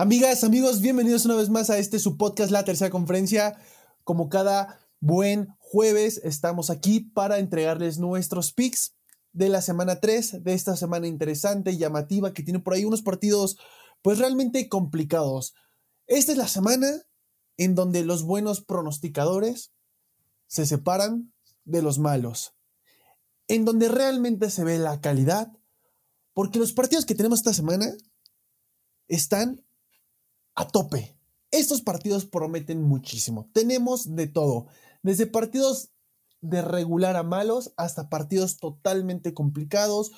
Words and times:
Amigas, 0.00 0.44
amigos, 0.44 0.80
bienvenidos 0.80 1.26
una 1.26 1.34
vez 1.34 1.50
más 1.50 1.68
a 1.68 1.76
este 1.76 1.98
su 1.98 2.16
podcast, 2.16 2.50
la 2.50 2.64
tercera 2.64 2.88
conferencia. 2.88 3.58
Como 4.02 4.30
cada 4.30 4.80
buen 4.98 5.48
jueves, 5.58 6.22
estamos 6.24 6.70
aquí 6.70 7.00
para 7.00 7.38
entregarles 7.38 7.98
nuestros 7.98 8.54
picks 8.54 8.94
de 9.34 9.50
la 9.50 9.60
semana 9.60 10.00
3, 10.00 10.42
de 10.42 10.54
esta 10.54 10.74
semana 10.74 11.06
interesante 11.06 11.72
y 11.72 11.76
llamativa 11.76 12.32
que 12.32 12.42
tiene 12.42 12.60
por 12.60 12.72
ahí 12.72 12.86
unos 12.86 13.02
partidos 13.02 13.58
pues 14.00 14.16
realmente 14.16 14.70
complicados. 14.70 15.52
Esta 16.06 16.32
es 16.32 16.38
la 16.38 16.48
semana 16.48 17.02
en 17.58 17.74
donde 17.74 18.02
los 18.02 18.22
buenos 18.22 18.62
pronosticadores 18.62 19.70
se 20.46 20.64
separan 20.64 21.34
de 21.66 21.82
los 21.82 21.98
malos, 21.98 22.54
en 23.48 23.66
donde 23.66 23.90
realmente 23.90 24.48
se 24.48 24.64
ve 24.64 24.78
la 24.78 25.02
calidad, 25.02 25.52
porque 26.32 26.58
los 26.58 26.72
partidos 26.72 27.04
que 27.04 27.14
tenemos 27.14 27.40
esta 27.40 27.52
semana 27.52 27.92
están 29.06 29.62
a 30.60 30.68
tope. 30.68 31.16
Estos 31.50 31.80
partidos 31.80 32.26
prometen 32.26 32.82
muchísimo. 32.82 33.48
Tenemos 33.52 34.14
de 34.14 34.26
todo, 34.26 34.66
desde 35.02 35.26
partidos 35.26 35.90
de 36.42 36.62
regular 36.62 37.16
a 37.16 37.22
malos 37.22 37.72
hasta 37.76 38.08
partidos 38.08 38.58
totalmente 38.58 39.34
complicados. 39.34 40.12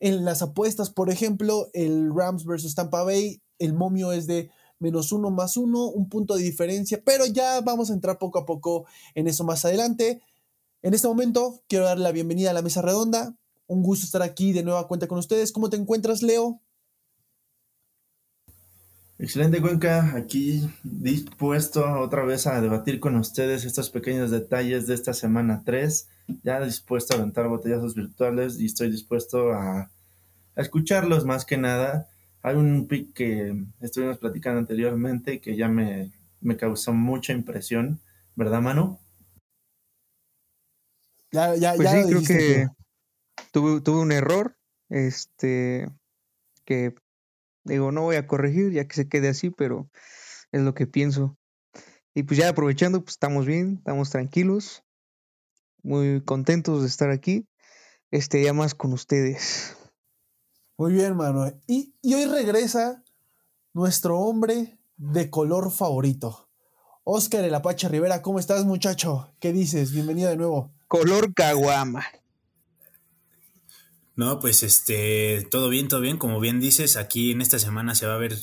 En 0.00 0.24
las 0.24 0.42
apuestas, 0.42 0.90
por 0.90 1.10
ejemplo, 1.10 1.68
el 1.72 2.14
Rams 2.14 2.44
versus 2.44 2.74
Tampa 2.74 3.02
Bay, 3.02 3.42
el 3.58 3.74
momio 3.74 4.12
es 4.12 4.26
de 4.26 4.50
menos 4.78 5.10
uno 5.10 5.30
más 5.30 5.56
uno, 5.56 5.88
un 5.88 6.08
punto 6.08 6.36
de 6.36 6.44
diferencia, 6.44 7.02
pero 7.04 7.26
ya 7.26 7.60
vamos 7.60 7.90
a 7.90 7.94
entrar 7.94 8.18
poco 8.18 8.38
a 8.38 8.46
poco 8.46 8.86
en 9.14 9.26
eso 9.26 9.42
más 9.44 9.64
adelante. 9.64 10.22
En 10.82 10.94
este 10.94 11.08
momento 11.08 11.60
quiero 11.66 11.86
dar 11.86 11.98
la 11.98 12.12
bienvenida 12.12 12.50
a 12.50 12.54
la 12.54 12.62
mesa 12.62 12.82
redonda. 12.82 13.36
Un 13.66 13.82
gusto 13.82 14.06
estar 14.06 14.22
aquí 14.22 14.52
de 14.52 14.62
nueva 14.62 14.86
cuenta 14.86 15.08
con 15.08 15.18
ustedes. 15.18 15.50
¿Cómo 15.50 15.68
te 15.68 15.76
encuentras, 15.76 16.22
Leo? 16.22 16.60
Excelente 19.20 19.60
Cuenca, 19.60 20.14
aquí 20.14 20.70
dispuesto 20.84 21.84
otra 21.98 22.24
vez 22.24 22.46
a 22.46 22.60
debatir 22.60 23.00
con 23.00 23.16
ustedes 23.16 23.64
estos 23.64 23.90
pequeños 23.90 24.30
detalles 24.30 24.86
de 24.86 24.94
esta 24.94 25.12
semana 25.12 25.62
3, 25.64 26.08
ya 26.44 26.60
dispuesto 26.60 27.14
a 27.14 27.16
aventar 27.18 27.48
botellazos 27.48 27.96
virtuales 27.96 28.60
y 28.60 28.66
estoy 28.66 28.92
dispuesto 28.92 29.52
a, 29.52 29.90
escucharlos 30.54 31.24
más 31.24 31.44
que 31.44 31.56
nada. 31.56 32.08
Hay 32.42 32.54
un 32.54 32.86
pick 32.86 33.12
que 33.12 33.60
estuvimos 33.80 34.18
platicando 34.18 34.60
anteriormente 34.60 35.40
que 35.40 35.56
ya 35.56 35.66
me, 35.66 36.12
causó 36.56 36.92
mucha 36.92 37.32
impresión, 37.32 38.00
¿verdad 38.36 38.60
Manu? 38.60 39.00
Ya, 41.32 41.56
ya, 41.56 41.74
pues 41.74 41.90
sí, 41.90 42.02
creo 42.06 42.22
que 42.22 42.68
tuve, 43.50 43.80
tuve 43.80 44.00
un 44.00 44.12
error, 44.12 44.56
este, 44.88 45.90
que 46.64 46.94
Digo, 47.64 47.92
no 47.92 48.02
voy 48.02 48.16
a 48.16 48.26
corregir 48.26 48.72
ya 48.72 48.86
que 48.86 48.94
se 48.94 49.08
quede 49.08 49.28
así, 49.28 49.50
pero 49.50 49.90
es 50.52 50.62
lo 50.62 50.74
que 50.74 50.86
pienso. 50.86 51.36
Y 52.14 52.22
pues 52.22 52.38
ya 52.38 52.48
aprovechando, 52.48 53.00
pues 53.00 53.12
estamos 53.12 53.46
bien, 53.46 53.76
estamos 53.78 54.10
tranquilos, 54.10 54.82
muy 55.82 56.22
contentos 56.24 56.82
de 56.82 56.88
estar 56.88 57.10
aquí, 57.10 57.46
este 58.10 58.38
día 58.38 58.52
más 58.52 58.74
con 58.74 58.92
ustedes. 58.92 59.76
Muy 60.76 60.92
bien, 60.92 61.16
mano. 61.16 61.52
Y, 61.66 61.94
y 62.02 62.14
hoy 62.14 62.26
regresa 62.26 63.02
nuestro 63.72 64.18
hombre 64.18 64.78
de 64.96 65.30
color 65.30 65.70
favorito. 65.70 66.48
Oscar 67.04 67.44
El 67.44 67.54
Apache 67.54 67.88
Rivera, 67.88 68.22
¿cómo 68.22 68.38
estás, 68.38 68.64
muchacho? 68.64 69.32
¿Qué 69.40 69.52
dices? 69.52 69.92
Bienvenido 69.92 70.28
de 70.28 70.36
nuevo. 70.36 70.72
Color 70.88 71.32
caguama. 71.32 72.04
No, 74.18 74.40
pues 74.40 74.64
este, 74.64 75.46
todo 75.48 75.68
bien, 75.68 75.86
todo 75.86 76.00
bien. 76.00 76.18
Como 76.18 76.40
bien 76.40 76.58
dices, 76.58 76.96
aquí 76.96 77.30
en 77.30 77.40
esta 77.40 77.60
semana 77.60 77.94
se 77.94 78.08
va 78.08 78.14
a 78.14 78.18
ver, 78.18 78.36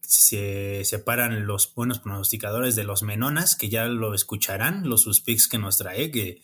se 0.00 0.84
separan 0.84 1.46
los 1.46 1.72
buenos 1.76 2.00
pronosticadores 2.00 2.74
de 2.74 2.82
los 2.82 3.04
menonas, 3.04 3.54
que 3.54 3.68
ya 3.68 3.84
lo 3.84 4.14
escucharán, 4.14 4.88
los 4.88 5.02
sus 5.02 5.20
picks 5.20 5.46
que 5.46 5.58
nos 5.58 5.78
trae, 5.78 6.10
que, 6.10 6.42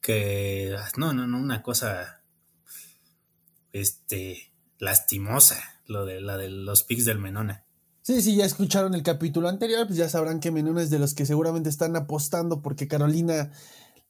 que, 0.00 0.76
no, 0.96 1.12
no, 1.12 1.26
no, 1.26 1.38
una 1.38 1.60
cosa, 1.64 2.22
este, 3.72 4.52
lastimosa, 4.78 5.80
lo 5.88 6.06
de 6.06 6.20
la 6.20 6.36
de 6.36 6.50
los 6.50 6.84
picks 6.84 7.06
del 7.06 7.18
menona. 7.18 7.64
Sí, 8.02 8.22
sí, 8.22 8.36
ya 8.36 8.44
escucharon 8.44 8.94
el 8.94 9.02
capítulo 9.02 9.48
anterior, 9.48 9.88
pues 9.88 9.98
ya 9.98 10.08
sabrán 10.08 10.38
que 10.38 10.50
Menona 10.50 10.82
es 10.82 10.90
de 10.90 10.98
los 10.98 11.14
que 11.14 11.24
seguramente 11.24 11.70
están 11.70 11.96
apostando 11.96 12.60
porque 12.60 12.86
Carolina 12.86 13.50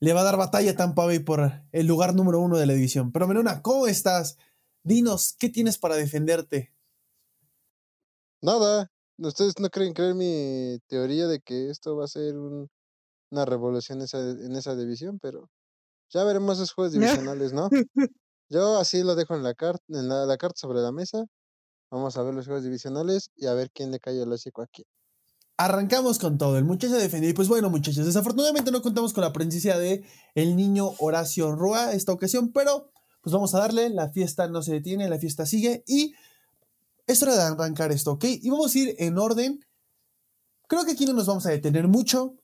le 0.04 0.12
va 0.12 0.20
a 0.20 0.24
dar 0.24 0.36
batalla 0.36 0.72
a 0.72 0.76
Tampa 0.76 1.06
Bay 1.06 1.20
por 1.20 1.50
el 1.72 1.86
lugar 1.86 2.14
número 2.14 2.38
uno 2.38 2.58
de 2.58 2.66
la 2.66 2.74
división. 2.74 3.10
Pero 3.10 3.26
Menona, 3.26 3.62
¿cómo 3.62 3.86
estás? 3.86 4.36
Dinos, 4.82 5.34
¿qué 5.38 5.48
tienes 5.48 5.78
para 5.78 5.96
defenderte? 5.96 6.74
Nada. 8.42 8.90
¿Ustedes 9.16 9.54
no 9.58 9.70
creen 9.70 9.94
creer 9.94 10.14
mi 10.14 10.78
teoría 10.88 11.26
de 11.26 11.40
que 11.40 11.70
esto 11.70 11.96
va 11.96 12.04
a 12.04 12.08
ser 12.08 12.34
una 12.36 13.44
revolución 13.46 14.00
en 14.02 14.56
esa 14.56 14.76
división? 14.76 15.18
Pero 15.22 15.48
ya 16.10 16.22
veremos 16.24 16.58
esos 16.58 16.72
juegos 16.72 16.92
divisionales, 17.32 17.54
¿no? 17.54 17.70
Yo 18.50 18.76
así 18.78 19.02
lo 19.02 19.14
dejo 19.14 19.34
en 19.34 19.42
la 19.42 19.54
carta, 19.54 19.82
en 19.88 20.08
la, 20.08 20.36
carta 20.36 20.58
sobre 20.58 20.80
la 20.80 20.92
mesa. 20.92 21.24
Vamos 21.90 22.18
a 22.18 22.22
ver 22.22 22.34
los 22.34 22.44
juegos 22.44 22.64
divisionales 22.64 23.30
y 23.36 23.46
a 23.46 23.54
ver 23.54 23.70
quién 23.72 23.90
le 23.90 24.00
cae 24.00 24.20
el 24.20 24.30
hocico 24.30 24.60
aquí. 24.60 24.84
Arrancamos 25.56 26.18
con 26.18 26.36
todo. 26.36 26.58
El 26.58 26.64
muchacho 26.64 26.96
defendió. 26.96 27.30
Y 27.30 27.32
pues 27.32 27.48
bueno, 27.48 27.70
muchachos, 27.70 28.06
desafortunadamente 28.06 28.72
no 28.72 28.82
contamos 28.82 29.12
con 29.12 29.22
la 29.22 29.32
presencia 29.32 29.78
de 29.78 30.04
el 30.34 30.56
niño 30.56 30.94
Horacio 30.98 31.54
Roa 31.54 31.92
esta 31.92 32.12
ocasión, 32.12 32.50
pero 32.52 32.90
pues 33.20 33.32
vamos 33.32 33.54
a 33.54 33.60
darle. 33.60 33.88
La 33.90 34.10
fiesta 34.10 34.48
no 34.48 34.62
se 34.62 34.72
detiene, 34.72 35.08
la 35.08 35.18
fiesta 35.18 35.46
sigue. 35.46 35.84
Y 35.86 36.14
es 37.06 37.22
hora 37.22 37.36
de 37.36 37.42
arrancar 37.42 37.92
esto, 37.92 38.12
¿ok? 38.12 38.24
Y 38.24 38.50
vamos 38.50 38.74
a 38.74 38.78
ir 38.78 38.96
en 38.98 39.16
orden. 39.18 39.64
Creo 40.66 40.84
que 40.84 40.92
aquí 40.92 41.06
no 41.06 41.12
nos 41.12 41.26
vamos 41.26 41.46
a 41.46 41.50
detener 41.50 41.86
mucho. 41.86 42.34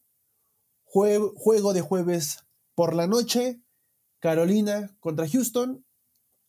juego 0.84 1.72
de 1.72 1.80
jueves 1.80 2.44
por 2.74 2.94
la 2.94 3.08
noche. 3.08 3.60
Carolina 4.20 4.94
contra 5.00 5.28
Houston. 5.28 5.84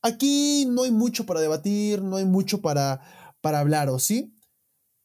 Aquí 0.04 0.66
no 0.68 0.84
hay 0.84 0.92
mucho 0.92 1.26
para 1.26 1.42
debatir, 1.42 2.02
no 2.02 2.18
hay 2.18 2.26
mucho 2.26 2.62
para, 2.62 3.02
para 3.40 3.60
hablar, 3.60 3.90
¿o 3.90 4.00
sí? 4.00 4.36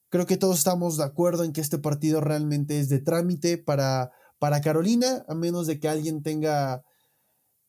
Creo 0.09 0.27
que 0.27 0.37
todos 0.37 0.59
estamos 0.59 0.97
de 0.97 1.05
acuerdo 1.05 1.45
en 1.45 1.53
que 1.53 1.61
este 1.61 1.79
partido 1.79 2.21
realmente 2.21 2.81
es 2.81 2.89
de 2.89 3.01
trámite 3.01 3.59
para, 3.59 4.13
para 4.39 4.61
Carolina, 4.61 5.25
a 5.29 5.35
menos 5.35 5.67
de 5.67 5.81
que 5.81 5.89
alguien 5.89 6.23
tenga, 6.23 6.85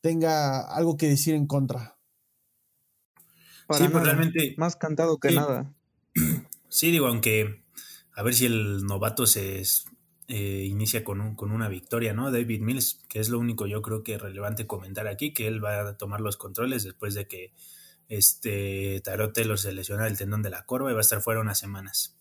tenga 0.00 0.60
algo 0.60 0.96
que 0.96 1.08
decir 1.08 1.34
en 1.34 1.46
contra. 1.46 1.98
sí, 3.72 3.88
pues 3.88 4.04
realmente. 4.04 4.54
Más 4.56 4.76
cantado 4.76 5.18
que 5.18 5.32
nada. 5.32 5.74
Sí, 6.70 6.90
digo, 6.90 7.06
aunque 7.06 7.64
a 8.14 8.22
ver 8.22 8.34
si 8.34 8.44
el 8.44 8.84
novato 8.84 9.26
se 9.26 9.62
eh, 10.28 10.66
inicia 10.68 11.02
con, 11.02 11.34
con 11.34 11.50
una 11.50 11.68
victoria, 11.68 12.12
¿no? 12.12 12.30
David 12.30 12.60
Mills, 12.60 13.02
que 13.08 13.20
es 13.20 13.30
lo 13.30 13.38
único 13.38 13.66
yo 13.66 13.80
creo 13.80 14.02
que 14.02 14.16
es 14.16 14.20
relevante 14.20 14.66
comentar 14.66 15.08
aquí, 15.08 15.32
que 15.32 15.46
él 15.46 15.64
va 15.64 15.88
a 15.88 15.96
tomar 15.96 16.20
los 16.20 16.36
controles 16.36 16.84
después 16.84 17.14
de 17.14 17.26
que 17.26 17.54
este 18.08 19.00
Tarot 19.02 19.32
Taylor 19.32 19.58
se 19.58 19.72
lesiona 19.72 20.06
el 20.06 20.18
tendón 20.18 20.42
de 20.42 20.50
la 20.50 20.66
corva 20.66 20.90
y 20.90 20.94
va 20.94 21.00
a 21.00 21.02
estar 21.02 21.22
fuera 21.22 21.40
unas 21.40 21.58
semanas. 21.58 22.17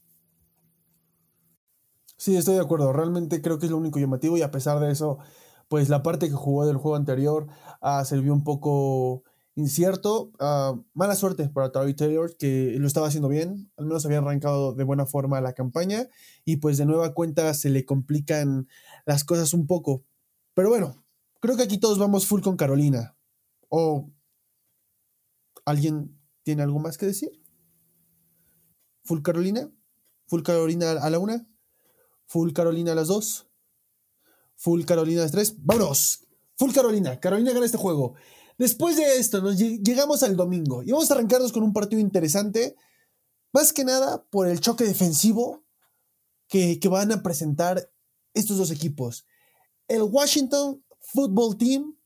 Sí, 2.18 2.36
estoy 2.36 2.56
de 2.56 2.62
acuerdo. 2.62 2.92
Realmente 2.94 3.42
creo 3.42 3.60
que 3.60 3.68
es 3.68 3.72
lo 3.72 3.78
único 3.78 4.00
llamativo 4.00 4.38
y 4.38 4.42
a 4.42 4.50
pesar 4.50 4.80
de 4.80 4.92
eso, 4.92 5.20
pues 5.68 5.88
la 5.88 6.02
parte 6.02 6.28
que 6.28 6.36
jugó 6.36 6.66
del 6.66 6.78
juego 6.78 6.96
anterior 6.96 7.48
uh, 7.82 8.04
se 8.04 8.20
vio 8.20 8.34
un 8.34 8.44
poco 8.44 9.24
incierto. 9.54 10.32
Uh, 10.40 10.84
mala 10.94 11.16
suerte 11.16 11.48
para 11.50 11.72
Travis 11.72 11.96
Taylor, 11.96 12.36
que 12.36 12.76
lo 12.80 12.88
estaba 12.88 13.08
haciendo 13.08 13.30
bien. 13.30 13.72
Al 13.78 13.86
menos 13.86 14.04
había 14.06 14.18
arrancado 14.18 14.74
de 14.74 14.84
buena 14.84 15.06
forma 15.06 15.42
la 15.42 15.54
campaña. 15.54 16.08
Y 16.44 16.58
pues 16.58 16.78
de 16.78 16.86
nueva 16.86 17.14
cuenta 17.14 17.54
se 17.54 17.70
le 17.70 17.86
complican 17.86 18.68
las 19.06 19.24
cosas 19.24 19.54
un 19.54 19.68
poco. 19.68 20.04
Pero 20.56 20.70
bueno, 20.70 21.06
creo 21.40 21.56
que 21.56 21.64
aquí 21.64 21.78
todos 21.78 22.00
vamos 22.00 22.26
full 22.26 22.42
con 22.42 22.58
Carolina. 22.58 23.16
¿O 23.70 24.10
alguien 25.66 26.20
tiene 26.42 26.64
algo 26.64 26.80
más 26.80 26.98
que 26.98 27.06
decir? 27.06 27.30
¿Full 29.04 29.22
Carolina? 29.22 29.70
¿Full 30.26 30.42
Carolina 30.42 30.92
a 30.92 31.10
la 31.12 31.20
una? 31.20 31.48
Full 32.28 32.54
Carolina 32.54 32.92
a 32.92 32.96
las 32.96 33.08
2. 33.08 33.48
Full 34.56 34.84
Carolina 34.84 35.22
a 35.22 35.24
las 35.24 35.32
3. 35.32 35.56
¡Vámonos! 35.60 36.26
Full 36.58 36.74
Carolina. 36.74 37.20
Carolina 37.20 37.54
gana 37.54 37.66
este 37.66 37.78
juego. 37.78 38.16
Después 38.58 38.98
de 38.98 39.18
esto, 39.18 39.42
nos 39.42 39.58
llegamos 39.58 40.24
al 40.24 40.36
domingo 40.36 40.82
y 40.84 40.92
vamos 40.92 41.10
a 41.10 41.14
arrancarnos 41.14 41.52
con 41.52 41.64
un 41.64 41.74
partido 41.74 42.02
interesante. 42.02 42.76
Más 43.54 43.72
que 43.72 43.84
nada 43.84 44.26
por 44.30 44.48
el 44.48 44.60
choque 44.60 44.84
defensivo 44.84 45.64
que, 46.48 46.80
van 46.90 47.12
a 47.12 47.22
presentar 47.22 47.92
estos 48.34 48.58
dos 48.58 48.72
equipos. 48.72 49.26
El 49.88 50.04
Washington 50.04 50.84
Football 51.00 51.58
Team 51.58 51.98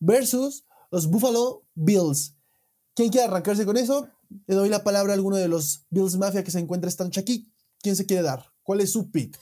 versus 0.00 0.64
los 0.90 1.06
Buffalo 1.06 1.66
Bills. 1.74 2.34
¿Quién 2.94 3.10
quiere 3.10 3.26
arrancarse 3.26 3.66
con 3.66 3.76
eso? 3.76 4.08
Le 4.46 4.54
doy 4.54 4.68
la 4.68 4.84
palabra 4.84 5.12
a 5.12 5.16
alguno 5.16 5.36
de 5.36 5.48
los 5.48 5.86
Bills 5.90 6.16
Mafia 6.16 6.42
que 6.42 6.50
se 6.50 6.58
encuentra 6.58 6.88
esta 6.88 7.04
noche 7.04 7.20
aquí. 7.20 7.52
¿Quién 7.80 7.94
se 7.94 8.06
quiere 8.06 8.22
dar? 8.22 8.53
¿Cuál 8.64 8.80
es 8.80 8.92
su 8.92 9.10
pick? 9.10 9.38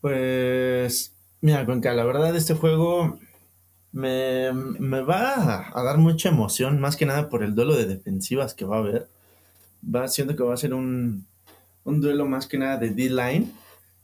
Pues, 0.00 1.14
mira, 1.40 1.64
Cuenca, 1.64 1.94
la 1.94 2.04
verdad 2.04 2.34
este 2.34 2.54
juego 2.54 3.20
me, 3.92 4.50
va 4.50 5.68
a, 5.78 5.82
dar 5.84 5.98
mucha 5.98 6.30
emoción, 6.30 6.80
más 6.80 6.96
que 6.96 7.06
nada 7.06 7.28
por 7.28 7.44
el 7.44 7.54
duelo 7.54 7.76
de 7.76 7.86
defensivas 7.86 8.54
que 8.54 8.64
va 8.64 8.76
a 8.76 8.78
haber. 8.80 9.08
va, 9.84 10.08
siento 10.08 10.34
que 10.34 10.42
va 10.42 10.54
a 10.54 10.56
ser 10.56 10.74
un, 10.74 11.26
un 11.84 12.00
duelo 12.00 12.26
más 12.26 12.46
que 12.46 12.58
nada 12.58 12.78
de 12.78 12.90
D-line. 12.90 13.52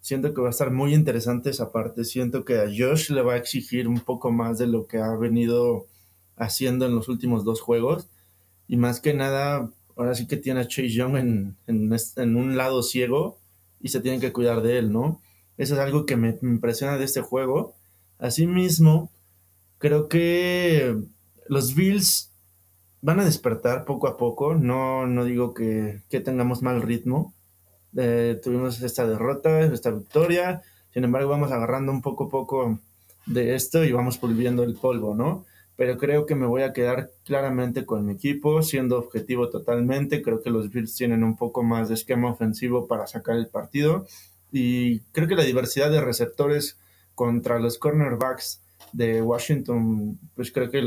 Siento 0.01 0.35
que 0.35 0.41
va 0.41 0.49
a 0.49 0.51
estar 0.51 0.71
muy 0.71 0.95
interesante 0.95 1.51
esa 1.51 1.73
parte. 1.73 2.05
Siento 2.05 2.45
que 2.45 2.59
a 2.59 2.67
Josh 2.67 3.11
le 3.11 3.23
va 3.23 3.35
a 3.35 3.37
exigir 3.39 3.89
un 3.89 4.01
poco 4.01 4.31
más 4.31 4.59
de 4.59 4.67
lo 4.67 4.87
que 4.87 4.99
ha 4.99 5.17
venido 5.17 5.87
haciendo 6.37 6.87
en 6.87 6.95
los 6.95 7.09
últimos 7.09 7.45
dos 7.45 7.61
juegos. 7.61 8.07
Y 8.69 8.77
más 8.77 9.01
que 9.01 9.15
nada, 9.15 9.71
ahora 9.99 10.15
sí 10.15 10.27
que 10.27 10.37
tiene 10.37 10.61
a 10.61 10.69
Chase 10.69 10.91
Young 10.91 11.17
en, 11.17 11.57
en, 11.67 12.37
un 12.37 12.57
lado 12.57 12.83
ciego 12.83 13.39
y 13.81 13.89
se 13.89 14.01
tienen 14.01 14.21
que 14.21 14.33
cuidar 14.33 14.63
de 14.63 14.79
él, 14.79 14.93
¿no? 14.93 15.21
Eso 15.59 15.75
es 15.75 15.81
algo 15.81 16.07
que 16.07 16.17
me, 16.17 16.39
impresiona 16.41 16.97
de 16.97 17.05
este 17.05 17.21
juego. 17.21 17.75
Asimismo, 18.19 19.11
creo 19.79 20.09
que 20.09 20.97
los 21.49 21.75
Bills 21.75 22.31
van 23.03 23.19
a 23.19 23.25
despertar 23.25 23.85
poco 23.85 24.07
a 24.07 24.17
poco. 24.17 24.55
No, 24.55 25.07
no 25.07 25.25
digo 25.25 25.53
que, 25.53 26.03
que 26.09 26.21
tengamos 26.21 26.63
mal 26.63 26.81
ritmo, 26.81 27.35
eh, 27.97 28.39
tuvimos 28.43 28.81
esta 28.83 29.07
derrota, 29.07 29.61
esta 29.63 29.91
victoria, 29.91 30.63
sin 30.93 31.05
embargo 31.05 31.31
vamos 31.31 31.51
agarrando 31.51 31.91
un 31.91 32.03
poco 32.03 32.25
a 32.25 32.29
poco 32.29 32.79
de 33.27 33.57
esto 33.57 33.85
y 33.85 33.93
vamos 33.93 34.21
volviendo 34.21 34.63
el 34.63 34.75
polvo, 34.75 35.15
¿no? 35.15 35.45
Pero 35.79 35.97
creo 35.97 36.27
que 36.27 36.35
me 36.35 36.45
voy 36.45 36.61
a 36.61 36.75
quedar 36.75 37.11
claramente 37.25 37.87
con 37.87 38.05
mi 38.05 38.13
equipo, 38.13 38.63
siendo 38.63 38.99
objetivo 38.99 39.49
totalmente. 39.49 40.21
Creo 40.21 40.43
que 40.43 40.51
los 40.51 40.69
Bills 40.69 40.95
tienen 40.95 41.25
un 41.25 41.37
poco 41.37 41.63
más 41.63 41.89
de 41.89 41.95
esquema 41.95 42.31
ofensivo 42.31 42.87
para 42.87 43.07
sacar 43.07 43.37
el 43.37 43.47
partido. 43.47 44.07
Y 44.53 45.01
creo 45.13 45.27
que 45.27 45.37
la 45.37 45.45
diversidad 45.45 45.91
de 45.91 46.03
receptores 46.03 46.79
contra 47.15 47.59
los 47.59 47.79
cornerbacks 47.79 48.61
de 48.93 49.23
Washington, 49.23 50.19
pues 50.35 50.53
creo 50.53 50.71
que 50.71 50.83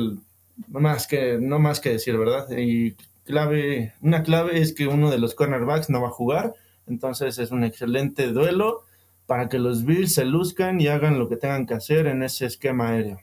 más 0.67 1.07
que 1.07 1.39
no 1.39 1.57
más 1.57 1.79
que 1.79 1.89
decir, 1.89 2.15
¿verdad? 2.17 2.47
Y 2.55 2.95
clave, 3.23 3.93
una 4.01 4.21
clave 4.21 4.61
es 4.61 4.73
que 4.73 4.85
uno 4.85 5.09
de 5.09 5.17
los 5.17 5.33
cornerbacks 5.33 5.89
no 5.89 6.01
va 6.01 6.09
a 6.09 6.11
jugar 6.11 6.53
entonces 6.87 7.37
es 7.39 7.51
un 7.51 7.63
excelente 7.63 8.27
duelo 8.27 8.83
para 9.25 9.47
que 9.49 9.59
los 9.59 9.85
Bills 9.85 10.13
se 10.13 10.25
luzcan 10.25 10.81
y 10.81 10.87
hagan 10.87 11.19
lo 11.19 11.29
que 11.29 11.37
tengan 11.37 11.65
que 11.65 11.73
hacer 11.73 12.07
en 12.07 12.23
ese 12.23 12.45
esquema 12.45 12.89
aéreo. 12.89 13.19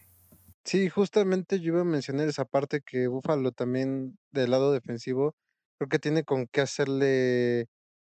Sí, 0.68 0.90
justamente 0.90 1.60
yo 1.60 1.72
iba 1.72 1.80
a 1.80 1.84
mencionar 1.84 2.28
esa 2.28 2.44
parte 2.44 2.82
que 2.82 3.06
Buffalo 3.06 3.52
también 3.52 4.18
del 4.32 4.50
lado 4.50 4.70
defensivo 4.70 5.34
creo 5.78 5.88
que 5.88 5.98
tiene 5.98 6.24
con 6.24 6.46
qué 6.46 6.60
hacerle 6.60 7.68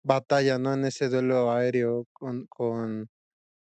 batalla, 0.03 0.59
¿no? 0.59 0.71
En 0.73 0.85
ese 0.85 1.09
duelo 1.09 1.51
aéreo 1.51 2.05
con, 2.13 2.45
con, 2.47 3.09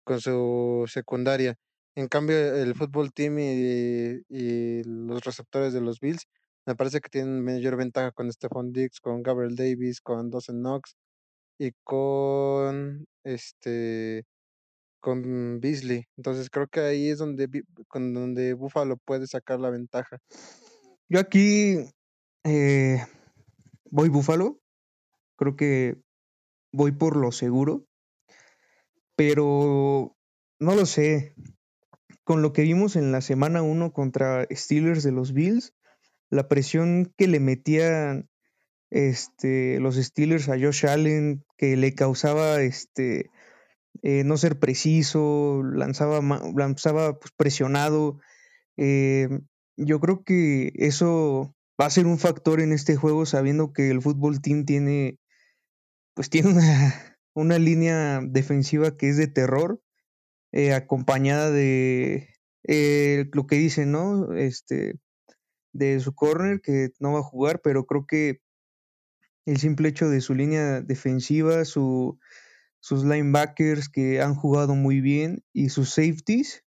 con 0.06 0.22
su 0.22 0.86
secundaria. 0.88 1.56
En 1.96 2.08
cambio, 2.08 2.38
el 2.56 2.76
fútbol 2.76 3.12
team 3.14 3.40
y, 3.40 4.24
y, 4.30 4.84
los 4.86 5.24
receptores 5.26 5.74
de 5.74 5.82
los 5.82 6.00
Bills 6.00 6.28
me 6.66 6.76
parece 6.76 7.02
que 7.02 7.10
tienen 7.10 7.44
mayor 7.44 7.76
ventaja 7.78 8.12
con 8.14 8.32
Stephon 8.32 8.72
Diggs, 8.74 9.02
con 9.02 9.24
Gabriel 9.24 9.56
Davis, 9.56 10.02
con 10.02 10.30
Dawson 10.30 10.60
Knox, 10.62 10.96
y 11.60 11.74
con 11.84 13.06
este 13.26 14.26
con 15.00 15.60
Beasley. 15.60 16.08
Entonces 16.18 16.50
creo 16.50 16.68
que 16.68 16.82
ahí 16.82 17.10
es 17.10 17.18
donde, 17.18 17.48
con 17.88 18.14
donde 18.14 18.54
Buffalo 18.54 18.98
puede 18.98 19.28
sacar 19.28 19.60
la 19.60 19.70
ventaja. 19.70 20.20
Yo 21.08 21.20
aquí 21.20 21.78
eh, 22.44 23.04
voy 23.90 24.10
Buffalo. 24.10 24.60
Creo 25.36 25.56
que 25.56 25.98
voy 26.72 26.92
por 26.92 27.16
lo 27.16 27.32
seguro. 27.32 27.86
Pero 29.16 30.16
no 30.60 30.76
lo 30.76 30.86
sé. 30.86 31.34
Con 32.24 32.42
lo 32.42 32.54
que 32.54 32.62
vimos 32.62 32.96
en 32.96 33.12
la 33.12 33.22
semana 33.22 33.62
1 33.62 33.92
contra 33.92 34.48
Steelers 34.52 35.04
de 35.04 35.12
los 35.12 35.34
Bills, 35.34 35.74
la 36.30 36.48
presión 36.48 37.12
que 37.18 37.28
le 37.28 37.40
metían 37.40 38.30
este, 38.92 39.80
los 39.80 39.96
Steelers 39.96 40.50
a 40.50 40.60
Josh 40.60 40.86
Allen, 40.86 41.44
que 41.58 41.76
le 41.76 41.96
causaba 41.96 42.62
este, 42.62 43.32
eh, 44.02 44.24
no 44.24 44.38
ser 44.38 44.60
preciso, 44.60 45.62
lanzaba, 45.64 46.22
lanzaba 46.56 47.20
pues, 47.20 47.32
presionado. 47.36 48.20
Eh, 48.78 49.30
yo 49.78 50.00
creo 50.00 50.24
que 50.24 50.72
eso 50.76 51.56
va 51.80 51.86
a 51.86 51.90
ser 51.90 52.06
un 52.06 52.18
factor 52.20 52.62
en 52.62 52.72
este 52.72 52.96
juego, 52.96 53.26
sabiendo 53.26 53.74
que 53.74 53.90
el 53.90 54.02
fútbol 54.02 54.42
team 54.42 54.66
tiene, 54.66 55.20
pues 56.14 56.30
tiene 56.30 56.50
una, 56.50 57.18
una 57.34 57.60
línea 57.60 58.22
defensiva 58.24 58.96
que 58.98 59.10
es 59.10 59.18
de 59.18 59.28
terror, 59.28 59.82
eh, 60.52 60.74
acompañada 60.74 61.52
de 61.52 62.30
lo 63.34 63.48
que 63.48 63.56
dicen, 63.56 63.92
¿no? 63.92 64.34
Este, 64.34 65.00
de 65.74 66.00
su 66.00 66.14
corner, 66.14 66.62
que 66.62 66.90
no 67.00 67.14
va 67.14 67.20
a 67.20 67.24
jugar, 67.24 67.62
pero 67.64 67.86
creo 67.86 68.06
que 68.06 68.42
el 69.46 69.58
simple 69.58 69.90
hecho 69.90 70.10
de 70.10 70.22
su 70.22 70.36
línea 70.36 70.82
defensiva, 70.82 71.66
sus 72.80 73.04
linebackers 73.04 73.90
que 73.90 74.22
han 74.22 74.36
jugado 74.36 74.76
muy 74.76 75.02
bien 75.02 75.44
y 75.54 75.70
sus 75.70 75.90
safeties, 75.90 76.64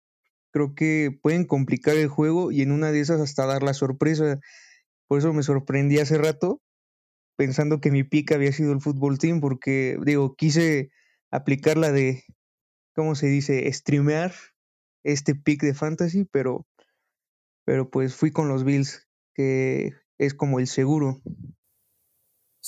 creo 0.51 0.75
que 0.75 1.19
pueden 1.23 1.45
complicar 1.45 1.97
el 1.97 2.09
juego 2.09 2.51
y 2.51 2.63
en 2.63 2.73
una 2.73 2.91
de 2.93 3.01
esas 3.01 3.21
hasta 3.21 3.47
dar 3.47 3.63
la 3.63 3.75
sorpresa. 3.75 4.41
Por 5.07 5.19
eso 5.19 5.33
me 5.33 5.43
sorprendí 5.43 5.99
hace 5.99 6.19
rato 6.19 6.63
pensando 7.37 7.81
que 7.81 7.91
mi 7.91 8.03
pick 8.03 8.33
había 8.33 8.53
sido 8.53 8.73
el 8.73 8.81
fútbol 8.81 9.19
team 9.19 9.41
porque 9.41 9.97
digo, 10.05 10.35
quise 10.35 10.91
aplicar 11.31 11.77
la 11.77 11.93
de, 11.93 12.25
¿cómo 12.95 13.15
se 13.15 13.29
dice? 13.29 13.71
Streamear 13.73 14.35
este 15.05 15.35
pick 15.35 15.63
de 15.63 15.75
fantasy, 15.75 16.25
pero, 16.25 16.67
pero 17.65 17.91
pues 17.91 18.15
fui 18.15 18.33
con 18.33 18.49
los 18.49 18.65
Bills, 18.65 19.09
que 19.35 19.93
es 20.19 20.35
como 20.35 20.59
el 20.59 20.67
seguro. 20.67 21.23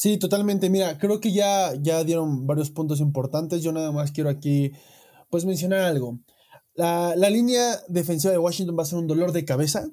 Sí, 0.01 0.17
totalmente. 0.17 0.71
Mira, 0.71 0.97
creo 0.97 1.21
que 1.21 1.31
ya, 1.31 1.75
ya 1.75 2.03
dieron 2.05 2.47
varios 2.47 2.71
puntos 2.71 3.01
importantes. 3.01 3.63
Yo 3.63 3.71
nada 3.71 3.93
más 3.93 4.13
quiero 4.13 4.31
aquí, 4.31 4.73
pues, 5.29 5.45
mencionar 5.45 5.81
algo. 5.81 6.19
La, 6.73 7.15
la 7.17 7.29
línea 7.29 7.79
defensiva 7.87 8.33
de 8.33 8.39
Washington 8.39 8.79
va 8.79 8.85
a 8.85 8.87
ser 8.87 8.99
un 8.99 9.07
dolor 9.07 9.33
de 9.33 9.45
cabeza. 9.45 9.91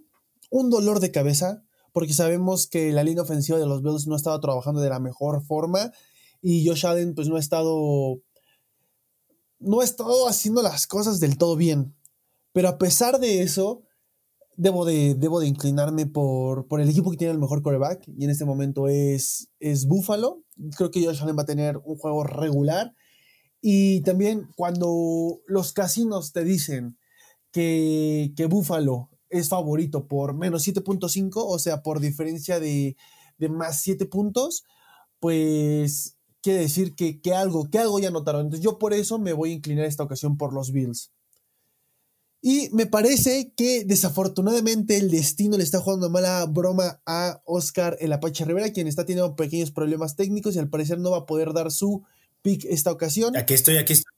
Un 0.50 0.70
dolor 0.70 1.02
de 1.02 1.12
cabeza, 1.12 1.66
porque 1.92 2.14
sabemos 2.14 2.68
que 2.68 2.94
la 2.94 3.04
línea 3.04 3.24
ofensiva 3.24 3.60
de 3.60 3.66
los 3.66 3.84
Bills 3.84 4.08
no 4.08 4.14
ha 4.14 4.18
estado 4.18 4.40
trabajando 4.40 4.80
de 4.80 4.88
la 4.88 5.02
mejor 5.02 5.46
forma 5.46 5.92
y 6.42 6.66
Josh 6.66 6.86
Allen, 6.86 7.14
pues, 7.14 7.28
no 7.28 7.36
ha 7.36 7.42
estado. 7.42 8.22
No 9.60 9.82
ha 9.82 9.84
estado 9.84 10.30
haciendo 10.30 10.62
las 10.62 10.88
cosas 10.88 11.20
del 11.20 11.38
todo 11.38 11.58
bien. 11.58 11.98
Pero 12.54 12.70
a 12.70 12.78
pesar 12.78 13.20
de 13.20 13.42
eso, 13.42 13.84
debo 14.58 14.86
de, 14.86 15.16
debo 15.16 15.40
de 15.40 15.48
inclinarme 15.48 16.08
por, 16.08 16.68
por, 16.68 16.82
el 16.82 16.90
equipo 16.90 17.12
que 17.12 17.18
tiene 17.18 17.34
el 17.34 17.40
mejor 17.40 17.62
coreback 17.62 18.04
y 18.08 18.26
en 18.26 18.32
este 18.32 18.44
momento 18.44 18.88
es, 18.88 19.50
es 19.60 19.86
Buffalo. 19.86 20.44
Creo 20.76 20.92
que 20.92 21.06
Josh 21.06 21.22
Allen 21.22 21.38
va 21.38 21.44
a 21.44 21.46
tener 21.46 21.78
un 21.78 21.96
juego 21.96 22.24
regular 22.24 22.94
y 23.62 24.02
también 24.02 24.50
cuando 24.56 25.40
los 25.48 25.74
casinos 25.74 26.34
te 26.34 26.44
dicen 26.44 26.98
que, 27.52 28.34
que 28.36 28.48
Buffalo 28.48 29.10
es 29.30 29.50
favorito 29.50 30.08
por 30.08 30.34
menos 30.34 30.68
7.5, 30.68 31.32
o 31.36 31.60
sea, 31.60 31.84
por 31.84 32.00
diferencia 32.00 32.60
de, 32.60 32.98
de 33.38 33.50
más 33.50 33.82
7 33.82 34.06
puntos, 34.08 34.64
pues 35.20 36.18
quiere 36.42 36.62
decir 36.62 36.96
que, 36.96 37.22
que, 37.22 37.34
algo, 37.34 37.70
que 37.70 37.78
algo 37.78 38.00
ya 38.00 38.10
notaron. 38.10 38.42
Entonces 38.42 38.64
yo 38.64 38.80
por 38.80 38.94
eso 38.94 39.20
me 39.20 39.34
voy 39.34 39.52
a 39.52 39.56
inclinar 39.56 39.86
esta 39.86 40.04
ocasión 40.04 40.38
por 40.38 40.54
los 40.54 40.72
Bills. 40.72 41.12
Y 42.50 42.70
me 42.72 42.86
parece 42.86 43.52
que 43.58 43.84
desafortunadamente 43.84 44.96
el 44.96 45.12
destino 45.12 45.58
le 45.58 45.66
está 45.66 45.82
jugando 45.82 46.10
mala 46.10 46.46
broma 46.46 47.02
a 47.06 47.42
Oscar 47.44 47.98
el 48.00 48.14
Apache 48.14 48.46
Rivera, 48.46 48.72
quien 48.72 48.88
está 48.88 49.06
teniendo 49.06 49.36
pequeños 49.36 49.72
problemas 49.72 50.16
técnicos 50.16 50.56
y 50.56 50.60
al 50.60 50.70
parecer 50.70 50.98
no 50.98 51.12
va 51.12 51.18
a 51.18 51.26
poder 51.26 51.52
dar 51.52 51.74
su 51.74 52.06
pick 52.44 52.64
esta 52.64 52.90
ocasión. 52.90 53.36
Aquí 53.36 53.54
estoy, 53.54 53.76
aquí 53.76 53.92
estoy. 53.92 54.12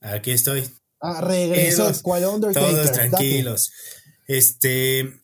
aquí 0.00 0.30
estoy. 0.30 0.62
Ah, 1.00 1.20
regresó. 1.20 1.92
Todos 2.52 2.92
tranquilos. 2.92 3.72
Este, 4.28 5.22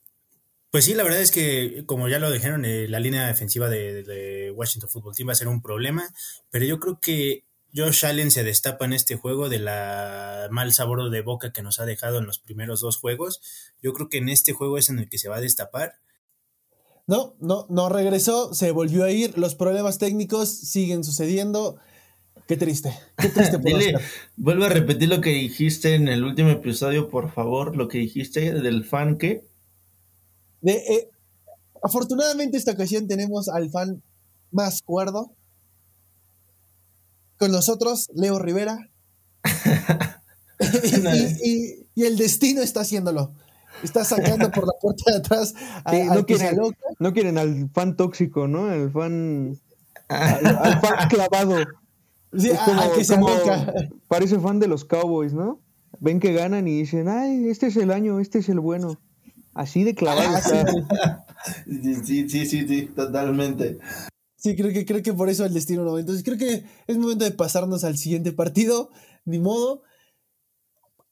pues 0.72 0.84
sí, 0.84 0.94
la 0.94 1.04
verdad 1.04 1.20
es 1.20 1.30
que, 1.30 1.84
como 1.87 2.08
ya 2.08 2.18
lo 2.18 2.28
dijeron, 2.32 2.64
eh, 2.64 2.88
la 2.88 2.99
línea 2.99 3.25
defensiva 3.28 3.68
de, 3.68 4.02
de, 4.02 4.50
Washington 4.50 4.90
Football 4.90 5.14
Team 5.14 5.28
va 5.28 5.32
a 5.34 5.37
ser 5.37 5.46
un 5.46 5.62
problema, 5.62 6.12
pero 6.50 6.64
yo 6.64 6.80
creo 6.80 6.99
que 6.99 7.44
Josh 7.74 8.04
Allen 8.04 8.30
se 8.30 8.44
destapa 8.44 8.84
en 8.84 8.92
este 8.92 9.16
juego 9.16 9.48
de 9.48 9.58
la 9.58 10.48
mal 10.50 10.72
sabor 10.72 11.10
de 11.10 11.22
boca 11.22 11.52
que 11.52 11.62
nos 11.62 11.80
ha 11.80 11.86
dejado 11.86 12.18
en 12.18 12.26
los 12.26 12.38
primeros 12.38 12.80
dos 12.80 12.96
juegos. 12.96 13.40
Yo 13.82 13.92
creo 13.92 14.08
que 14.08 14.18
en 14.18 14.28
este 14.28 14.52
juego 14.52 14.78
es 14.78 14.90
en 14.90 14.98
el 14.98 15.08
que 15.08 15.18
se 15.18 15.28
va 15.28 15.36
a 15.36 15.40
destapar. 15.40 15.94
No, 17.06 17.34
no, 17.40 17.66
no 17.68 17.88
regresó, 17.88 18.54
se 18.54 18.70
volvió 18.70 19.04
a 19.04 19.10
ir. 19.10 19.36
Los 19.38 19.54
problemas 19.54 19.98
técnicos 19.98 20.50
siguen 20.50 21.02
sucediendo. 21.02 21.76
Qué 22.46 22.56
triste, 22.56 22.96
qué 23.16 23.28
triste. 23.28 23.58
Dile, 23.62 23.94
vuelve 24.36 24.66
a 24.66 24.68
repetir 24.68 25.08
lo 25.08 25.20
que 25.20 25.30
dijiste 25.30 25.94
en 25.94 26.08
el 26.08 26.24
último 26.24 26.50
episodio, 26.50 27.08
por 27.08 27.32
favor, 27.32 27.76
lo 27.76 27.88
que 27.88 27.98
dijiste 27.98 28.52
del 28.52 28.84
fan 28.84 29.16
que. 29.16 29.44
De, 30.60 30.72
eh, 30.72 31.10
afortunadamente 31.82 32.56
esta 32.56 32.72
ocasión 32.72 33.08
tenemos 33.08 33.48
al 33.48 33.70
fan 33.70 34.02
más 34.50 34.82
cuerdo, 34.82 35.34
con 37.42 37.50
nosotros, 37.50 38.08
Leo 38.14 38.38
Rivera. 38.38 38.88
y, 41.44 41.87
el 42.00 42.16
destino 42.16 42.62
está 42.62 42.82
haciéndolo. 42.82 43.32
Está 43.82 44.04
sacando 44.04 44.49
por 44.52 44.64
la 44.64 44.75
puerta 44.80 45.11
de 45.11 45.16
atrás 45.16 45.52
a, 45.84 45.92
no, 45.92 46.25
quieren, 46.25 46.56
no, 47.00 47.12
quieren, 47.12 47.38
al 47.38 47.68
fan 47.75 47.96
tóxico, 47.96 48.46
¿no? 48.46 48.72
El 48.72 48.92
fan. 48.92 49.58
al, 50.08 50.80
fan 50.80 51.08
clavado. 51.08 51.56
Sí, 52.32 52.52
como, 52.64 52.92
que 52.92 53.02
se 53.02 53.18
Parece 54.06 54.38
fan 54.38 54.61
de 54.61 54.68
los 54.68 54.84
Cowboys, 54.84 55.32
¿no? 55.32 55.58
Ven 55.99 56.20
que 56.20 56.32
ganan 56.32 56.68
y 56.68 56.78
dicen, 56.78 57.08
ay, 57.08 57.49
este 57.49 57.66
es 57.66 57.76
el 57.76 57.90
año, 57.90 58.20
este 58.20 58.38
es 58.38 58.49
el 58.50 58.61
bueno. 58.61 59.00
Así 59.52 59.82
de 59.82 59.96
clavado. 59.96 60.30
Ah, 60.32 61.25
sí, 61.66 62.28
sí, 62.28 62.46
sí, 62.46 62.68
sí, 62.68 62.82
totalmente. 62.94 63.80
Sí, 64.42 64.56
creo 64.56 64.72
que, 64.72 64.84
creo 64.84 65.02
que 65.04 65.14
por 65.14 65.28
eso 65.28 65.44
el 65.44 65.54
destino 65.54 65.84
no. 65.84 65.99
Entonces 65.99 66.25
creo 66.25 66.37
que 66.37 66.64
es 66.88 66.96
momento 66.99 67.25
de 67.25 67.30
pasarnos 67.30 67.84
al 67.84 67.96
siguiente 67.96 68.32
partido. 68.32 68.90
Ni 69.25 69.38
modo. 69.38 69.82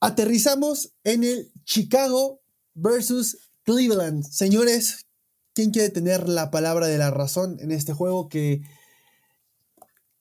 Aterrizamos 0.00 0.94
en 1.04 1.22
el 1.22 1.52
Chicago 1.62 2.40
versus 2.74 3.52
Cleveland. 3.62 4.24
Señores, 4.24 5.06
¿quién 5.54 5.70
quiere 5.70 5.90
tener 5.90 6.28
la 6.28 6.50
palabra 6.50 6.88
de 6.88 6.98
la 6.98 7.12
razón 7.12 7.58
en 7.60 7.70
este 7.70 7.92
juego? 7.92 8.28
Que 8.28 8.62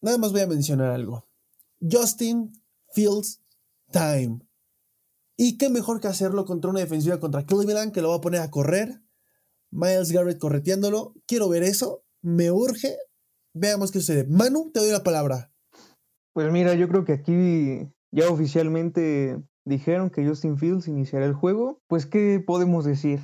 nada 0.01 0.19
más 0.19 0.31
voy 0.31 0.41
a 0.41 0.47
mencionar 0.47 0.91
algo. 0.91 1.25
Justin 1.81 2.61
Fields 2.93 3.41
Time. 3.91 4.41
Y 5.35 5.57
qué 5.57 5.69
mejor 5.69 5.99
que 5.99 6.09
hacerlo 6.09 6.45
contra 6.45 6.69
una 6.69 6.81
defensiva 6.81 7.19
contra 7.19 7.47
Cleveland 7.47 7.91
que 7.91 8.03
lo 8.03 8.09
va 8.09 8.17
a 8.17 8.21
poner 8.21 8.41
a 8.41 8.51
correr. 8.51 9.01
Miles 9.71 10.11
Garrett 10.11 10.37
correteándolo. 10.37 11.15
Quiero 11.25 11.49
ver 11.49 11.63
eso. 11.63 12.03
Me 12.21 12.51
urge. 12.51 12.97
Veamos 13.53 13.91
qué 13.91 13.99
sucede. 13.99 14.25
Manu, 14.27 14.71
te 14.71 14.79
doy 14.79 14.91
la 14.91 15.03
palabra. 15.03 15.51
Pues 16.33 16.51
mira, 16.51 16.75
yo 16.75 16.87
creo 16.87 17.05
que 17.05 17.13
aquí 17.13 17.91
ya 18.11 18.29
oficialmente 18.29 19.41
dijeron 19.65 20.09
que 20.09 20.25
Justin 20.27 20.57
Fields 20.57 20.87
iniciará 20.87 21.25
el 21.25 21.33
juego. 21.33 21.81
Pues, 21.87 22.05
¿qué 22.05 22.43
podemos 22.45 22.85
decir? 22.85 23.19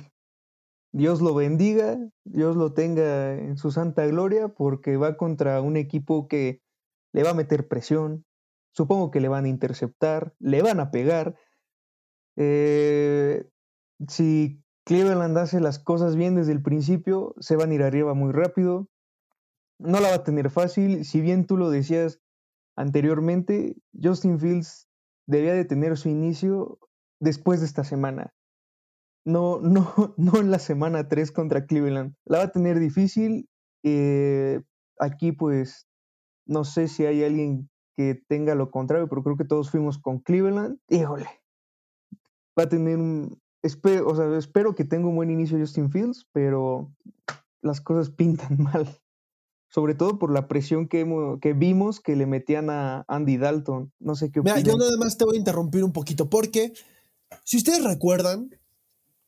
Dios 0.92 1.20
lo 1.20 1.34
bendiga, 1.34 1.98
Dios 2.24 2.56
lo 2.56 2.72
tenga 2.72 3.34
en 3.34 3.58
su 3.58 3.70
santa 3.70 4.06
gloria, 4.06 4.48
porque 4.48 4.96
va 4.96 5.16
contra 5.16 5.60
un 5.60 5.76
equipo 5.76 6.26
que 6.26 6.62
le 7.12 7.22
va 7.22 7.30
a 7.30 7.34
meter 7.34 7.68
presión, 7.68 8.24
supongo 8.72 9.10
que 9.10 9.20
le 9.20 9.28
van 9.28 9.44
a 9.44 9.48
interceptar, 9.48 10.34
le 10.38 10.62
van 10.62 10.80
a 10.80 10.90
pegar, 10.90 11.36
eh, 12.36 13.46
si 14.08 14.62
Cleveland 14.86 15.36
hace 15.36 15.60
las 15.60 15.80
cosas 15.80 16.14
bien 16.14 16.36
desde 16.36 16.52
el 16.52 16.62
principio, 16.62 17.34
se 17.40 17.56
van 17.56 17.70
a 17.70 17.74
ir 17.74 17.82
arriba 17.82 18.14
muy 18.14 18.32
rápido. 18.32 18.88
No 19.78 19.98
la 20.00 20.10
va 20.10 20.14
a 20.14 20.24
tener 20.24 20.48
fácil. 20.48 21.04
Si 21.04 21.20
bien 21.20 21.46
tú 21.46 21.56
lo 21.56 21.70
decías 21.70 22.20
anteriormente, 22.76 23.76
Justin 24.00 24.38
Fields 24.38 24.88
debía 25.26 25.54
de 25.54 25.64
tener 25.64 25.96
su 25.96 26.08
inicio 26.08 26.78
después 27.20 27.60
de 27.60 27.66
esta 27.66 27.82
semana. 27.82 28.32
No, 29.24 29.60
no, 29.60 29.92
no 30.16 30.38
en 30.38 30.52
la 30.52 30.60
semana 30.60 31.08
3 31.08 31.32
contra 31.32 31.66
Cleveland. 31.66 32.14
La 32.24 32.38
va 32.38 32.44
a 32.44 32.52
tener 32.52 32.78
difícil. 32.78 33.48
Eh, 33.82 34.62
aquí 35.00 35.32
pues 35.32 35.88
no 36.46 36.62
sé 36.62 36.86
si 36.86 37.04
hay 37.06 37.24
alguien 37.24 37.68
que 37.96 38.22
tenga 38.28 38.54
lo 38.54 38.70
contrario, 38.70 39.08
pero 39.08 39.24
creo 39.24 39.36
que 39.36 39.44
todos 39.44 39.70
fuimos 39.70 39.98
con 39.98 40.20
Cleveland. 40.20 40.78
Híjole, 40.88 41.28
va 42.56 42.64
a 42.64 42.68
tener 42.68 42.98
un... 42.98 43.40
Espero, 43.62 44.08
o 44.08 44.14
sea, 44.14 44.36
espero 44.38 44.74
que 44.74 44.84
tenga 44.84 45.08
un 45.08 45.16
buen 45.16 45.30
inicio 45.30 45.58
Justin 45.58 45.90
Fields, 45.90 46.26
pero 46.32 46.92
las 47.62 47.80
cosas 47.80 48.10
pintan 48.16 48.56
mal. 48.58 49.00
Sobre 49.68 49.94
todo 49.94 50.18
por 50.18 50.32
la 50.32 50.48
presión 50.48 50.88
que, 50.88 51.04
que 51.42 51.52
vimos 51.52 52.00
que 52.00 52.16
le 52.16 52.26
metían 52.26 52.70
a 52.70 53.04
Andy 53.08 53.36
Dalton. 53.36 53.92
No 53.98 54.14
sé 54.14 54.30
qué 54.30 54.40
Mira, 54.40 54.60
yo 54.60 54.76
nada 54.76 54.96
más 54.96 55.18
te 55.18 55.24
voy 55.24 55.36
a 55.36 55.38
interrumpir 55.38 55.84
un 55.84 55.92
poquito 55.92 56.30
porque, 56.30 56.72
si 57.44 57.56
ustedes 57.58 57.84
recuerdan, 57.84 58.48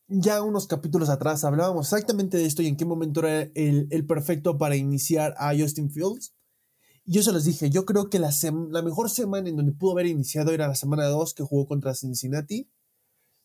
ya 0.06 0.42
unos 0.42 0.66
capítulos 0.66 1.10
atrás 1.10 1.44
hablábamos 1.44 1.92
exactamente 1.92 2.38
de 2.38 2.46
esto 2.46 2.62
y 2.62 2.68
en 2.68 2.76
qué 2.76 2.86
momento 2.86 3.20
era 3.20 3.50
el, 3.54 3.88
el 3.90 4.06
perfecto 4.06 4.56
para 4.56 4.76
iniciar 4.76 5.34
a 5.38 5.52
Justin 5.58 5.90
Fields. 5.90 6.34
Yo 7.04 7.22
se 7.22 7.32
los 7.32 7.44
dije, 7.44 7.68
yo 7.68 7.84
creo 7.84 8.08
que 8.08 8.18
la, 8.18 8.30
la 8.70 8.82
mejor 8.82 9.10
semana 9.10 9.48
en 9.48 9.56
donde 9.56 9.72
pudo 9.72 9.92
haber 9.92 10.06
iniciado 10.06 10.52
era 10.52 10.68
la 10.68 10.74
semana 10.74 11.06
2 11.06 11.34
que 11.34 11.42
jugó 11.42 11.66
contra 11.66 11.94
Cincinnati 11.94 12.70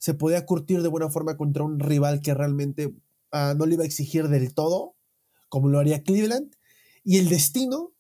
se 0.04 0.14
podía 0.14 0.46
curtir 0.46 0.82
de 0.82 0.90
buena 0.90 1.10
forma 1.10 1.38
contra 1.38 1.64
un 1.64 1.80
rival 1.80 2.20
que 2.20 2.34
realmente 2.34 2.94
ah, 3.32 3.54
no 3.58 3.66
le 3.66 3.76
iba 3.76 3.84
a 3.84 3.86
exigir 3.86 4.28
del 4.28 4.54
todo, 4.54 4.98
como 5.48 5.70
lo 5.70 5.80
haría 5.80 6.04
Cleveland, 6.04 6.54
y 7.06 7.20
el 7.20 7.30
destino 7.30 7.94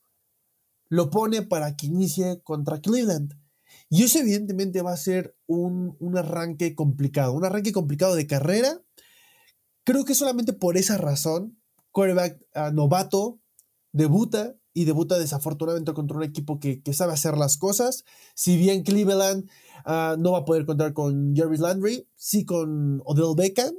lo 0.89 1.09
pone 1.09 1.43
para 1.43 1.77
que 1.77 1.85
inicie 1.85 2.41
contra 2.43 2.81
Cleveland. 2.81 3.39
Y 3.89 4.03
eso 4.03 4.19
evidentemente 4.19 4.81
va 4.81 4.91
a 4.91 4.97
ser 4.97 5.37
un, 5.47 5.95
arranque 6.17 6.75
complicado, 6.75 7.31
un 7.31 7.45
arranque 7.45 7.71
complicado 7.71 8.15
de 8.15 8.27
carrera. 8.27 8.81
Creo 9.85 10.03
que 10.03 10.13
solamente 10.13 10.51
por 10.51 10.75
esa 10.75 10.97
razón, 10.97 11.57
quarterback 11.93 12.37
ah, 12.53 12.71
novato 12.71 13.39
debuta 13.93 14.57
y 14.73 14.85
debuta 14.85 15.19
desafortunadamente 15.19 15.93
contra 15.93 16.17
un 16.17 16.23
equipo 16.23 16.59
que, 16.59 16.81
que, 16.81 16.93
sabe 16.93 17.13
hacer 17.13 17.37
las 17.37 17.57
cosas. 17.57 18.03
Si 18.33 18.57
bien 18.57 18.83
Cleveland 18.83 19.47
Ah, 19.85 20.15
no 20.17 20.31
va 20.31 20.39
a 20.39 20.45
poder 20.45 20.65
contar 20.65 20.93
con 20.93 21.35
Jerry 21.35 21.57
Landry, 21.57 22.07
sí 22.15 22.45
con 22.45 23.01
Odell 23.05 23.35
Beckham. 23.35 23.75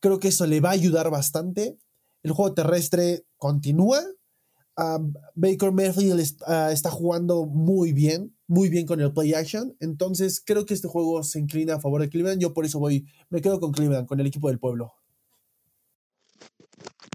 Creo 0.00 0.18
que 0.18 0.28
eso 0.28 0.46
le 0.46 0.60
va 0.60 0.70
a 0.70 0.72
ayudar 0.72 1.10
bastante. 1.10 1.78
El 2.22 2.32
juego 2.32 2.54
terrestre 2.54 3.24
continúa. 3.36 4.02
Baker 5.34 5.72
Mayfield 5.72 6.42
ah, 6.46 6.70
está 6.72 6.90
jugando 6.90 7.46
muy 7.46 7.92
bien, 7.92 8.36
muy 8.46 8.68
bien 8.68 8.86
con 8.86 9.00
el 9.00 9.12
play 9.12 9.34
action. 9.34 9.76
Entonces 9.80 10.42
creo 10.44 10.66
que 10.66 10.74
este 10.74 10.88
juego 10.88 11.22
se 11.22 11.38
inclina 11.38 11.74
a 11.76 11.80
favor 11.80 12.00
de 12.02 12.08
Cleveland. 12.10 12.40
Yo 12.40 12.52
por 12.52 12.64
eso 12.66 12.78
voy, 12.78 13.06
me 13.30 13.40
quedo 13.40 13.60
con 13.60 13.72
Cleveland, 13.72 14.06
con 14.06 14.20
el 14.20 14.26
equipo 14.26 14.48
del 14.48 14.58
pueblo. 14.58 14.92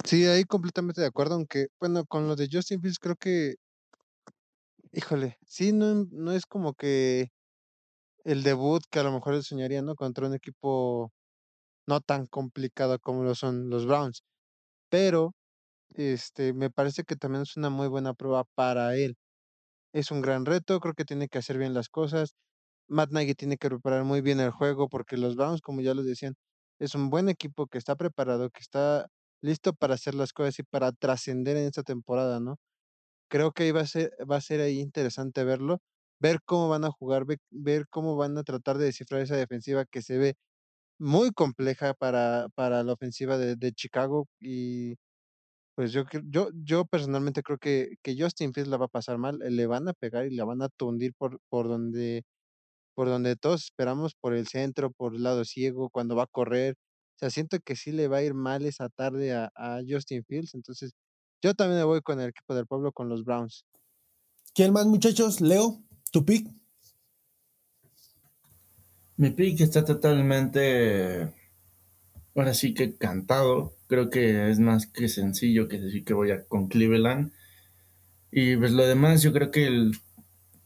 Sí, 0.08 0.26
ahí 0.26 0.44
completamente 0.46 1.02
de 1.02 1.08
acuerdo, 1.08 1.36
aunque, 1.36 1.68
bueno, 1.80 2.06
con 2.06 2.28
lo 2.28 2.36
de 2.36 2.48
Justin 2.52 2.82
Fields 2.82 2.98
creo 3.00 3.16
que, 3.18 3.56
híjole, 4.92 5.38
sí, 5.46 5.72
no, 5.74 6.06
no 6.12 6.32
es 6.32 6.46
como 6.46 6.74
que 6.74 7.30
el 8.26 8.44
debut 8.44 8.84
que 8.92 9.00
a 9.00 9.04
lo 9.04 9.12
mejor 9.14 9.36
él 9.36 9.44
soñaría, 9.44 9.82
¿no? 9.82 9.96
Contra 9.96 10.28
un 10.28 10.36
equipo 10.36 11.12
no 11.88 12.02
tan 12.02 12.28
complicado 12.28 13.00
como 13.00 13.24
lo 13.24 13.36
son 13.36 13.70
los 13.70 13.86
Browns. 13.88 14.24
Pero, 14.90 15.34
este, 15.96 16.54
me 16.54 16.72
parece 16.72 17.04
que 17.06 17.16
también 17.18 17.44
es 17.44 17.58
una 17.58 17.70
muy 17.72 17.88
buena 17.90 18.14
prueba 18.16 18.46
para 18.56 18.96
él. 18.98 19.18
Es 19.94 20.12
un 20.12 20.22
gran 20.22 20.46
reto, 20.46 20.80
creo 20.80 20.94
que 20.96 21.06
tiene 21.06 21.28
que 21.30 21.40
hacer 21.40 21.58
bien 21.58 21.74
las 21.74 21.90
cosas. 21.90 22.36
Matt 22.90 23.12
Nagy 23.12 23.36
tiene 23.36 23.58
que 23.58 23.70
preparar 23.70 24.04
muy 24.06 24.22
bien 24.22 24.40
el 24.42 24.52
juego 24.52 24.90
porque 24.90 25.18
los 25.18 25.36
Browns, 25.38 25.62
como 25.62 25.82
ya 25.82 25.94
lo 25.96 26.04
decían, 26.04 26.36
es 26.80 26.96
un 26.96 27.10
buen 27.12 27.30
equipo 27.30 27.68
que 27.68 27.78
está 27.80 27.96
preparado, 27.98 28.50
que 28.52 28.62
está 28.62 29.08
listo 29.48 29.74
para 29.74 29.96
hacer 29.96 30.16
las 30.16 30.34
cosas 30.34 30.60
y 30.60 30.64
para 30.64 30.92
trascender 30.94 31.58
en 31.58 31.68
esta 31.68 31.84
temporada, 31.84 32.40
¿no? 32.42 32.58
Creo 33.30 33.52
que 33.52 33.72
va 33.72 33.82
a 33.82 33.88
ser, 33.88 34.12
va 34.30 34.38
a 34.38 34.42
ser 34.42 34.62
ahí 34.62 34.80
interesante 34.80 35.44
verlo 35.44 35.80
ver 36.20 36.40
cómo 36.46 36.70
van 36.70 36.84
a 36.86 36.92
jugar, 36.92 37.26
ver, 37.52 37.88
cómo 37.90 38.16
van 38.16 38.38
a 38.38 38.44
tratar 38.44 38.78
de 38.80 38.86
descifrar 38.86 39.22
esa 39.22 39.36
defensiva 39.38 39.86
que 39.86 40.02
se 40.02 40.18
ve 40.18 40.36
muy 41.00 41.32
compleja 41.32 41.94
para, 41.96 42.48
para 42.56 42.84
la 42.84 42.94
ofensiva 42.94 43.38
de, 43.38 43.56
de 43.58 43.74
Chicago 43.74 44.28
y 44.40 44.96
pues 45.76 45.92
yo, 45.94 46.04
yo, 46.26 46.50
yo 46.56 46.86
personalmente 46.86 47.44
creo 47.44 47.58
que, 47.60 47.96
que 48.04 48.16
Justin 48.20 48.54
Fields 48.54 48.70
la 48.70 48.78
va 48.78 48.86
a 48.86 48.88
pasar 48.90 49.18
mal, 49.20 49.40
le 49.40 49.68
van 49.68 49.88
a 49.88 49.94
pegar 49.94 50.26
y 50.28 50.36
la 50.36 50.46
van 50.46 50.62
a 50.64 50.70
tundir 50.70 51.14
por, 51.18 51.40
por 51.50 51.68
donde 51.68 52.24
por 52.96 53.08
donde 53.10 53.36
todos 53.36 53.64
esperamos, 53.66 54.16
por 54.16 54.34
el 54.36 54.48
centro, 54.48 54.92
por 54.92 55.16
el 55.16 55.24
lado 55.24 55.46
ciego, 55.46 55.90
cuando 55.90 56.16
va 56.16 56.24
a 56.24 56.28
correr. 56.28 56.76
O 57.18 57.20
sea, 57.20 57.32
siento 57.32 57.60
que 57.60 57.76
sí 57.76 57.92
le 57.92 58.08
va 58.08 58.18
a 58.18 58.24
ir 58.24 58.36
mal 58.36 58.64
esa 58.68 58.90
tarde 58.90 59.34
a, 59.34 59.52
a 59.56 59.80
Justin 59.88 60.24
Fields. 60.24 60.54
Entonces, 60.54 60.94
yo 61.42 61.56
también 61.56 61.80
me 61.80 61.84
voy 61.84 62.02
con 62.02 62.22
el 62.22 62.30
equipo 62.30 62.54
del 62.54 62.68
pueblo, 62.68 62.92
con 62.92 63.10
los 63.10 63.24
Browns. 63.26 63.66
¿Quién 64.54 64.72
más, 64.72 64.86
muchachos? 64.86 65.42
Leo. 65.42 65.82
¿Tu 66.12 66.24
pick? 66.24 66.48
Mi 69.16 69.32
pick 69.32 69.62
está 69.62 69.84
totalmente, 69.84 71.34
ahora 72.36 72.54
sí 72.54 72.76
que 72.76 72.98
cantado. 72.98 73.74
Creo 73.88 74.12
que 74.12 74.52
es 74.52 74.60
más 74.60 74.86
que 74.86 75.10
sencillo 75.10 75.68
que 75.68 75.80
decir 75.80 76.06
que 76.06 76.14
voy 76.14 76.30
a 76.30 76.46
con 76.46 76.68
Cleveland. 76.68 77.34
Y 78.32 78.58
pues 78.58 78.74
lo 78.74 78.86
demás, 78.86 79.24
yo 79.24 79.34
creo 79.34 79.50
que 79.50 79.90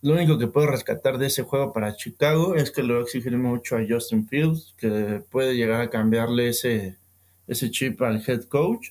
lo 0.01 0.13
único 0.13 0.37
que 0.37 0.47
puedo 0.47 0.67
rescatar 0.67 1.17
de 1.17 1.27
ese 1.27 1.43
juego 1.43 1.73
para 1.73 1.95
Chicago 1.95 2.55
es 2.55 2.71
que 2.71 2.83
lo 2.83 3.03
va 3.03 3.37
mucho 3.37 3.77
a 3.77 3.85
Justin 3.87 4.27
Fields, 4.27 4.73
que 4.77 5.21
puede 5.29 5.55
llegar 5.55 5.81
a 5.81 5.89
cambiarle 5.89 6.49
ese, 6.49 6.97
ese 7.47 7.69
chip 7.69 8.01
al 8.01 8.23
head 8.25 8.43
coach 8.45 8.89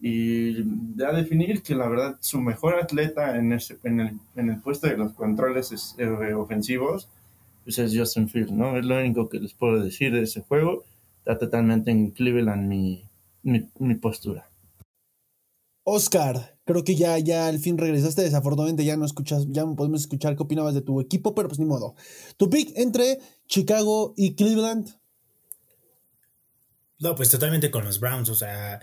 y 0.00 0.60
a 1.02 1.12
definir 1.12 1.62
que 1.62 1.74
la 1.74 1.88
verdad 1.88 2.16
su 2.20 2.40
mejor 2.40 2.74
atleta 2.74 3.36
en, 3.36 3.52
ese, 3.52 3.78
en, 3.82 4.00
el, 4.00 4.10
en 4.36 4.50
el 4.50 4.60
puesto 4.60 4.86
de 4.86 4.96
los 4.96 5.12
controles 5.14 5.96
eh, 5.98 6.34
ofensivos 6.34 7.08
pues 7.64 7.80
es 7.80 7.98
Justin 7.98 8.28
Fields, 8.28 8.52
¿no? 8.52 8.76
Es 8.76 8.84
lo 8.84 8.96
único 8.96 9.28
que 9.28 9.40
les 9.40 9.52
puedo 9.52 9.80
decir 9.80 10.12
de 10.12 10.22
ese 10.22 10.40
juego. 10.42 10.84
Está 11.18 11.36
totalmente 11.36 11.90
en 11.90 12.12
Cleveland 12.12 12.68
mi, 12.68 13.02
mi 13.42 13.94
postura. 13.96 14.48
Oscar, 15.88 16.58
creo 16.64 16.82
que 16.82 16.96
ya, 16.96 17.16
ya 17.18 17.46
al 17.46 17.60
fin 17.60 17.78
regresaste. 17.78 18.22
Desafortunadamente 18.22 18.84
ya 18.84 18.96
no 18.96 19.06
escuchas, 19.06 19.46
ya 19.50 19.64
no 19.64 19.76
podemos 19.76 20.00
escuchar 20.00 20.36
qué 20.36 20.42
opinabas 20.42 20.74
de 20.74 20.82
tu 20.82 21.00
equipo, 21.00 21.32
pero 21.34 21.48
pues 21.48 21.60
ni 21.60 21.64
modo. 21.64 21.94
Tu 22.36 22.50
pick 22.50 22.72
entre 22.76 23.20
Chicago 23.46 24.12
y 24.16 24.34
Cleveland. 24.34 24.98
No, 26.98 27.14
pues 27.14 27.30
totalmente 27.30 27.70
con 27.70 27.84
los 27.84 28.00
Browns. 28.00 28.28
O 28.28 28.34
sea, 28.34 28.80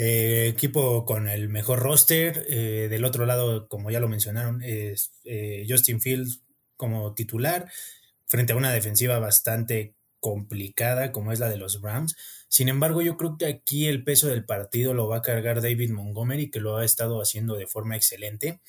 Eh, 0.00 0.46
equipo 0.48 1.04
con 1.04 1.28
el 1.28 1.48
mejor 1.48 1.80
roster. 1.80 2.46
Eh, 2.48 2.86
del 2.88 3.04
otro 3.04 3.26
lado, 3.26 3.68
como 3.68 3.90
ya 3.90 3.98
lo 3.98 4.08
mencionaron, 4.08 4.62
es 4.62 5.10
eh, 5.24 5.66
Justin 5.68 6.00
Fields 6.00 6.42
como 6.76 7.14
titular 7.14 7.68
frente 8.26 8.52
a 8.52 8.56
una 8.56 8.72
defensiva 8.72 9.18
bastante 9.18 9.96
complicada 10.20 11.12
como 11.12 11.32
es 11.32 11.40
la 11.40 11.48
de 11.48 11.56
los 11.56 11.80
Browns. 11.80 12.16
Sin 12.48 12.68
embargo, 12.68 13.02
yo 13.02 13.16
creo 13.16 13.36
que 13.38 13.46
aquí 13.46 13.86
el 13.86 14.04
peso 14.04 14.28
del 14.28 14.44
partido 14.44 14.94
lo 14.94 15.08
va 15.08 15.18
a 15.18 15.22
cargar 15.22 15.62
David 15.62 15.90
Montgomery, 15.90 16.50
que 16.50 16.60
lo 16.60 16.76
ha 16.76 16.84
estado 16.84 17.20
haciendo 17.20 17.56
de 17.56 17.66
forma 17.66 17.96
excelente. 17.96 18.60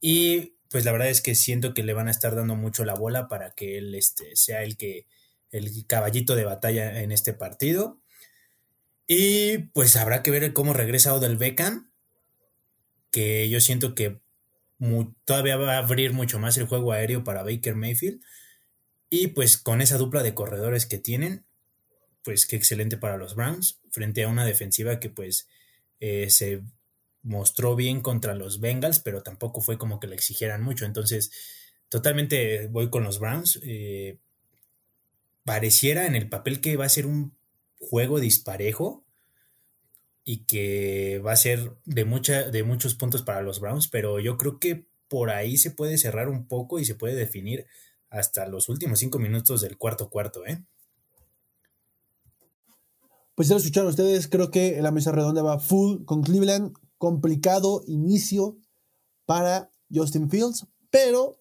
Y 0.00 0.54
pues 0.70 0.84
la 0.84 0.92
verdad 0.92 1.08
es 1.08 1.20
que 1.20 1.34
siento 1.34 1.74
que 1.74 1.82
le 1.82 1.94
van 1.94 2.08
a 2.08 2.10
estar 2.10 2.34
dando 2.34 2.54
mucho 2.54 2.84
la 2.84 2.94
bola 2.94 3.28
para 3.28 3.52
que 3.52 3.78
él 3.78 3.94
este, 3.94 4.36
sea 4.36 4.62
el 4.62 4.76
que 4.76 5.06
el 5.50 5.86
caballito 5.86 6.36
de 6.36 6.44
batalla 6.44 7.02
en 7.02 7.12
este 7.12 7.32
partido. 7.32 8.00
Y 9.06 9.58
pues 9.72 9.96
habrá 9.96 10.22
que 10.22 10.30
ver 10.30 10.52
cómo 10.52 10.74
regresa 10.74 11.14
Odell 11.14 11.38
Beckham, 11.38 11.90
que 13.10 13.48
yo 13.48 13.60
siento 13.60 13.94
que 13.94 14.20
todavía 15.24 15.56
va 15.56 15.74
a 15.74 15.78
abrir 15.78 16.12
mucho 16.12 16.38
más 16.38 16.56
el 16.58 16.66
juego 16.66 16.92
aéreo 16.92 17.24
para 17.24 17.42
Baker 17.42 17.74
Mayfield. 17.74 18.20
Y 19.10 19.28
pues 19.28 19.56
con 19.56 19.80
esa 19.80 19.98
dupla 19.98 20.22
de 20.22 20.34
corredores 20.34 20.86
que 20.86 20.98
tienen, 20.98 21.44
pues 22.22 22.46
qué 22.46 22.56
excelente 22.56 22.96
para 22.96 23.16
los 23.16 23.34
Browns, 23.34 23.80
frente 23.90 24.24
a 24.24 24.28
una 24.28 24.44
defensiva 24.44 25.00
que 25.00 25.08
pues 25.08 25.48
eh, 26.00 26.28
se 26.30 26.62
mostró 27.22 27.74
bien 27.74 28.00
contra 28.00 28.34
los 28.34 28.60
Bengals, 28.60 29.00
pero 29.00 29.22
tampoco 29.22 29.60
fue 29.60 29.78
como 29.78 30.00
que 30.00 30.06
le 30.06 30.14
exigieran 30.14 30.62
mucho. 30.62 30.84
Entonces, 30.84 31.30
totalmente 31.88 32.68
voy 32.68 32.90
con 32.90 33.04
los 33.04 33.18
Browns. 33.18 33.60
Eh, 33.62 34.18
pareciera 35.44 36.06
en 36.06 36.14
el 36.14 36.28
papel 36.28 36.60
que 36.60 36.76
va 36.76 36.84
a 36.84 36.90
ser 36.90 37.06
un 37.06 37.34
juego 37.78 38.20
disparejo 38.20 39.04
y 40.24 40.44
que 40.44 41.22
va 41.24 41.32
a 41.32 41.36
ser 41.36 41.72
de, 41.86 42.04
mucha, 42.04 42.50
de 42.50 42.62
muchos 42.62 42.94
puntos 42.94 43.22
para 43.22 43.40
los 43.40 43.60
Browns, 43.60 43.88
pero 43.88 44.20
yo 44.20 44.36
creo 44.36 44.58
que 44.58 44.84
por 45.08 45.30
ahí 45.30 45.56
se 45.56 45.70
puede 45.70 45.96
cerrar 45.96 46.28
un 46.28 46.46
poco 46.46 46.78
y 46.78 46.84
se 46.84 46.94
puede 46.94 47.14
definir 47.14 47.66
hasta 48.10 48.46
los 48.46 48.68
últimos 48.68 48.98
cinco 48.98 49.18
minutos 49.18 49.60
del 49.60 49.76
cuarto 49.76 50.08
cuarto, 50.08 50.46
¿eh? 50.46 50.64
Pues 53.34 53.48
ya 53.48 53.54
lo 53.54 53.58
escucharon 53.58 53.90
ustedes, 53.90 54.26
creo 54.26 54.50
que 54.50 54.82
la 54.82 54.90
mesa 54.90 55.12
redonda 55.12 55.42
va 55.42 55.60
full 55.60 56.04
con 56.04 56.22
Cleveland, 56.22 56.72
complicado 56.98 57.82
inicio 57.86 58.58
para 59.26 59.70
Justin 59.94 60.28
Fields, 60.28 60.66
pero, 60.90 61.40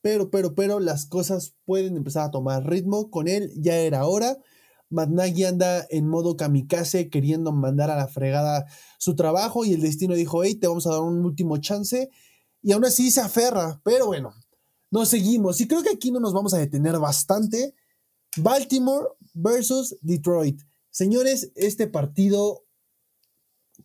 pero, 0.00 0.30
pero, 0.30 0.54
pero 0.54 0.80
las 0.80 1.06
cosas 1.06 1.54
pueden 1.64 1.96
empezar 1.96 2.24
a 2.24 2.30
tomar 2.30 2.68
ritmo 2.68 3.10
con 3.10 3.28
él, 3.28 3.52
ya 3.56 3.76
era 3.76 4.06
hora. 4.06 4.38
Matt 4.88 5.10
anda 5.46 5.86
en 5.90 6.08
modo 6.08 6.36
kamikaze 6.36 7.10
queriendo 7.10 7.52
mandar 7.52 7.90
a 7.90 7.96
la 7.96 8.08
fregada 8.08 8.66
su 8.98 9.16
trabajo 9.16 9.64
y 9.64 9.72
el 9.72 9.82
destino 9.82 10.14
dijo, 10.14 10.44
hey, 10.44 10.54
te 10.54 10.68
vamos 10.68 10.86
a 10.86 10.90
dar 10.90 11.00
un 11.00 11.24
último 11.24 11.58
chance 11.58 12.08
y 12.62 12.72
aún 12.72 12.84
así 12.84 13.10
se 13.10 13.20
aferra, 13.20 13.80
pero 13.84 14.06
bueno, 14.06 14.34
nos 14.90 15.08
seguimos 15.08 15.60
y 15.60 15.68
creo 15.68 15.82
que 15.82 15.90
aquí 15.90 16.10
no 16.10 16.20
nos 16.20 16.32
vamos 16.32 16.54
a 16.54 16.58
detener 16.58 16.98
bastante. 16.98 17.74
Baltimore 18.36 19.08
versus 19.34 19.96
Detroit. 20.00 20.62
Señores, 20.90 21.52
este 21.54 21.86
partido 21.86 22.64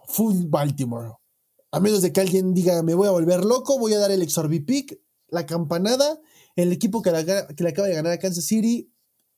full 0.08 0.46
Baltimore. 0.48 1.14
A 1.72 1.80
menos 1.80 2.02
de 2.02 2.12
que 2.12 2.22
alguien 2.22 2.54
diga, 2.54 2.84
me 2.84 2.96
voy 2.96 3.08
a 3.08 3.12
volver 3.12 3.46
loco, 3.46 3.80
voy 3.80 3.94
a 3.94 4.00
dar 4.00 4.12
el 4.12 4.22
exorbipic, 4.22 5.00
la 5.30 5.46
campanada. 5.46 6.20
El 6.56 6.72
equipo 6.72 7.02
que, 7.02 7.12
que 7.56 7.64
le 7.64 7.70
acaba 7.70 7.88
de 7.88 7.96
ganar 7.96 8.12
a 8.12 8.20
Kansas 8.20 8.46
City 8.46 8.92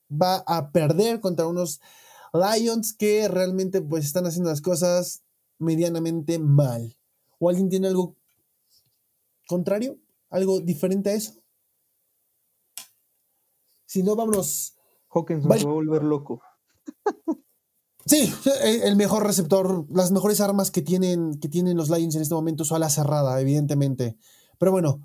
va 0.10 0.44
a 0.48 0.72
perder 0.72 1.20
contra 1.20 1.48
unos 1.48 1.80
Lions 2.34 2.94
que 2.94 3.28
realmente 3.28 3.82
pues 3.82 4.06
están 4.06 4.26
haciendo 4.26 4.50
las 4.50 4.62
cosas 4.62 5.24
medianamente 5.60 6.40
mal. 6.40 6.98
¿O 7.40 7.50
alguien 7.50 7.70
tiene 7.70 7.88
algo 7.88 8.16
contrario? 9.48 10.00
¿Algo 10.30 10.60
diferente 10.60 11.12
a 11.12 11.14
eso? 11.14 11.43
Si 13.94 14.02
no, 14.02 14.16
vámonos. 14.16 14.74
Hawkins 15.12 15.48
va 15.48 15.54
a 15.54 15.66
volver 15.66 16.04
loco. 16.04 16.42
Sí, 18.08 18.34
el 18.64 18.96
mejor 18.96 19.24
receptor, 19.24 19.86
las 19.92 20.12
mejores 20.12 20.42
armas 20.42 20.72
que 20.72 20.82
tienen, 20.82 21.40
que 21.40 21.48
tienen 21.48 21.78
los 21.78 21.92
Lions 21.92 22.16
en 22.16 22.24
este 22.24 22.34
momento 22.34 22.66
su 22.66 22.74
ala 22.74 22.90
cerrada, 22.90 23.40
evidentemente. 23.40 24.18
Pero 24.58 24.72
bueno, 24.72 25.02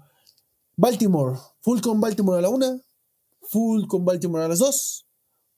Baltimore, 0.75 1.39
full 1.61 1.81
con 1.81 2.01
Baltimore 2.01 2.39
a 2.39 2.41
la 2.41 2.49
una, 2.49 2.81
full 3.43 3.85
con 3.89 4.07
Baltimore 4.07 4.47
a 4.47 4.49
las 4.49 4.61
dos, 4.61 5.07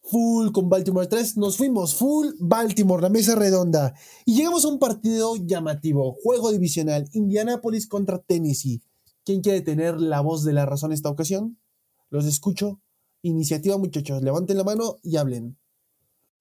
full 0.02 0.50
con 0.50 0.68
Baltimore 0.68 1.06
a 1.06 1.08
tres, 1.08 1.36
nos 1.36 1.56
fuimos, 1.56 1.94
full 1.94 2.30
Baltimore, 2.40 3.00
la 3.00 3.10
mesa 3.10 3.36
redonda. 3.36 3.94
Y 4.26 4.34
llegamos 4.34 4.64
a 4.64 4.68
un 4.68 4.80
partido 4.80 5.36
llamativo, 5.36 6.16
juego 6.20 6.50
divisional, 6.50 7.08
Indianapolis 7.12 7.86
contra 7.86 8.18
Tennessee. 8.18 8.82
¿Quién 9.24 9.40
quiere 9.40 9.60
tener 9.60 10.00
la 10.00 10.20
voz 10.20 10.42
de 10.42 10.52
la 10.52 10.66
razón 10.66 10.90
esta 10.90 11.10
ocasión? 11.10 11.60
Los 12.08 12.26
escucho. 12.26 12.80
Iniciativa, 13.22 13.76
muchachos, 13.76 14.22
levanten 14.22 14.56
la 14.56 14.64
mano 14.64 14.96
y 15.02 15.16
hablen. 15.16 15.58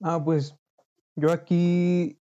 Ah, 0.00 0.22
pues 0.24 0.56
yo 1.14 1.30
aquí 1.30 2.18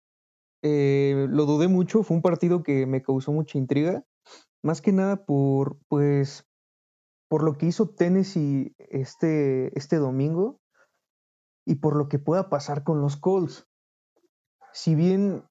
eh, 0.64 1.28
lo 1.30 1.46
dudé 1.46 1.68
mucho, 1.68 2.02
fue 2.04 2.18
un 2.18 2.24
partido 2.24 2.64
que 2.64 2.88
me 2.88 3.04
causó 3.04 3.32
mucha 3.32 3.60
intriga, 3.60 4.04
más 4.64 4.82
que 4.82 4.92
nada 4.92 5.26
por, 5.26 5.78
pues, 5.88 6.48
por 7.30 7.44
lo 7.44 7.58
que 7.58 7.68
hizo 7.68 7.90
Tennessee 7.90 8.76
este, 8.78 9.78
este 9.78 9.98
domingo 9.98 10.60
y 11.66 11.76
por 11.76 11.96
lo 11.96 12.08
que 12.08 12.18
pueda 12.18 12.50
pasar 12.50 12.84
con 12.84 13.02
los 13.02 13.18
Colts. 13.18 13.68
Si 14.74 14.96
bien 14.96 15.44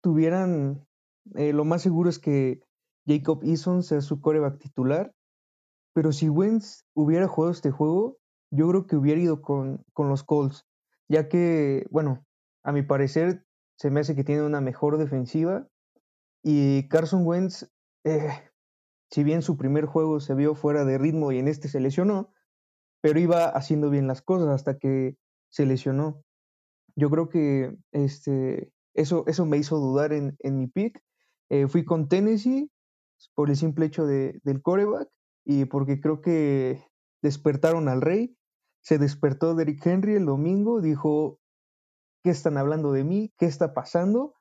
tuvieran, 0.00 0.86
eh, 1.34 1.52
lo 1.52 1.64
más 1.64 1.82
seguro 1.82 2.08
es 2.08 2.18
que 2.20 2.60
Jacob 3.06 3.42
Eason 3.42 3.82
sea 3.82 4.00
su 4.00 4.20
coreback 4.20 4.58
titular, 4.58 5.12
pero 5.92 6.12
si 6.12 6.28
Wentz 6.28 6.84
hubiera 6.94 7.26
jugado 7.26 7.52
este 7.52 7.70
juego, 7.70 8.18
yo 8.54 8.68
creo 8.68 8.86
que 8.86 8.96
hubiera 8.96 9.20
ido 9.20 9.42
con, 9.42 9.84
con 9.92 10.08
los 10.08 10.22
Colts, 10.22 10.66
ya 11.08 11.28
que, 11.28 11.86
bueno, 11.90 12.24
a 12.62 12.72
mi 12.72 12.82
parecer, 12.82 13.44
se 13.76 13.90
me 13.90 14.00
hace 14.00 14.14
que 14.14 14.24
tiene 14.24 14.42
una 14.42 14.60
mejor 14.60 14.98
defensiva. 14.98 15.68
Y 16.42 16.88
Carson 16.88 17.26
Wentz, 17.26 17.68
eh, 18.04 18.30
si 19.10 19.24
bien 19.24 19.42
su 19.42 19.56
primer 19.56 19.86
juego 19.86 20.20
se 20.20 20.34
vio 20.34 20.54
fuera 20.54 20.84
de 20.84 20.98
ritmo 20.98 21.32
y 21.32 21.38
en 21.38 21.48
este 21.48 21.68
se 21.68 21.80
lesionó, 21.80 22.32
pero 23.00 23.18
iba 23.18 23.46
haciendo 23.46 23.90
bien 23.90 24.06
las 24.06 24.22
cosas 24.22 24.48
hasta 24.48 24.78
que 24.78 25.16
se 25.50 25.66
lesionó. 25.66 26.22
Yo 26.96 27.10
creo 27.10 27.28
que 27.28 27.76
este, 27.92 28.72
eso, 28.94 29.24
eso 29.26 29.46
me 29.46 29.56
hizo 29.58 29.78
dudar 29.78 30.12
en, 30.12 30.36
en 30.40 30.58
mi 30.58 30.68
pick. 30.68 31.02
Eh, 31.50 31.66
fui 31.68 31.84
con 31.84 32.08
Tennessee 32.08 32.70
por 33.34 33.50
el 33.50 33.56
simple 33.56 33.86
hecho 33.86 34.06
de, 34.06 34.40
del 34.44 34.62
coreback 34.62 35.08
y 35.44 35.66
porque 35.66 36.00
creo 36.00 36.20
que 36.20 36.82
despertaron 37.22 37.88
al 37.88 38.00
rey. 38.00 38.36
Se 38.84 38.98
despertó 38.98 39.54
Derrick 39.54 39.84
Henry 39.84 40.14
el 40.14 40.26
domingo, 40.26 40.82
dijo, 40.82 41.40
qué 42.22 42.28
están 42.28 42.58
hablando 42.58 42.92
de 42.92 43.02
mí, 43.02 43.32
qué 43.38 43.46
está 43.46 43.72
pasando. 43.72 44.34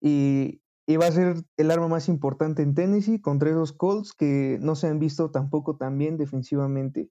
Y, 0.00 0.60
va 0.96 1.06
a 1.06 1.12
ser 1.12 1.42
el 1.56 1.70
arma 1.72 1.88
más 1.88 2.08
importante 2.08 2.62
en 2.62 2.74
Tennessee 2.74 3.20
contra 3.20 3.50
esos 3.50 3.72
Colts 3.72 4.12
que 4.12 4.58
no 4.60 4.76
se 4.76 4.86
han 4.86 5.00
visto 5.00 5.32
tampoco 5.32 5.76
tan 5.76 5.98
bien 5.98 6.18
defensivamente. 6.18 7.08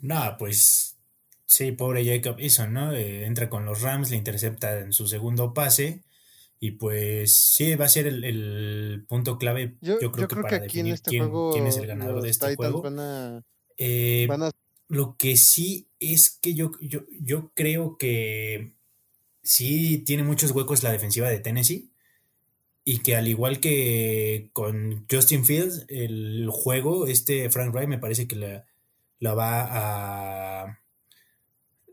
No, 0.00 0.36
pues 0.38 0.96
sí, 1.44 1.72
pobre 1.72 2.06
Jacob 2.06 2.38
Eason, 2.38 2.72
¿no? 2.72 2.92
Eh, 2.92 3.26
entra 3.26 3.50
con 3.50 3.66
los 3.66 3.82
Rams, 3.82 4.10
le 4.10 4.16
intercepta 4.16 4.78
en 4.78 4.94
su 4.94 5.06
segundo 5.06 5.52
pase. 5.52 6.04
Y 6.58 6.72
pues 6.72 7.36
sí, 7.36 7.74
va 7.74 7.84
a 7.84 7.88
ser 7.88 8.06
el, 8.06 9.04
punto 9.06 9.36
clave, 9.36 9.76
yo, 9.82 9.98
creo 10.10 10.26
que 10.26 10.36
para 10.36 10.58
definir 10.58 10.94
este 10.94 11.10
quién, 11.10 11.30
quién, 11.52 11.66
es 11.66 11.76
el 11.76 11.86
ganador 11.86 12.22
de 12.22 12.30
este 12.30 12.56
juego. 12.56 12.82
Eh, 13.76 14.26
van 14.26 14.42
a 14.42 14.50
lo 14.88 15.16
que 15.16 15.36
sí 15.36 15.88
es 16.00 16.30
que 16.30 16.54
yo, 16.54 16.72
yo, 16.80 17.00
yo 17.20 17.52
creo 17.54 17.98
que 17.98 18.72
sí 19.42 19.98
tiene 19.98 20.22
muchos 20.24 20.50
huecos 20.52 20.82
la 20.82 20.92
defensiva 20.92 21.28
de 21.28 21.40
Tennessee 21.40 21.90
y 22.84 23.00
que 23.00 23.16
al 23.16 23.28
igual 23.28 23.60
que 23.60 24.50
con 24.54 25.06
Justin 25.10 25.44
Fields, 25.44 25.84
el 25.88 26.48
juego, 26.50 27.06
este 27.06 27.50
Frank 27.50 27.74
Wright 27.74 27.88
me 27.88 27.98
parece 27.98 28.26
que 28.26 28.36
la, 28.36 29.34
va 29.34 30.62
a 30.62 30.78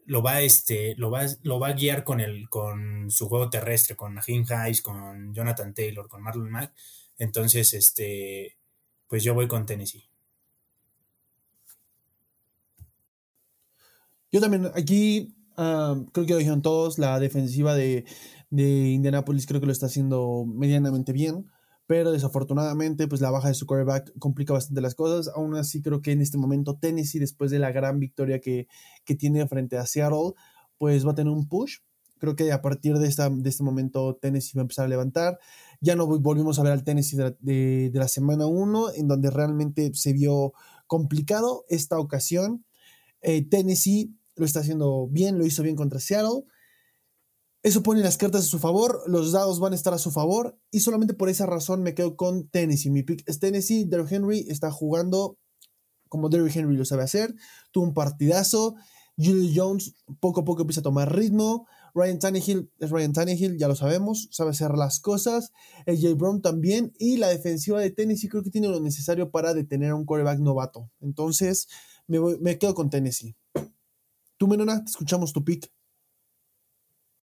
lo 0.05 0.21
va 0.21 0.41
este 0.41 0.95
lo 0.95 1.11
va, 1.11 1.25
lo 1.43 1.59
va 1.59 1.69
a 1.69 1.73
guiar 1.73 2.03
con 2.03 2.21
el 2.21 2.47
con 2.49 3.11
su 3.11 3.27
juego 3.27 3.49
terrestre 3.49 3.95
con 3.95 4.21
Jim 4.21 4.45
Hayes 4.49 4.81
con 4.81 5.33
Jonathan 5.33 5.73
Taylor 5.73 6.07
con 6.07 6.21
Marlon 6.23 6.51
Mack. 6.51 6.73
Entonces 7.17 7.73
este 7.73 8.57
pues 9.07 9.23
yo 9.23 9.33
voy 9.33 9.47
con 9.47 9.65
Tennessee 9.65 10.07
Yo 14.35 14.41
también, 14.41 14.69
aquí 14.75 15.33
creo 15.55 16.11
que 16.11 16.33
lo 16.33 16.37
dijeron 16.39 16.61
todos, 16.61 16.99
la 16.99 17.21
defensiva 17.21 17.73
de, 17.73 18.03
de 18.49 18.89
Indianapolis 18.89 19.45
creo 19.45 19.61
que 19.61 19.65
lo 19.65 19.71
está 19.71 19.85
haciendo 19.85 20.43
medianamente 20.45 21.13
bien, 21.13 21.45
pero 21.87 22.11
desafortunadamente 22.11 23.07
pues 23.07 23.21
la 23.21 23.31
baja 23.31 23.47
de 23.47 23.53
su 23.53 23.65
quarterback 23.65 24.11
complica 24.19 24.51
bastante 24.51 24.81
las 24.81 24.93
cosas. 24.93 25.33
Aún 25.33 25.55
así 25.55 25.81
creo 25.81 26.01
que 26.01 26.11
en 26.11 26.19
este 26.19 26.37
momento 26.37 26.77
Tennessee, 26.77 27.17
después 27.17 27.49
de 27.49 27.59
la 27.59 27.71
gran 27.71 27.97
victoria 27.97 28.41
que, 28.41 28.67
que 29.05 29.15
tiene 29.15 29.47
frente 29.47 29.77
a 29.77 29.85
Seattle, 29.85 30.33
pues 30.77 31.07
va 31.07 31.11
a 31.11 31.15
tener 31.15 31.31
un 31.31 31.47
push 31.47 31.77
Creo 32.17 32.35
que 32.35 32.51
a 32.51 32.61
partir 32.61 32.97
de, 32.97 33.07
esta, 33.07 33.29
de 33.29 33.49
este 33.49 33.63
momento 33.63 34.17
Tennessee 34.21 34.57
va 34.57 34.63
a 34.63 34.63
empezar 34.63 34.83
a 34.83 34.89
levantar. 34.89 35.39
Ya 35.79 35.95
no 35.95 36.07
volvimos 36.07 36.59
a 36.59 36.63
ver 36.63 36.73
al 36.73 36.83
Tennessee 36.83 37.15
de 37.39 37.91
la, 37.93 38.09
semana 38.09 38.47
1, 38.47 38.95
en 38.95 39.07
donde 39.07 39.29
realmente 39.29 39.91
se 39.93 40.11
vio 40.11 40.51
complicado 40.87 41.63
esta 41.69 41.97
ocasión. 41.99 42.65
Eh, 43.21 43.47
Tennessee 43.47 44.13
lo 44.35 44.45
está 44.45 44.59
haciendo 44.59 45.07
bien, 45.07 45.37
lo 45.37 45.45
hizo 45.45 45.63
bien 45.63 45.75
contra 45.75 45.99
Seattle. 45.99 46.43
Eso 47.63 47.81
pone 47.81 48.01
las 48.01 48.17
cartas 48.17 48.45
a 48.45 48.47
su 48.47 48.59
favor, 48.59 49.01
los 49.07 49.31
dados 49.31 49.59
van 49.59 49.73
a 49.73 49.75
estar 49.75 49.93
a 49.93 49.97
su 49.97 50.11
favor 50.11 50.59
y 50.69 50.81
solamente 50.81 51.15
por 51.15 51.29
esa 51.29 51.47
razón 51.47 51.81
me 51.81 51.95
quedo 51.95 52.15
con 52.15 52.47
Tennessee. 52.49 52.91
Mi 52.91 53.01
pick 53.01 53.23
es 53.27 53.39
Tennessee, 53.39 53.85
Derrick 53.85 54.11
Henry 54.11 54.45
está 54.49 54.69
jugando 54.69 55.39
como 56.09 56.29
Derrick 56.29 56.55
Henry 56.55 56.77
lo 56.77 56.85
sabe 56.85 57.03
hacer, 57.03 57.33
tuvo 57.71 57.85
un 57.85 57.93
partidazo, 57.93 58.75
Julio 59.17 59.51
Jones 59.53 59.95
poco 60.19 60.41
a 60.41 60.45
poco 60.45 60.61
empieza 60.61 60.81
a 60.81 60.83
tomar 60.83 61.15
ritmo, 61.15 61.67
Ryan 61.93 62.19
Tannehill 62.19 62.71
es 62.79 62.89
Ryan 62.89 63.13
Tannehill, 63.13 63.57
ya 63.57 63.67
lo 63.67 63.75
sabemos, 63.75 64.27
sabe 64.31 64.51
hacer 64.51 64.71
las 64.71 64.99
cosas, 64.99 65.51
AJ 65.87 66.15
Brown 66.15 66.41
también 66.41 66.93
y 66.99 67.17
la 67.17 67.29
defensiva 67.29 67.79
de 67.79 67.91
Tennessee 67.91 68.29
creo 68.29 68.43
que 68.43 68.51
tiene 68.51 68.67
lo 68.67 68.79
necesario 68.79 69.31
para 69.31 69.53
detener 69.53 69.91
a 69.91 69.95
un 69.95 70.05
quarterback 70.05 70.39
novato. 70.39 70.91
Entonces 70.99 71.67
me, 72.07 72.19
me 72.41 72.57
quedo 72.57 72.75
con 72.75 72.89
Tennessee. 72.89 73.35
Tú, 74.37 74.47
Menona, 74.47 74.83
te 74.83 74.91
escuchamos 74.91 75.31
tu 75.31 75.43
pick. 75.43 75.71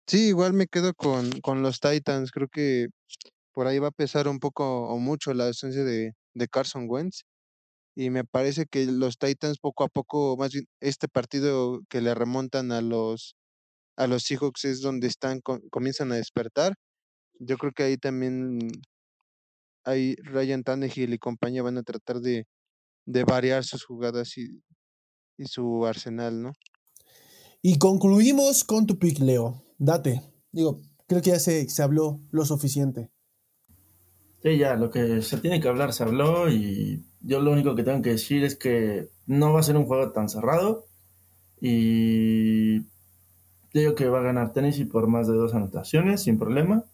Sí, 0.08 0.28
igual 0.28 0.54
me 0.54 0.67
quedo 0.67 0.93
con, 0.93 1.32
con 1.41 1.62
los 1.62 1.80
Titans. 1.80 2.32
Creo 2.32 2.47
que 2.47 2.88
por 3.54 3.67
ahí 3.67 3.80
va 3.80 3.89
a 3.89 3.91
pesar 3.91 4.28
un 4.28 4.39
poco 4.39 4.88
o 4.88 4.97
mucho 4.97 5.34
la 5.34 5.47
ausencia 5.47 5.84
de, 5.84 6.13
de 6.34 6.47
Carson 6.47 6.86
Wentz. 6.89 7.24
Y 7.95 8.10
me 8.10 8.24
parece 8.24 8.65
que 8.65 8.86
los 8.86 9.17
Titans 9.17 9.60
poco 9.60 9.84
a 9.84 9.89
poco, 9.89 10.38
más 10.38 10.52
bien 10.54 10.65
este 10.80 11.08
partido 11.10 11.82
que 11.89 12.02
le 12.02 12.15
remontan 12.15 12.71
a 12.71 12.82
los 12.82 13.36
a 13.97 14.08
los 14.08 14.24
Seahawks 14.24 14.65
es 14.65 14.82
donde 14.82 15.08
están 15.08 15.41
comienzan 15.41 16.12
a 16.12 16.15
despertar. 16.15 16.74
Yo 17.39 17.58
creo 17.58 17.74
que 17.74 17.84
ahí 17.84 17.97
también 17.97 18.60
ahí 19.86 20.15
Ryan 20.24 20.63
Tannehill 20.63 21.13
y 21.13 21.19
compañía 21.19 21.63
van 21.63 21.78
a 21.78 21.84
tratar 21.84 22.21
de, 22.21 22.45
de 23.06 23.24
variar 23.26 23.63
sus 23.65 23.86
jugadas 23.86 24.38
y, 24.38 24.63
y 25.38 25.45
su 25.45 25.86
arsenal, 25.86 26.41
¿no? 26.41 26.54
Y 27.63 27.78
concluimos 27.78 28.63
con 28.63 28.88
tu 28.88 28.97
pick, 28.97 29.19
Leo. 29.19 29.63
Date. 29.78 30.21
Digo, 30.52 30.82
creo 31.08 31.21
que 31.21 31.30
ya 31.30 31.39
se, 31.39 31.69
se 31.69 31.84
habló 31.84 32.19
lo 32.32 32.43
suficiente. 32.43 33.12
Sí, 34.41 34.58
ya, 34.58 34.76
lo 34.76 34.89
que 34.89 35.21
se 35.21 35.38
tiene 35.38 35.62
que 35.62 35.67
hablar 35.67 35.93
se 35.93 36.04
habló 36.04 36.50
y 36.50 37.06
yo 37.19 37.39
lo 37.39 37.52
único 37.52 37.76
que 37.76 37.84
tengo 37.84 38.02
que 38.02 38.12
decir 38.12 38.43
es 38.43 38.56
que 38.56 39.10
no 39.28 39.54
va 39.54 39.60
a 39.60 39.63
ser 39.63 39.78
un 39.78 39.86
juego 39.86 40.12
tan 40.12 40.28
cerrado 40.28 40.88
y 41.60 42.80
digo 43.71 43.93
que 43.95 44.10
va 44.10 44.19
a 44.19 44.24
ganar 44.24 44.54
Tennessee 44.54 44.86
por 44.86 45.08
más 45.08 45.28
de 45.28 45.36
dos 45.36 45.54
anotaciones 45.54 46.24
sin 46.24 46.39
problema. 46.39 46.86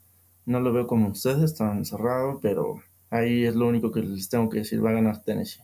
No 0.45 0.60
lo 0.60 0.73
veo 0.73 0.88
como 0.88 1.08
ustedes 1.08 1.56
tan 1.56 1.86
cerrado, 1.86 2.39
pero 2.41 2.82
ahí 3.10 3.45
es 3.45 3.56
lo 3.56 3.67
único 3.67 3.93
que 3.93 4.01
les 4.01 4.27
tengo 4.27 4.49
que 4.49 4.60
decir, 4.60 4.84
va 4.84 4.89
a 4.89 4.93
ganar 4.93 5.23
Tennessee. 5.23 5.62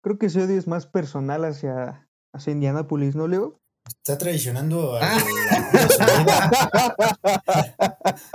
Creo 0.00 0.18
que 0.18 0.26
ese 0.26 0.44
odio 0.44 0.58
es 0.58 0.68
más 0.68 0.86
personal 0.86 1.44
hacia, 1.44 2.08
hacia 2.32 2.52
Indianapolis, 2.52 3.16
¿no, 3.16 3.26
Leo? 3.26 3.61
Está 3.84 4.16
traicionando 4.18 4.96
a 4.96 5.00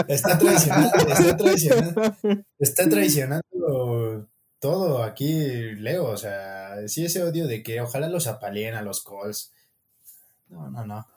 está 0.07 0.37
traicionando, 0.37 0.97
está 1.07 1.37
traicionando, 1.37 2.15
está 2.59 2.89
traicionando 2.89 4.27
todo 4.59 5.03
aquí, 5.03 5.75
Leo. 5.75 6.05
O 6.05 6.17
sea, 6.17 6.87
sí 6.87 7.05
ese 7.05 7.23
odio 7.23 7.47
de 7.47 7.63
que 7.63 7.81
ojalá 7.81 8.09
los 8.09 8.27
apaleen 8.27 8.75
a 8.75 8.81
los 8.81 9.03
calls. 9.03 9.53
No, 10.49 10.69
no, 10.69 10.85
no. 10.85 11.07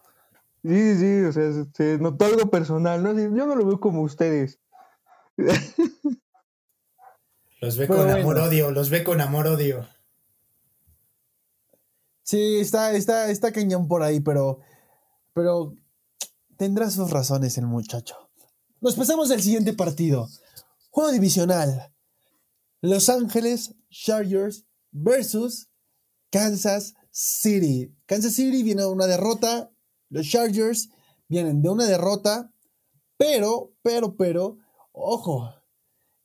Sí, 0.62 0.96
sí, 0.96 1.22
o 1.22 1.32
sea, 1.32 1.50
se 1.74 1.98
notó 1.98 2.26
algo 2.26 2.50
personal, 2.50 3.02
¿no? 3.02 3.12
Yo 3.14 3.46
no 3.46 3.54
lo 3.54 3.64
veo 3.64 3.80
como 3.80 4.02
ustedes. 4.02 4.58
Los 7.60 7.76
ve 7.76 7.86
con 7.86 8.10
amor-odio, 8.10 8.70
los 8.70 8.90
ve 8.90 9.04
con 9.04 9.20
amor-odio. 9.20 9.86
Sí, 12.30 12.60
está, 12.60 12.92
está, 12.92 13.28
está 13.28 13.50
cañón 13.50 13.88
por 13.88 14.04
ahí, 14.04 14.20
pero, 14.20 14.60
pero 15.32 15.76
tendrá 16.56 16.88
sus 16.88 17.10
razones 17.10 17.58
el 17.58 17.66
muchacho. 17.66 18.14
Nos 18.80 18.94
pasamos 18.94 19.32
al 19.32 19.42
siguiente 19.42 19.72
partido. 19.72 20.28
Juego 20.90 21.10
divisional. 21.10 21.92
Los 22.82 23.08
Ángeles 23.08 23.74
Chargers 23.90 24.64
versus 24.92 25.70
Kansas 26.30 26.94
City. 27.10 27.92
Kansas 28.06 28.34
City 28.34 28.62
viene 28.62 28.82
de 28.82 28.88
una 28.88 29.08
derrota. 29.08 29.72
Los 30.08 30.28
Chargers 30.28 30.88
vienen 31.26 31.62
de 31.62 31.68
una 31.68 31.86
derrota. 31.86 32.54
Pero, 33.16 33.72
pero, 33.82 34.14
pero, 34.16 34.56
ojo, 34.92 35.52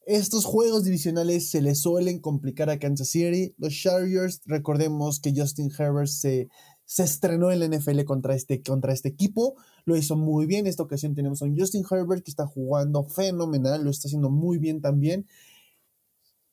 estos 0.05 0.45
juegos 0.45 0.83
divisionales 0.83 1.49
se 1.49 1.61
les 1.61 1.81
suelen 1.81 2.19
complicar 2.19 2.69
a 2.69 2.77
Kansas 2.77 3.09
City. 3.09 3.55
Los 3.57 3.73
Chargers, 3.73 4.41
recordemos 4.45 5.19
que 5.19 5.33
Justin 5.35 5.71
Herbert 5.77 6.07
se, 6.07 6.47
se 6.85 7.03
estrenó 7.03 7.51
en 7.51 7.59
la 7.59 7.67
NFL 7.67 8.03
contra 8.03 8.35
este, 8.35 8.61
contra 8.61 8.93
este 8.93 9.09
equipo. 9.09 9.55
Lo 9.85 9.97
hizo 9.97 10.15
muy 10.15 10.45
bien. 10.45 10.67
Esta 10.67 10.83
ocasión 10.83 11.15
tenemos 11.15 11.41
a 11.41 11.45
un 11.45 11.57
Justin 11.57 11.83
Herbert 11.89 12.23
que 12.23 12.29
está 12.29 12.45
jugando 12.45 13.03
fenomenal. 13.03 13.83
Lo 13.83 13.89
está 13.89 14.07
haciendo 14.07 14.29
muy 14.29 14.59
bien 14.59 14.79
también. 14.79 15.25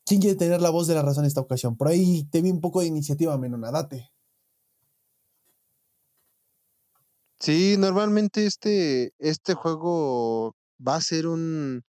¿Quién 0.07 0.21
quiere 0.21 0.37
tener 0.37 0.61
la 0.63 0.71
voz 0.71 0.87
de 0.87 0.95
la 0.95 1.03
razón 1.03 1.27
esta 1.27 1.41
ocasión? 1.41 1.77
Por 1.77 1.89
ahí 1.89 2.25
te 2.25 2.41
vi 2.41 2.51
un 2.51 2.61
poco 2.61 2.81
de 2.81 2.87
iniciativa, 2.87 3.37
Menona. 3.39 3.71
Date. 3.71 4.11
Sí, 7.39 7.77
normalmente 7.79 8.47
este, 8.47 9.13
este 9.19 9.55
juego 9.55 10.57
va 10.87 10.97
a 10.97 11.01
ser 11.01 11.27
un, 11.27 11.83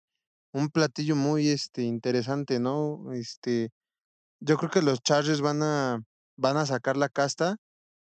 un 0.55 0.69
platillo 0.71 1.17
muy, 1.17 1.49
este, 1.49 1.83
interesante, 1.83 2.59
¿no? 2.61 3.13
Este, 3.13 3.71
yo 4.41 4.57
creo 4.59 4.71
que 4.71 4.83
los 4.83 5.01
Chargers 5.03 5.41
van 5.43 5.63
a 5.63 6.01
van 6.39 6.57
a 6.59 6.67
sacar 6.67 6.97
la 6.97 7.09
casta, 7.11 7.57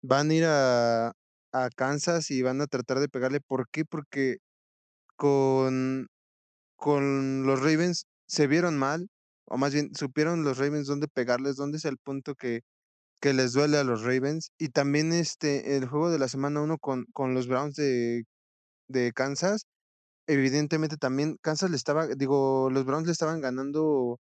van 0.03 0.31
a 0.31 0.35
ir 0.35 0.45
a 0.47 1.13
a 1.53 1.71
Kansas 1.77 2.31
y 2.33 2.43
van 2.43 2.61
a 2.63 2.67
tratar 2.69 3.01
de 3.01 3.09
pegarle, 3.09 3.41
¿por 3.41 3.69
qué? 3.71 3.85
Porque 3.87 4.39
con 5.17 6.09
con 6.77 7.45
los 7.47 7.61
Ravens 7.61 8.07
se 8.29 8.47
vieron 8.49 8.79
mal, 8.79 9.09
o 9.47 9.59
más 9.59 9.75
bien 9.75 9.95
supieron 9.95 10.45
los 10.45 10.59
Ravens 10.59 10.87
dónde 10.89 11.09
pegarles, 11.09 11.57
dónde 11.57 11.79
es 11.79 11.85
el 11.87 11.99
punto 11.99 12.35
que 12.37 12.63
que 13.21 13.35
les 13.35 13.53
duele 13.55 13.79
a 13.79 13.85
los 13.85 14.03
Ravens, 14.05 14.53
y 14.59 14.71
también, 14.71 15.13
este, 15.13 15.77
el 15.79 15.87
juego 15.89 16.11
de 16.11 16.19
la 16.21 16.29
semana 16.29 16.63
1 16.63 16.79
con 16.79 17.07
con 17.15 17.35
los 17.35 17.49
Browns 17.49 17.77
de 17.77 18.25
de 18.89 19.13
Kansas 19.15 19.67
evidentemente 20.27 20.97
también 20.97 21.39
Kansas 21.41 21.71
le 21.71 21.77
estaba, 21.77 22.07
digo, 22.09 22.71
los 22.71 22.85
Browns 22.85 23.07
le 23.07 23.13
estaban 23.13 23.41
ganando 23.41 24.21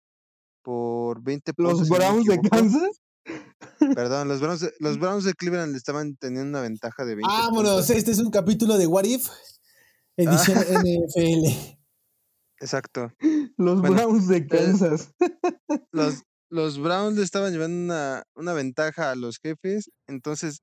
por 0.61 1.21
20 1.23 1.53
puntos. 1.53 1.79
¿Los 1.79 1.89
Browns 1.89 2.25
de 2.25 2.39
Kansas? 2.41 3.01
Perdón, 3.95 4.27
los 4.27 4.41
Browns, 4.41 4.61
de, 4.61 4.73
los 4.79 4.99
Browns 4.99 5.23
de 5.23 5.33
Cleveland 5.33 5.71
le 5.71 5.77
estaban 5.77 6.15
teniendo 6.15 6.49
una 6.49 6.61
ventaja 6.61 7.05
de 7.05 7.15
20 7.15 7.27
Vámonos, 7.27 7.89
este 7.89 8.11
es 8.11 8.19
un 8.19 8.31
capítulo 8.31 8.77
de 8.77 8.87
What 8.87 9.05
If, 9.05 9.29
edición 10.17 10.57
NFL. 10.69 11.77
Exacto. 12.61 13.11
Los 13.57 13.81
Browns 13.81 14.27
de 14.27 14.47
Kansas. 14.47 15.13
Los, 15.91 16.23
los 16.49 16.79
Browns 16.79 17.17
le 17.17 17.23
estaban 17.23 17.51
llevando 17.51 17.77
una, 17.77 18.23
una 18.35 18.53
ventaja 18.53 19.11
a 19.11 19.15
los 19.15 19.37
jefes, 19.37 19.91
entonces 20.07 20.61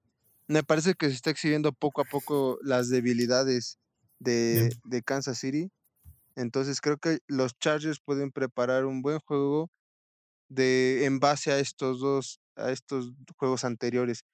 me 0.49 0.63
parece 0.63 0.95
que 0.95 1.09
se 1.09 1.15
está 1.15 1.31
exhibiendo 1.31 1.73
poco 1.73 2.01
a 2.01 2.05
poco 2.05 2.59
las 2.63 2.89
debilidades 2.89 3.79
de, 4.19 4.71
de, 4.85 5.03
Kansas 5.03 5.39
City. 5.39 5.71
Entonces 6.37 6.81
creo 6.81 6.99
que 6.99 7.19
los 7.29 7.59
Chargers 7.59 8.01
pueden 8.01 8.33
preparar 8.33 8.85
un 8.85 9.03
buen 9.03 9.21
juego 9.21 9.71
de 10.49 11.05
en 11.05 11.19
base 11.21 11.53
a 11.53 11.59
estos 11.59 12.01
dos, 12.01 12.41
a 12.57 12.71
estos 12.73 13.13
juegos 13.37 13.65
anteriores. 13.65 14.25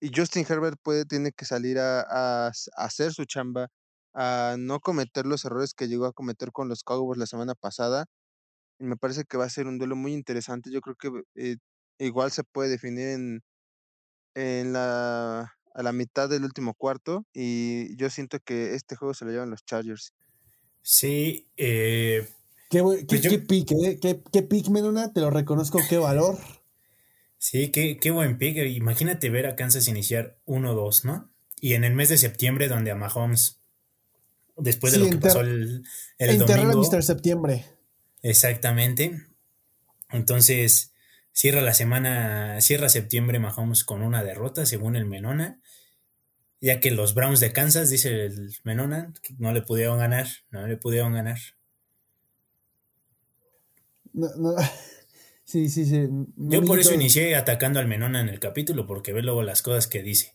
Y 0.00 0.10
Justin 0.14 0.44
Herbert 0.48 0.78
puede, 0.82 1.04
tiene 1.06 1.32
que 1.32 1.44
salir 1.46 1.78
a, 1.78 2.02
a, 2.48 2.52
hacer 2.76 3.12
su 3.12 3.24
chamba, 3.24 3.68
a 4.14 4.56
no 4.58 4.80
cometer 4.80 5.26
los 5.26 5.44
errores 5.44 5.74
que 5.74 5.88
llegó 5.88 6.06
a 6.06 6.12
cometer 6.12 6.52
con 6.52 6.68
los 6.68 6.82
Cowboys 6.84 7.18
la 7.18 7.26
semana 7.26 7.54
pasada. 7.54 8.06
Y 8.78 8.84
me 8.84 8.96
parece 8.96 9.24
que 9.24 9.38
va 9.38 9.46
a 9.46 9.50
ser 9.50 9.66
un 9.66 9.78
duelo 9.78 9.96
muy 9.96 10.12
interesante. 10.14 10.70
Yo 10.70 10.80
creo 10.82 10.96
que 10.96 11.10
eh, 11.36 11.56
igual 11.98 12.30
se 12.32 12.44
puede 12.44 12.70
definir 12.70 13.08
en, 13.08 13.42
en 14.34 14.72
la 14.74 15.55
a 15.76 15.82
la 15.82 15.92
mitad 15.92 16.28
del 16.28 16.42
último 16.42 16.72
cuarto 16.74 17.26
y 17.34 17.94
yo 17.96 18.08
siento 18.08 18.38
que 18.40 18.74
este 18.74 18.96
juego 18.96 19.12
se 19.12 19.26
lo 19.26 19.30
llevan 19.30 19.50
los 19.50 19.64
Chargers. 19.64 20.14
Sí, 20.80 21.48
eh, 21.56 22.26
¿Qué, 22.70 22.78
qué, 22.78 23.18
pues 23.18 23.38
pick, 23.46 23.72
eh? 23.72 23.98
¿Qué, 24.00 24.22
qué 24.32 24.42
pick, 24.42 24.68
Menona? 24.68 25.12
Te 25.12 25.20
lo 25.20 25.30
reconozco, 25.30 25.80
qué 25.88 25.98
valor. 25.98 26.38
Sí, 27.38 27.70
qué, 27.70 27.98
qué 27.98 28.10
buen 28.10 28.38
pick. 28.38 28.56
Imagínate 28.56 29.30
ver 29.30 29.46
a 29.46 29.54
Kansas 29.54 29.86
iniciar 29.86 30.38
1-2, 30.46 31.04
¿no? 31.04 31.30
Y 31.60 31.74
en 31.74 31.84
el 31.84 31.94
mes 31.94 32.08
de 32.08 32.18
septiembre, 32.18 32.68
donde 32.68 32.90
a 32.90 32.96
Mahomes, 32.96 33.60
después 34.56 34.94
de 34.94 34.98
lo 35.00 35.10
que 35.10 35.18
pasó 35.18 35.42
el, 35.42 35.84
el 36.18 36.38
domingo... 36.38 36.82
Mr. 36.82 37.02
Septiembre. 37.02 37.66
Exactamente. 38.22 39.22
Entonces, 40.10 40.92
cierra 41.32 41.60
la 41.60 41.74
semana, 41.74 42.60
cierra 42.60 42.88
septiembre 42.88 43.38
Mahomes 43.38 43.84
con 43.84 44.02
una 44.02 44.24
derrota, 44.24 44.66
según 44.66 44.96
el 44.96 45.04
Menona. 45.04 45.60
Ya 46.60 46.80
que 46.80 46.90
los 46.90 47.14
Browns 47.14 47.40
de 47.40 47.52
Kansas, 47.52 47.90
dice 47.90 48.26
el 48.26 48.54
Menona, 48.64 49.12
no 49.38 49.52
le 49.52 49.62
pudieron 49.62 49.98
ganar, 49.98 50.26
no 50.50 50.66
le 50.66 50.76
pudieron 50.76 51.12
ganar. 51.12 51.38
Sí, 55.48 55.68
sí, 55.68 55.86
sí. 55.86 56.08
Yo 56.34 56.64
por 56.64 56.80
eso 56.80 56.92
inicié 56.92 57.36
atacando 57.36 57.78
al 57.78 57.86
Menona 57.86 58.20
en 58.20 58.28
el 58.28 58.40
capítulo, 58.40 58.84
porque 58.84 59.12
ve 59.12 59.22
luego 59.22 59.44
las 59.44 59.62
cosas 59.62 59.86
que 59.86 60.02
dice. 60.02 60.34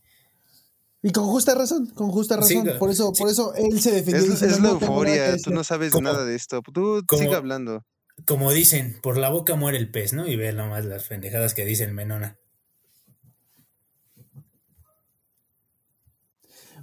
Y 1.04 1.12
con 1.12 1.26
justa 1.26 1.54
razón, 1.54 1.88
con 1.88 2.12
justa 2.12 2.38
razón. 2.38 2.66
por 2.80 2.90
eso, 2.90 3.12
por 3.12 3.30
eso 3.30 3.54
él 3.56 3.82
se 3.82 3.92
defendió. 3.92 4.34
Es, 4.34 4.62
la 4.62 4.70
euforia, 4.70 5.36
tú 5.38 5.52
no 5.52 5.66
sabes 5.66 5.94
nada 6.00 6.24
de 6.24 6.36
esto. 6.36 6.62
Tú 6.74 7.04
sigue 7.18 7.36
hablando. 7.36 7.86
Como 8.26 8.54
dicen, 8.54 9.00
por 9.04 9.18
la 9.18 9.30
boca 9.30 9.56
muere 9.56 9.78
el 9.78 9.92
pez, 9.92 10.14
¿no? 10.14 10.28
Y 10.28 10.38
ve 10.38 10.54
nomás 10.54 10.86
las 10.86 11.10
pendejadas 11.10 11.54
que 11.54 11.66
dice 11.66 11.84
el 11.84 11.94
Menona. 11.94 12.38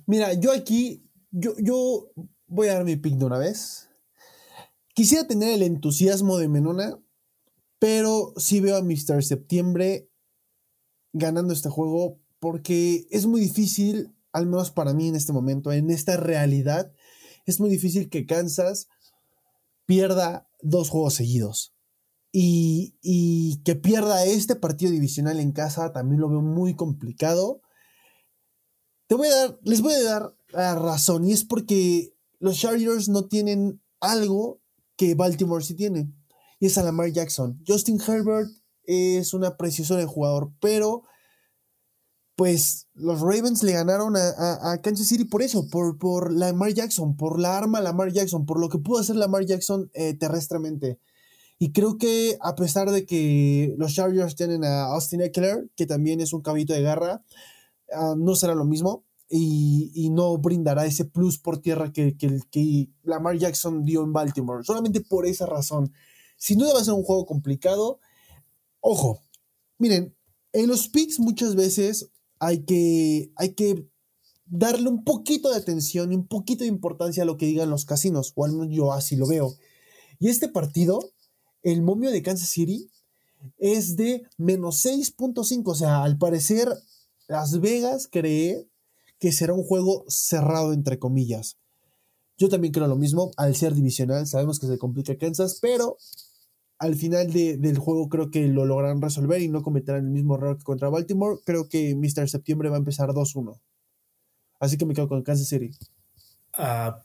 Mira, 0.08 0.32
yo 0.32 0.52
aquí, 0.52 1.06
yo, 1.30 1.52
yo 1.58 2.10
voy 2.46 2.68
a 2.68 2.74
dar 2.76 2.84
mi 2.84 2.96
pick 2.96 3.16
de 3.16 3.26
una 3.26 3.36
vez. 3.36 3.90
Quisiera 4.94 5.28
tener 5.28 5.52
el 5.52 5.62
entusiasmo 5.62 6.38
de 6.38 6.48
Menona, 6.48 6.98
pero 7.78 8.32
sí 8.38 8.60
veo 8.60 8.78
a 8.78 8.82
Mr. 8.82 9.22
Septiembre 9.22 10.10
ganando 11.12 11.52
este 11.52 11.68
juego 11.68 12.22
porque 12.40 13.06
es 13.10 13.26
muy 13.26 13.42
difícil, 13.42 14.16
al 14.32 14.46
menos 14.46 14.70
para 14.70 14.94
mí 14.94 15.08
en 15.08 15.14
este 15.14 15.34
momento, 15.34 15.72
en 15.72 15.90
esta 15.90 16.16
realidad, 16.16 16.90
es 17.44 17.60
muy 17.60 17.68
difícil 17.68 18.08
que 18.08 18.24
Kansas 18.24 18.88
pierda 19.84 20.48
dos 20.62 20.88
juegos 20.88 21.12
seguidos. 21.12 21.74
Y, 22.32 22.96
y, 23.02 23.60
que 23.62 23.74
pierda 23.74 24.24
este 24.24 24.56
partido 24.56 24.90
divisional 24.90 25.38
en 25.38 25.52
casa 25.52 25.92
también 25.92 26.22
lo 26.22 26.30
veo 26.30 26.40
muy 26.40 26.76
complicado. 26.76 27.60
Te 29.08 29.14
voy 29.14 29.28
a 29.28 29.34
dar, 29.34 29.58
les 29.64 29.80
voy 29.80 29.94
a 29.94 30.02
dar 30.02 30.34
la 30.50 30.74
razón, 30.74 31.24
y 31.24 31.32
es 31.32 31.44
porque 31.44 32.14
los 32.38 32.58
Chargers 32.58 33.08
no 33.08 33.26
tienen 33.26 33.80
algo 34.00 34.60
que 34.96 35.14
Baltimore 35.14 35.64
sí 35.64 35.74
tiene, 35.74 36.12
y 36.60 36.66
es 36.66 36.78
a 36.78 36.82
Lamar 36.82 37.10
Jackson. 37.10 37.58
Justin 37.66 38.00
Herbert 38.06 38.50
es 38.84 39.32
una 39.32 39.56
preciosura 39.56 40.00
de 40.00 40.06
jugador, 40.06 40.52
pero 40.60 41.02
pues 42.36 42.86
los 42.94 43.20
Ravens 43.20 43.62
le 43.62 43.72
ganaron 43.72 44.14
a, 44.16 44.78
Kansas 44.82 45.08
City 45.08 45.24
por 45.24 45.42
eso, 45.42 45.68
por, 45.68 45.98
por 45.98 46.32
Lamar 46.32 46.72
Jackson, 46.72 47.16
por 47.16 47.40
la 47.40 47.58
arma 47.58 47.80
Lamar 47.80 48.12
Jackson, 48.12 48.46
por 48.46 48.60
lo 48.60 48.68
que 48.68 48.78
pudo 48.78 49.00
hacer 49.00 49.16
Lamar 49.16 49.44
Jackson 49.44 49.90
eh, 49.94 50.14
terrestremente. 50.14 51.00
Y 51.58 51.72
creo 51.72 51.98
que 51.98 52.38
a 52.40 52.54
pesar 52.54 52.92
de 52.92 53.06
que 53.06 53.74
los 53.76 53.94
Chargers 53.94 54.36
tienen 54.36 54.64
a 54.64 54.84
Austin 54.84 55.22
Eckler, 55.22 55.68
que 55.74 55.86
también 55.86 56.20
es 56.20 56.32
un 56.32 56.42
cabito 56.42 56.74
de 56.74 56.82
garra, 56.82 57.24
ah, 57.92 58.14
no 58.16 58.34
será 58.34 58.54
lo 58.54 58.64
mismo 58.64 59.04
y, 59.30 60.08
no 60.10 60.38
brindará 60.38 60.86
ese 60.86 61.04
plus 61.04 61.38
por 61.38 61.60
tierra 61.60 61.92
que, 61.92 62.16
que, 62.16 62.40
que 62.50 62.88
Lamar 63.02 63.36
Jackson 63.36 63.84
dio 63.84 64.02
en 64.02 64.12
Baltimore. 64.12 64.64
Solamente 64.64 65.00
por 65.00 65.26
esa 65.26 65.46
razón. 65.46 65.92
Sin 66.36 66.58
duda 66.58 66.74
va 66.74 66.80
a 66.80 66.84
ser 66.84 66.94
un 66.94 67.02
juego 67.02 67.26
complicado. 67.26 68.00
Ojo, 68.80 69.20
miren, 69.78 70.16
en 70.52 70.68
los 70.68 70.88
picks 70.88 71.20
muchas 71.20 71.54
veces 71.54 72.10
hay 72.38 72.64
que, 72.64 73.32
hay 73.36 73.54
que 73.54 73.88
darle 74.46 74.88
un 74.88 75.04
poquito 75.04 75.50
de 75.50 75.56
atención 75.56 76.12
y 76.12 76.16
un 76.16 76.26
poquito 76.26 76.64
de 76.64 76.68
importancia 76.68 77.22
a 77.22 77.26
lo 77.26 77.36
que 77.36 77.46
digan 77.46 77.70
los 77.70 77.84
casinos, 77.84 78.32
o 78.34 78.44
al 78.44 78.52
menos 78.52 78.68
yo 78.70 78.92
así 78.92 79.16
lo 79.16 79.26
veo. 79.26 79.54
Y 80.18 80.28
este 80.28 80.48
partido, 80.48 81.12
el 81.62 81.82
momio 81.82 82.10
de 82.10 82.22
Kansas 82.22 82.48
City, 82.48 82.90
es 83.58 83.96
de 83.96 84.22
menos 84.36 84.84
6.5, 84.84 85.62
o 85.66 85.74
sea, 85.74 86.02
al 86.02 86.18
parecer 86.18 86.68
Las 87.28 87.60
Vegas 87.60 88.08
cree 88.10 88.66
que 89.20 89.32
será 89.32 89.52
un 89.52 89.62
juego 89.62 90.04
cerrado, 90.08 90.72
entre 90.72 90.98
comillas. 90.98 91.58
Yo 92.38 92.48
también 92.48 92.72
creo 92.72 92.86
lo 92.86 92.96
mismo, 92.96 93.32
al 93.36 93.54
ser 93.54 93.74
divisional, 93.74 94.26
sabemos 94.26 94.58
que 94.58 94.66
se 94.66 94.78
complica 94.78 95.16
Kansas, 95.18 95.58
pero 95.60 95.98
al 96.78 96.94
final 96.94 97.32
del 97.32 97.78
juego 97.78 98.08
creo 98.08 98.30
que 98.30 98.46
lo 98.46 98.64
lograrán 98.64 99.02
resolver 99.02 99.42
y 99.42 99.48
no 99.48 99.62
cometerán 99.62 100.04
el 100.04 100.10
mismo 100.10 100.36
error 100.36 100.56
que 100.56 100.64
contra 100.64 100.88
Baltimore. 100.88 101.40
Creo 101.44 101.68
que 101.68 101.94
Mr. 101.96 102.28
Septiembre 102.28 102.68
va 102.68 102.76
a 102.76 102.78
empezar 102.78 103.10
2-1. 103.10 103.60
Así 104.60 104.78
que 104.78 104.86
me 104.86 104.94
quedo 104.94 105.08
con 105.08 105.22
Kansas 105.22 105.48
City. 105.48 105.70
Ah, 106.54 107.02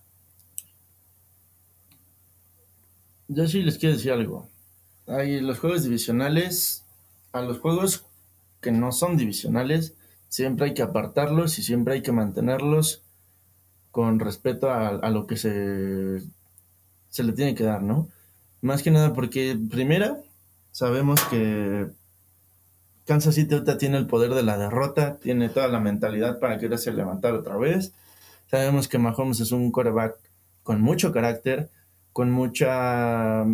yo 3.27 3.47
sí 3.47 3.63
les 3.63 3.77
quiero 3.77 3.95
decir 3.95 4.12
algo. 4.12 4.47
Hay 5.07 5.41
los 5.41 5.59
juegos 5.59 5.83
divisionales, 5.83 6.83
a 7.31 7.41
los 7.41 7.59
juegos 7.59 8.05
que 8.62 8.71
no 8.71 8.91
son 8.91 9.17
divisionales, 9.17 9.95
siempre 10.34 10.65
hay 10.65 10.74
que 10.74 10.82
apartarlos 10.82 11.60
y 11.60 11.62
siempre 11.62 11.93
hay 11.93 12.02
que 12.02 12.12
mantenerlos 12.12 13.04
con 13.91 14.19
respeto 14.19 14.72
a, 14.72 14.88
a 14.88 15.12
lo 15.12 15.28
que 15.28 15.38
se, 15.38 16.24
se 17.10 17.24
le 17.24 17.34
tiene 17.34 17.54
que 17.54 17.63
dar, 17.63 17.84
¿no? 17.84 18.08
Más 18.60 18.82
que 18.82 18.89
nada 18.89 19.13
porque, 19.13 19.56
primera, 19.69 20.17
sabemos 20.72 21.22
que 21.26 21.88
Kansas 23.06 23.36
City 23.36 23.54
ahorita 23.54 23.78
tiene 23.78 24.00
el 24.00 24.08
poder 24.08 24.34
de 24.34 24.41
la 24.41 24.58
derrota, 24.58 25.17
tiene 25.17 25.50
toda 25.50 25.67
la 25.67 25.80
mentalidad 25.80 26.39
para 26.39 26.58
quererse 26.58 26.91
levantar 26.91 27.36
otra 27.36 27.56
vez. 27.56 27.93
Sabemos 28.50 28.88
que 28.88 28.98
Mahomes 28.98 29.39
es 29.39 29.52
un 29.52 29.72
quarterback 29.72 30.15
con 30.63 30.82
mucho 30.82 31.12
carácter, 31.12 31.69
con 32.12 32.32
mucha, 32.32 33.46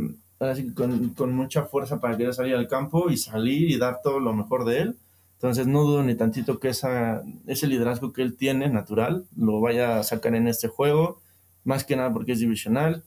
con, 0.75 1.09
con 1.09 1.33
mucha 1.33 1.65
fuerza 1.65 1.99
para 1.99 2.15
querer 2.15 2.33
salir 2.33 2.55
al 2.55 2.69
campo 2.69 3.09
y 3.09 3.17
salir 3.17 3.69
y 3.69 3.77
dar 3.77 3.99
todo 4.01 4.21
lo 4.21 4.31
mejor 4.31 4.63
de 4.63 4.79
él. 4.79 4.97
Entonces 5.39 5.67
no 5.67 5.83
dudo 5.83 6.03
ni 6.03 6.15
tantito 6.15 6.59
que 6.59 6.67
ese 6.67 7.67
liderazgo 7.67 8.11
que 8.11 8.21
él 8.21 8.35
tiene 8.35 8.67
natural 8.67 9.25
lo 9.37 9.61
vaya 9.61 9.97
a 9.97 10.03
sacar 10.03 10.35
en 10.35 10.49
este 10.49 10.67
juego, 10.67 11.21
más 11.63 11.85
que 11.85 11.95
nada 11.95 12.11
porque 12.11 12.33
es 12.33 12.39
divisional, 12.39 13.05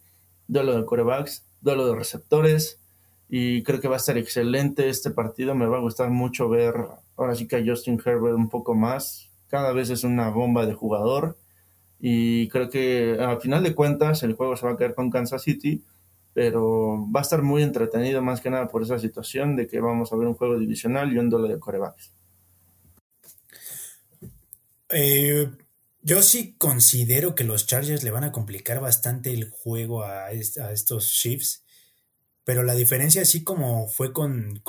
duelo 0.49 0.75
de 0.75 0.87
quarterbacks, 0.87 1.45
duelo 1.61 1.87
de 1.87 1.95
receptores 1.95 2.81
y 3.29 3.62
creo 3.64 3.83
que 3.83 3.88
va 3.88 3.97
a 3.97 3.99
estar 3.99 4.16
excelente 4.16 4.88
este 4.88 5.11
partido. 5.11 5.55
Me 5.55 5.66
va 5.66 5.77
a 5.77 5.83
gustar 5.83 6.09
mucho 6.09 6.49
ver 6.49 6.75
ahora 7.18 7.35
sí 7.35 7.47
que 7.47 7.57
a 7.57 7.62
Justin 7.62 8.01
Herbert 8.03 8.35
un 8.35 8.49
poco 8.49 8.75
más. 8.75 9.31
Cada 9.49 9.75
vez 9.75 9.90
es 9.90 10.03
una 10.03 10.31
bomba 10.31 10.64
de 10.64 10.73
jugador 10.73 11.37
y 12.01 12.49
creo 12.49 12.71
que 12.71 13.18
a 13.21 13.37
final 13.40 13.62
de 13.62 13.75
cuentas 13.75 14.23
el 14.23 14.33
juego 14.33 14.57
se 14.57 14.64
va 14.64 14.73
a 14.73 14.77
caer 14.79 14.95
con 14.95 15.11
Kansas 15.11 15.42
City, 15.42 15.85
pero 16.33 17.07
va 17.14 17.21
a 17.21 17.25
estar 17.25 17.42
muy 17.42 17.62
entretenido 17.62 18.23
más 18.23 18.40
que 18.40 18.49
nada 18.49 18.68
por 18.68 18.85
esa 18.85 18.99
situación 18.99 19.55
de 19.55 19.66
que 19.66 19.81
vamos 19.81 20.14
a 20.14 20.16
ver 20.16 20.29
un 20.29 20.35
juego 20.35 20.59
divisional 20.59 21.12
y 21.12 21.18
un 21.18 21.29
duelo 21.29 21.47
de 21.47 21.59
corebacks. 21.59 22.22
Eh, 24.93 25.51
yo 26.03 26.23
sí 26.23 26.55
considero 26.59 27.35
que 27.35 27.45
los 27.45 27.67
Chargers 27.67 28.03
le 28.03 28.11
van 28.11 28.25
a 28.25 28.33
complicar 28.33 28.81
bastante 28.81 29.33
el 29.33 29.51
juego 29.51 30.05
a, 30.05 30.33
estos 30.33 31.11
Chiefs. 31.11 31.65
Pero 32.45 32.65
la 32.65 32.75
diferencia, 32.75 33.23
así 33.23 33.45
como 33.45 33.89
fue 33.89 34.13
con, 34.13 34.63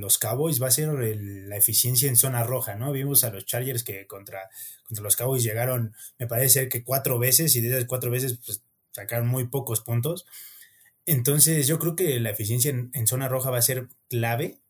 los 0.00 0.18
Cowboys, 0.18 0.62
va 0.62 0.68
a 0.68 0.70
ser 0.70 0.88
la 0.90 1.56
eficiencia 1.56 2.08
en 2.08 2.14
zona 2.14 2.44
roja, 2.44 2.76
¿no? 2.76 2.92
Vimos 2.92 3.24
a 3.24 3.30
los 3.30 3.44
Chargers 3.44 3.82
que 3.82 4.06
contra, 4.06 4.48
los 4.88 5.16
Cowboys 5.16 5.42
llegaron, 5.42 5.94
me 6.18 6.28
parece 6.28 6.68
que 6.68 6.84
cuatro 6.84 7.18
veces, 7.18 7.56
y 7.56 7.60
de 7.60 7.70
esas 7.70 7.86
cuatro 7.86 8.12
veces 8.12 8.38
pues, 8.44 8.62
sacaron 8.92 9.26
muy 9.26 9.48
pocos 9.48 9.80
puntos. 9.80 10.26
Entonces, 11.06 11.66
yo 11.66 11.78
creo 11.80 11.96
que 11.96 12.20
la 12.20 12.30
eficiencia 12.30 12.70
en, 12.70 13.06
zona 13.06 13.28
roja 13.28 13.50
va 13.50 13.58
a 13.58 13.62
ser 13.62 13.88
clave 14.08 14.60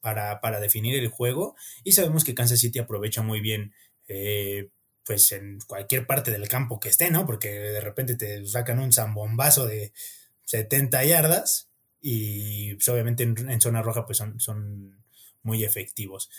para, 0.00 0.60
definir 0.60 0.96
el 0.96 1.08
juego. 1.08 1.54
Y 1.84 1.92
sabemos 1.92 2.24
que 2.24 2.34
Kansas 2.34 2.58
City 2.58 2.80
aprovecha 2.80 3.22
muy 3.22 3.40
bien 3.40 3.74
eh, 4.08 4.70
pues 5.04 5.32
en 5.32 5.58
cualquier 5.66 6.06
parte 6.06 6.30
del 6.30 6.48
campo 6.48 6.78
que 6.80 6.88
esté, 6.88 7.10
¿no? 7.10 7.26
Porque 7.26 7.48
de 7.48 7.80
repente 7.80 8.16
te 8.16 8.44
sacan 8.46 8.78
un 8.78 8.92
zambombazo 8.92 9.66
de 9.66 9.92
70 10.44 11.04
yardas 11.04 11.70
y 12.00 12.74
pues, 12.74 12.88
obviamente 12.88 13.24
en, 13.24 13.60
zona 13.60 13.82
roja 13.82 14.06
pues 14.06 14.18
son, 14.18 14.38
son 14.38 15.04
muy 15.42 15.64
efectivos. 15.64 16.30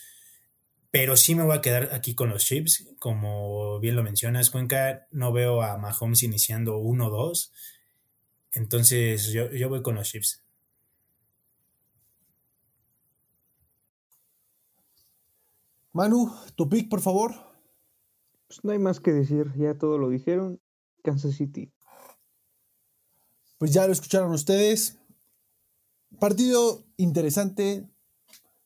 Pero 0.91 1.17
sí 1.17 1.34
me 1.34 1.43
voy 1.43 1.58
a 1.58 1.62
quedar 1.62 1.89
aquí 1.93 2.13
con 2.13 2.30
los 2.30 2.45
chips, 2.45 2.88
como 2.99 3.80
bien 3.80 3.95
lo 3.95 4.04
mencionas, 4.04 4.52
Cuenca, 4.52 5.08
no 5.12 5.34
veo 5.34 5.63
a 5.63 5.78
Mahomes 5.78 6.21
iniciando 6.21 6.78
1-2, 6.78 7.52
entonces 8.52 9.32
yo, 9.32 9.52
yo 9.52 9.69
voy 9.69 9.82
con 9.82 9.95
los 9.95 10.08
chips. 10.08 10.43
Manu, 15.93 16.32
tu 16.56 16.69
pick, 16.69 16.89
por 16.89 17.02
favor. 17.02 17.52
Pues, 18.47 18.63
no 18.63 18.71
hay 18.71 18.79
más 18.79 18.99
que 18.99 19.12
decir, 19.12 19.51
ya 19.56 19.77
todo 19.77 19.97
lo 19.97 20.10
dijeron. 20.10 20.60
Kansas 21.03 21.36
City. 21.36 21.71
Pues 23.58 23.71
ya 23.71 23.86
lo 23.86 23.93
escucharon 23.93 24.32
ustedes. 24.32 24.97
Partido 26.19 26.86
interesante, 26.97 27.89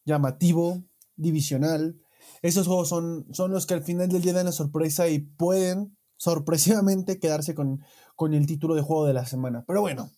llamativo, 0.06 0.84
divisional. 1.16 2.00
Esos 2.42 2.68
juegos 2.68 2.90
son, 2.90 3.26
son 3.34 3.52
los 3.52 3.66
que 3.66 3.74
al 3.74 3.84
final 3.84 4.10
del 4.10 4.22
día 4.22 4.34
dan 4.34 4.46
la 4.46 4.52
sorpresa 4.52 5.08
y 5.08 5.20
pueden 5.20 5.98
sorpresivamente 6.18 7.20
quedarse 7.20 7.56
con, 7.56 7.84
con 8.16 8.34
el 8.34 8.48
título 8.48 8.76
de 8.76 8.82
juego 8.82 9.06
de 9.06 9.14
la 9.14 9.26
semana. 9.26 9.64
Pero 9.68 9.82
bueno, 9.82 10.12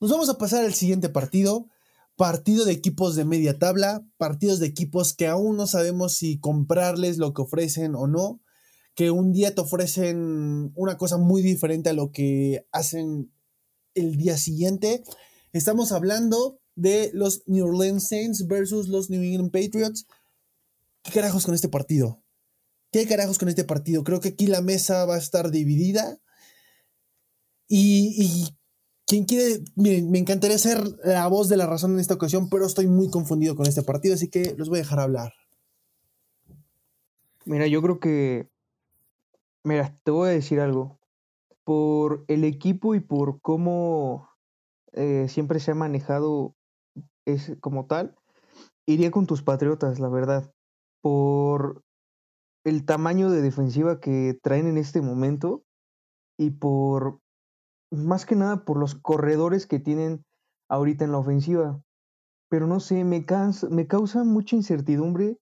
nos 0.00 0.10
vamos 0.10 0.28
a 0.28 0.38
pasar 0.38 0.64
al 0.64 0.74
siguiente 0.74 1.08
partido. 1.08 1.68
Partido 2.16 2.66
de 2.66 2.72
equipos 2.72 3.16
de 3.16 3.24
media 3.24 3.58
tabla, 3.58 4.06
partidos 4.18 4.58
de 4.58 4.66
equipos 4.66 5.14
que 5.14 5.26
aún 5.26 5.56
no 5.56 5.66
sabemos 5.66 6.14
si 6.14 6.38
comprarles 6.38 7.16
lo 7.16 7.32
que 7.32 7.42
ofrecen 7.42 7.94
o 7.94 8.06
no 8.06 8.40
que 8.94 9.10
un 9.10 9.32
día 9.32 9.54
te 9.54 9.60
ofrecen 9.60 10.72
una 10.74 10.96
cosa 10.96 11.16
muy 11.16 11.42
diferente 11.42 11.90
a 11.90 11.94
lo 11.94 12.12
que 12.12 12.66
hacen 12.72 13.32
el 13.94 14.16
día 14.16 14.36
siguiente. 14.36 15.02
Estamos 15.52 15.92
hablando 15.92 16.60
de 16.74 17.10
los 17.14 17.42
New 17.46 17.66
Orleans 17.66 18.08
Saints 18.08 18.46
versus 18.46 18.88
los 18.88 19.10
New 19.10 19.22
England 19.22 19.50
Patriots. 19.50 20.06
¿Qué 21.02 21.12
carajos 21.12 21.46
con 21.46 21.54
este 21.54 21.68
partido? 21.68 22.22
¿Qué 22.92 23.06
carajos 23.06 23.38
con 23.38 23.48
este 23.48 23.64
partido? 23.64 24.04
Creo 24.04 24.20
que 24.20 24.30
aquí 24.30 24.46
la 24.46 24.60
mesa 24.60 25.04
va 25.04 25.14
a 25.14 25.18
estar 25.18 25.50
dividida. 25.50 26.18
Y, 27.68 28.16
y 28.18 28.56
quien 29.06 29.24
quiere, 29.24 29.64
miren, 29.74 30.10
me 30.10 30.18
encantaría 30.18 30.56
ser 30.56 30.80
la 31.04 31.26
voz 31.26 31.48
de 31.48 31.56
la 31.56 31.66
razón 31.66 31.94
en 31.94 32.00
esta 32.00 32.14
ocasión, 32.14 32.48
pero 32.48 32.66
estoy 32.66 32.86
muy 32.86 33.10
confundido 33.10 33.56
con 33.56 33.66
este 33.66 33.82
partido, 33.82 34.14
así 34.14 34.28
que 34.28 34.54
los 34.56 34.68
voy 34.68 34.78
a 34.78 34.82
dejar 34.82 35.00
hablar. 35.00 35.32
Mira, 37.44 37.66
yo 37.66 37.82
creo 37.82 37.98
que, 37.98 38.48
mira, 39.64 39.98
te 40.02 40.10
voy 40.10 40.28
a 40.28 40.32
decir 40.32 40.60
algo. 40.60 40.98
Por 41.64 42.24
el 42.28 42.44
equipo 42.44 42.94
y 42.94 43.00
por 43.00 43.40
cómo 43.40 44.28
eh, 44.92 45.26
siempre 45.28 45.60
se 45.60 45.72
ha 45.72 45.74
manejado 45.74 46.54
es 47.26 47.56
como 47.60 47.86
tal, 47.86 48.16
iría 48.86 49.10
con 49.10 49.26
tus 49.26 49.42
Patriotas, 49.42 50.00
la 50.00 50.08
verdad. 50.08 50.52
Por 51.02 51.82
el 52.64 52.84
tamaño 52.84 53.30
de 53.30 53.40
defensiva 53.40 54.00
que 54.00 54.38
traen 54.42 54.66
en 54.66 54.78
este 54.78 55.00
momento 55.00 55.62
y 56.38 56.50
por, 56.50 57.20
más 57.90 58.26
que 58.26 58.36
nada, 58.36 58.64
por 58.64 58.78
los 58.78 58.94
corredores 58.94 59.66
que 59.66 59.78
tienen 59.78 60.24
ahorita 60.68 61.04
en 61.04 61.12
la 61.12 61.18
ofensiva. 61.18 61.82
Pero 62.48 62.66
no 62.66 62.80
sé, 62.80 63.04
me, 63.04 63.24
cansa, 63.24 63.68
me 63.68 63.86
causa 63.86 64.24
mucha 64.24 64.56
incertidumbre 64.56 65.38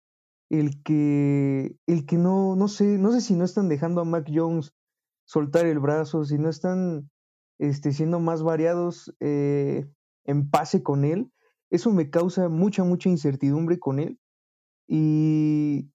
el 0.50 0.82
que, 0.82 1.76
el 1.86 2.06
que 2.06 2.16
no, 2.16 2.56
no 2.56 2.68
sé, 2.68 2.98
no 2.98 3.12
sé 3.12 3.20
si 3.20 3.34
no 3.34 3.44
están 3.44 3.68
dejando 3.68 4.00
a 4.00 4.04
Mac 4.04 4.30
Jones 4.32 4.72
soltar 5.24 5.66
el 5.66 5.78
brazo, 5.78 6.24
si 6.24 6.38
no 6.38 6.48
están 6.48 7.10
este, 7.58 7.92
siendo 7.92 8.18
más 8.18 8.42
variados 8.42 9.14
eh, 9.20 9.86
en 10.24 10.50
pase 10.50 10.82
con 10.82 11.04
él. 11.04 11.30
Eso 11.70 11.92
me 11.92 12.08
causa 12.08 12.48
mucha, 12.48 12.82
mucha 12.84 13.10
incertidumbre 13.10 13.78
con 13.78 13.98
él. 13.98 14.18
Y, 14.86 15.90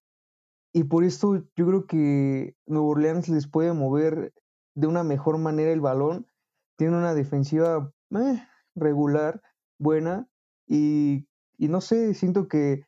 y 0.72 0.84
por 0.84 1.02
esto 1.02 1.44
yo 1.56 1.66
creo 1.66 1.86
que 1.86 2.56
Nuevo 2.66 2.90
Orleans 2.90 3.28
les 3.28 3.48
puede 3.48 3.72
mover 3.72 4.32
de 4.76 4.86
una 4.86 5.02
mejor 5.02 5.38
manera 5.38 5.72
el 5.72 5.80
balón. 5.80 6.28
Tiene 6.76 6.96
una 6.96 7.14
defensiva 7.14 7.92
eh, 8.10 8.42
regular, 8.76 9.42
buena. 9.80 10.28
Y, 10.68 11.26
y 11.58 11.66
no 11.68 11.80
sé, 11.80 12.14
siento 12.14 12.46
que 12.46 12.86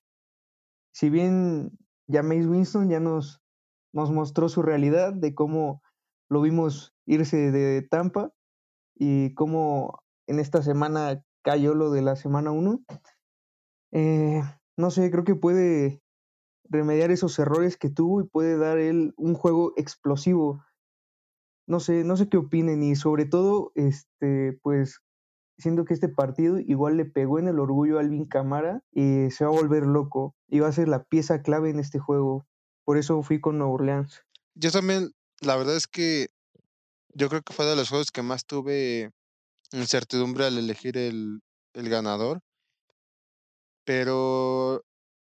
si 0.97 1.11
bien 1.11 1.79
Jameis 2.09 2.47
Winston 2.47 2.89
ya 2.89 3.01
nos, 3.01 3.43
nos 3.93 4.11
mostró 4.11 4.49
su 4.49 4.63
realidad 4.63 5.13
de 5.13 5.35
cómo 5.35 5.83
lo 6.31 6.41
vimos 6.41 6.95
irse 7.05 7.51
de 7.51 7.83
Tampa 7.83 8.33
y 8.95 9.35
cómo 9.35 10.03
en 10.27 10.41
esta 10.41 10.63
semana 10.63 11.23
cayó 11.43 11.75
lo 11.75 11.91
de 11.91 12.01
la 12.01 12.17
semana 12.17 12.51
1. 12.51 12.81
Eh, 13.93 14.41
no 14.79 14.91
sé, 14.91 15.11
creo 15.11 15.25
que 15.25 15.35
puede 15.35 16.01
remediar 16.65 17.11
esos 17.11 17.39
errores 17.39 17.77
que 17.77 17.91
tuvo 17.91 18.23
y 18.23 18.29
puede 18.29 18.57
dar 18.57 18.79
él 18.79 19.13
un 19.19 19.35
juego 19.35 19.75
explosivo. 19.77 20.65
No 21.69 21.79
sé, 21.79 22.05
no 22.05 22.17
sé 22.17 22.31
qué 22.31 22.39
opinen 22.39 22.83
y 22.83 22.97
sobre 22.97 23.27
todo, 23.27 23.71
este, 23.75 24.59
pues 24.63 25.03
siento 25.59 25.85
que 25.85 25.95
este 25.95 26.09
partido 26.09 26.59
igual 26.59 26.97
le 26.97 27.05
pegó 27.05 27.39
en 27.39 27.49
el 27.49 27.59
orgullo 27.59 27.99
a 27.99 28.01
Alvin 28.01 28.27
Camara 28.27 28.83
y 28.93 29.31
se 29.31 29.45
va 29.45 29.51
a 29.51 29.61
volver 29.61 29.85
loco 29.85 30.35
y 30.49 30.61
va 30.61 30.69
a 30.69 30.73
ser 30.73 30.89
la 30.89 31.05
pieza 31.05 31.43
clave 31.43 31.71
en 31.71 31.79
este 31.79 31.99
juego. 31.99 32.47
Por 32.85 32.99
eso 32.99 33.23
fui 33.23 33.41
con 33.41 33.59
Nueva 33.59 33.73
Orleans. 33.73 34.23
Yo 34.55 34.71
también, 34.71 35.11
la 35.41 35.57
verdad 35.57 35.77
es 35.77 35.87
que 35.87 36.29
yo 37.15 37.29
creo 37.29 37.43
que 37.43 37.53
fue 37.53 37.65
de 37.67 37.77
los 37.77 37.89
juegos 37.89 38.11
que 38.11 38.23
más 38.23 38.47
tuve 38.47 39.11
incertidumbre 39.73 40.45
al 40.45 40.59
elegir 40.59 40.97
el, 40.97 41.41
el 41.75 41.89
ganador. 41.89 42.41
Pero 43.85 44.83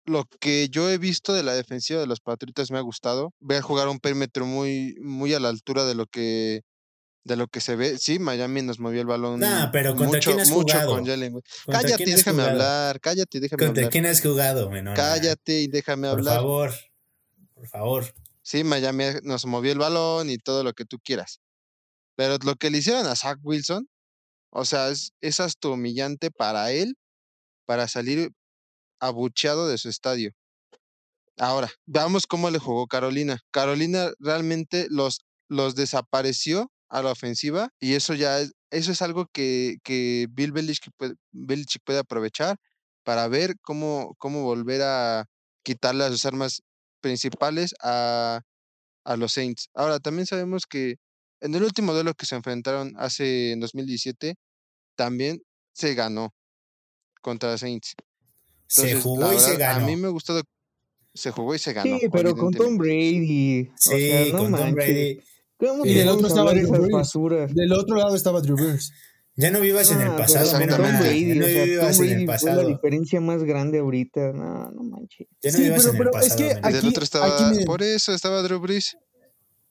lo 0.04 0.24
que 0.40 0.68
yo 0.68 0.88
he 0.88 0.98
visto 0.98 1.32
de 1.32 1.42
la 1.42 1.54
defensiva 1.54 2.00
de 2.00 2.06
los 2.06 2.20
Patriotas 2.20 2.70
me 2.70 2.78
ha 2.78 2.82
gustado. 2.82 3.32
Ver 3.40 3.62
jugar 3.62 3.88
un 3.88 4.00
perímetro 4.00 4.46
muy, 4.46 4.96
muy 5.00 5.34
a 5.34 5.40
la 5.40 5.48
altura 5.48 5.84
de 5.84 5.94
lo 5.94 6.06
que 6.06 6.62
de 7.26 7.36
lo 7.36 7.48
que 7.48 7.60
se 7.60 7.74
ve. 7.76 7.98
Sí, 7.98 8.18
Miami 8.18 8.62
nos 8.62 8.78
movió 8.78 9.00
el 9.00 9.06
balón. 9.06 9.40
Nah, 9.40 9.70
pero 9.72 9.94
¿contra 9.96 10.18
mucho, 10.18 10.30
quién 10.30 10.40
has 10.40 10.50
mucho 10.50 10.74
jugado? 10.74 10.92
con 10.94 11.04
Jalen. 11.06 11.32
¿Contra 11.32 11.82
Cállate 11.82 12.02
y 12.04 12.12
déjame 12.12 12.34
jugado? 12.34 12.50
hablar. 12.50 13.00
Cállate 13.00 13.38
y 13.38 13.40
déjame 13.40 13.66
¿Contra 13.66 13.80
hablar. 13.82 13.92
quién 13.92 14.06
has 14.06 14.20
jugado, 14.22 14.70
menor? 14.70 14.96
Cállate 14.96 15.60
y 15.62 15.66
déjame 15.66 16.08
Por 16.08 16.18
hablar. 16.18 16.36
favor. 16.36 16.74
Por 17.54 17.68
favor. 17.68 18.14
Sí, 18.42 18.62
Miami 18.62 19.04
nos 19.24 19.44
movió 19.44 19.72
el 19.72 19.78
balón 19.78 20.30
y 20.30 20.38
todo 20.38 20.62
lo 20.62 20.72
que 20.72 20.84
tú 20.84 20.98
quieras. 21.02 21.40
Pero 22.14 22.38
lo 22.44 22.54
que 22.54 22.70
le 22.70 22.78
hicieron 22.78 23.06
a 23.06 23.16
Zach 23.16 23.38
Wilson, 23.42 23.88
o 24.50 24.64
sea, 24.64 24.88
es, 24.90 25.12
es 25.20 25.40
hasta 25.40 25.68
humillante 25.68 26.30
para 26.30 26.70
él, 26.70 26.96
para 27.66 27.88
salir 27.88 28.30
abucheado 29.00 29.66
de 29.68 29.78
su 29.78 29.88
estadio. 29.88 30.30
Ahora, 31.38 31.70
veamos 31.86 32.26
cómo 32.26 32.48
le 32.50 32.58
jugó 32.58 32.86
Carolina. 32.86 33.40
Carolina 33.50 34.12
realmente 34.20 34.86
los, 34.90 35.22
los 35.48 35.74
desapareció 35.74 36.70
a 36.88 37.02
la 37.02 37.12
ofensiva 37.12 37.70
y 37.80 37.94
eso 37.94 38.14
ya 38.14 38.40
es, 38.40 38.52
eso 38.70 38.92
es 38.92 39.02
algo 39.02 39.26
que, 39.32 39.78
que 39.82 40.26
Bill 40.30 40.52
Belichick 40.52 40.92
puede, 40.96 41.14
Belichick 41.32 41.82
puede 41.84 41.98
aprovechar 41.98 42.56
para 43.04 43.28
ver 43.28 43.56
cómo, 43.62 44.14
cómo 44.18 44.42
volver 44.42 44.82
a 44.82 45.26
quitarle 45.62 46.04
a 46.04 46.10
sus 46.10 46.24
armas 46.26 46.62
principales 47.00 47.74
a, 47.82 48.42
a 49.04 49.16
los 49.16 49.32
Saints. 49.32 49.68
Ahora, 49.74 50.00
también 50.00 50.26
sabemos 50.26 50.66
que 50.66 50.96
en 51.40 51.54
el 51.54 51.62
último 51.62 51.92
duelo 51.92 52.14
que 52.14 52.26
se 52.26 52.34
enfrentaron 52.34 52.94
hace 52.96 53.52
en 53.52 53.60
2017, 53.60 54.34
también 54.96 55.40
se 55.72 55.94
ganó 55.94 56.34
contra 57.20 57.56
Saints. 57.58 57.94
Se 58.66 59.00
jugó 59.00 59.32
y 59.32 59.38
se 59.38 59.56
ganó. 59.56 59.84
A 59.84 59.86
mí 59.86 59.96
me 59.96 60.08
gustó, 60.08 60.40
se 61.14 61.30
jugó 61.30 61.54
y 61.54 61.58
se 61.58 61.72
ganó. 61.72 61.98
Sí, 61.98 62.08
pero 62.10 62.34
con 62.34 62.52
Tom. 62.52 62.76
Brady. 62.76 63.70
Sí, 63.76 63.92
o 63.92 63.98
sea, 63.98 64.32
no 64.32 64.38
con 64.38 64.52
Tom. 64.52 64.72
Brady. 64.72 65.20
¿Cómo 65.58 65.86
Y 65.86 65.94
del 65.94 66.08
otro 66.08 66.26
estaba 66.28 66.52
Drew 66.52 66.68
Brees. 66.70 67.54
Del 67.54 67.72
otro 67.72 67.96
lado 67.96 68.14
estaba 68.14 68.40
Drew 68.40 68.56
Brees. 68.56 68.92
Ya 69.38 69.50
no 69.50 69.60
vivas 69.60 69.90
en 69.90 70.00
el 70.00 70.08
Ah, 70.08 70.16
pasado, 70.16 70.58
menos 70.58 70.76
Tom 70.76 70.86
mal. 70.86 70.98
Brady, 71.02 71.28
Ya 71.28 71.34
no 71.34 71.44
o 71.44 71.48
sea, 71.48 71.64
vivas 71.64 71.96
Tom 71.98 72.06
en 72.06 72.10
el 72.12 72.16
fue 72.16 72.26
la 72.26 72.32
pasado. 72.32 72.68
diferencia 72.68 73.20
más 73.20 73.42
grande 73.44 73.78
ahorita. 73.80 74.32
No, 74.32 74.70
no 74.70 74.82
manches. 74.82 75.26
Ya 75.42 75.50
no 75.50 75.56
Sí, 75.58 75.62
vivas 75.64 75.78
pero- 75.84 75.90
en 75.90 75.96
el 75.96 75.98
pero 75.98 76.10
es 76.10 76.16
pasado. 76.28 76.36
que 76.38 76.44
menor. 76.54 76.58
Y 76.58 76.72
del 76.72 76.76
aquí- 76.78 76.88
otro 76.88 77.04
estaba, 77.04 77.50
aquí 77.50 77.64
por 77.66 77.82
eso 77.82 78.12
estaba 78.14 78.42
Drew 78.42 78.60
Brees. 78.60 78.96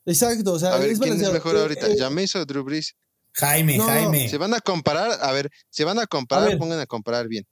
Exacto, 0.05 0.53
o 0.53 0.59
sea, 0.59 0.73
A 0.75 0.77
ver, 0.77 0.91
es 0.91 0.99
¿quién 0.99 1.19
es 1.19 1.31
mejor 1.33 1.55
Eh, 1.55 1.59
ahorita? 1.61 1.87
eh, 1.87 1.95
¿Jameis 1.97 2.35
o 2.35 2.45
Drew 2.45 2.63
Brees? 2.63 2.95
Jaime, 3.33 3.77
No, 3.77 3.85
Jaime. 3.85 4.29
Si 4.29 4.37
van 4.37 4.53
a 4.53 4.59
comparar, 4.61 5.11
a 5.19 5.31
ver, 5.31 5.49
si 5.69 5.83
van 5.83 5.97
a 5.99 6.05
comparar, 6.05 6.49
ver. 6.49 6.57
pongan 6.59 6.79
a 6.79 6.85
comparar 6.85 7.27
bien. 7.27 7.45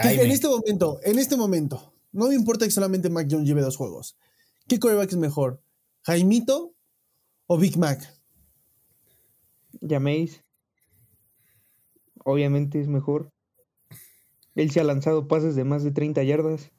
en 0.00 0.30
este 0.32 0.48
momento, 0.48 0.98
en 1.04 1.18
este 1.20 1.36
momento, 1.36 1.94
no 2.10 2.26
me 2.28 2.34
importa 2.34 2.64
que 2.64 2.72
solamente 2.72 3.08
Mac 3.08 3.28
Jones 3.30 3.46
lleve 3.46 3.62
dos 3.62 3.76
juegos. 3.76 4.16
¿Qué 4.66 4.80
quarterback 4.80 5.10
es 5.12 5.16
mejor? 5.16 5.62
¿Jaimito 6.02 6.74
o 7.46 7.58
Big 7.58 7.76
Mac? 7.76 8.00
Llaméis. 9.80 10.42
Obviamente 12.24 12.80
es 12.80 12.88
mejor. 12.88 13.30
Él 14.54 14.70
se 14.70 14.80
ha 14.80 14.84
lanzado 14.84 15.28
pases 15.28 15.54
de 15.54 15.64
más 15.64 15.84
de 15.84 15.92
30 15.92 16.22
yardas. 16.22 16.70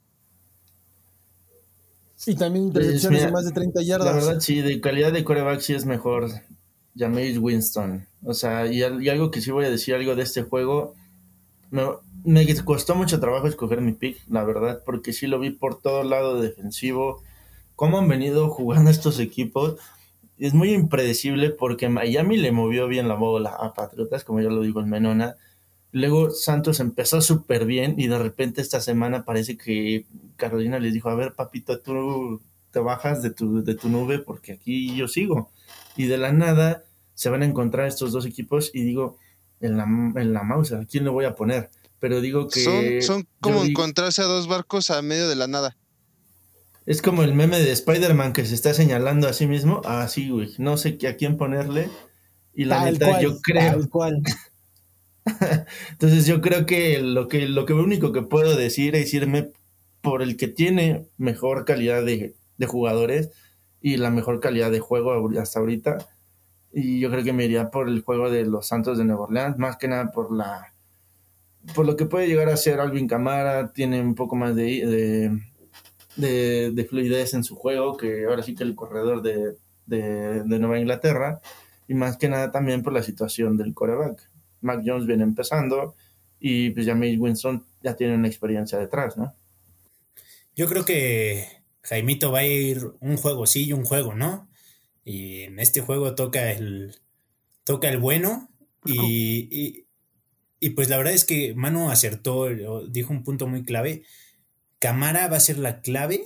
Y 2.25 2.35
también 2.35 2.65
intercepciones 2.65 3.19
mira, 3.19 3.27
de 3.27 3.31
más 3.31 3.45
de 3.45 3.51
30 3.51 3.81
yardas. 3.83 4.07
La 4.07 4.13
verdad, 4.13 4.39
sí, 4.41 4.61
de 4.61 4.81
calidad 4.81 5.13
de 5.13 5.23
coreback 5.23 5.59
sí 5.59 5.73
es 5.73 5.85
mejor 5.85 6.29
Jameis 6.95 7.37
Winston. 7.37 8.07
O 8.23 8.33
sea, 8.33 8.65
y 8.65 8.81
algo 8.81 9.29
que 9.29 9.41
sí 9.41 9.51
voy 9.51 9.65
a 9.65 9.69
decir, 9.69 9.93
algo 9.93 10.15
de 10.15 10.23
este 10.23 10.41
juego, 10.41 10.95
me, 11.69 11.83
me 12.23 12.55
costó 12.63 12.95
mucho 12.95 13.19
trabajo 13.19 13.47
escoger 13.47 13.81
mi 13.81 13.93
pick, 13.93 14.19
la 14.29 14.43
verdad, 14.43 14.81
porque 14.85 15.13
sí 15.13 15.27
lo 15.27 15.39
vi 15.39 15.51
por 15.51 15.79
todo 15.79 16.03
lado 16.03 16.41
defensivo. 16.41 17.21
Cómo 17.75 17.99
han 17.99 18.07
venido 18.07 18.49
jugando 18.49 18.89
estos 18.91 19.19
equipos. 19.19 19.77
Es 20.37 20.53
muy 20.53 20.71
impredecible 20.73 21.49
porque 21.49 21.89
Miami 21.89 22.37
le 22.37 22.51
movió 22.51 22.87
bien 22.87 23.07
la 23.07 23.15
bola 23.15 23.55
a 23.59 23.73
Patriotas, 23.73 24.23
como 24.23 24.41
ya 24.41 24.49
lo 24.49 24.61
digo 24.61 24.81
en 24.81 24.89
Menona. 24.89 25.35
Luego 25.91 26.29
Santos 26.29 26.79
empezó 26.79 27.21
súper 27.21 27.65
bien 27.65 27.95
y 27.97 28.07
de 28.07 28.19
repente 28.19 28.61
esta 28.61 28.81
semana 28.81 29.25
parece 29.25 29.57
que 29.57 30.05
Carolina 30.35 30.79
les 30.79 30.93
dijo, 30.93 31.09
a 31.09 31.15
ver 31.15 31.33
papito, 31.33 31.79
tú 31.79 32.41
te 32.71 32.79
bajas 32.79 33.23
de 33.23 33.31
tu, 33.31 33.63
de 33.63 33.73
tu 33.75 33.89
nube 33.89 34.19
porque 34.19 34.53
aquí 34.53 34.95
yo 34.95 35.07
sigo. 35.07 35.49
Y 35.95 36.05
de 36.05 36.17
la 36.17 36.31
nada 36.31 36.83
se 37.15 37.29
van 37.29 37.41
a 37.41 37.45
encontrar 37.45 37.87
estos 37.87 38.11
dos 38.11 38.25
equipos 38.25 38.69
y 38.73 38.83
digo, 38.83 39.17
en 39.59 39.77
la, 39.77 39.83
en 39.83 40.33
la 40.33 40.43
mouse, 40.43 40.73
¿a 40.73 40.85
quién 40.85 41.03
le 41.03 41.09
voy 41.09 41.25
a 41.25 41.33
poner? 41.33 41.71
Pero 41.99 42.21
digo 42.21 42.47
que... 42.47 43.01
Son, 43.01 43.27
como 43.41 43.63
encontrarse 43.63 44.21
a 44.21 44.25
dos 44.25 44.47
barcos 44.47 44.91
a 44.91 45.01
medio 45.01 45.27
de 45.27 45.35
la 45.35 45.47
nada. 45.47 45.75
Es 46.87 47.03
como 47.03 47.21
el 47.21 47.35
meme 47.35 47.59
de 47.59 47.71
Spider-Man 47.71 48.33
que 48.33 48.45
se 48.45 48.55
está 48.55 48.73
señalando 48.73 49.27
a 49.27 49.33
sí 49.33 49.45
mismo. 49.45 49.81
Ah, 49.85 50.07
sí, 50.07 50.29
güey. 50.29 50.53
No 50.57 50.77
sé 50.77 50.97
qué- 50.97 51.09
a 51.09 51.15
quién 51.17 51.37
ponerle. 51.37 51.89
Y 52.55 52.65
la 52.65 52.77
Tal 52.77 52.93
neta, 52.93 53.07
cual, 53.09 53.21
yo 53.23 53.41
creo. 53.41 53.71
Tal 53.73 53.89
cual. 53.89 54.23
Entonces 55.91 56.25
yo 56.25 56.41
creo 56.41 56.65
que 56.65 56.99
lo 57.01 57.27
que 57.27 57.47
lo 57.47 57.65
que 57.65 57.73
único 57.73 58.11
que 58.13 58.21
puedo 58.21 58.55
decir 58.55 58.95
es 58.95 59.13
irme 59.13 59.51
por 60.01 60.21
el 60.21 60.37
que 60.37 60.47
tiene 60.47 61.05
mejor 61.17 61.65
calidad 61.65 62.03
de, 62.05 62.35
de 62.57 62.65
jugadores 62.65 63.31
y 63.81 63.97
la 63.97 64.09
mejor 64.09 64.39
calidad 64.39 64.71
de 64.71 64.79
juego 64.79 65.29
hasta 65.39 65.59
ahorita. 65.59 65.97
Y 66.71 66.99
yo 66.99 67.09
creo 67.11 67.23
que 67.23 67.33
me 67.33 67.45
iría 67.45 67.69
por 67.69 67.89
el 67.89 68.01
juego 68.01 68.29
de 68.29 68.45
los 68.45 68.67
Santos 68.67 68.97
de 68.97 69.05
Nueva 69.05 69.23
Orleans, 69.23 69.57
más 69.57 69.77
que 69.77 69.87
nada 69.87 70.11
por 70.11 70.31
la 70.35 70.73
por 71.75 71.85
lo 71.85 71.97
que 71.97 72.05
puede 72.05 72.27
llegar 72.27 72.47
a 72.49 72.55
ser 72.57 72.79
Alvin 72.79 73.07
Camara, 73.07 73.73
tiene 73.73 74.01
un 74.01 74.15
poco 74.15 74.37
más 74.37 74.55
de, 74.55 74.63
de, 74.85 75.41
fluidez 76.89 77.33
en 77.33 77.43
su 77.43 77.55
juego, 77.55 77.97
que 77.97 78.25
ahora 78.25 78.43
sí 78.43 78.55
que 78.55 78.63
el 78.63 78.75
corredor 78.75 79.21
de, 79.21 79.55
de, 79.85 80.59
Nueva 80.59 80.79
Inglaterra, 80.79 81.41
y 81.87 81.93
más 81.93 82.17
que 82.17 82.29
nada 82.29 82.51
también 82.51 82.83
por 82.83 82.93
la 82.93 83.03
situación 83.03 83.57
del 83.57 83.73
coreback. 83.73 84.29
Mac 84.61 84.81
Jones 84.85 85.05
viene 85.05 85.23
empezando 85.23 85.95
y 86.39 86.71
pues 86.71 86.85
James 86.85 87.17
Winston 87.19 87.65
ya 87.81 87.95
tiene 87.95 88.15
una 88.15 88.27
experiencia 88.27 88.77
detrás, 88.77 89.17
¿no? 89.17 89.33
Yo 90.55 90.67
creo 90.67 90.85
que 90.85 91.45
Jaimito 91.83 92.31
va 92.31 92.39
a 92.39 92.45
ir 92.45 92.81
un 92.99 93.17
juego 93.17 93.45
sí 93.45 93.65
y 93.65 93.73
un 93.73 93.85
juego, 93.85 94.15
¿no? 94.15 94.49
Y 95.05 95.41
en 95.43 95.59
este 95.59 95.81
juego 95.81 96.15
toca 96.15 96.51
el, 96.51 96.95
toca 97.63 97.89
el 97.89 97.97
bueno 97.97 98.49
y, 98.85 99.85
y, 100.59 100.69
pues 100.71 100.89
la 100.89 100.97
verdad 100.97 101.13
es 101.13 101.25
que 101.25 101.53
Manu 101.55 101.89
acertó, 101.89 102.49
dijo 102.87 103.13
un 103.13 103.23
punto 103.23 103.47
muy 103.47 103.63
clave. 103.63 104.03
Camara 104.79 105.27
va 105.27 105.37
a 105.37 105.41
ser 105.41 105.57
la 105.57 105.81
clave 105.81 106.25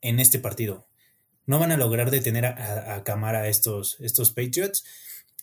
en 0.00 0.20
este 0.20 0.38
partido. 0.38 0.86
No 1.46 1.58
van 1.58 1.72
a 1.72 1.76
lograr 1.76 2.10
detener 2.10 2.46
a, 2.46 2.94
a 2.94 3.04
Camara 3.04 3.48
estos, 3.48 3.98
estos 4.00 4.32
Patriots. 4.32 4.84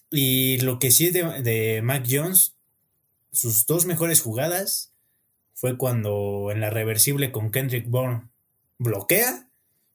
Y 0.09 0.59
lo 0.59 0.79
que 0.79 0.91
sí 0.91 1.07
es 1.07 1.13
de, 1.13 1.23
de 1.41 1.81
Mac 1.81 2.05
Jones, 2.09 2.55
sus 3.31 3.65
dos 3.65 3.85
mejores 3.85 4.21
jugadas 4.21 4.91
fue 5.53 5.77
cuando 5.77 6.49
en 6.51 6.59
la 6.59 6.69
reversible 6.69 7.31
con 7.31 7.51
Kendrick 7.51 7.87
Bourne 7.87 8.29
bloquea 8.79 9.47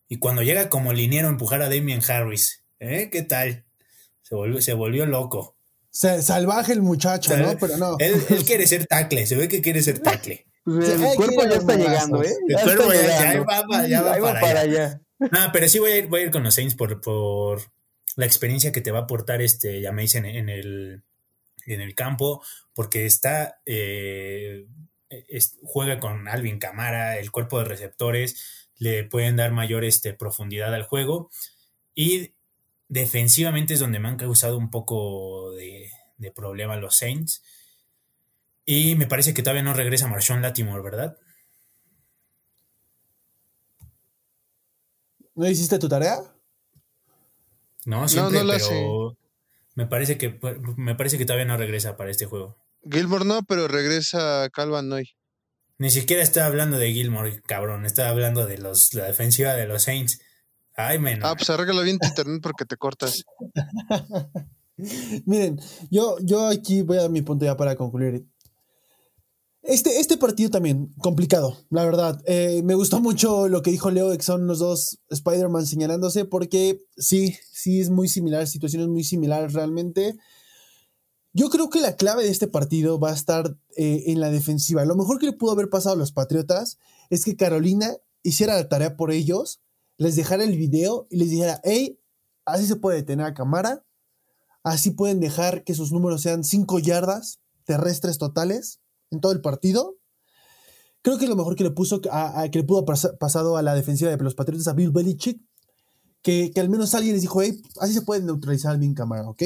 y 0.09 0.19
cuando 0.19 0.43
llega 0.43 0.71
como 0.71 0.93
liniero 0.93 1.27
a 1.27 1.31
empujar 1.31 1.61
a 1.63 1.69
Damien 1.69 2.01
Harris. 2.09 2.63
¿Eh? 2.79 3.09
¿Qué 3.11 3.23
tal? 3.23 3.65
Se 4.23 4.35
volvió, 4.35 4.61
se 4.61 4.75
volvió 4.75 5.07
loco. 5.07 5.57
salvaje 5.91 6.73
el 6.73 6.83
muchacho, 6.83 7.37
¿no? 7.37 7.57
Pero 7.59 7.77
no. 7.79 7.97
Él, 7.99 8.15
quiere 8.47 8.67
ser 8.67 8.87
tacle, 8.87 9.27
se 9.27 9.37
ve 9.37 9.49
que 9.49 9.61
quiere 9.61 9.83
ser 9.83 9.99
tacle. 9.99 10.46
Pues 10.67 10.89
el 10.91 11.15
cuerpo 11.15 11.45
ya 11.45 11.57
está 11.57 11.77
llegando, 11.77 12.23
¿eh? 12.23 12.35
El 12.49 12.61
cuerpo 12.61 12.93
ya, 12.93 13.43
va, 13.43 13.87
ya 13.87 14.03
va 14.03 14.41
para, 14.41 14.61
allá. 14.61 15.01
Ah, 15.31 15.51
pero 15.53 15.69
sí 15.69 15.79
voy 15.79 15.93
a 15.93 15.97
ir, 15.97 16.09
voy 16.09 16.21
a 16.21 16.25
ir 16.25 16.31
con 16.31 16.43
los 16.43 16.55
Saints 16.55 16.75
por, 16.75 17.01
por 17.01 17.63
la 18.17 18.27
experiencia 18.27 18.73
que 18.73 18.81
te 18.81 18.91
va 18.91 18.99
a 18.99 19.03
aportar 19.03 19.41
este, 19.43 19.81
ya 19.81 19.93
me 19.93 20.03
dicen, 20.03 20.25
en 20.25 20.49
el, 20.49 21.05
en 21.67 21.81
el 21.81 21.95
campo, 21.95 22.43
porque 22.75 23.07
está, 23.07 23.61
eh, 23.65 24.67
juega 25.63 26.01
con 26.01 26.27
Alvin 26.29 26.59
Camara, 26.59 27.19
el 27.19 27.31
cuerpo 27.31 27.59
de 27.59 27.67
receptores, 27.67 28.69
le 28.79 29.05
pueden 29.05 29.37
dar 29.37 29.53
mayor 29.53 29.85
este, 29.85 30.15
profundidad 30.15 30.75
al 30.75 30.83
juego. 30.83 31.31
Y 31.95 32.35
defensivamente 32.89 33.75
es 33.75 33.81
donde 33.81 33.99
me 33.99 34.09
han 34.09 34.17
causado 34.17 34.59
un 34.59 34.71
poco 34.71 35.53
de, 35.53 35.91
problema 36.35 36.77
los 36.77 36.97
Saints. 36.97 37.43
Y 38.67 38.97
me 38.97 39.07
parece 39.07 39.33
que 39.33 39.43
todavía 39.43 39.63
no 39.63 39.73
regresa 39.73 40.09
Marshawn 40.09 40.43
Latimore, 40.43 40.83
¿verdad? 40.83 41.17
¿No 45.37 45.49
hiciste 45.49 45.79
tu 45.79 45.89
tarea? 45.89 46.17
No, 47.85 48.09
siempre, 48.09 48.41
pero 48.41 49.17
me 49.77 49.87
parece 49.87 50.19
que 50.19 50.41
me 50.77 50.97
parece 50.97 51.19
que 51.19 51.25
todavía 51.25 51.45
no 51.45 51.57
regresa 51.57 51.97
para 51.97 52.11
este 52.11 52.27
juego. 52.27 52.57
Gilmore 52.91 53.25
no, 53.25 53.43
pero 53.45 53.69
regresa 53.69 54.49
Calvin 54.53 54.89
Noy. 54.89 55.11
Ni 55.79 55.91
siquiera 55.91 56.23
está 56.23 56.47
hablando 56.47 56.79
de 56.79 56.93
Gilmore, 56.93 57.43
cabrón. 57.43 57.85
Está 57.87 58.09
hablando 58.09 58.47
de 58.47 58.59
los, 58.59 58.95
la 58.95 59.05
defensiva 59.05 59.53
de 59.55 59.67
los 59.67 59.83
Saints. 59.83 60.21
Ay, 60.75 60.99
menos. 60.99 61.29
Ah, 61.29 61.35
pues 61.37 61.51
arréglalo 61.51 61.83
bien 61.83 61.99
tu 61.99 62.09
internet 62.09 62.41
porque 62.43 62.65
te 62.65 62.77
cortas. 62.77 63.25
Miren, 65.27 65.61
yo, 65.91 66.17
yo 66.21 66.49
aquí 66.49 66.83
voy 66.83 66.99
a 66.99 67.03
dar 67.03 67.11
mi 67.11 67.23
punto 67.23 67.45
ya 67.45 67.57
para 67.57 67.77
concluir. 67.77 68.27
Este, 69.67 69.99
este 69.99 70.17
partido 70.17 70.49
también, 70.49 70.95
complicado, 70.99 71.57
la 71.71 71.85
verdad. 71.85 72.23
Eh, 72.27 72.63
me 72.63 72.77
gustó 72.77 73.01
mucho 73.01 73.49
lo 73.49 73.63
que 73.63 73.73
dijo 73.73 73.91
Leo, 73.91 74.17
que 74.17 74.23
son 74.23 74.47
los 74.47 74.61
dos 74.61 75.01
Spider-Man 75.11 75.67
señalándose, 75.67 76.25
porque 76.25 76.85
sí, 76.97 77.37
sí 77.51 77.81
es 77.81 77.91
muy 77.91 78.09
similar, 78.09 78.47
situaciones 78.47 78.87
muy 78.87 79.03
similares 79.03 79.55
realmente. 79.55 80.17
Yo 81.33 81.51
creo 81.51 81.69
que 81.69 81.81
la 81.81 81.97
clave 81.97 82.23
de 82.23 82.31
este 82.31 82.47
partido 82.47 83.01
va 83.01 83.11
a 83.11 83.15
estar 83.15 83.59
eh, 83.77 84.05
en 84.07 84.21
la 84.21 84.31
defensiva. 84.31 84.85
Lo 84.85 84.95
mejor 84.95 85.19
que 85.19 85.27
le 85.27 85.33
pudo 85.33 85.51
haber 85.51 85.69
pasado 85.69 85.97
a 85.97 85.99
los 85.99 86.13
Patriotas 86.13 86.79
es 87.11 87.25
que 87.25 87.35
Carolina 87.35 87.93
hiciera 88.23 88.55
la 88.55 88.69
tarea 88.69 88.97
por 88.97 89.11
ellos, 89.11 89.61
les 89.97 90.15
dejara 90.15 90.45
el 90.45 90.57
video 90.57 91.09
y 91.11 91.17
les 91.17 91.31
dijera, 91.31 91.61
hey, 91.65 91.99
así 92.45 92.69
se 92.69 92.77
puede 92.77 92.99
detener 92.99 93.27
a 93.27 93.35
cámara, 93.35 93.85
así 94.63 94.93
pueden 94.93 95.19
dejar 95.19 95.65
que 95.65 95.75
sus 95.75 95.91
números 95.91 96.23
sean 96.23 96.45
5 96.45 96.79
yardas 96.79 97.41
terrestres 97.65 98.19
totales 98.19 98.79
en 99.11 99.21
todo 99.21 99.33
el 99.33 99.41
partido. 99.41 99.97
Creo 101.03 101.19
que 101.19 101.29
lo 101.29 101.37
mejor 101.37 101.55
que 101.55 101.65
le, 101.65 101.71
puso 101.71 102.01
que 102.01 102.11
le 102.53 102.65
pudo 102.65 102.79
haber 102.79 103.19
pasado 103.19 103.57
a 103.57 103.63
la 103.63 103.75
defensiva 103.75 104.11
de 104.11 104.17
los 104.17 104.35
Patriotas, 104.35 104.67
a 104.67 104.73
Bill 104.73 104.91
Belichick, 104.91 105.41
que, 106.23 106.51
que 106.53 106.61
al 106.61 106.69
menos 106.69 106.95
alguien 106.95 107.15
les 107.15 107.23
dijo, 107.23 107.41
hey, 107.43 107.63
así 107.81 107.95
se 107.95 108.03
puede 108.03 108.23
neutralizar 108.23 108.73
al 108.73 108.79
bien 108.79 108.95
cámara, 108.95 109.29
¿ok? 109.29 109.43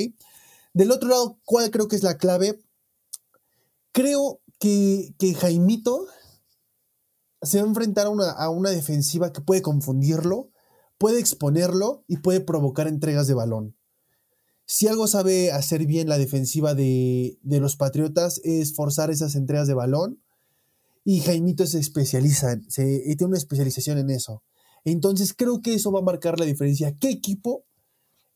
Del 0.73 0.91
otro 0.91 1.09
lado, 1.09 1.39
¿cuál 1.45 1.71
creo 1.71 1.89
que 1.89 1.97
es 1.97 2.03
la 2.03 2.17
clave? 2.17 2.63
Creo 3.93 4.41
que, 4.59 5.15
que 5.19 5.35
Jaimito 5.35 6.07
se 7.43 7.59
va 7.59 7.65
a 7.65 7.69
enfrentar 7.69 8.07
a 8.07 8.11
una, 8.11 8.31
a 8.31 8.49
una 8.51 8.71
defensiva 8.71 9.33
que 9.33 9.41
puede 9.41 9.63
confundirlo, 9.63 10.51
puede 10.97 11.19
exponerlo 11.19 12.05
y 12.07 12.19
puede 12.19 12.41
provocar 12.41 12.87
entregas 12.87 13.27
de 13.27 13.35
balón. 13.35 13.77
Si 14.73 14.87
algo 14.87 15.09
sabe 15.09 15.51
hacer 15.51 15.85
bien 15.85 16.09
la 16.09 16.17
defensiva 16.17 16.77
de, 16.77 17.41
los 17.43 17.75
Patriotas 17.75 18.41
es 18.45 18.73
forzar 18.73 19.11
esas 19.11 19.35
entregas 19.35 19.67
de 19.67 19.75
balón. 19.75 20.23
Y 21.05 21.19
Jaimito 21.23 21.67
se 21.67 21.81
especializa, 21.81 22.57
se, 22.69 23.01
tiene 23.17 23.31
una 23.31 23.37
especialización 23.37 23.99
en 23.99 24.11
eso. 24.11 24.45
Entonces 24.85 25.35
creo 25.35 25.61
que 25.61 25.75
eso 25.75 25.91
va 25.91 25.99
a 25.99 26.05
marcar 26.05 26.39
la 26.39 26.47
diferencia. 26.47 26.95
¿Qué 26.95 27.11
equipo 27.11 27.65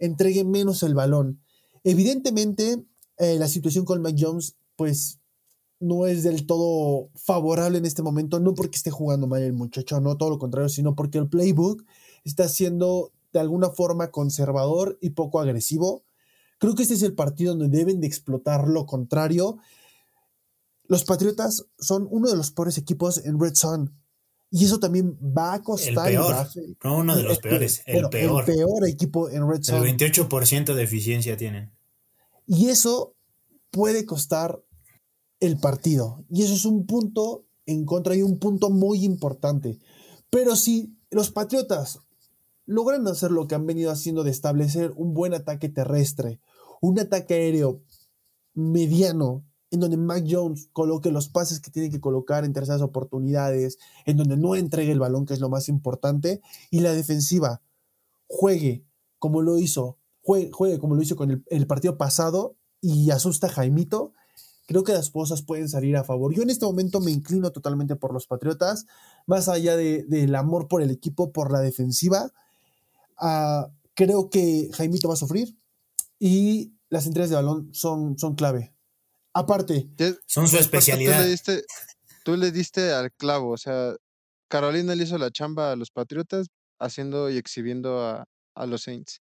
entregue 0.01 0.43
menos 0.43 0.83
el 0.83 0.95
balón? 0.97 1.41
Evidentemente, 1.85 2.85
eh, 3.19 3.39
la 3.39 3.47
situación 3.47 3.85
con 3.85 4.03
Mike 4.03 4.25
Jones, 4.27 4.57
pues 4.75 5.21
no 5.79 6.09
es 6.09 6.25
del 6.25 6.47
todo 6.47 7.11
favorable 7.15 7.79
en 7.79 7.87
este 7.87 8.03
momento, 8.03 8.41
no 8.41 8.55
porque 8.55 8.77
esté 8.77 8.91
jugando 8.91 9.29
mal 9.29 9.43
el 9.43 9.53
muchacho, 9.53 10.01
no 10.01 10.17
todo 10.17 10.31
lo 10.31 10.39
contrario, 10.41 10.69
sino 10.69 10.97
porque 10.97 11.19
el 11.19 11.29
playbook 11.29 11.85
está 12.25 12.49
siendo 12.49 13.13
de 13.33 13.39
alguna 13.39 13.71
forma 13.71 14.11
conservador 14.11 14.99
y 15.01 15.11
poco 15.11 15.39
agresivo. 15.39 16.03
Creo 16.65 16.75
que 16.75 16.85
este 16.85 16.95
es 16.95 17.03
el 17.03 17.13
partido 17.13 17.55
donde 17.55 17.77
deben 17.77 18.01
de 18.01 18.07
explotar 18.07 18.69
lo 18.69 18.87
contrario. 18.87 19.59
Los 20.85 21.05
Patriotas 21.05 21.67
son 21.79 22.09
uno 22.11 22.31
de 22.31 22.39
los 22.39 22.53
peores 22.53 22.79
equipos 22.79 23.23
en 23.27 23.39
Red 23.39 23.55
Sun. 23.55 23.93
Y 24.51 24.65
eso 24.65 24.81
también 24.81 25.15
va 25.21 25.53
a 25.53 25.63
costar. 25.63 26.09
El 26.09 26.17
peor. 26.17 26.49
No 26.83 26.97
uno 27.01 27.17
de 27.17 27.23
los 27.23 27.39
peores. 27.39 27.83
El 27.85 28.09
peor. 28.09 28.49
El 28.49 28.55
peor 28.55 28.89
equipo 28.89 29.29
en 29.29 29.47
Red 29.47 29.63
Zone. 29.63 29.91
El 29.91 29.99
28% 29.99 30.73
de 30.73 30.83
eficiencia 30.83 31.37
tienen. 31.37 31.71
Y 32.47 32.71
eso 32.71 33.15
puede 33.71 34.07
costar 34.07 34.59
el 35.41 35.59
partido. 35.59 36.25
Y 36.31 36.45
eso 36.45 36.55
es 36.55 36.65
un 36.65 36.87
punto 36.87 37.45
en 37.67 37.85
contra 37.85 38.17
y 38.17 38.23
un 38.23 38.39
punto 38.39 38.71
muy 38.71 39.05
importante. 39.05 39.79
Pero 40.31 40.57
si 40.57 40.97
los 41.11 41.31
Patriotas 41.31 41.99
logran 42.65 43.07
hacer 43.07 43.33
lo 43.33 43.49
que 43.49 43.55
han 43.55 43.67
venido 43.67 43.91
haciendo 43.91 44.25
de 44.25 44.31
establecer 44.31 44.95
un 44.97 45.13
buen 45.13 45.35
ataque 45.35 45.69
terrestre, 45.69 46.41
un 46.85 46.99
ataque 46.99 47.35
aéreo 47.35 47.83
mediano 48.55 49.45
en 49.71 49.81
donde 49.81 49.97
Mac 49.97 50.25
Jones 50.29 50.69
coloque 50.73 51.11
los 51.11 51.29
pases 51.29 51.61
que 51.61 51.71
tiene 51.71 51.91
que 51.91 52.01
colocar 52.01 52.45
en 52.45 52.53
terceras 52.53 52.83
oportunidades, 52.83 53.79
en 54.07 54.17
donde 54.17 54.37
no 54.37 54.55
entregue 54.55 54.93
el 54.93 55.01
balón, 55.01 55.27
que 55.27 55.35
es 55.35 55.41
lo 55.41 55.49
más 55.49 55.69
importante, 55.69 56.41
y 56.71 56.81
la 56.81 56.93
defensiva 56.93 57.61
juegue 58.29 58.85
como 59.19 59.43
lo 59.43 59.59
hizo, 59.59 59.99
juegue, 60.23 60.79
como 60.79 60.95
lo 60.95 61.03
hizo 61.03 61.17
con 61.17 61.43
el, 61.47 61.67
partido 61.67 61.97
pasado 61.97 62.57
y 62.81 63.11
asusta 63.11 63.49
a 63.49 63.51
Jaimito, 63.51 64.13
creo 64.67 64.85
que 64.85 64.93
las 64.93 65.11
cosas 65.11 65.43
pueden 65.43 65.69
salir 65.69 65.97
a 65.97 66.05
favor. 66.05 66.33
Yo 66.33 66.43
en 66.43 66.51
este 66.51 66.67
momento 66.67 67.01
me 67.01 67.11
inclino 67.11 67.51
totalmente 67.51 67.97
por 67.97 68.13
los 68.13 68.27
Patriotas, 68.27 68.87
más 69.27 69.49
allá 69.49 69.77
del 69.77 70.35
amor 70.35 70.69
por 70.69 70.83
el 70.83 70.91
equipo, 70.91 71.33
por 71.33 71.51
la 71.51 71.61
defensiva. 71.61 72.31
Ah, 73.17 73.71
creo 73.95 74.29
que 74.31 74.69
Jaimito 74.73 75.09
va 75.09 75.15
a 75.15 75.17
sufrir 75.17 75.57
y 76.19 76.74
las 76.95 77.07
entregas 77.07 77.29
de 77.29 77.37
balón 77.37 77.75
son, 77.75 78.17
son 78.19 78.37
clave. 78.37 78.73
Aparte, 79.33 79.91
son 80.27 80.47
su 80.47 80.57
especialidad. 80.57 81.27
Tú 82.25 82.37
le, 82.37 82.53
diste, 82.53 82.93
al 82.93 83.13
clavo, 83.13 83.51
o 83.51 83.57
sea, 83.57 83.97
Carolina 84.49 84.95
le 84.95 85.03
hizo 85.03 85.19
la 85.19 85.33
chamba 85.33 85.73
a 85.73 85.77
los 85.77 85.91
Patriotas 85.91 86.47
haciendo 86.79 87.29
y 87.31 87.37
exhibiendo 87.37 88.01
a, 88.01 88.27
los 88.67 88.83
Saints. 88.83 89.21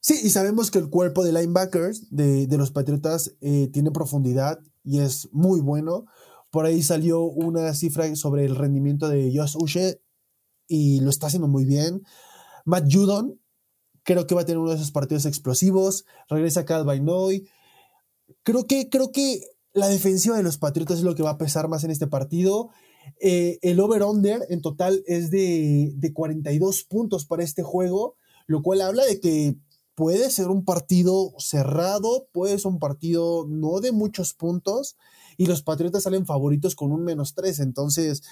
Sí, 0.00 0.20
y 0.22 0.28
sabemos 0.28 0.70
que 0.70 0.78
el 0.78 0.90
cuerpo 0.90 1.24
de 1.24 1.32
linebackers 1.32 2.10
de, 2.10 2.46
los 2.58 2.70
Patriotas 2.70 3.34
eh, 3.40 3.68
tiene 3.72 3.90
profundidad 3.90 4.60
y 4.84 5.00
es 5.00 5.30
muy 5.32 5.60
bueno. 5.60 6.04
Por 6.50 6.66
ahí 6.66 6.82
salió 6.82 7.22
una 7.22 7.72
cifra 7.74 8.14
sobre 8.16 8.44
el 8.44 8.54
rendimiento 8.54 9.08
de 9.08 9.32
Josh 9.34 9.56
Uche 9.58 10.02
y 10.68 11.00
lo 11.00 11.08
está 11.08 11.28
haciendo 11.28 11.48
muy 11.48 11.64
bien. 11.64 12.02
Matt 12.66 12.84
Judon, 12.92 13.40
creo 14.04 14.26
que 14.26 14.34
va 14.34 14.42
a 14.42 14.44
tener 14.44 14.58
uno 14.58 14.70
de 14.70 14.76
esos 14.76 14.90
partidos 14.90 15.26
explosivos. 15.26 16.04
Regresa 16.28 16.64
Calvin 16.64 17.04
Noy. 17.04 17.48
Creo 18.42 18.66
que, 18.66 18.88
creo 18.88 19.12
que 19.12 19.42
la 19.72 19.88
defensiva 19.88 20.36
de 20.36 20.42
los 20.42 20.58
Patriotas 20.58 20.98
es 20.98 21.04
lo 21.04 21.14
que 21.14 21.22
va 21.22 21.30
a 21.30 21.38
pesar 21.38 21.68
más 21.68 21.84
en 21.84 21.90
este 21.90 22.06
partido. 22.06 22.70
Eh, 23.20 23.58
el 23.62 23.80
over-under 23.80 24.44
en 24.48 24.60
total 24.60 25.02
es 25.06 25.30
de, 25.30 25.92
de 25.94 26.12
42 26.12 26.84
puntos 26.84 27.24
para 27.24 27.42
este 27.42 27.62
juego, 27.62 28.16
lo 28.46 28.62
cual 28.62 28.80
habla 28.80 29.04
de 29.04 29.20
que 29.20 29.56
puede 29.94 30.30
ser 30.30 30.48
un 30.48 30.64
partido 30.64 31.34
cerrado, 31.38 32.28
puede 32.32 32.58
ser 32.58 32.68
un 32.68 32.78
partido 32.78 33.46
no 33.48 33.80
de 33.80 33.92
muchos 33.92 34.34
puntos, 34.34 34.96
y 35.36 35.46
los 35.46 35.62
Patriotas 35.62 36.04
salen 36.04 36.26
favoritos 36.26 36.74
con 36.74 36.92
un 36.92 37.04
menos 37.04 37.34
3. 37.34 37.60
Entonces, 37.60 38.22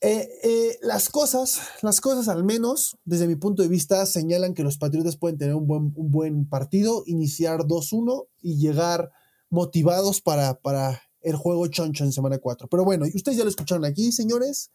eh, 0.00 0.28
eh, 0.44 0.78
las 0.82 1.08
cosas, 1.08 1.60
las 1.82 2.00
cosas 2.00 2.28
al 2.28 2.44
menos, 2.44 2.96
desde 3.04 3.26
mi 3.26 3.34
punto 3.34 3.62
de 3.62 3.68
vista, 3.68 4.06
señalan 4.06 4.54
que 4.54 4.62
los 4.62 4.78
Patriotas 4.78 5.16
pueden 5.16 5.38
tener 5.38 5.56
un 5.56 5.66
buen, 5.66 5.92
un 5.96 6.10
buen 6.10 6.48
partido, 6.48 7.02
iniciar 7.06 7.62
2-1 7.62 8.28
y 8.40 8.58
llegar 8.58 9.10
motivados 9.50 10.20
para, 10.20 10.60
para 10.60 11.02
el 11.20 11.34
juego 11.34 11.66
choncho 11.66 12.04
en 12.04 12.12
semana 12.12 12.38
4. 12.38 12.68
Pero 12.68 12.84
bueno, 12.84 13.06
ustedes 13.12 13.38
ya 13.38 13.44
lo 13.44 13.50
escucharon 13.50 13.84
aquí, 13.84 14.12
señores. 14.12 14.70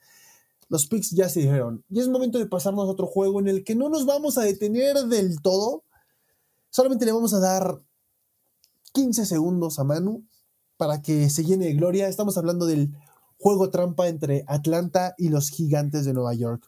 Los 0.68 0.88
picks 0.88 1.12
ya 1.12 1.30
se 1.30 1.42
dijeron. 1.42 1.86
Y 1.90 2.00
es 2.00 2.10
momento 2.10 2.38
de 2.38 2.46
pasarnos 2.46 2.88
a 2.88 2.92
otro 2.92 3.08
juego 3.08 3.40
en 3.40 3.48
el 3.48 3.64
que 3.64 3.76
no 3.76 3.90
nos 3.90 4.06
vamos 4.06 4.38
a 4.38 4.44
detener 4.44 4.98
del 5.06 5.42
todo. 5.42 5.84
Solamente 6.70 7.06
le 7.06 7.12
vamos 7.12 7.34
a 7.34 7.40
dar 7.40 7.82
15 8.94 9.26
segundos 9.26 9.80
a 9.80 9.84
Manu 9.84 10.26
para 10.76 11.02
que 11.02 11.30
se 11.30 11.46
llene 11.46 11.66
de 11.66 11.74
gloria. 11.74 12.08
Estamos 12.08 12.38
hablando 12.38 12.66
del 12.66 12.94
juego 13.44 13.70
trampa 13.70 14.08
entre 14.08 14.46
Atlanta 14.48 15.16
y 15.18 15.28
los 15.28 15.50
gigantes 15.50 16.06
de 16.06 16.14
Nueva 16.14 16.34
York. 16.34 16.64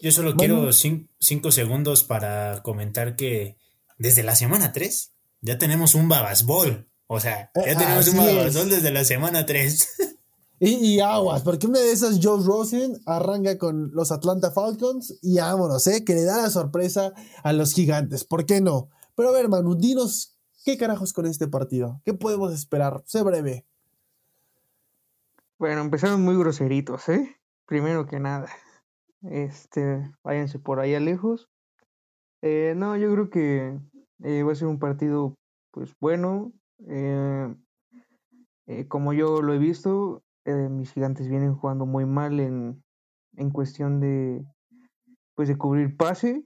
Yo 0.00 0.10
solo 0.10 0.34
quiero 0.34 0.70
5 0.72 1.52
segundos 1.52 2.02
para 2.02 2.62
comentar 2.62 3.14
que 3.14 3.58
desde 3.98 4.22
la 4.22 4.34
semana 4.34 4.72
3 4.72 5.12
ya 5.42 5.58
tenemos 5.58 5.94
un 5.94 6.08
babasbol. 6.08 6.88
O 7.06 7.20
sea, 7.20 7.50
ya 7.54 7.72
eh, 7.72 7.76
tenemos 7.76 8.08
un 8.08 8.16
babasbol 8.16 8.70
desde 8.70 8.90
la 8.90 9.04
semana 9.04 9.46
3. 9.46 9.88
Y, 10.60 11.00
aguas, 11.00 11.42
porque 11.42 11.66
una 11.66 11.80
de 11.80 11.92
esas 11.92 12.20
Joe 12.22 12.42
Rosen 12.42 12.98
arranca 13.04 13.58
con 13.58 13.90
los 13.92 14.12
Atlanta 14.12 14.50
Falcons 14.50 15.18
y 15.20 15.36
vámonos, 15.38 15.86
¿eh? 15.88 16.04
Que 16.04 16.14
le 16.14 16.24
da 16.24 16.42
la 16.42 16.48
sorpresa 16.48 17.12
a 17.42 17.52
los 17.52 17.72
gigantes. 17.72 18.24
¿Por 18.24 18.46
qué 18.46 18.62
no? 18.62 18.88
Pero 19.14 19.28
a 19.28 19.32
ver, 19.32 19.48
Manu, 19.48 19.74
dinos 19.74 20.36
qué 20.64 20.78
carajos 20.78 21.12
con 21.12 21.26
este 21.26 21.48
partido. 21.48 22.00
¿Qué 22.04 22.14
podemos 22.14 22.54
esperar? 22.54 23.02
Sé 23.04 23.22
breve. 23.22 23.66
Bueno, 25.56 25.82
empezaron 25.82 26.22
muy 26.22 26.36
groseritos, 26.36 27.08
¿eh? 27.08 27.36
Primero 27.66 28.06
que 28.06 28.18
nada. 28.18 28.48
Este, 29.22 30.12
váyanse 30.22 30.58
por 30.58 30.80
allá 30.80 31.00
lejos. 31.00 31.48
Eh, 32.42 32.74
no, 32.76 32.96
yo 32.96 33.10
creo 33.12 33.30
que 33.30 33.80
eh, 34.22 34.42
va 34.42 34.52
a 34.52 34.54
ser 34.54 34.68
un 34.68 34.78
partido, 34.78 35.34
pues 35.70 35.94
bueno. 36.00 36.52
Eh, 36.88 37.54
como 38.88 39.12
yo 39.12 39.40
lo 39.42 39.54
he 39.54 39.58
visto, 39.58 40.22
mis 40.44 40.92
gigantes 40.92 41.28
vienen 41.28 41.54
jugando 41.54 41.86
muy 41.86 42.04
mal 42.04 42.40
en, 42.40 42.82
en 43.36 43.50
cuestión 43.50 44.00
de, 44.00 44.44
pues 45.34 45.48
de 45.48 45.56
cubrir 45.56 45.96
pase. 45.96 46.44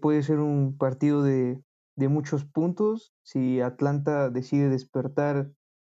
puede 0.00 0.22
ser 0.22 0.38
un 0.40 0.76
partido 0.78 1.22
de, 1.22 1.60
de 1.96 2.08
muchos 2.08 2.44
puntos 2.44 3.12
si 3.22 3.60
Atlanta 3.60 4.30
decide 4.30 4.68
despertar 4.68 5.52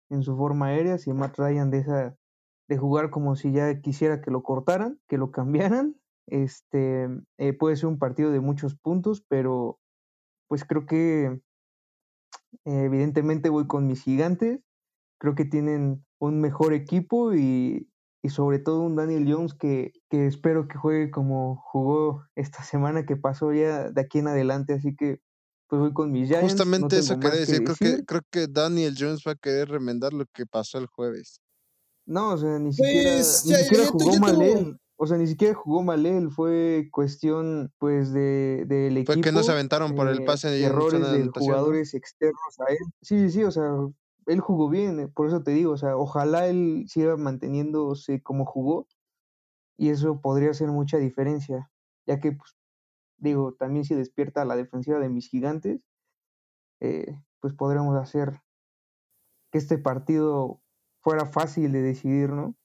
en 0.10 0.24
su 0.24 0.36
forma 0.38 0.68
aérea, 0.68 0.98
si 0.98 1.12
Matt 1.12 1.38
Ryan 1.38 1.70
deja 1.70 2.16
de 2.74 2.80
jugar 2.80 3.12
como 3.12 3.36
si 3.36 3.52
ya 3.52 3.80
quisiera 3.82 4.22
que 4.22 4.32
lo 4.32 4.42
cortaran, 4.42 5.00
que 5.08 5.18
lo 5.18 5.32
cambiaran. 5.32 5.96
Este 6.26 7.08
eh, 7.38 7.54
puede 7.54 7.76
ser 7.76 7.88
un 7.88 8.00
partido 8.00 8.32
de 8.32 8.40
muchos 8.40 8.76
puntos, 8.76 9.24
pero 9.28 9.80
pues 10.48 10.66
creo 10.66 10.86
que 10.86 11.40
evidentemente 12.66 13.50
voy 13.50 13.68
con 13.68 13.88
mis 13.88 14.02
gigantes. 14.02 14.60
Creo 15.20 15.36
que 15.36 15.46
tienen 15.46 16.04
un 16.20 16.42
mejor 16.42 16.74
equipo 16.74 17.34
y, 17.34 17.90
y 18.24 18.30
sobre 18.30 18.60
todo 18.60 18.82
un 18.82 18.96
Daniel 18.96 19.32
Jones 19.32 19.54
que, 19.54 19.94
que, 20.10 20.26
espero 20.26 20.68
que 20.68 20.78
juegue 20.78 21.12
como 21.12 21.58
jugó 21.58 22.26
esta 22.36 22.64
semana 22.64 23.06
que 23.06 23.18
pasó 23.18 23.54
ya 23.54 23.92
de 23.92 24.02
aquí 24.02 24.20
en 24.20 24.28
adelante. 24.28 24.74
Así 24.74 24.96
que 24.96 25.22
pues 25.68 25.80
voy 25.80 25.94
con 25.94 26.12
mis 26.12 26.28
Giants. 26.28 26.52
Justamente 26.52 26.98
eso 26.98 27.20
quería 27.20 27.40
decir. 27.40 27.64
Creo, 27.64 27.76
que, 27.76 28.06
creo 28.06 28.22
que 28.32 28.48
Daniel 28.48 28.96
Jones 28.98 29.24
va 29.28 29.34
a 29.34 29.36
querer 29.36 29.70
remendar 29.70 30.14
lo 30.14 30.26
que 30.34 30.46
pasó 30.46 30.80
el 30.80 30.88
jueves. 30.88 31.42
No, 32.06 32.34
o 32.34 32.38
sea, 32.38 32.60
ni 32.60 32.74
siquiera, 32.74 33.12
pues, 33.14 33.46
ni 33.46 33.56
siquiera 33.56 33.86
jugó 33.88 34.20
mal 34.20 34.42
él. 34.42 34.80
O 34.96 35.08
sea, 35.08 35.18
ni 35.18 35.28
siquiera 35.28 35.54
jugó 35.54 35.84
mal 35.84 36.06
él. 36.06 36.30
Fue 36.32 36.90
cuestión, 36.92 37.74
pues, 37.78 38.14
de, 38.14 38.66
del 38.68 38.98
equipo. 38.98 39.14
Fue 39.14 39.22
que 39.22 39.32
no 39.32 39.44
se 39.44 39.52
aventaron 39.52 39.96
por 39.96 40.08
el 40.08 40.22
eh, 40.22 40.26
pase 40.26 40.50
de 40.50 40.64
errores 40.64 41.02
de 41.02 41.30
jugadores 41.34 41.94
externos 41.94 42.60
a 42.60 42.72
él. 42.72 42.78
Sí, 43.02 43.30
sí, 43.30 43.44
o 43.44 43.52
sea, 43.52 43.72
él 44.28 44.40
jugó 44.40 44.70
bien. 44.70 45.00
Eh, 45.00 45.08
por 45.08 45.28
eso 45.28 45.44
te 45.44 45.52
digo, 45.52 45.72
o 45.74 45.78
sea, 45.78 45.98
ojalá 45.98 46.48
él 46.48 46.86
siga 46.88 47.18
manteniéndose 47.18 48.22
como 48.22 48.46
jugó. 48.46 48.88
Y 49.78 49.90
eso 49.90 50.22
podría 50.22 50.52
hacer 50.52 50.70
mucha 50.70 50.98
diferencia. 50.98 51.70
Ya 52.06 52.20
que, 52.20 52.34
pues, 52.34 52.56
digo, 53.18 53.54
también 53.54 53.86
si 53.86 53.96
despierta 53.96 54.46
la 54.46 54.56
defensiva 54.56 55.00
de 55.00 55.10
mis 55.10 55.28
gigantes, 55.30 55.82
eh, 56.82 57.18
pues 57.40 57.54
podremos 57.54 57.96
hacer 57.96 58.42
que 59.52 59.58
este 59.58 59.78
partido 59.78 60.63
fuera 61.04 61.26
fácil 61.26 61.72
de 61.72 61.82
decidir, 61.82 62.30
¿no? 62.30 62.56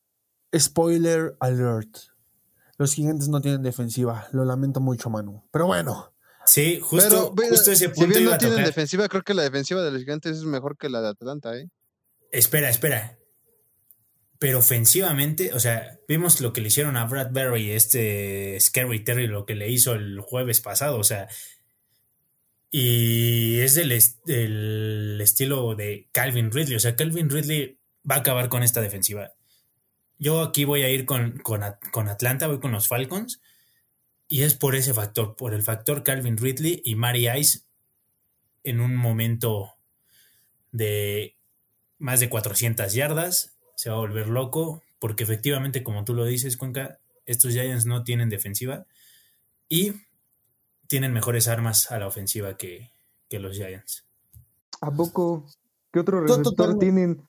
Spoiler 0.57 1.37
alert. 1.41 1.99
Los 2.79 2.95
gigantes 2.95 3.29
no 3.29 3.41
tienen 3.41 3.63
defensiva. 3.63 4.29
Lo 4.33 4.45
lamento 4.45 4.81
mucho, 4.81 5.11
Manu. 5.11 5.47
Pero 5.51 5.67
bueno. 5.67 6.15
Sí, 6.47 6.79
justo, 6.81 7.35
justo 7.37 7.73
ese 7.73 7.91
punto. 7.91 8.15
Si 8.15 8.19
bien 8.21 8.25
no 8.31 8.39
tienen 8.39 8.65
defensiva, 8.65 9.09
creo 9.09 9.23
que 9.23 9.35
la 9.35 9.43
defensiva 9.43 9.83
de 9.83 9.91
los 9.91 10.01
gigantes 10.01 10.39
es 10.39 10.45
mejor 10.45 10.79
que 10.79 10.89
la 10.89 11.03
de 11.03 11.09
Atlanta, 11.09 11.55
¿eh? 11.57 11.69
Espera, 12.31 12.71
espera. 12.71 13.19
Pero 14.39 14.61
ofensivamente, 14.61 15.53
o 15.53 15.61
sea, 15.61 15.99
vimos 16.07 16.41
lo 16.41 16.53
que 16.53 16.61
le 16.61 16.69
hicieron 16.69 16.97
a 16.97 17.05
Bradbury, 17.05 17.73
este 17.73 18.59
Scary 18.61 19.03
Terry, 19.03 19.27
lo 19.27 19.45
que 19.45 19.57
le 19.57 19.69
hizo 19.69 19.95
el 19.95 20.21
jueves 20.21 20.61
pasado, 20.61 20.97
o 20.99 21.05
sea, 21.05 21.29
y 22.71 23.59
es 23.61 23.75
del, 23.75 24.01
del 24.25 25.21
estilo 25.21 25.75
de 25.75 26.09
Calvin 26.13 26.53
Ridley, 26.53 26.77
o 26.77 26.81
sea, 26.81 26.95
Calvin 26.95 27.31
Ridley 27.31 27.78
va 28.09 28.17
a 28.17 28.19
acabar 28.19 28.49
con 28.49 28.63
esta 28.63 28.81
defensiva. 28.81 29.33
Yo 30.19 30.43
aquí 30.43 30.65
voy 30.65 30.83
a 30.83 30.91
ir 30.91 31.05
con, 31.05 31.39
con, 31.39 31.63
Atlanta, 32.09 32.49
voy 32.49 32.59
con 32.59 32.73
los 32.73 32.89
Falcons. 32.89 33.41
Y 34.27 34.43
es 34.43 34.55
por 34.55 34.75
ese 34.75 34.93
factor, 34.93 35.37
por 35.37 35.55
el 35.55 35.63
factor 35.63 36.03
Calvin 36.03 36.37
Ridley 36.37 36.83
y 36.85 36.97
Mary 36.97 37.29
Ice 37.31 37.61
en 38.63 38.81
un 38.81 38.95
momento 38.95 39.75
de 40.71 41.37
más 41.99 42.21
de 42.21 42.29
400 42.29 42.93
yardas. 42.93 43.57
Se 43.75 43.91
va 43.91 43.97
a 43.97 44.01
volver 44.01 44.29
loco 44.29 44.83
porque 44.99 45.25
efectivamente, 45.25 45.83
como 45.83 46.05
tú 46.05 46.15
lo 46.15 46.25
dices, 46.25 46.57
Cuenca, 46.57 46.99
estos 47.25 47.53
Giants 47.53 47.87
no 47.87 48.05
tienen 48.05 48.29
defensiva 48.29 48.87
y 49.69 49.95
tienen 50.89 51.13
mejores 51.13 51.49
armas 51.49 51.91
a 51.91 51.99
la 51.99 52.07
ofensiva 52.07 52.57
que, 52.57 52.91
que 53.29 53.39
los 53.39 53.57
Giants. 53.57 54.05
¿A 54.81 54.91
poco? 54.91 55.47
¿Qué 55.93 56.01
otro 56.01 56.21
receptor 56.21 56.79
tienen? 56.79 57.28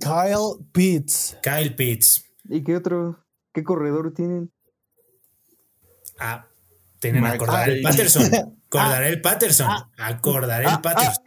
Kyle 0.00 0.64
Pitts. 0.72 1.36
Kyle 1.42 1.74
Pitts. 1.74 2.24
¿Y 2.44 2.62
qué 2.64 2.76
otro? 2.76 3.24
¿Qué 3.52 3.62
corredor 3.62 4.12
tienen? 4.12 4.52
Ah, 6.18 6.46
tienen 6.98 7.24
a 7.24 7.36
Cordarel 7.36 7.82
Patterson. 7.82 8.30
Cordarel 8.68 9.20
Patterson. 9.22 9.68
A 9.96 10.20
Cordarel 10.20 10.80
Patterson. 10.82 11.24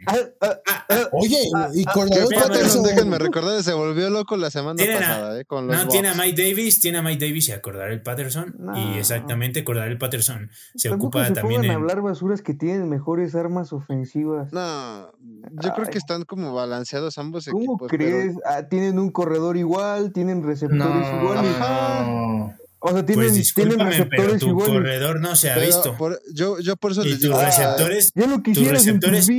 Oye, 1.14 1.38
y 1.74 1.86
Cordarel 1.86 2.28
Patterson. 2.34 2.84
Déjenme 2.84 3.18
recordar, 3.18 3.64
se 3.64 3.74
volvió 3.74 4.10
loco 4.10 4.38
la 4.38 4.52
semana 4.52 4.82
pasada. 4.84 5.39
Eh, 5.39 5.46
con 5.46 5.68
los 5.68 5.76
no, 5.76 5.88
tiene 5.88 6.10
a 6.10 6.14
Mike 6.14 6.42
Davis, 6.42 6.80
tiene 6.80 7.00
a 7.00 7.02
Mike 7.02 7.26
Davis 7.26 7.50
y 7.50 7.52
a 7.54 7.62
Cordarel 7.62 8.02
Patterson. 8.02 8.56
y 8.76 8.98
exactamente 8.98 9.64
Cordarel 9.64 9.98
Patterson 9.98 10.50
se 10.76 10.89
ocupa 10.89 11.26
se 11.26 11.34
también 11.34 11.64
en. 11.66 11.72
hablar 11.72 12.02
basuras 12.02 12.42
que 12.42 12.54
tienen 12.54 12.89
mejores 12.89 13.34
armas 13.36 13.74
ofensivas. 13.74 14.54
No, 14.54 15.12
yo 15.52 15.74
creo 15.74 15.88
que 15.88 15.98
están 15.98 16.24
como 16.24 16.54
balanceados 16.54 17.18
ambos 17.18 17.46
¿Cómo 17.46 17.60
equipos. 17.60 17.78
¿Cómo 17.80 17.88
crees? 17.89 18.36
Ah, 18.46 18.64
tienen 18.64 19.00
un 19.00 19.12
corredor 19.12 19.58
igual, 19.58 20.12
tienen 20.12 20.44
receptores 20.44 21.08
iguales. 21.20 21.60
No. 21.60 22.61
O 22.84 22.91
sea, 22.91 23.05
tienen, 23.05 23.29
pues 23.29 23.53
tienen 23.53 23.79
receptores 23.79 24.25
pero 24.25 24.39
tu 24.39 24.57
corredor 24.57 25.19
no 25.19 25.36
se 25.36 25.51
ha 25.51 25.57
visto. 25.57 25.95
yo, 26.34 26.59
yo 26.59 26.75
por 26.77 26.93
eso 26.93 27.05
y 27.05 27.19
tus 27.19 27.39
receptores, 27.39 28.11
yo 28.15 28.25
lo 28.25 28.41
tus 28.41 28.67
receptores, 28.67 29.29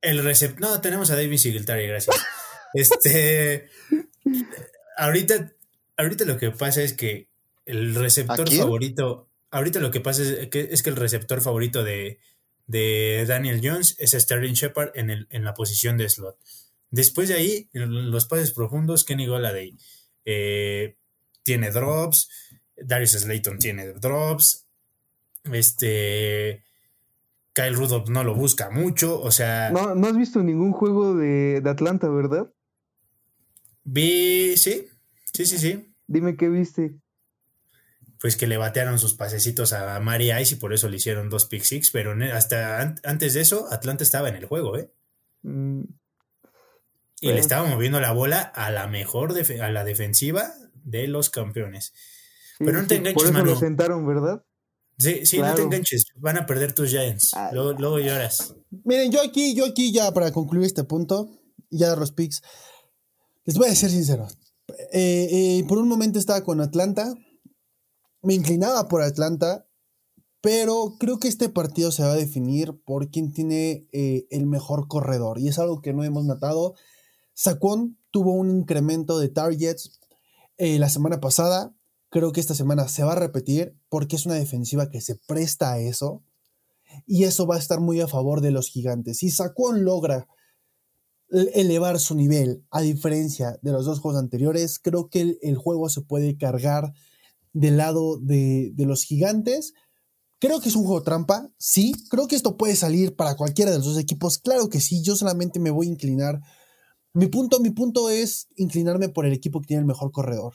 el 0.00 0.22
recept, 0.22 0.58
no, 0.58 0.80
tenemos 0.80 1.10
a 1.10 1.16
David 1.16 1.38
Singletary, 1.38 1.86
gracias. 1.86 2.16
este, 2.74 3.68
ahorita, 4.96 5.52
ahorita 5.96 6.24
lo 6.24 6.36
que 6.36 6.50
pasa 6.50 6.82
es 6.82 6.92
que 6.94 7.28
el 7.64 7.94
receptor 7.94 8.50
favorito, 8.52 9.30
ahorita 9.50 9.78
lo 9.78 9.90
que 9.90 10.00
pasa 10.00 10.22
es 10.22 10.48
que, 10.48 10.68
es 10.70 10.82
que 10.82 10.90
el 10.90 10.96
receptor 10.96 11.40
favorito 11.40 11.84
de, 11.84 12.18
de 12.66 13.24
Daniel 13.26 13.60
Jones 13.62 13.94
es 13.98 14.12
Sterling 14.12 14.54
Shepard 14.54 14.90
en, 14.94 15.10
el, 15.10 15.26
en 15.30 15.44
la 15.44 15.54
posición 15.54 15.96
de 15.96 16.08
slot. 16.08 16.36
Después 16.90 17.28
de 17.28 17.34
ahí, 17.34 17.68
los 17.72 18.26
pases 18.26 18.52
profundos, 18.52 19.04
Kenny 19.04 19.26
Goladay 19.26 19.76
eh, 20.24 20.96
tiene 21.42 21.70
drops, 21.70 22.28
Darius 22.76 23.12
Slayton 23.12 23.58
tiene 23.58 23.92
drops. 23.92 24.66
Este. 25.44 26.64
Kyle 27.52 27.74
Rudolph 27.74 28.08
no 28.08 28.24
lo 28.24 28.34
busca 28.34 28.70
mucho, 28.70 29.20
o 29.20 29.30
sea. 29.30 29.70
No, 29.70 29.94
no 29.94 30.06
has 30.08 30.16
visto 30.16 30.42
ningún 30.42 30.72
juego 30.72 31.14
de, 31.14 31.60
de 31.60 31.70
Atlanta, 31.70 32.08
¿verdad? 32.08 32.52
Vi, 33.84 34.56
sí, 34.56 34.88
sí, 35.32 35.46
sí, 35.46 35.58
sí. 35.58 35.94
Dime 36.06 36.36
qué 36.36 36.48
viste. 36.48 36.96
Pues 38.18 38.36
que 38.36 38.46
le 38.46 38.56
batearon 38.56 38.98
sus 38.98 39.14
pasecitos 39.14 39.72
a 39.72 40.00
Mari 40.00 40.32
Ice 40.32 40.54
y 40.54 40.58
por 40.58 40.72
eso 40.72 40.88
le 40.88 40.96
hicieron 40.96 41.28
dos 41.28 41.46
pick 41.46 41.62
six, 41.62 41.90
pero 41.90 42.14
hasta 42.32 42.96
antes 43.04 43.34
de 43.34 43.40
eso, 43.42 43.68
Atlanta 43.70 44.02
estaba 44.02 44.28
en 44.28 44.36
el 44.36 44.46
juego, 44.46 44.78
¿eh? 44.78 44.90
Mm. 45.42 45.82
Y 47.20 47.32
le 47.32 47.38
estaba 47.38 47.68
moviendo 47.68 48.00
la 48.00 48.12
bola 48.12 48.40
a 48.40 48.70
la 48.70 48.86
mejor, 48.86 49.34
a 49.60 49.70
la 49.70 49.84
defensiva 49.84 50.52
de 50.82 51.06
los 51.06 51.30
campeones. 51.30 51.94
Pero 52.58 52.80
no 52.82 52.86
te 52.86 52.96
enganches, 52.96 53.22
por 53.22 53.36
eso 53.36 53.44
lo 53.44 53.56
sentaron, 53.56 54.06
¿verdad? 54.06 54.44
Sí, 54.98 55.26
sí, 55.26 55.38
no 55.38 55.54
te 55.54 55.62
enganches. 55.62 56.04
Van 56.16 56.36
a 56.36 56.46
perder 56.46 56.72
tus 56.72 56.90
Giants. 56.90 57.32
luego, 57.52 57.98
lloras. 57.98 58.54
Miren, 58.84 59.10
yo 59.10 59.20
aquí, 59.22 59.54
yo 59.54 59.66
aquí 59.66 59.92
ya 59.92 60.12
para 60.12 60.32
concluir 60.32 60.66
este 60.66 60.84
punto, 60.84 61.28
ya 61.70 61.96
los 61.96 62.12
picks, 62.12 62.42
les 63.44 63.58
voy 63.58 63.68
a 63.68 63.74
ser 63.74 63.90
sincero. 63.90 64.28
Eh, 64.92 65.58
eh, 65.58 65.64
por 65.68 65.78
un 65.78 65.88
momento 65.88 66.18
estaba 66.18 66.42
con 66.44 66.60
Atlanta. 66.60 67.14
Me 68.22 68.34
inclinaba 68.34 68.88
por 68.88 69.02
Atlanta. 69.02 69.66
Pero 70.40 70.96
creo 71.00 71.18
que 71.18 71.28
este 71.28 71.48
partido 71.48 71.90
se 71.90 72.02
va 72.02 72.12
a 72.12 72.16
definir 72.16 72.78
por 72.84 73.10
quién 73.10 73.32
tiene 73.32 73.88
eh, 73.92 74.26
el 74.30 74.46
mejor 74.46 74.88
corredor. 74.88 75.38
Y 75.38 75.48
es 75.48 75.58
algo 75.58 75.80
que 75.80 75.94
no 75.94 76.04
hemos 76.04 76.24
notado. 76.26 76.74
Saquon 77.32 77.98
tuvo 78.10 78.32
un 78.34 78.50
incremento 78.50 79.18
de 79.18 79.28
targets 79.28 79.98
la 80.58 80.88
semana 80.88 81.18
pasada. 81.18 81.74
Creo 82.14 82.30
que 82.30 82.38
esta 82.38 82.54
semana 82.54 82.86
se 82.86 83.02
va 83.02 83.14
a 83.14 83.16
repetir 83.16 83.76
porque 83.88 84.14
es 84.14 84.24
una 84.24 84.36
defensiva 84.36 84.88
que 84.88 85.00
se 85.00 85.16
presta 85.16 85.72
a 85.72 85.80
eso. 85.80 86.22
Y 87.08 87.24
eso 87.24 87.44
va 87.44 87.56
a 87.56 87.58
estar 87.58 87.80
muy 87.80 88.00
a 88.00 88.06
favor 88.06 88.40
de 88.40 88.52
los 88.52 88.68
gigantes. 88.68 89.18
Si 89.18 89.30
Saquon 89.30 89.84
logra 89.84 90.28
elevar 91.28 91.98
su 91.98 92.14
nivel 92.14 92.64
a 92.70 92.82
diferencia 92.82 93.58
de 93.62 93.72
los 93.72 93.84
dos 93.84 93.98
juegos 93.98 94.20
anteriores, 94.20 94.78
creo 94.78 95.08
que 95.08 95.38
el, 95.42 95.56
juego 95.56 95.88
se 95.88 96.02
puede 96.02 96.36
cargar 96.38 96.92
del 97.52 97.78
lado 97.78 98.20
de, 98.20 98.70
de, 98.76 98.86
los 98.86 99.02
gigantes. 99.02 99.72
Creo 100.38 100.60
que 100.60 100.68
es 100.68 100.76
un 100.76 100.84
juego 100.84 101.02
trampa, 101.02 101.50
sí. 101.58 101.94
Creo 102.10 102.28
que 102.28 102.36
esto 102.36 102.56
puede 102.56 102.76
salir 102.76 103.16
para 103.16 103.36
cualquiera 103.36 103.72
de 103.72 103.78
los 103.78 103.86
dos 103.88 103.98
equipos. 103.98 104.38
Claro 104.38 104.68
que 104.68 104.80
sí. 104.80 105.02
Yo 105.02 105.16
solamente 105.16 105.58
me 105.58 105.72
voy 105.72 105.88
a 105.88 105.90
inclinar. 105.90 106.40
Mi 107.12 107.26
punto, 107.26 107.58
mi 107.58 107.70
punto 107.70 108.08
es 108.08 108.46
inclinarme 108.54 109.08
por 109.08 109.26
el 109.26 109.32
equipo 109.32 109.60
que 109.60 109.66
tiene 109.66 109.80
el 109.80 109.86
mejor 109.86 110.12
corredor. 110.12 110.54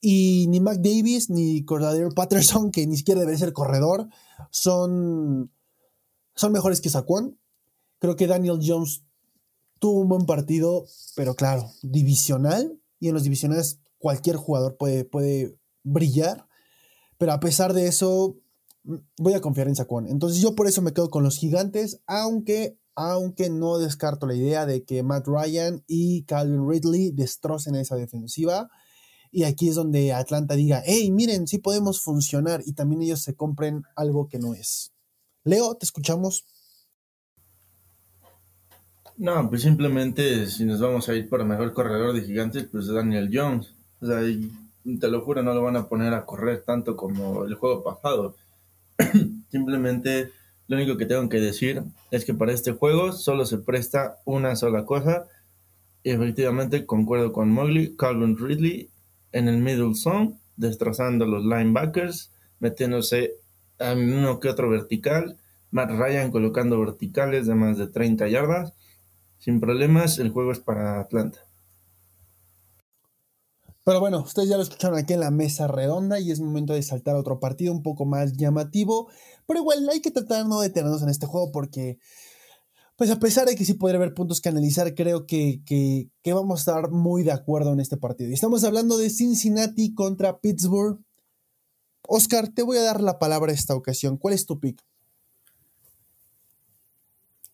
Y 0.00 0.46
ni 0.48 0.60
Mac 0.60 0.78
Davis 0.78 1.28
ni 1.28 1.64
Cordero 1.64 2.10
Patterson, 2.10 2.70
que 2.70 2.86
ni 2.86 2.96
siquiera 2.96 3.20
debe 3.20 3.36
ser 3.36 3.52
corredor, 3.52 4.08
son, 4.50 5.50
son 6.34 6.52
mejores 6.52 6.80
que 6.80 6.90
Saquon. 6.90 7.38
Creo 7.98 8.16
que 8.16 8.26
Daniel 8.26 8.60
Jones 8.62 9.02
tuvo 9.78 10.00
un 10.00 10.08
buen 10.08 10.26
partido, 10.26 10.84
pero 11.16 11.34
claro, 11.34 11.72
divisional. 11.82 12.80
Y 13.00 13.08
en 13.08 13.14
los 13.14 13.24
divisionales 13.24 13.80
cualquier 13.98 14.36
jugador 14.36 14.76
puede, 14.76 15.04
puede 15.04 15.56
brillar. 15.82 16.46
Pero 17.16 17.32
a 17.32 17.40
pesar 17.40 17.72
de 17.72 17.86
eso, 17.86 18.36
voy 19.18 19.34
a 19.34 19.40
confiar 19.40 19.68
en 19.68 19.76
Saquon. 19.76 20.06
Entonces 20.06 20.40
yo 20.40 20.54
por 20.54 20.66
eso 20.66 20.82
me 20.82 20.92
quedo 20.92 21.10
con 21.10 21.24
los 21.24 21.38
gigantes, 21.38 22.00
aunque, 22.06 22.78
aunque 22.94 23.50
no 23.50 23.78
descarto 23.78 24.26
la 24.26 24.34
idea 24.34 24.66
de 24.66 24.84
que 24.84 25.02
Matt 25.02 25.26
Ryan 25.26 25.82
y 25.86 26.22
Calvin 26.24 26.68
Ridley 26.68 27.10
destrocen 27.10 27.74
esa 27.74 27.96
defensiva. 27.96 28.70
Y 29.30 29.44
aquí 29.44 29.68
es 29.68 29.74
donde 29.74 30.12
Atlanta 30.12 30.54
diga, 30.54 30.82
hey, 30.84 31.10
miren, 31.10 31.46
sí 31.46 31.58
podemos 31.58 32.00
funcionar 32.00 32.62
y 32.64 32.72
también 32.72 33.02
ellos 33.02 33.22
se 33.22 33.34
compren 33.34 33.82
algo 33.96 34.28
que 34.28 34.38
no 34.38 34.54
es. 34.54 34.92
Leo, 35.44 35.74
te 35.76 35.84
escuchamos. 35.84 36.44
No, 39.16 39.48
pues 39.48 39.62
simplemente 39.62 40.46
si 40.46 40.64
nos 40.64 40.80
vamos 40.80 41.08
a 41.08 41.14
ir 41.14 41.28
por 41.28 41.44
mejor 41.44 41.72
corredor 41.72 42.14
de 42.14 42.22
gigantes, 42.22 42.68
pues 42.70 42.86
Daniel 42.86 43.30
Jones. 43.32 43.74
O 44.00 44.06
sea, 44.06 44.20
te 44.20 45.08
lo 45.08 45.22
juro, 45.22 45.42
no 45.42 45.54
lo 45.54 45.62
van 45.62 45.76
a 45.76 45.88
poner 45.88 46.14
a 46.14 46.24
correr 46.24 46.62
tanto 46.64 46.96
como 46.96 47.44
el 47.44 47.54
juego 47.54 47.82
pasado. 47.82 48.36
simplemente 49.50 50.30
lo 50.68 50.76
único 50.76 50.96
que 50.96 51.06
tengo 51.06 51.28
que 51.28 51.40
decir 51.40 51.82
es 52.10 52.24
que 52.24 52.34
para 52.34 52.52
este 52.52 52.72
juego 52.72 53.12
solo 53.12 53.44
se 53.44 53.58
presta 53.58 54.18
una 54.24 54.54
sola 54.54 54.84
cosa. 54.84 55.26
Y 56.04 56.10
efectivamente 56.10 56.86
concuerdo 56.86 57.32
con 57.32 57.50
Mowgli, 57.50 57.96
Calvin 57.96 58.36
Ridley 58.38 58.88
en 59.32 59.48
el 59.48 59.58
middle 59.58 59.94
zone, 59.94 60.38
destrozando 60.56 61.26
los 61.26 61.44
linebackers, 61.44 62.32
metiéndose 62.60 63.34
en 63.78 64.12
uno 64.12 64.40
que 64.40 64.48
otro 64.48 64.68
vertical, 64.70 65.36
Matt 65.70 65.90
Ryan 65.90 66.30
colocando 66.30 66.80
verticales 66.80 67.46
de 67.46 67.54
más 67.54 67.78
de 67.78 67.88
30 67.88 68.28
yardas. 68.28 68.72
Sin 69.38 69.60
problemas, 69.60 70.18
el 70.18 70.30
juego 70.30 70.52
es 70.52 70.58
para 70.58 71.00
Atlanta. 71.00 71.40
Pero 73.84 74.00
bueno, 74.00 74.20
ustedes 74.20 74.50
ya 74.50 74.56
lo 74.56 74.62
escucharon 74.62 74.98
aquí 74.98 75.14
en 75.14 75.20
la 75.20 75.30
mesa 75.30 75.66
redonda 75.66 76.20
y 76.20 76.30
es 76.30 76.40
momento 76.40 76.74
de 76.74 76.82
saltar 76.82 77.14
a 77.14 77.20
otro 77.20 77.40
partido 77.40 77.72
un 77.72 77.82
poco 77.82 78.04
más 78.04 78.34
llamativo. 78.34 79.08
Pero 79.46 79.60
igual 79.60 79.88
hay 79.88 80.02
que 80.02 80.10
tratar 80.10 80.46
no 80.46 80.60
de 80.60 80.68
detenernos 80.68 81.02
en 81.02 81.08
este 81.08 81.26
juego 81.26 81.52
porque 81.52 81.98
pues 82.98 83.10
a 83.12 83.20
pesar 83.20 83.46
de 83.46 83.54
que 83.54 83.64
sí 83.64 83.74
podría 83.74 83.98
haber 83.98 84.12
puntos 84.12 84.40
que 84.40 84.48
analizar, 84.48 84.92
creo 84.96 85.24
que, 85.24 85.62
vamos 86.24 86.58
a 86.58 86.62
estar 86.62 86.90
muy 86.90 87.22
de 87.22 87.30
acuerdo 87.30 87.72
en 87.72 87.78
este 87.78 87.96
partido. 87.96 88.28
Y 88.28 88.34
estamos 88.34 88.64
hablando 88.64 88.98
de 88.98 89.08
Cincinnati 89.08 89.94
contra 89.94 90.40
Pittsburgh. 90.40 90.98
Oscar, 92.02 92.48
te 92.48 92.62
voy 92.62 92.76
a 92.76 92.82
dar 92.82 93.00
la 93.00 93.20
palabra 93.20 93.52
esta 93.52 93.76
ocasión. 93.76 94.16
¿Cuál 94.16 94.34
es 94.34 94.46
tu 94.46 94.58
pick? 94.58 94.82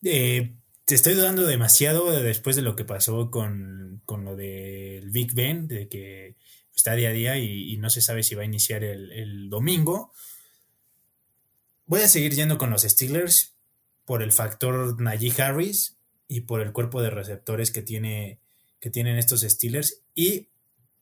Eh, 0.03 0.55
te 0.83 0.95
estoy 0.95 1.13
dudando 1.13 1.45
demasiado 1.45 2.09
después 2.09 2.55
de 2.55 2.63
lo 2.63 2.75
que 2.75 2.85
pasó 2.85 3.29
con, 3.29 4.01
lo 4.07 4.35
del 4.35 5.11
Big 5.11 5.35
Ben, 5.35 5.67
de 5.67 5.87
que 5.87 6.37
está 6.75 6.95
día 6.95 7.09
a 7.09 7.13
día 7.13 7.37
y, 7.37 7.77
no 7.77 7.91
se 7.91 8.01
sabe 8.01 8.23
si 8.23 8.33
va 8.33 8.41
a 8.41 8.45
iniciar 8.45 8.83
el, 8.83 9.11
el 9.11 9.47
domingo. 9.51 10.11
Voy 11.85 12.01
a 12.01 12.07
seguir 12.07 12.33
yendo 12.33 12.57
con 12.57 12.71
los 12.71 12.81
Steelers 12.81 13.54
por 14.05 14.21
el 14.21 14.31
factor 14.31 14.99
Najee 15.01 15.41
Harris 15.41 15.97
y 16.27 16.41
por 16.41 16.61
el 16.61 16.71
cuerpo 16.71 17.01
de 17.01 17.09
receptores 17.09 17.71
que, 17.71 17.81
tiene, 17.81 18.39
que 18.79 18.89
tienen 18.89 19.17
estos 19.17 19.41
Steelers. 19.41 20.01
Y 20.13 20.49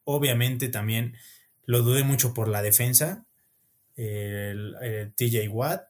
obviamente 0.05 0.69
también 0.69 1.15
lo 1.65 1.81
dudé 1.81 2.03
mucho 2.03 2.33
por 2.33 2.47
la 2.47 2.61
defensa, 2.61 3.25
el, 3.95 5.13
TJ 5.15 5.47
Watt. 5.49 5.83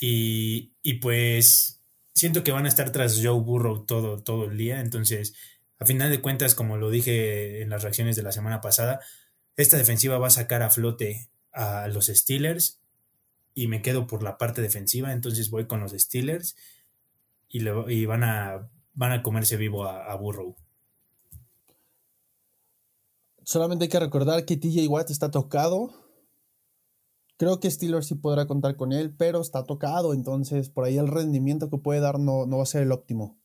Y, 0.00 0.72
y, 0.82 0.94
pues 0.94 1.80
siento 2.12 2.42
que 2.42 2.50
van 2.50 2.64
a 2.64 2.68
estar 2.68 2.90
tras 2.90 3.20
Joe 3.22 3.40
Burrow 3.40 3.84
todo, 3.86 4.22
todo 4.22 4.46
el 4.46 4.56
día. 4.56 4.80
Entonces, 4.80 5.34
a 5.78 5.86
final 5.86 6.10
de 6.10 6.20
cuentas, 6.20 6.54
como 6.54 6.76
lo 6.76 6.90
dije 6.90 7.62
en 7.62 7.70
las 7.70 7.82
reacciones 7.82 8.16
de 8.16 8.22
la 8.22 8.32
semana 8.32 8.60
pasada, 8.60 9.00
esta 9.56 9.76
defensiva 9.76 10.18
va 10.18 10.26
a 10.26 10.30
sacar 10.30 10.62
a 10.62 10.70
flote 10.70 11.28
a 11.52 11.86
los 11.88 12.06
Steelers 12.06 12.81
y 13.54 13.68
me 13.68 13.82
quedo 13.82 14.06
por 14.06 14.22
la 14.22 14.38
parte 14.38 14.62
defensiva, 14.62 15.12
entonces 15.12 15.50
voy 15.50 15.66
con 15.66 15.80
los 15.80 15.92
Steelers 15.92 16.56
y, 17.48 17.62
y 17.68 18.06
van, 18.06 18.24
a, 18.24 18.70
van 18.94 19.12
a 19.12 19.22
comerse 19.22 19.56
vivo 19.56 19.84
a, 19.84 20.14
Burrow. 20.16 20.56
Solamente 23.44 23.84
hay 23.84 23.88
que 23.90 24.00
recordar 24.00 24.44
que 24.44 24.56
TJ 24.56 24.88
Watt 24.88 25.10
está 25.10 25.30
tocado. 25.30 25.92
Creo 27.36 27.60
que 27.60 27.70
Steelers 27.70 28.06
sí 28.06 28.14
podrá 28.14 28.46
contar 28.46 28.76
con 28.76 28.92
él, 28.92 29.14
pero 29.16 29.40
está 29.40 29.64
tocado, 29.64 30.14
entonces 30.14 30.70
por 30.70 30.84
ahí 30.84 30.96
el 30.96 31.08
rendimiento 31.08 31.68
que 31.68 31.78
puede 31.78 32.00
dar 32.00 32.18
no, 32.18 32.46
no 32.46 32.58
va 32.58 32.62
a 32.62 32.66
ser 32.66 32.82
el 32.82 32.92
óptimo. 32.92 33.38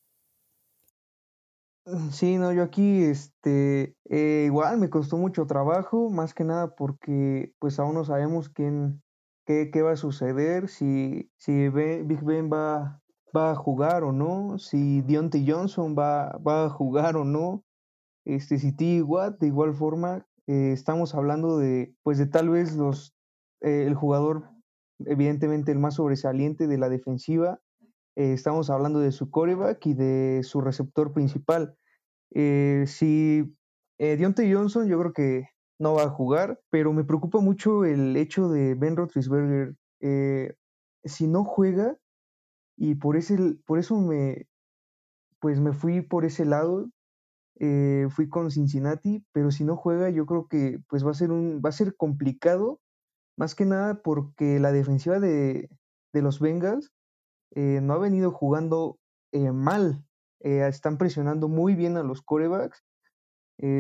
Sí, 2.12 2.38
no, 2.38 2.52
yo 2.52 2.64
aquí, 2.64 3.04
este, 3.04 3.96
eh, 4.10 4.44
igual 4.46 4.78
me 4.78 4.90
costó 4.90 5.16
mucho 5.16 5.48
trabajo, 5.48 6.10
más 6.10 6.34
que 6.34 6.44
nada 6.44 6.76
porque 6.76 7.54
pues 7.60 7.80
aún 7.80 7.96
no 7.96 8.04
sabemos 8.04 8.50
quién, 8.50 9.02
qué, 9.48 9.82
va 9.82 9.92
a 9.94 9.96
suceder, 9.96 10.68
si, 10.68 11.32
si 11.38 11.70
Big 11.70 12.22
Ben 12.22 12.52
va, 12.52 13.02
va 13.36 13.52
a 13.52 13.56
jugar 13.56 14.04
o 14.04 14.12
no, 14.12 14.60
si 14.60 15.02
Deontay 15.02 15.50
Johnson 15.50 15.96
va, 15.98 16.38
va 16.46 16.66
a 16.66 16.70
jugar 16.70 17.16
o 17.16 17.24
no, 17.24 17.64
este, 18.26 18.60
si 18.60 18.76
T. 18.76 19.02
Watt, 19.02 19.40
de 19.40 19.48
igual 19.48 19.74
forma, 19.74 20.28
eh, 20.48 20.72
estamos 20.74 21.16
hablando 21.16 21.58
de, 21.58 21.96
pues 22.04 22.18
de 22.18 22.28
tal 22.28 22.50
vez 22.50 22.76
los, 22.76 23.16
eh, 23.62 23.86
el 23.88 23.96
jugador, 23.96 24.50
evidentemente 25.06 25.72
el 25.72 25.80
más 25.80 25.96
sobresaliente 25.96 26.68
de 26.68 26.78
la 26.78 26.90
defensiva, 26.90 27.62
eh, 28.18 28.34
estamos 28.34 28.70
hablando 28.70 29.00
de 29.00 29.14
su 29.14 29.32
coreback 29.32 29.86
y 29.86 29.94
de 29.94 30.42
su 30.44 30.60
receptor 30.60 31.14
principal. 31.14 31.78
si 32.32 33.56
Deontay 33.98 34.54
Johnson, 34.54 34.88
yo 34.88 35.00
creo 35.00 35.14
que 35.14 35.50
no 35.80 35.94
va 35.94 36.04
a 36.04 36.10
jugar, 36.10 36.60
pero 36.70 36.94
me 36.94 37.04
preocupa 37.04 37.40
mucho 37.40 37.86
el 37.86 38.16
hecho 38.18 38.50
de 38.50 38.76
Ben 38.76 38.96
Roethlisberger. 38.96 39.76
Eh, 40.02 40.56
si 41.04 41.28
no 41.28 41.44
juega, 41.44 41.98
y 42.78 42.96
por, 42.96 43.18
ese, 43.18 43.38
por 43.66 43.80
eso 43.80 43.98
me, 43.98 44.48
pues 45.40 45.60
me 45.60 45.74
fui 45.74 46.02
por 46.02 46.26
ese 46.26 46.46
lado, 46.46 46.90
eh, 47.60 48.08
fui 48.10 48.30
con 48.30 48.52
Cincinnati, 48.52 49.26
pero 49.32 49.52
si 49.52 49.64
no 49.64 49.76
juega, 49.76 50.10
yo 50.10 50.26
creo 50.26 50.48
que 50.48 50.80
pues 50.88 51.06
va 51.06 51.12
a 51.12 51.16
ser 51.16 51.32
un, 51.32 51.62
va 51.64 51.70
a 51.70 51.74
ser 51.74 51.96
complicado 51.96 52.80
más 53.38 53.56
que 53.56 53.66
nada 53.66 54.02
porque 54.02 54.60
la 54.60 54.72
defensiva 54.72 55.20
de, 55.20 55.70
de 56.14 56.22
los 56.22 56.40
Bengals 56.40 56.92
eh, 57.56 57.80
no 57.82 57.94
ha 57.94 58.00
venido 58.00 58.32
jugando 58.32 59.00
mal. 59.54 60.04
Están 60.40 60.98
presionando 60.98 61.48
muy 61.48 61.76
bien 61.76 61.98
a 61.98 62.04
los 62.04 62.22
corebacks. 62.22 62.87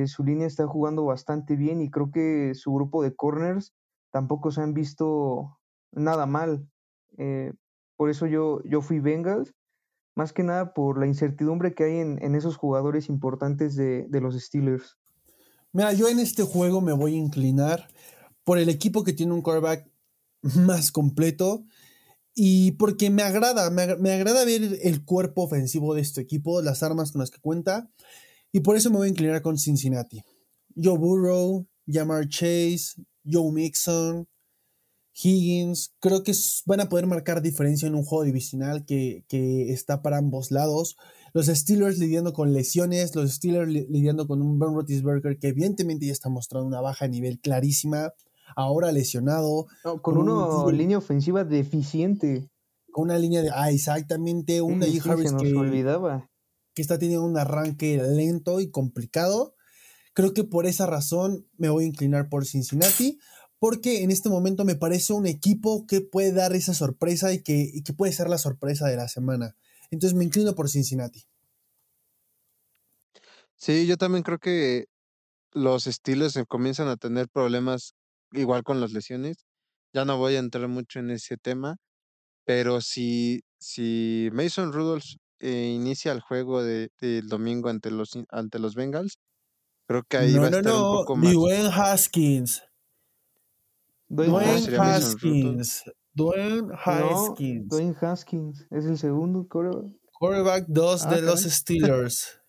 Su 0.06 0.24
línea 0.24 0.48
está 0.48 0.66
jugando 0.68 1.06
bastante 1.06 1.56
bien 1.56 1.82
y 1.82 1.90
creo 1.90 2.12
que 2.12 2.54
su 2.56 2.74
grupo 2.74 3.04
de 3.04 3.16
corners 3.16 3.74
tampoco 4.12 4.52
se 4.52 4.62
han 4.62 4.74
visto 4.74 5.60
nada 5.92 6.26
mal. 6.26 6.68
por 7.96 8.10
eso 8.10 8.26
yo, 8.26 8.62
yo 8.64 8.82
fui 8.82 9.00
Bengals, 9.00 9.54
más 10.16 10.34
que 10.34 10.44
nada 10.44 10.74
por 10.74 11.00
la 11.00 11.06
incertidumbre 11.06 11.76
que 11.76 11.84
hay 11.84 11.98
en, 11.98 12.24
en 12.24 12.36
esos 12.36 12.58
jugadores 12.58 13.10
importantes 13.10 13.76
de, 13.76 14.08
de 14.10 14.22
los 14.22 14.36
Steelers. 14.40 14.98
Mira, 15.74 15.94
yo 15.94 16.08
en 16.08 16.20
este 16.20 16.44
juego 16.44 16.82
me 16.82 16.94
voy 16.94 17.14
a 17.14 17.20
inclinar 17.20 17.88
por 18.44 18.58
el 18.58 18.70
equipo 18.70 19.04
que 19.04 19.14
tiene 19.14 19.34
un 19.34 19.42
quarterback 19.42 19.88
más 20.42 20.92
completo 20.92 21.66
y 22.34 22.74
porque 22.74 23.10
me 23.10 23.24
agrada, 23.24 23.70
me, 23.72 24.12
agrada 24.12 24.46
ver 24.46 24.80
el 24.84 25.04
cuerpo 25.04 25.44
ofensivo 25.44 25.96
de 25.96 26.02
este 26.02 26.22
equipo, 26.22 26.62
las 26.62 26.84
armas 26.84 27.12
con 27.12 27.20
las 27.20 27.32
que 27.32 27.40
cuenta, 27.40 27.90
y 28.58 28.60
por 28.60 28.76
eso 28.76 28.90
me 28.90 28.98
voy 28.98 29.06
a 29.06 29.12
inclinar 29.12 29.44
con 29.44 29.56
Cincinnati. 29.56 30.24
Joe 30.76 30.98
Burrow, 30.98 31.68
Jamar 31.86 32.28
Chase, 32.28 32.96
Joe 33.24 33.52
Mixon, 33.52 34.28
Higgins, 35.14 35.94
creo 36.00 36.24
que 36.24 36.34
van 36.66 36.80
a 36.80 36.90
poder 36.90 37.06
marcar 37.06 37.44
diferencia 37.44 37.88
en 37.88 37.94
un 37.94 38.04
juego 38.04 38.24
divisional 38.24 38.84
que, 38.84 39.24
está 39.30 40.02
para 40.02 40.18
ambos 40.18 40.50
lados. 40.50 40.98
Los 41.36 41.46
Steelers 41.46 42.00
lidiando 42.00 42.34
con 42.34 42.52
lesiones, 42.52 43.14
los 43.14 43.32
Steelers 43.32 43.70
lidiando 43.70 44.26
con 44.26 44.42
un 44.42 44.58
Ben 44.58 44.74
Roethlisberger 44.74 45.38
que 45.38 45.50
evidentemente 45.50 46.08
ya 46.08 46.14
está 46.14 46.30
mostrando 46.30 46.68
una 46.68 46.82
baja 46.82 47.06
a 47.06 47.10
nivel 47.10 47.40
clarísima 47.40 48.12
ahora 48.56 48.92
lesionado. 48.92 49.68
con, 50.02 50.18
una 50.18 50.72
línea 50.72 50.98
ofensiva 50.98 51.44
deficiente. 51.44 52.50
Con 52.92 53.04
una 53.04 53.20
línea 53.20 53.44
de. 53.44 53.52
Ah, 53.54 53.70
exactamente. 53.70 54.64
Una 54.64 54.88
sí, 54.88 55.00
Harris 55.06 55.32
que, 55.34 55.54
olvidaba. 55.54 56.28
Que 56.78 56.84
está 56.84 57.00
teniendo 57.00 57.26
un 57.26 57.40
arranque 57.40 57.98
lento 57.98 58.62
y 58.62 58.70
complicado. 58.70 59.56
Creo 60.14 60.36
que 60.36 60.44
por 60.44 60.68
esa 60.68 60.86
razón 60.86 61.48
me 61.58 61.70
voy 61.70 61.86
a 61.86 61.88
inclinar 61.88 62.30
por 62.30 62.46
Cincinnati. 62.46 63.18
Porque 63.58 64.04
en 64.04 64.12
este 64.12 64.30
momento 64.30 64.64
me 64.64 64.76
parece 64.76 65.14
un 65.14 65.26
equipo 65.26 65.88
que 65.88 66.02
puede 66.02 66.32
dar 66.34 66.54
esa 66.54 66.76
sorpresa 66.76 67.34
y 67.34 67.42
que, 67.42 67.82
que 67.84 67.94
puede 67.94 68.14
ser 68.14 68.30
la 68.30 68.38
sorpresa 68.38 68.86
de 68.86 68.96
la 68.96 69.08
semana. 69.08 69.56
Entonces 69.90 70.16
me 70.16 70.24
inclino 70.24 70.54
por 70.54 70.70
Cincinnati. 70.70 71.26
Sí, 73.56 73.88
yo 73.88 73.98
también 73.98 74.22
creo 74.22 74.38
que 74.38 74.86
los 75.54 75.86
Steelers 75.86 76.38
comienzan 76.48 76.90
a 76.90 76.98
tener 76.98 77.28
problemas 77.28 77.96
igual 78.34 78.62
con 78.62 78.80
las 78.80 78.92
lesiones. 78.92 79.48
Ya 79.94 80.06
no 80.06 80.20
voy 80.20 80.36
a 80.36 80.40
entrar 80.40 80.68
mucho 80.68 81.00
en 81.00 81.10
ese 81.10 81.38
tema, 81.38 81.78
pero 82.46 82.82
si, 82.82 83.42
si 83.58 84.30
Mason 84.32 84.72
Rudolph 84.72 85.16
eh, 85.40 85.74
inicia 85.76 86.12
el 86.12 86.22
juego 86.22 86.64
de, 86.64 86.92
del 87.00 87.28
domingo 87.28 87.70
ante 87.70 87.92
los, 87.92 88.18
ante 88.30 88.60
los 88.60 88.76
Bengals, 88.76 89.20
creo 89.88 90.04
que 90.04 90.18
ahí 90.18 90.34
va 90.36 90.46
a 90.46 90.50
estar 90.50 90.74
un 90.74 90.98
poco 90.98 91.16
más. 91.16 91.34
Dwayne 91.34 91.70
Haskins. 91.74 92.64
Dwayne 94.10 94.78
Haskins. 94.78 95.84
Dwayne 96.14 96.70
Haskins. 96.74 97.68
Dwayne 97.70 97.96
Haskins 98.02 98.66
es 98.72 98.86
el 98.86 98.98
segundo 98.98 99.48
quarterback. 99.48 99.94
Quarterback 100.14 100.66
2 100.68 101.10
de 101.10 101.16
ah, 101.16 101.22
los 101.22 101.42
Steelers. 101.42 102.42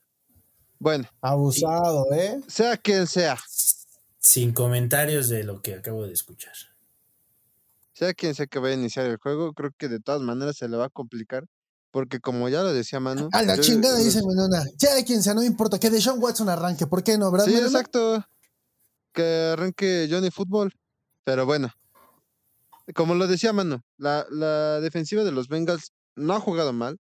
Bueno. 0.80 1.08
Abusado, 1.20 2.04
¿eh? 2.12 2.40
Sea 2.46 2.76
quien 2.76 3.08
sea. 3.08 3.36
Sin 4.20 4.52
comentarios 4.52 5.28
de 5.28 5.42
lo 5.42 5.60
que 5.60 5.74
acabo 5.74 6.06
de 6.06 6.12
escuchar. 6.12 6.54
Sea 7.92 8.14
quien 8.14 8.36
sea 8.36 8.46
que 8.46 8.60
vaya 8.60 8.76
a 8.76 8.78
iniciar 8.78 9.06
el 9.06 9.16
juego, 9.16 9.52
creo 9.54 9.72
que 9.76 9.88
de 9.88 9.98
todas 9.98 10.20
maneras 10.20 10.56
se 10.56 10.68
le 10.68 10.76
va 10.76 10.84
a 10.84 10.88
complicar. 10.88 11.48
Porque 11.90 12.20
como 12.20 12.48
ya 12.48 12.62
lo 12.62 12.72
decía 12.72 13.00
Manu. 13.00 13.28
A 13.32 13.42
la 13.42 13.58
chingada, 13.58 13.98
dice 13.98 14.20
Menona. 14.26 14.64
Ya 14.76 15.02
quien 15.04 15.22
sea, 15.22 15.34
no 15.34 15.42
importa. 15.42 15.78
Que 15.78 15.90
de 15.90 16.02
John 16.02 16.22
Watson 16.22 16.48
arranque. 16.48 16.86
¿Por 16.86 17.02
qué 17.02 17.16
no, 17.16 17.30
verdad? 17.30 17.46
Sí, 17.46 17.56
exacto. 17.56 18.24
Que 19.12 19.52
arranque 19.52 20.06
Johnny 20.10 20.30
Football. 20.30 20.72
Pero 21.24 21.46
bueno. 21.46 21.70
Como 22.94 23.14
lo 23.14 23.26
decía 23.26 23.52
Manu, 23.52 23.80
la, 23.98 24.26
la 24.30 24.80
defensiva 24.80 25.22
de 25.22 25.32
los 25.32 25.48
Bengals 25.48 25.92
no 26.16 26.34
ha 26.34 26.40
jugado 26.40 26.72
mal. 26.72 26.98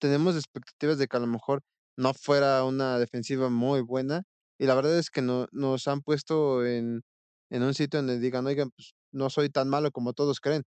Tenemos 0.00 0.34
expectativas 0.34 0.98
de 0.98 1.06
que 1.06 1.16
a 1.16 1.20
lo 1.20 1.26
mejor 1.26 1.62
no 1.96 2.14
fuera 2.14 2.64
una 2.64 2.98
defensiva 2.98 3.48
muy 3.48 3.80
buena. 3.80 4.22
Y 4.58 4.66
la 4.66 4.74
verdad 4.74 4.98
es 4.98 5.10
que 5.10 5.22
no, 5.22 5.46
nos 5.52 5.86
han 5.86 6.00
puesto 6.00 6.66
en, 6.66 7.02
en 7.50 7.62
un 7.62 7.74
sitio 7.74 7.98
donde 7.98 8.18
digan, 8.18 8.46
oigan, 8.46 8.70
pues 8.70 8.94
no 9.12 9.30
soy 9.30 9.50
tan 9.50 9.68
malo 9.68 9.90
como 9.92 10.12
todos 10.12 10.40
creen. 10.40 10.64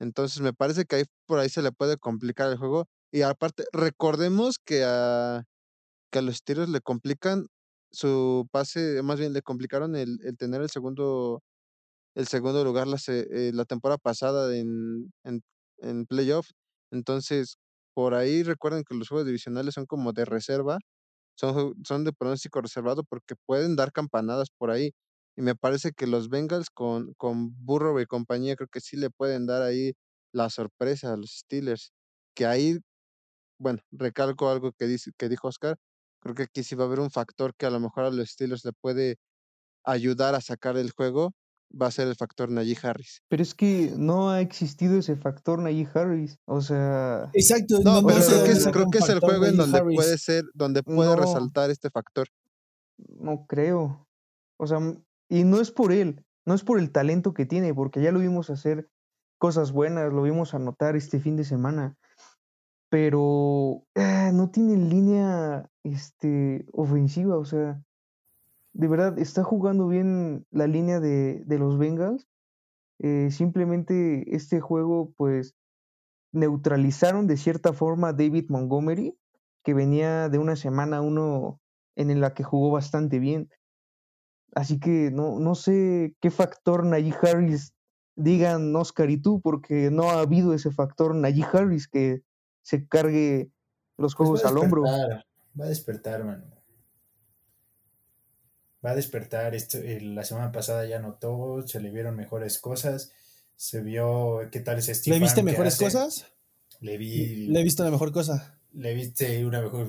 Entonces 0.00 0.40
me 0.42 0.52
parece 0.52 0.84
que 0.84 0.96
ahí 0.96 1.04
por 1.26 1.38
ahí 1.40 1.48
se 1.48 1.62
le 1.62 1.72
puede 1.72 1.96
complicar 1.98 2.50
el 2.50 2.58
juego. 2.58 2.86
Y 3.12 3.22
aparte, 3.22 3.64
recordemos 3.72 4.58
que 4.64 4.84
a, 4.86 5.44
que 6.12 6.20
a 6.20 6.22
los 6.22 6.42
tiros 6.44 6.68
le 6.68 6.80
complican 6.80 7.46
su 7.92 8.48
pase, 8.52 9.02
más 9.02 9.18
bien 9.20 9.32
le 9.34 9.42
complicaron 9.42 9.96
el, 9.96 10.18
el 10.24 10.36
tener 10.38 10.62
el 10.62 10.70
segundo, 10.70 11.42
el 12.14 12.26
segundo 12.28 12.64
lugar 12.64 12.86
la, 12.86 12.98
eh, 13.08 13.52
la 13.54 13.64
temporada 13.64 13.98
pasada 13.98 14.56
en, 14.56 15.12
en, 15.24 15.42
en 15.78 16.06
playoff. 16.06 16.48
Entonces, 16.90 17.58
por 17.94 18.14
ahí 18.14 18.42
recuerden 18.42 18.84
que 18.88 18.94
los 18.94 19.08
juegos 19.08 19.26
divisionales 19.26 19.74
son 19.74 19.86
como 19.86 20.12
de 20.12 20.24
reserva 20.24 20.78
son, 21.36 21.74
son 21.86 22.04
de 22.04 22.12
pronóstico 22.12 22.60
reservado 22.62 23.04
porque 23.04 23.34
pueden 23.46 23.76
dar 23.76 23.92
campanadas 23.92 24.48
por 24.58 24.70
ahí. 24.70 24.92
Y 25.38 25.42
me 25.42 25.54
parece 25.54 25.92
que 25.92 26.08
los 26.08 26.30
Bengals 26.30 26.68
con, 26.68 27.14
con 27.14 27.54
Burrow 27.64 28.00
y 28.00 28.06
compañía 28.06 28.56
creo 28.56 28.66
que 28.66 28.80
sí 28.80 28.96
le 28.96 29.08
pueden 29.08 29.46
dar 29.46 29.62
ahí 29.62 29.92
la 30.32 30.50
sorpresa 30.50 31.12
a 31.12 31.16
los 31.16 31.30
Steelers. 31.30 31.92
Que 32.34 32.44
ahí, 32.44 32.80
bueno, 33.56 33.78
recalco 33.92 34.50
algo 34.50 34.72
que, 34.72 34.88
dice, 34.88 35.12
que 35.16 35.28
dijo 35.28 35.46
Oscar. 35.46 35.76
Creo 36.18 36.34
que 36.34 36.42
aquí 36.42 36.64
sí 36.64 36.74
va 36.74 36.82
a 36.82 36.86
haber 36.88 36.98
un 36.98 37.12
factor 37.12 37.54
que 37.56 37.66
a 37.66 37.70
lo 37.70 37.78
mejor 37.78 38.02
a 38.02 38.10
los 38.10 38.30
Steelers 38.30 38.64
le 38.64 38.72
puede 38.72 39.18
ayudar 39.84 40.34
a 40.34 40.40
sacar 40.40 40.76
el 40.76 40.90
juego 40.90 41.30
va 41.70 41.86
a 41.86 41.92
ser 41.92 42.08
el 42.08 42.16
factor 42.16 42.50
Najee 42.50 42.78
Harris. 42.82 43.22
Pero 43.28 43.42
es 43.42 43.54
que 43.54 43.92
no 43.96 44.30
ha 44.30 44.40
existido 44.40 44.98
ese 44.98 45.14
factor 45.14 45.60
Najee 45.60 45.88
Harris. 45.94 46.40
O 46.46 46.60
sea. 46.62 47.30
Exacto. 47.32 47.78
No, 47.84 48.02
pero 48.04 48.24
creo, 48.26 48.44
que 48.44 48.50
es, 48.50 48.66
creo 48.66 48.90
que 48.90 48.98
es 48.98 49.08
el 49.08 49.20
juego 49.20 49.46
en 49.46 49.56
donde 49.56 49.82
puede 49.82 50.18
ser, 50.18 50.46
donde 50.52 50.82
puede 50.82 51.14
resaltar 51.14 51.70
este 51.70 51.90
factor. 51.90 52.26
No 52.96 53.46
creo. 53.46 54.08
O 54.56 54.66
sea, 54.66 54.80
y 55.28 55.44
no 55.44 55.60
es 55.60 55.70
por 55.70 55.92
él, 55.92 56.24
no 56.46 56.54
es 56.54 56.64
por 56.64 56.78
el 56.78 56.90
talento 56.90 57.34
que 57.34 57.46
tiene, 57.46 57.74
porque 57.74 58.02
ya 58.02 58.12
lo 58.12 58.20
vimos 58.20 58.50
hacer 58.50 58.88
cosas 59.38 59.72
buenas, 59.72 60.12
lo 60.12 60.22
vimos 60.22 60.54
anotar 60.54 60.96
este 60.96 61.20
fin 61.20 61.36
de 61.36 61.44
semana. 61.44 61.96
Pero 62.90 63.84
ah, 63.94 64.30
no 64.32 64.50
tiene 64.50 64.76
línea 64.76 65.68
este, 65.82 66.66
ofensiva, 66.72 67.36
o 67.36 67.44
sea, 67.44 67.82
de 68.72 68.88
verdad 68.88 69.18
está 69.18 69.44
jugando 69.44 69.88
bien 69.88 70.46
la 70.50 70.66
línea 70.66 71.00
de, 71.00 71.44
los 71.48 71.78
Bengals. 71.78 72.26
Eh, 73.00 73.30
simplemente 73.30 74.34
este 74.34 74.60
juego, 74.60 75.12
pues, 75.16 75.54
neutralizaron 76.32 77.26
de 77.26 77.36
cierta 77.36 77.72
forma 77.72 78.08
a 78.08 78.12
David 78.12 78.46
Montgomery, 78.48 79.16
que 79.64 79.74
venía 79.74 80.28
de 80.28 80.38
una 80.38 80.56
semana 80.56 81.00
uno 81.00 81.60
en 81.96 82.20
la 82.20 82.34
que 82.34 82.44
jugó 82.44 82.70
bastante 82.70 83.18
bien. 83.18 83.50
Así 84.58 84.80
que 84.80 85.10
no, 85.12 85.38
no 85.38 85.54
sé 85.54 86.14
qué 86.20 86.30
factor 86.30 86.84
Najee 86.84 87.14
Harris 87.22 87.74
digan 88.16 88.74
Oscar 88.74 89.10
y 89.10 89.16
tú, 89.16 89.40
porque 89.40 89.90
no 89.90 90.10
ha 90.10 90.20
habido 90.20 90.52
ese 90.52 90.70
factor 90.70 91.14
Najee 91.14 91.46
Harris 91.52 91.86
que 91.86 92.22
se 92.62 92.86
cargue 92.88 93.50
los 93.96 94.14
pues 94.16 94.28
juegos 94.28 94.44
al 94.44 94.58
hombro. 94.58 94.82
Va 94.82 95.64
a 95.64 95.68
despertar, 95.68 96.24
mano 96.24 96.58
va 98.84 98.90
a 98.90 98.96
despertar. 98.96 99.54
Esto, 99.54 99.78
la 100.00 100.24
semana 100.24 100.52
pasada 100.52 100.86
ya 100.86 100.98
notó, 100.98 101.66
se 101.66 101.80
le 101.80 101.90
vieron 101.90 102.16
mejores 102.16 102.58
cosas, 102.58 103.12
se 103.56 103.80
vio 103.80 104.40
qué 104.50 104.60
tal 104.60 104.78
es 104.78 104.86
Steve. 104.86 105.16
¿Le 105.16 105.22
viste 105.22 105.42
mejores 105.42 105.76
cosas? 105.76 106.26
Le 106.80 106.96
vi. 106.96 107.46
¿Le 107.48 107.60
he 107.60 107.64
visto 107.64 107.82
una 107.82 107.90
mejor 107.90 108.12
cosa? 108.12 108.58
Le 108.72 108.94
viste 108.94 109.44
una 109.44 109.60
mejor. 109.60 109.88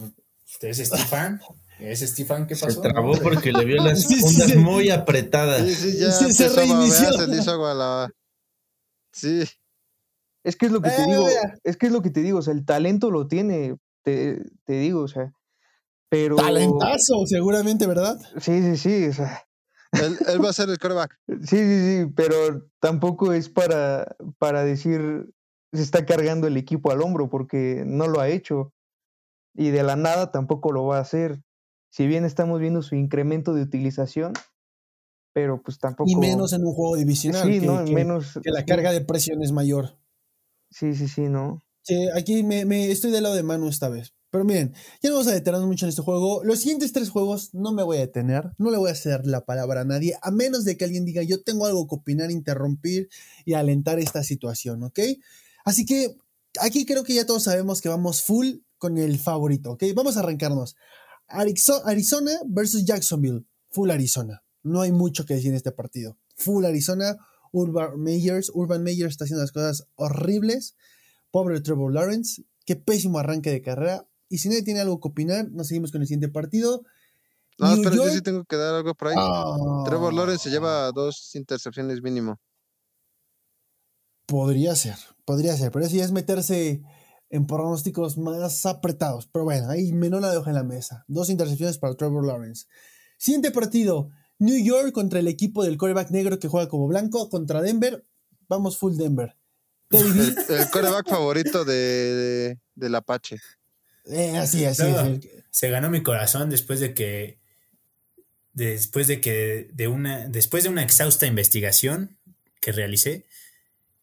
¿Es 0.61 0.77
Stefan? 0.77 1.39
¿Es 1.79 2.01
Stefan 2.01 2.45
qué 2.45 2.55
pasó? 2.55 2.81
Se 2.81 2.89
trabó 2.89 3.13
porque 3.21 3.51
le 3.51 3.65
vio 3.65 3.81
las 3.83 4.05
ondas 4.23 4.55
muy 4.55 4.89
apretadas. 4.89 5.65
Sí, 5.65 5.75
sí, 5.75 5.97
ya 5.99 6.11
se, 6.11 6.49
reinició. 6.49 7.13
se 7.13 7.35
hizo 7.35 7.51
agua 7.51 7.73
la... 7.73 8.09
Sí. 9.13 9.43
Es 10.43 10.55
que 10.55 10.67
es 10.67 10.71
lo 10.71 10.81
que 10.81 10.89
te 10.89 11.03
eh, 11.03 11.05
digo, 11.07 11.27
es 11.63 11.77
que 11.77 11.85
es 11.87 11.91
lo 11.91 12.01
que 12.01 12.09
te 12.09 12.21
digo, 12.21 12.39
o 12.39 12.41
sea, 12.41 12.53
el 12.53 12.65
talento 12.65 13.11
lo 13.11 13.27
tiene, 13.27 13.75
te, 14.03 14.41
te 14.65 14.73
digo, 14.73 15.01
o 15.01 15.07
sea, 15.07 15.33
pero... 16.09 16.35
Talentazo, 16.35 17.25
seguramente, 17.25 17.85
¿verdad? 17.87 18.17
Sí, 18.39 18.61
sí, 18.61 18.77
sí. 18.77 19.07
O 19.07 19.13
sea... 19.13 19.45
él, 19.93 20.43
va 20.43 20.49
a 20.49 20.53
ser 20.53 20.69
el 20.69 20.79
quarterback. 20.79 21.17
Sí, 21.41 21.57
sí, 21.57 22.05
sí, 22.05 22.11
pero 22.15 22.67
tampoco 22.79 23.33
es 23.33 23.49
para, 23.49 24.15
para 24.37 24.63
decir 24.63 25.29
se 25.71 25.83
está 25.83 26.05
cargando 26.05 26.47
el 26.47 26.57
equipo 26.57 26.91
al 26.91 27.01
hombro, 27.01 27.29
porque 27.29 27.83
no 27.85 28.07
lo 28.07 28.19
ha 28.19 28.29
hecho. 28.29 28.73
Y 29.53 29.69
de 29.69 29.83
la 29.83 29.95
nada 29.95 30.31
tampoco 30.31 30.71
lo 30.71 30.85
va 30.85 30.97
a 30.97 31.01
hacer. 31.01 31.41
Si 31.89 32.07
bien 32.07 32.25
estamos 32.25 32.59
viendo 32.59 32.81
su 32.81 32.95
incremento 32.95 33.53
de 33.53 33.63
utilización, 33.63 34.33
pero 35.33 35.61
pues 35.61 35.79
tampoco. 35.79 36.09
Y 36.09 36.15
menos 36.15 36.53
en 36.53 36.65
un 36.65 36.73
juego 36.73 36.95
divisional. 36.95 37.47
Sí, 37.51 37.59
que, 37.59 37.65
¿no? 37.65 37.85
que- 37.85 37.93
menos. 37.93 38.39
que 38.43 38.51
la 38.51 38.65
carga 38.65 38.91
de 38.91 39.01
presión 39.01 39.41
es 39.43 39.51
mayor. 39.51 39.97
Sí, 40.69 40.93
sí, 40.95 41.07
sí, 41.07 41.21
¿no? 41.23 41.61
Sí, 41.81 42.07
aquí 42.15 42.43
me, 42.43 42.65
me- 42.65 42.91
estoy 42.91 43.11
del 43.11 43.23
lado 43.23 43.35
de 43.35 43.43
Manu 43.43 43.67
esta 43.69 43.89
vez. 43.89 44.13
Pero 44.31 44.43
miren, 44.45 44.75
ya 45.01 45.09
no 45.09 45.15
vamos 45.15 45.27
a 45.31 45.33
detenernos 45.33 45.67
mucho 45.67 45.85
en 45.85 45.89
este 45.89 46.03
juego. 46.03 46.43
Los 46.43 46.59
siguientes 46.59 46.91
tres 46.93 47.09
juegos 47.09 47.51
no 47.55 47.71
me 47.73 47.81
voy 47.81 47.97
a 47.97 48.01
detener. 48.01 48.51
No 48.59 48.69
le 48.69 48.77
voy 48.77 48.91
a 48.91 48.95
ceder 48.95 49.25
la 49.25 49.43
palabra 49.45 49.81
a 49.81 49.85
nadie, 49.85 50.15
a 50.21 50.29
menos 50.29 50.65
de 50.65 50.77
que 50.77 50.85
alguien 50.85 51.03
diga 51.05 51.23
yo 51.23 51.41
tengo 51.41 51.65
algo 51.65 51.87
que 51.87 51.95
opinar, 51.95 52.29
interrumpir 52.29 53.09
y 53.43 53.53
alentar 53.53 53.97
esta 53.97 54.23
situación, 54.23 54.83
¿ok? 54.83 54.99
Así 55.65 55.83
que 55.85 56.15
aquí 56.61 56.85
creo 56.85 57.03
que 57.03 57.15
ya 57.15 57.25
todos 57.25 57.43
sabemos 57.43 57.81
que 57.81 57.89
vamos 57.89 58.21
full 58.21 58.57
con 58.77 58.99
el 58.99 59.17
favorito, 59.17 59.71
¿ok? 59.71 59.85
Vamos 59.95 60.15
a 60.15 60.19
arrancarnos. 60.19 60.75
Arizo- 61.29 61.81
Arizona 61.85 62.31
versus 62.47 62.83
Jacksonville. 62.85 63.45
Full 63.71 63.89
Arizona. 63.91 64.43
No 64.63 64.81
hay 64.81 64.91
mucho 64.91 65.25
que 65.25 65.35
decir 65.35 65.49
en 65.49 65.55
este 65.55 65.71
partido. 65.71 66.17
Full 66.35 66.65
Arizona. 66.65 67.17
Urban 67.51 67.99
Meyers. 67.99 68.51
Urban 68.53 68.83
Meyers 68.83 69.11
está 69.11 69.23
haciendo 69.25 69.41
las 69.43 69.51
cosas 69.51 69.87
horribles. 69.95 70.75
Pobre 71.31 71.61
Trevor 71.61 71.93
Lawrence. 71.93 72.43
Qué 72.65 72.75
pésimo 72.75 73.19
arranque 73.19 73.51
de 73.51 73.61
carrera. 73.61 74.07
Y 74.27 74.37
si 74.39 74.49
nadie 74.49 74.63
tiene 74.63 74.79
algo 74.81 74.99
que 74.99 75.07
opinar, 75.07 75.49
nos 75.51 75.67
seguimos 75.67 75.91
con 75.91 76.01
el 76.01 76.07
siguiente 76.07 76.29
partido. 76.29 76.83
No, 77.57 77.75
New 77.75 77.83
pero 77.83 77.95
yo 78.05 78.09
sí 78.09 78.21
tengo 78.21 78.45
que 78.45 78.55
dar 78.55 78.75
algo 78.75 78.93
por 78.95 79.09
ahí. 79.09 79.15
Ah, 79.17 79.83
Trevor 79.85 80.13
Lawrence 80.13 80.43
se 80.43 80.49
lleva 80.49 80.91
dos 80.91 81.35
intercepciones 81.35 82.01
mínimo. 82.01 82.39
Podría 84.27 84.75
ser, 84.75 84.95
podría 85.25 85.57
ser, 85.57 85.71
pero 85.71 85.85
eso 85.85 85.95
ya 85.95 86.05
es 86.05 86.11
meterse 86.11 86.83
en 87.29 87.45
pronósticos 87.47 88.17
más 88.17 88.65
apretados. 88.65 89.27
Pero 89.27 89.45
bueno, 89.45 89.69
ahí 89.69 89.91
menor 89.93 90.21
la 90.21 90.31
dejo 90.31 90.47
en 90.47 90.55
la 90.55 90.63
mesa. 90.63 91.05
Dos 91.07 91.29
intercepciones 91.29 91.77
para 91.77 91.95
Trevor 91.95 92.25
Lawrence. 92.25 92.65
Siguiente 93.17 93.51
partido: 93.51 94.09
New 94.39 94.57
York 94.63 94.91
contra 94.91 95.19
el 95.19 95.27
equipo 95.27 95.63
del 95.63 95.77
quarterback 95.77 96.09
negro 96.11 96.39
que 96.39 96.47
juega 96.47 96.67
como 96.69 96.87
blanco 96.87 97.29
contra 97.29 97.61
Denver. 97.61 98.05
Vamos 98.47 98.77
full 98.77 98.95
Denver. 98.97 99.35
El, 99.91 100.35
el 100.49 100.69
coreback 100.71 101.09
favorito 101.09 101.65
de, 101.65 101.73
de- 101.73 102.59
del 102.75 102.93
Apache. 102.95 103.37
eh, 104.05 104.37
así, 104.37 104.63
así. 104.65 104.83
No. 104.83 104.99
es. 105.01 105.19
Se 105.49 105.69
ganó 105.71 105.89
mi 105.89 106.03
corazón 106.03 106.49
después 106.51 106.79
de 106.79 106.93
que 106.93 107.39
después 108.53 109.07
de 109.07 109.19
que 109.21 109.69
de 109.73 109.87
una 109.87 110.27
después 110.27 110.63
de 110.63 110.69
una 110.69 110.83
exhausta 110.83 111.25
investigación 111.25 112.17
que 112.61 112.71
realicé 112.71 113.25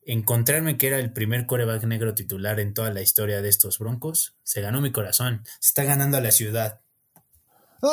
encontrarme 0.06 0.78
que 0.78 0.86
era 0.86 0.98
el 0.98 1.12
primer 1.12 1.46
coreback 1.46 1.84
negro 1.84 2.14
titular 2.14 2.58
en 2.60 2.72
toda 2.74 2.92
la 2.92 3.02
historia 3.02 3.42
de 3.42 3.48
estos 3.48 3.78
Broncos, 3.78 4.36
se 4.44 4.60
ganó 4.60 4.80
mi 4.80 4.92
corazón. 4.92 5.42
Se 5.60 5.68
está 5.68 5.84
ganando 5.84 6.16
a 6.16 6.20
la 6.20 6.30
ciudad. 6.30 6.80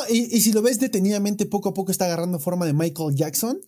Y, 0.09 0.36
y 0.36 0.41
si 0.41 0.53
lo 0.53 0.61
ves 0.61 0.80
detenidamente, 0.80 1.45
poco 1.45 1.70
a 1.70 1.74
poco 1.74 1.91
está 1.91 2.05
agarrando 2.05 2.39
forma 2.39 2.66
de 2.66 2.74
Michael 2.74 3.16
Jackson, 3.16 3.59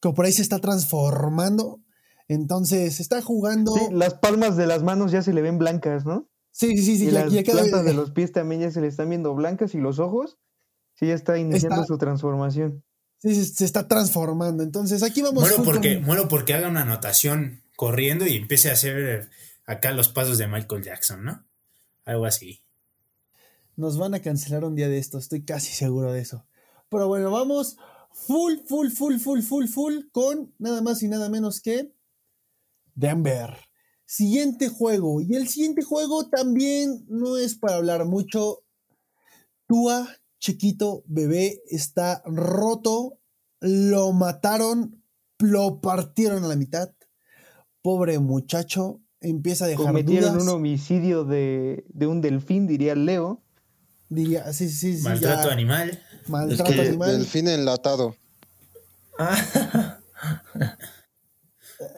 como 0.00 0.14
por 0.14 0.24
ahí 0.24 0.32
se 0.32 0.42
está 0.42 0.58
transformando. 0.60 1.80
Entonces, 2.28 3.00
está 3.00 3.20
jugando. 3.22 3.74
Sí, 3.74 3.80
las 3.92 4.14
palmas 4.14 4.56
de 4.56 4.66
las 4.66 4.82
manos 4.82 5.12
ya 5.12 5.22
se 5.22 5.32
le 5.32 5.42
ven 5.42 5.58
blancas, 5.58 6.04
¿no? 6.06 6.28
Sí, 6.50 6.76
sí, 6.76 6.84
sí, 6.84 6.96
sí. 6.98 7.08
y 7.08 7.10
ya- 7.10 7.24
las 7.24 7.32
ya 7.32 7.42
cada 7.44 7.62
vez- 7.62 7.70
plantas 7.70 7.84
de 7.86 7.94
los 7.94 8.10
pies 8.12 8.32
también 8.32 8.62
ya 8.62 8.70
se 8.70 8.80
le 8.80 8.86
están 8.88 9.08
viendo 9.10 9.34
blancas 9.34 9.74
y 9.74 9.78
los 9.78 9.98
ojos, 9.98 10.38
sí 10.94 11.06
ya 11.06 11.14
está 11.14 11.38
iniciando 11.38 11.76
Está- 11.82 11.86
su 11.86 11.98
transformación. 11.98 12.82
sí, 13.18 13.34
se, 13.34 13.44
se 13.44 13.64
está 13.64 13.86
transformando. 13.88 14.62
Entonces, 14.62 15.02
aquí 15.02 15.20
vamos. 15.22 15.42
Muero 15.42 15.62
porque 15.62 15.96
con- 15.96 16.04
muero 16.06 16.28
porque 16.28 16.54
haga 16.54 16.68
una 16.68 16.82
anotación 16.82 17.62
corriendo 17.76 18.26
y 18.26 18.36
empiece 18.36 18.70
a 18.70 18.72
hacer 18.72 19.30
acá 19.66 19.92
los 19.92 20.08
pasos 20.08 20.38
de 20.38 20.48
Michael 20.48 20.82
Jackson, 20.82 21.24
¿no? 21.24 21.46
Algo 22.04 22.26
así. 22.26 22.62
Nos 23.76 23.98
van 23.98 24.14
a 24.14 24.20
cancelar 24.20 24.64
un 24.64 24.74
día 24.74 24.88
de 24.88 24.98
esto, 24.98 25.18
estoy 25.18 25.44
casi 25.44 25.72
seguro 25.72 26.12
de 26.12 26.20
eso. 26.20 26.46
Pero 26.88 27.08
bueno, 27.08 27.30
vamos 27.30 27.76
full, 28.12 28.54
full, 28.66 28.88
full, 28.88 29.18
full, 29.18 29.42
full, 29.42 29.66
full 29.66 29.94
con 30.10 30.54
nada 30.58 30.80
más 30.80 31.02
y 31.02 31.08
nada 31.08 31.28
menos 31.28 31.60
que 31.60 31.92
Denver. 32.94 33.54
Siguiente 34.06 34.68
juego. 34.68 35.20
Y 35.20 35.34
el 35.34 35.48
siguiente 35.48 35.82
juego 35.82 36.28
también 36.28 37.04
no 37.08 37.36
es 37.36 37.56
para 37.56 37.76
hablar 37.76 38.06
mucho. 38.06 38.62
Tua, 39.66 40.08
chiquito, 40.38 41.04
bebé, 41.06 41.60
está 41.68 42.22
roto. 42.24 43.18
Lo 43.60 44.12
mataron, 44.12 45.02
lo 45.38 45.80
partieron 45.80 46.44
a 46.44 46.48
la 46.48 46.56
mitad. 46.56 46.90
Pobre 47.86 48.18
muchacho, 48.18 49.00
empieza 49.20 49.66
a 49.66 49.68
dejar 49.68 49.86
Cometieron 49.86 50.32
dudas. 50.32 50.42
un 50.42 50.48
homicidio 50.48 51.22
de, 51.22 51.84
de 51.88 52.08
un 52.08 52.20
delfín, 52.20 52.66
diría 52.66 52.96
Leo. 52.96 53.44
Diría, 54.08 54.52
sí, 54.52 54.68
sí, 54.68 54.96
sí. 54.96 55.04
Maltrato 55.04 55.46
ya. 55.46 55.52
animal. 55.52 56.02
Maltrato 56.26 56.72
que, 56.72 56.80
animal. 56.80 57.12
delfín 57.16 57.46
enlatado. 57.46 58.16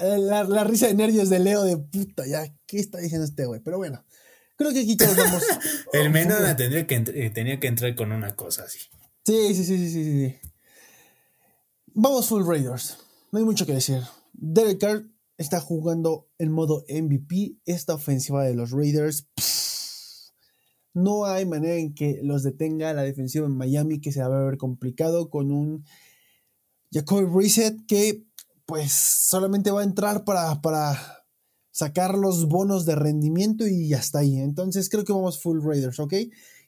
Eh, 0.01 0.19
La, 0.19 0.45
la 0.45 0.65
risa 0.65 0.89
de 0.89 0.95
nervios 0.95 1.31
de 1.31 1.39
Leo 1.39 1.63
de 1.65 1.79
puta, 1.79 2.27
ya, 2.27 2.45
¿qué 2.67 2.81
está 2.81 2.99
diciendo 2.99 3.25
este 3.25 3.47
güey? 3.47 3.61
Pero 3.61 3.79
bueno, 3.79 4.05
creo 4.57 4.73
que 4.73 4.81
aquí 4.81 4.95
todos 4.97 5.17
vamos. 5.17 5.43
El 5.95 6.11
Menona 6.11 6.55
tendría 6.55 6.87
que 6.87 6.97
eh, 6.97 7.31
tenía 7.31 7.59
que 7.61 7.69
entrar 7.69 7.95
con 7.95 8.13
una 8.13 8.35
cosa 8.37 8.65
así. 8.65 8.81
Sí, 9.25 9.55
sí, 9.55 9.65
sí, 9.65 9.79
sí, 9.79 9.91
sí, 9.91 10.05
sí. 10.05 10.37
Vamos 11.95 12.27
full 12.29 12.45
Raiders. 12.47 12.99
No 13.33 13.39
hay 13.39 13.45
mucho 13.47 13.65
que 13.65 13.73
decir. 13.73 14.03
Derek 14.35 14.81
Carr 14.81 15.05
está 15.39 15.61
jugando 15.61 16.29
en 16.39 16.53
modo 16.53 16.85
MVP. 16.89 17.57
Esta 17.65 17.95
ofensiva 17.95 18.45
de 18.45 18.55
los 18.55 18.73
Raiders. 18.73 19.27
no 20.93 21.25
hay 21.25 21.47
manera 21.47 21.77
en 21.77 21.95
que 21.95 22.21
los 22.23 22.43
detenga 22.43 22.93
la 22.93 23.03
defensiva 23.03 23.47
en 23.47 23.57
Miami, 23.57 24.01
que 24.01 24.13
se 24.13 24.21
va 24.21 24.27
a 24.27 24.45
ver 24.45 24.59
complicado 24.59 25.31
con 25.31 25.53
un 25.53 25.85
Jacoby 26.91 27.27
Reset 27.33 27.87
que 27.87 28.25
pues 28.67 28.93
solamente 28.93 29.71
va 29.71 29.81
a 29.81 29.85
entrar 29.85 30.25
para, 30.25 30.61
para 30.61 31.25
sacar 31.71 32.19
los 32.19 32.49
bonos 32.49 32.85
de 32.85 32.97
rendimiento 32.97 33.67
y 33.67 33.95
hasta 33.95 34.19
ahí. 34.19 34.37
Entonces 34.37 34.91
creo 34.91 35.05
que 35.05 35.13
vamos 35.13 35.41
full 35.41 35.63
Raiders, 35.63 36.01
¿ok? 36.01 36.15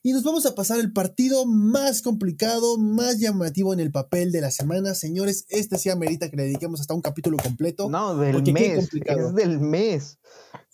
Y 0.03 0.13
nos 0.13 0.23
vamos 0.23 0.47
a 0.47 0.55
pasar 0.55 0.81
el 0.81 0.93
partido 0.95 1.45
más 1.45 2.01
complicado, 2.01 2.79
más 2.79 3.19
llamativo 3.19 3.75
en 3.75 3.81
el 3.81 3.91
papel 3.93 4.33
de 4.33 4.41
la 4.41 4.51
semana. 4.51 4.95
Señores, 4.95 5.45
este 5.51 5.77
sí 5.77 5.91
amerita 5.91 6.31
que 6.31 6.37
le 6.39 6.45
dediquemos 6.45 6.81
hasta 6.81 6.95
un 6.95 7.03
capítulo 7.03 7.37
completo. 7.37 7.91
No, 7.91 8.17
del 8.17 8.43
mes. 8.51 8.89
Es 8.95 9.35
del 9.35 9.61
mes. 9.61 10.19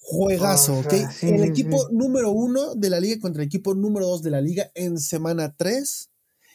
Juegazo, 0.01 0.79
¿ok? 0.79 0.93
Sí, 1.12 1.29
el 1.29 1.43
sí, 1.43 1.49
equipo 1.49 1.89
sí. 1.89 1.97
número 1.97 2.31
uno 2.31 2.77
de 2.77 2.89
la 2.89 3.01
liga 3.01 3.20
contra 3.20 3.43
el 3.43 3.49
equipo 3.49 3.74
número 3.74 4.07
dos 4.07 4.22
de 4.22 4.31
la 4.31 4.41
liga 4.41 4.70
en 4.77 4.99
semana 5.01 5.57
3. 5.57 6.11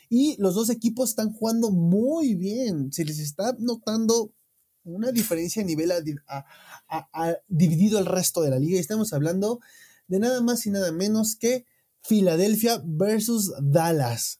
Y 0.07 0.41
los 0.41 0.55
dos 0.55 0.69
equipos 0.69 1.09
están 1.09 1.33
jugando 1.33 1.71
muy 1.71 2.35
bien. 2.35 2.93
Se 2.93 3.03
les 3.03 3.19
está 3.19 3.53
notando 3.59 4.31
una 4.85 5.11
diferencia 5.11 5.61
a 5.61 5.65
nivel 5.65 5.91
a- 5.91 5.97
a- 6.27 6.45
a- 6.87 7.09
a- 7.13 7.37
dividido 7.49 7.99
el 7.99 8.05
resto 8.05 8.41
de 8.41 8.49
la 8.49 8.59
liga. 8.59 8.77
Y 8.77 8.79
estamos 8.79 9.11
hablando 9.11 9.59
de 10.07 10.19
nada 10.19 10.39
más 10.39 10.65
y 10.65 10.69
nada 10.69 10.93
menos 10.93 11.35
que 11.35 11.65
Filadelfia 12.03 12.81
versus 12.83 13.53
Dallas. 13.61 14.39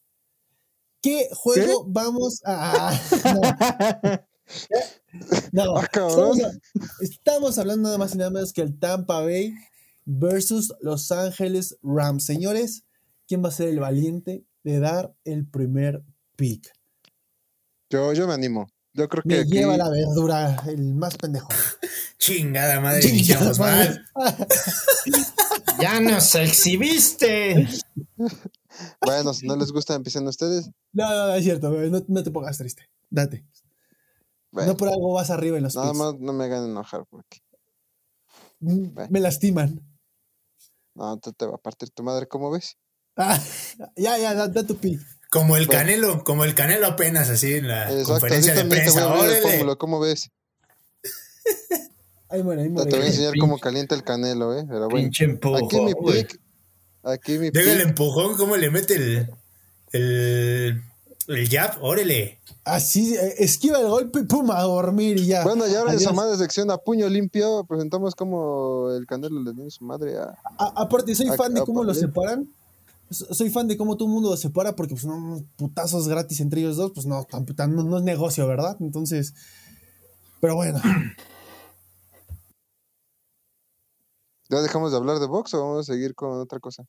¿Qué 1.00 1.28
juego 1.32 1.84
vamos 1.88 2.40
a.? 2.44 2.98
No, 5.52 5.64
no, 5.66 5.76
Ah, 5.78 5.84
estamos, 5.84 6.40
a- 6.42 6.52
estamos 7.00 7.58
hablando 7.58 7.88
nada 7.88 7.98
más 7.98 8.14
y 8.14 8.18
nada 8.18 8.30
menos 8.30 8.52
que 8.52 8.62
el 8.62 8.78
Tampa 8.78 9.20
Bay 9.20 9.54
versus 10.04 10.74
Los 10.80 11.10
Ángeles 11.12 11.76
Rams. 11.82 12.24
Señores, 12.24 12.84
¿quién 13.28 13.42
va 13.44 13.48
a 13.48 13.52
ser 13.52 13.68
el 13.68 13.78
valiente 13.80 14.44
de 14.64 14.78
dar 14.80 15.14
el 15.24 15.46
primer 15.46 16.02
pick? 16.36 16.72
Yo, 17.90 18.12
yo 18.14 18.26
me 18.26 18.34
animo. 18.34 18.68
Yo 18.94 19.08
creo 19.08 19.22
que 19.22 19.28
Me 19.36 19.38
aquí, 19.40 19.50
lleva 19.52 19.76
la 19.76 19.88
verdura, 19.90 20.62
el 20.66 20.94
más 20.94 21.16
pendejo. 21.16 21.48
Chingada 22.18 22.80
madre, 22.80 23.00
Chingada 23.00 23.16
iniciamos 23.18 23.58
madre. 23.58 24.00
¡Ya 25.80 26.00
nos 26.00 26.34
exhibiste! 26.34 27.68
bueno, 29.04 29.34
si 29.34 29.46
no 29.46 29.56
les 29.56 29.70
gusta, 29.72 29.94
empiecen 29.94 30.26
ustedes. 30.26 30.70
No, 30.92 31.08
no, 31.08 31.26
no, 31.28 31.34
es 31.34 31.44
cierto, 31.44 31.70
bebé, 31.70 31.90
no, 31.90 32.02
no 32.06 32.22
te 32.22 32.30
pongas 32.30 32.58
triste. 32.58 32.88
Date. 33.10 33.44
Bueno, 34.50 34.72
No 34.72 34.76
por 34.76 34.88
algo 34.88 35.12
vas 35.14 35.30
arriba 35.30 35.56
en 35.56 35.62
los 35.64 35.74
nada 35.74 35.88
picks. 35.88 35.98
más 35.98 36.14
no 36.18 36.32
me 36.32 36.44
hagan 36.44 36.64
enojar 36.70 37.04
porque 37.08 37.40
Mm, 38.60 38.94
bueno. 38.94 39.10
Me 39.10 39.18
lastiman. 39.20 39.80
no, 40.94 41.18
te, 41.18 41.32
te 41.32 41.46
va 41.46 41.56
a 41.56 41.58
partir 41.58 41.90
tu 41.90 42.02
madre, 42.04 42.28
¿cómo 42.28 42.50
ves? 42.50 42.76
Ah, 43.16 43.38
ya, 43.96 44.18
ya, 44.18 44.34
da, 44.34 44.46
da 44.48 44.64
tu 44.66 44.76
pick. 44.76 45.00
Como 45.30 45.56
el 45.56 45.66
Bueno. 45.66 45.80
Canelo, 45.80 46.24
como 46.24 46.44
el 46.44 46.54
Canelo 46.54 46.86
apenas 46.86 47.28
así 47.30 47.54
en 47.54 47.66
la 47.68 47.84
Exacto, 47.90 48.12
conferencia 48.12 48.52
de 48.54 48.60
también 48.60 48.84
te 48.84 48.90
voy 48.90 49.00
prensa. 49.42 49.72
a 49.72 49.76
¿cómo 49.76 49.98
ves? 50.00 50.30
Ahí 52.32 52.42
muere, 52.42 52.62
ahí 52.62 52.68
Ya 52.68 52.72
muere. 52.74 52.90
te 52.90 52.96
voy 52.96 53.04
a 53.04 53.08
enseñar 53.08 53.34
cómo 53.38 53.58
calienta 53.58 53.94
el 53.94 54.02
canelo, 54.02 54.56
¿eh? 54.58 54.64
Pero 54.66 54.88
bueno, 54.88 54.96
Pinche 55.04 55.24
empujón, 55.24 55.64
aquí 55.64 55.80
mi 55.80 55.94
pick, 55.94 56.40
aquí 57.04 57.38
mi 57.38 57.50
Deja 57.50 57.72
el 57.72 57.78
pick, 57.78 57.88
empujón, 57.88 58.36
cómo 58.36 58.56
le 58.56 58.70
mete 58.70 58.94
el, 58.96 59.28
el, 59.92 60.82
el 61.28 61.48
jab, 61.48 61.82
órale. 61.82 62.40
Así, 62.64 63.14
eh, 63.16 63.34
esquiva 63.38 63.80
el 63.80 63.88
golpe 63.88 64.20
y 64.20 64.22
pum, 64.24 64.50
a 64.52 64.62
dormir 64.62 65.18
y 65.18 65.26
ya. 65.26 65.42
Bueno, 65.42 65.66
ya 65.66 65.80
ahora 65.80 65.90
Adiós. 65.92 66.04
su 66.04 66.14
madre 66.14 66.36
sección 66.38 66.70
a 66.70 66.78
puño 66.78 67.08
limpio, 67.08 67.64
presentamos 67.68 68.14
como 68.14 68.90
el 68.96 69.04
Canelo 69.06 69.42
le 69.42 69.52
dio 69.52 69.68
su 69.70 69.84
madre 69.84 70.16
a... 70.16 70.34
A- 70.58 70.72
aparte, 70.76 71.14
soy 71.14 71.28
A- 71.28 71.34
fan 71.34 71.52
de 71.54 71.62
cómo 71.62 71.82
lo 71.84 71.92
separan. 71.92 72.48
soy 73.10 73.50
fan 73.50 73.66
de 73.68 73.76
cómo 73.76 73.96
todo 73.96 74.06
el 74.08 74.14
mundo 74.14 74.30
lo 74.30 74.36
separa 74.36 74.74
porque 74.76 74.94
pues 74.94 75.04
no 75.04 75.42
putazos 75.56 76.06
gratis 76.08 76.40
entre 76.40 76.60
ellos 76.60 76.76
dos, 76.76 76.92
pues 76.94 77.04
no, 77.04 77.26
no, 77.68 77.82
no 77.82 77.98
es 77.98 78.04
negocio, 78.04 78.46
¿verdad? 78.46 78.76
Entonces, 78.80 79.34
pero 80.40 80.54
bueno. 80.54 80.80
¿Ya 84.52 84.60
dejamos 84.60 84.90
de 84.90 84.98
hablar 84.98 85.18
de 85.18 85.26
box 85.26 85.54
o 85.54 85.60
vamos 85.60 85.88
a 85.88 85.92
seguir 85.94 86.14
con 86.14 86.38
otra 86.38 86.60
cosa? 86.60 86.84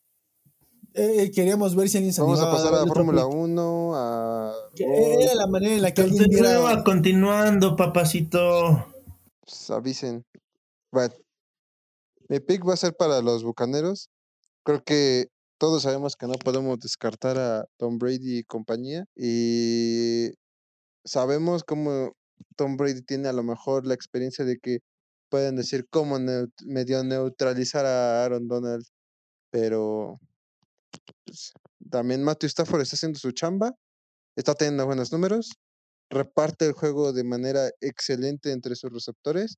Eh, 0.93 1.32
queríamos 1.34 1.78
ver 1.78 1.88
si 1.88 1.97
alguien 1.97 2.14
se 2.14 2.22
Vamos 2.22 2.41
a 2.41 2.51
pasar 2.51 2.76
a, 2.76 2.86
Fórmula 2.86 3.26
1, 3.26 3.91
a... 3.95 4.53
Era 4.76 5.34
la 5.34 5.47
manera 5.47 5.76
en 5.76 5.82
la 5.82 5.93
que 5.93 6.01
alguien 6.01 6.30
diera... 6.30 6.84
continuando, 6.84 7.78
papacito. 7.78 8.86
Pues 9.39 9.70
avisen. 9.70 10.26
Bueno, 10.91 11.14
mi 12.28 12.41
pick 12.41 12.68
va 12.68 12.74
a 12.74 12.78
ser 12.78 12.97
para 12.97 13.22
los 13.22 13.45
Bucaneros. 13.45 14.09
Creo 14.66 14.84
que 14.84 15.28
todos 15.57 15.84
sabemos 15.84 16.18
que 16.18 16.28
no 16.28 16.34
podemos 16.34 16.80
descartar 16.80 17.39
a 17.39 17.66
Tom 17.78 17.97
Brady 17.97 18.39
y 18.39 18.43
compañía. 18.43 19.05
Y 19.16 20.32
sabemos 21.05 21.64
cómo 21.64 22.11
Tom 22.57 22.76
Brady 22.76 23.03
tiene 23.03 23.30
a 23.30 23.34
lo 23.34 23.43
mejor 23.43 23.88
la 23.88 23.93
experiencia 23.93 24.43
de 24.43 24.57
que 24.57 24.80
pueden 25.34 25.56
decir 25.56 25.88
cómo 25.90 26.20
medio 26.64 27.04
neutralizar 27.04 27.88
a 27.88 28.24
Aaron 28.24 28.48
Donald, 28.48 28.86
pero 29.50 30.20
pues, 31.26 31.54
también 31.90 32.24
Matthew 32.24 32.50
Stafford 32.50 32.82
está 32.82 32.98
haciendo 32.98 33.18
su 33.18 33.32
chamba, 33.32 33.72
está 34.36 34.54
teniendo 34.54 34.86
buenos 34.86 35.12
números, 35.12 35.50
reparte 36.12 36.68
el 36.68 36.74
juego 36.74 37.14
de 37.14 37.24
manera 37.24 37.72
excelente 37.82 38.52
entre 38.52 38.76
sus 38.76 38.94
receptores. 38.94 39.56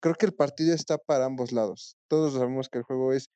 Creo 0.00 0.14
que 0.14 0.24
el 0.24 0.32
partido 0.32 0.74
está 0.74 0.96
para 0.96 1.26
ambos 1.26 1.52
lados. 1.52 1.98
Todos 2.08 2.32
sabemos 2.32 2.70
que 2.70 2.78
el 2.78 2.84
juego 2.84 3.12
es 3.12 3.28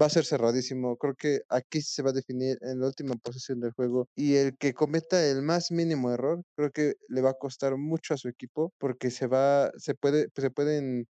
va 0.00 0.06
a 0.06 0.10
ser 0.10 0.24
cerradísimo. 0.24 0.96
Creo 0.96 1.14
que 1.14 1.40
aquí 1.48 1.80
se 1.82 2.02
va 2.02 2.10
a 2.10 2.12
definir 2.12 2.58
en 2.62 2.80
la 2.80 2.86
última 2.86 3.14
posición 3.16 3.60
del 3.60 3.72
juego 3.72 4.08
y 4.14 4.36
el 4.36 4.56
que 4.58 4.74
cometa 4.74 5.24
el 5.26 5.42
más 5.42 5.70
mínimo 5.70 6.10
error, 6.12 6.42
creo 6.56 6.70
que 6.70 6.94
le 7.08 7.22
va 7.22 7.30
a 7.30 7.38
costar 7.38 7.76
mucho 7.76 8.14
a 8.14 8.16
su 8.16 8.28
equipo 8.28 8.72
porque 8.78 9.10
se 9.10 9.26
va, 9.26 9.70
se 9.76 9.94
puede, 9.94 10.28
se 10.34 10.50
pueden 10.50 11.06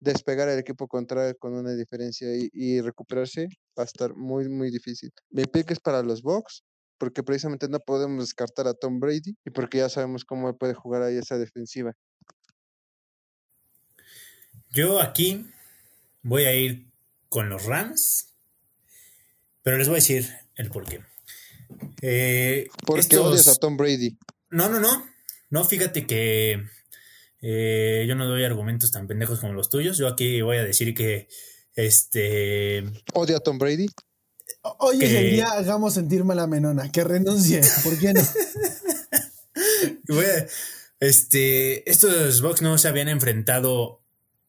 despegar 0.00 0.48
el 0.48 0.58
equipo 0.58 0.88
contrario 0.88 1.36
con 1.38 1.54
una 1.54 1.74
diferencia 1.74 2.28
y, 2.34 2.80
recuperarse 2.80 3.48
va 3.78 3.82
a 3.82 3.86
estar 3.86 4.14
muy, 4.16 4.48
muy 4.48 4.70
difícil. 4.70 5.10
Mi 5.30 5.44
pick 5.44 5.70
es 5.70 5.80
para 5.80 6.02
los 6.02 6.22
Bucks 6.22 6.62
porque 6.98 7.22
precisamente 7.22 7.68
no 7.68 7.80
podemos 7.80 8.24
descartar 8.24 8.66
a 8.66 8.74
Tom 8.74 9.00
Brady 9.00 9.36
y 9.44 9.50
porque 9.50 9.78
ya 9.78 9.88
sabemos 9.88 10.24
cómo 10.24 10.56
puede 10.56 10.74
jugar 10.74 11.02
ahí 11.02 11.16
esa 11.16 11.38
defensiva. 11.38 11.92
Yo 14.70 15.00
aquí 15.00 15.46
voy 16.22 16.44
a 16.44 16.54
ir 16.54 16.89
con 17.30 17.48
los 17.48 17.64
Rams, 17.64 18.34
pero 19.62 19.78
les 19.78 19.88
voy 19.88 19.94
a 19.94 20.02
decir 20.02 20.28
el 20.56 20.68
por 20.70 20.84
qué. 20.84 21.00
Eh, 22.02 22.68
¿Por 22.84 23.06
qué 23.06 23.16
odias 23.16 23.48
a 23.48 23.54
Tom 23.54 23.76
Brady? 23.76 24.18
No, 24.50 24.68
no, 24.68 24.80
no. 24.80 25.06
No, 25.48 25.64
fíjate 25.64 26.06
que 26.06 26.64
eh, 27.40 28.04
yo 28.06 28.14
no 28.16 28.26
doy 28.26 28.44
argumentos 28.44 28.90
tan 28.90 29.06
pendejos 29.06 29.40
como 29.40 29.52
los 29.52 29.70
tuyos. 29.70 29.96
Yo 29.96 30.08
aquí 30.08 30.42
voy 30.42 30.58
a 30.58 30.64
decir 30.64 30.92
que 30.94 31.28
este. 31.74 32.84
¿Odia 33.14 33.38
a 33.38 33.40
Tom 33.40 33.58
Brady? 33.58 33.86
Hoy 34.78 35.02
es 35.02 35.12
el 35.12 35.30
día, 35.30 35.52
hagamos 35.52 35.94
sentir 35.94 36.24
mal 36.24 36.40
a 36.40 36.46
Menona, 36.46 36.90
que 36.90 37.04
renuncie. 37.04 37.60
¿Por 37.84 37.98
qué 37.98 38.12
no? 38.12 38.20
este, 41.00 41.88
estos 41.88 42.42
Bucks 42.42 42.60
no 42.60 42.76
se 42.76 42.88
habían 42.88 43.08
enfrentado 43.08 44.02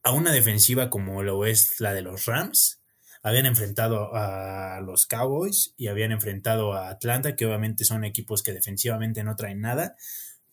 a 0.03 0.11
una 0.11 0.31
defensiva 0.31 0.89
como 0.89 1.23
lo 1.23 1.45
es 1.45 1.79
la 1.79 1.93
de 1.93 2.01
los 2.01 2.25
Rams. 2.25 2.79
Habían 3.23 3.45
enfrentado 3.45 4.15
a 4.15 4.81
los 4.81 5.05
Cowboys 5.05 5.73
y 5.77 5.87
habían 5.87 6.11
enfrentado 6.11 6.73
a 6.73 6.89
Atlanta, 6.89 7.35
que 7.35 7.45
obviamente 7.45 7.85
son 7.85 8.03
equipos 8.03 8.41
que 8.41 8.53
defensivamente 8.53 9.23
no 9.23 9.35
traen 9.35 9.61
nada, 9.61 9.95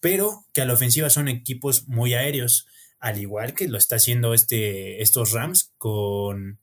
pero 0.01 0.44
que 0.53 0.61
a 0.61 0.66
la 0.66 0.74
ofensiva 0.74 1.09
son 1.09 1.28
equipos 1.28 1.88
muy 1.88 2.12
aéreos, 2.12 2.66
al 3.01 3.18
igual 3.18 3.55
que 3.55 3.68
lo 3.68 3.78
está 3.78 3.96
haciendo 3.96 4.34
este, 4.34 5.03
estos 5.03 5.32
Rams 5.32 5.72
con, 5.78 6.59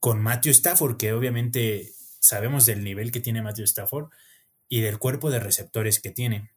con 0.00 0.20
Matthew 0.20 0.52
Stafford, 0.52 0.96
que 0.96 1.12
obviamente 1.12 1.92
sabemos 2.18 2.66
del 2.66 2.82
nivel 2.82 3.12
que 3.12 3.20
tiene 3.20 3.42
Matthew 3.42 3.64
Stafford 3.66 4.10
y 4.68 4.80
del 4.80 4.98
cuerpo 4.98 5.30
de 5.30 5.40
receptores 5.40 6.00
que 6.00 6.10
tiene. 6.10 6.50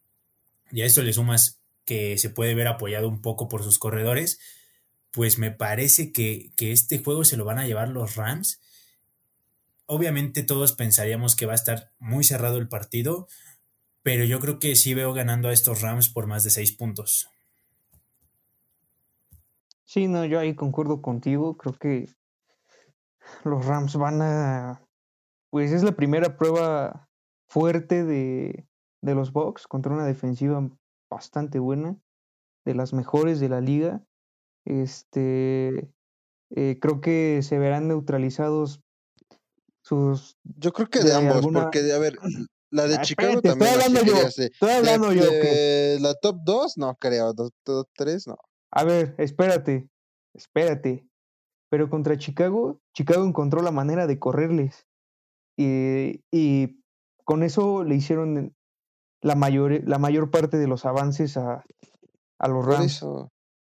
Y 0.72 0.82
a 0.82 0.86
esto 0.86 1.04
le 1.04 1.14
sumas 1.14 1.60
que 1.86 2.18
se 2.18 2.30
puede 2.30 2.56
ver 2.56 2.68
apoyado 2.68 3.08
un 3.08 3.22
poco 3.22 3.48
por 3.48 3.64
sus 3.64 3.78
corredores, 3.78 4.40
pues 5.14 5.38
me 5.38 5.52
parece 5.52 6.12
que, 6.12 6.52
este 6.58 7.02
juego 7.02 7.24
se 7.24 7.38
lo 7.38 7.46
van 7.46 7.60
a 7.60 7.68
llevar 7.68 7.88
los 7.90 8.16
Rams. 8.16 8.60
Obviamente 9.86 10.42
todos 10.42 10.74
pensaríamos 10.74 11.36
que 11.36 11.46
va 11.46 11.52
a 11.52 11.56
estar 11.56 11.92
muy 12.00 12.24
cerrado 12.24 12.58
el 12.58 12.68
partido, 12.68 13.28
pero 14.02 14.26
yo 14.26 14.40
creo 14.40 14.58
que 14.58 14.76
sí 14.76 14.96
veo 14.96 15.14
ganando 15.14 15.50
a 15.50 15.54
estos 15.54 15.82
Rams 15.82 16.10
por 16.10 16.26
más 16.26 16.44
de 16.44 16.50
seis 16.50 16.72
puntos. 16.72 17.30
Sí, 19.86 20.08
no, 20.08 20.26
yo 20.26 20.40
ahí 20.40 20.56
concuerdo 20.56 21.04
contigo. 21.04 21.58
Creo 21.58 21.78
que 21.78 22.10
los 23.44 23.64
Rams 23.64 23.96
van 23.96 24.22
a. 24.24 24.82
Pues 25.52 25.72
es 25.72 25.84
la 25.84 25.92
primera 25.92 26.38
prueba 26.38 27.08
fuerte 27.48 28.04
de, 28.04 28.68
de 29.02 29.14
los 29.14 29.32
Bucks 29.32 29.68
contra 29.68 29.94
una 29.94 30.06
defensiva 30.06 30.68
bastante 31.08 31.60
buena, 31.60 31.96
de 32.66 32.74
las 32.74 32.94
mejores 32.94 33.40
de 33.40 33.50
la 33.50 33.62
liga. 33.62 34.04
Este, 34.66 35.92
eh, 36.52 36.78
creo 36.80 37.02
que 37.02 37.42
se 37.42 37.58
verán 37.58 37.88
neutralizados 37.88 38.82
sus. 39.82 40.38
Yo 40.44 40.72
creo 40.72 40.90
que 40.90 41.00
de, 41.00 41.14
ambos, 41.14 41.46
porque, 41.52 41.92
a 41.92 41.98
ver, 41.98 42.18
la 42.70 42.88
de 42.88 42.96
ah, 42.96 43.02
Chicago 43.02 43.42
también. 43.42 43.70
Estoy 43.70 43.86
hablando 43.86 44.04
yo. 44.04 44.28
Estoy 44.28 44.70
hablando 44.72 45.14
yo. 45.14 45.24
La 46.00 46.16
top 46.16 46.38
2, 46.44 46.78
no 46.78 46.96
creo. 46.96 47.34
Top 47.34 47.88
3, 47.96 48.28
no. 48.28 48.38
A 48.72 48.84
ver, 48.84 49.16
espérate. 49.18 49.90
Espérate. 50.34 51.06
Pero 51.70 51.90
contra 51.90 52.18
Chicago, 52.18 52.80
Chicago 52.94 53.26
encontró 53.26 53.62
la 53.62 53.72
manera 53.72 54.08
de 54.08 54.20
correrles. 54.20 54.88
Y, 55.58 56.24
y 56.32 56.84
con 57.24 57.44
eso 57.44 57.84
le 57.84 57.96
hicieron 57.96 58.56
la 59.22 59.36
mayor, 59.36 59.88
la 59.88 59.98
mayor 59.98 60.32
parte 60.32 60.58
de 60.58 60.68
los 60.68 60.86
avances 60.86 61.38
a, 61.38 61.64
a 62.40 62.48
los 62.48 62.66
Rams 62.66 63.06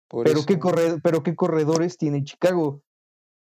pero, 0.09 0.45
qué 0.45 0.59
pero 1.03 1.23
qué 1.23 1.35
corredores 1.35 1.97
tiene 1.97 2.23
Chicago. 2.23 2.83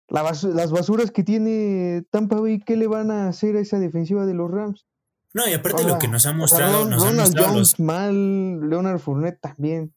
las 0.09 0.71
basuras 0.71 1.11
que 1.11 1.23
tiene 1.23 2.05
Tampa 2.11 2.41
Bay, 2.41 2.61
¿qué 2.61 2.77
le 2.77 2.87
van 2.87 3.11
a 3.11 3.29
hacer 3.29 3.57
a 3.57 3.61
esa 3.61 3.79
defensiva 3.79 4.27
de 4.27 4.35
los 4.35 4.51
Rams? 4.51 4.87
No, 5.35 5.47
y 5.47 5.53
aparte 5.53 5.85
lo 5.85 5.99
que 5.99 6.09
nos 6.09 6.25
ha 6.25 6.33
mostrado. 6.33 6.89
Ronald 6.89 7.39
Jones 7.39 7.79
mal, 7.79 8.71
Leonard 8.71 8.99
Fournette 8.99 9.41
también. 9.41 9.95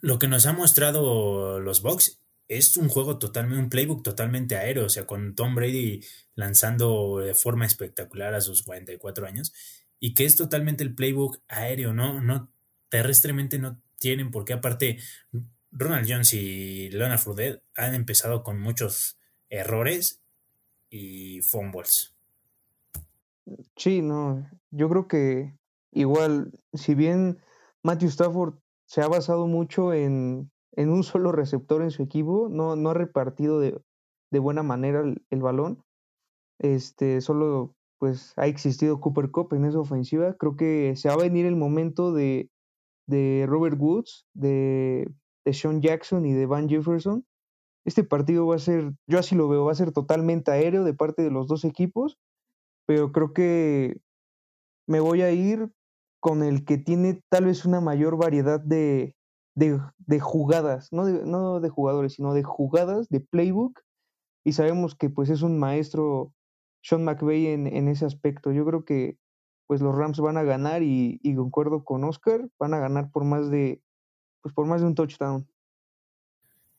Lo 0.00 0.18
que 0.18 0.28
nos 0.28 0.46
ha 0.46 0.52
mostrado 0.52 1.58
los 1.58 1.82
Bucks 1.82 2.20
es 2.48 2.76
un 2.76 2.88
juego 2.88 3.18
totalmente, 3.18 3.62
un 3.62 3.70
playbook 3.70 4.02
totalmente 4.02 4.56
aéreo, 4.56 4.86
o 4.86 4.88
sea, 4.88 5.06
con 5.06 5.34
Tom 5.34 5.54
Brady 5.54 6.04
lanzando 6.34 7.18
de 7.18 7.34
forma 7.34 7.66
espectacular 7.66 8.34
a 8.34 8.40
sus 8.40 8.62
44 8.62 9.26
años, 9.26 9.52
y 9.98 10.14
que 10.14 10.26
es 10.26 10.36
totalmente 10.36 10.84
el 10.84 10.94
playbook 10.94 11.38
aéreo, 11.48 11.92
¿no? 11.92 12.20
No, 12.20 12.52
terrestremente 12.88 13.58
no 13.58 13.80
tienen, 13.98 14.30
porque 14.30 14.52
aparte 14.52 14.98
Ronald 15.72 16.06
Jones 16.08 16.34
y 16.34 16.90
Leonard 16.90 17.18
Fournette 17.18 17.62
han 17.74 17.94
empezado 17.94 18.42
con 18.42 18.60
muchos 18.60 19.18
errores 19.48 20.22
y 20.90 21.40
fumbles. 21.42 22.14
Sí, 23.76 24.02
no, 24.02 24.48
yo 24.70 24.88
creo 24.88 25.08
que 25.08 25.56
igual, 25.90 26.52
si 26.74 26.94
bien 26.94 27.38
Matthew 27.82 28.08
Stafford 28.10 28.54
se 28.86 29.00
ha 29.00 29.08
basado 29.08 29.46
mucho 29.46 29.94
en, 29.94 30.50
en 30.72 30.90
un 30.90 31.02
solo 31.02 31.32
receptor 31.32 31.82
en 31.82 31.90
su 31.90 32.02
equipo, 32.02 32.48
no, 32.50 32.76
no 32.76 32.90
ha 32.90 32.94
repartido 32.94 33.58
de, 33.58 33.80
de 34.30 34.38
buena 34.38 34.62
manera 34.62 35.00
el, 35.00 35.22
el, 35.30 35.40
balón. 35.40 35.82
Este, 36.58 37.20
solo 37.20 37.74
pues 37.98 38.34
ha 38.36 38.46
existido 38.46 39.00
Cooper 39.00 39.30
Cup 39.30 39.54
en 39.54 39.64
esa 39.64 39.80
ofensiva. 39.80 40.34
Creo 40.34 40.56
que 40.56 40.94
se 40.96 41.08
va 41.08 41.14
a 41.14 41.18
venir 41.18 41.46
el 41.46 41.56
momento 41.56 42.12
de, 42.12 42.50
de 43.06 43.46
Robert 43.48 43.76
Woods, 43.78 44.26
de 44.34 45.10
de 45.44 45.52
Sean 45.52 45.80
Jackson 45.80 46.24
y 46.26 46.32
de 46.32 46.46
Van 46.46 46.68
Jefferson. 46.68 47.26
Este 47.84 48.04
partido 48.04 48.46
va 48.46 48.56
a 48.56 48.60
ser, 48.60 48.92
yo 49.06 49.18
así 49.18 49.34
lo 49.34 49.48
veo, 49.48 49.64
va 49.64 49.72
a 49.72 49.76
ser 49.76 49.92
totalmente 49.92 50.50
aéreo 50.50 50.84
de 50.84 50.94
parte 50.94 51.22
de 51.22 51.30
los 51.30 51.48
dos 51.48 51.64
equipos, 51.64 52.18
pero 52.86 53.12
creo 53.12 53.32
que 53.32 54.00
me 54.86 55.00
voy 55.00 55.22
a 55.22 55.32
ir 55.32 55.70
con 56.20 56.42
el 56.42 56.64
que 56.64 56.78
tiene 56.78 57.20
tal 57.28 57.46
vez 57.46 57.64
una 57.64 57.80
mayor 57.80 58.16
variedad 58.16 58.60
de, 58.60 59.16
de, 59.56 60.20
jugadas, 60.20 60.92
no 60.92 61.04
de, 61.04 61.24
no 61.26 61.60
de 61.60 61.68
jugadores, 61.68 62.14
sino 62.14 62.34
de 62.34 62.44
jugadas, 62.44 63.08
de 63.08 63.20
playbook, 63.20 63.80
y 64.44 64.52
sabemos 64.52 64.94
que 64.94 65.10
pues 65.10 65.30
es 65.30 65.42
un 65.42 65.58
maestro 65.58 66.32
Sean 66.82 67.04
McVay 67.04 67.46
en, 67.46 67.88
ese 67.88 68.04
aspecto. 68.04 68.52
Yo 68.52 68.64
creo 68.64 68.84
que 68.84 69.18
pues 69.68 69.80
los 69.80 69.94
Rams 69.94 70.20
van 70.20 70.36
a 70.36 70.42
ganar 70.42 70.82
y 70.82 71.34
concuerdo 71.36 71.84
con 71.84 72.04
Oscar, 72.04 72.48
van 72.58 72.74
a 72.74 72.78
ganar 72.78 73.10
por 73.10 73.24
más 73.24 73.50
de 73.50 73.80
pues 74.42 74.54
por 74.54 74.66
más 74.66 74.80
de 74.80 74.88
un 74.88 74.94
touchdown. 74.94 75.48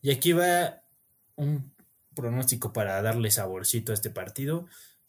Y 0.01 0.11
aquí 0.11 0.33
va 0.33 0.83
un 1.35 1.73
pronóstico 2.13 2.73
para 2.73 3.01
darle 3.01 3.31
saborcito 3.31 3.91
a 3.91 3.95
este 3.95 4.09
partido. 4.09 4.67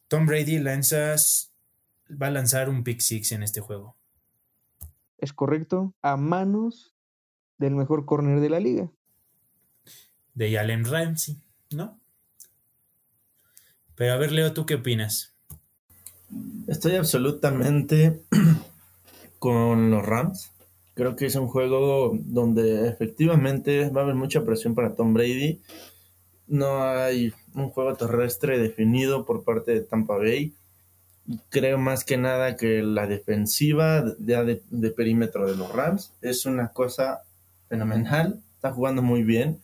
Tom 0.09 0.27
Brady 0.27 0.59
lanzas, 0.59 1.53
va 2.11 2.29
a 2.29 2.31
lanzar 2.31 2.69
un 2.69 2.85
pick 2.85 3.01
six 3.01 3.33
en 3.33 3.43
este 3.43 3.61
juego. 3.61 3.97
Es 5.19 5.33
correcto, 5.33 5.95
a 6.03 6.17
manos 6.17 6.95
del 7.59 7.75
mejor 7.75 8.05
corner 8.05 8.41
de 8.41 8.51
la 8.51 8.61
liga. 8.61 8.91
De 10.35 10.59
Allen 10.59 10.85
Ramsey, 10.85 11.37
¿no? 11.71 11.99
Pero 13.95 14.13
a 14.13 14.17
ver, 14.17 14.33
Leo, 14.33 14.53
¿tú 14.53 14.67
qué 14.67 14.75
opinas? 14.75 15.35
Estoy 16.67 16.97
absolutamente 16.97 18.25
con 19.39 19.91
los 19.91 20.05
Rams. 20.05 20.54
Creo 20.95 21.17
que 21.17 21.27
es 21.27 21.35
un 21.35 21.49
juego 21.49 22.17
donde 22.21 22.89
efectivamente 22.89 23.91
va 23.91 24.03
a 24.03 24.05
haber 24.05 24.15
mucha 24.15 24.45
presión 24.45 24.75
para 24.75 24.95
Tom 24.95 25.13
Brady. 25.13 25.61
No 26.47 26.85
hay 26.85 27.33
un 27.55 27.71
juego 27.71 27.95
terrestre 27.95 28.59
definido 28.59 29.25
por 29.25 29.45
parte 29.45 29.73
de 29.73 29.81
Tampa 29.81 30.17
Bay. 30.17 30.55
Creo 31.49 31.79
más 31.79 32.05
que 32.05 32.17
nada 32.17 32.57
que 32.57 32.83
la 32.83 33.07
defensiva 33.07 34.05
ya 34.21 34.45
de, 34.45 34.63
de 34.71 34.91
perímetro 34.91 35.51
de 35.51 35.57
los 35.57 35.73
Rams 35.73 36.13
es 36.21 36.47
una 36.47 36.69
cosa 36.69 37.23
fenomenal. 37.69 38.41
Está 38.55 38.73
jugando 38.73 39.03
muy 39.03 39.25
bien. 39.25 39.61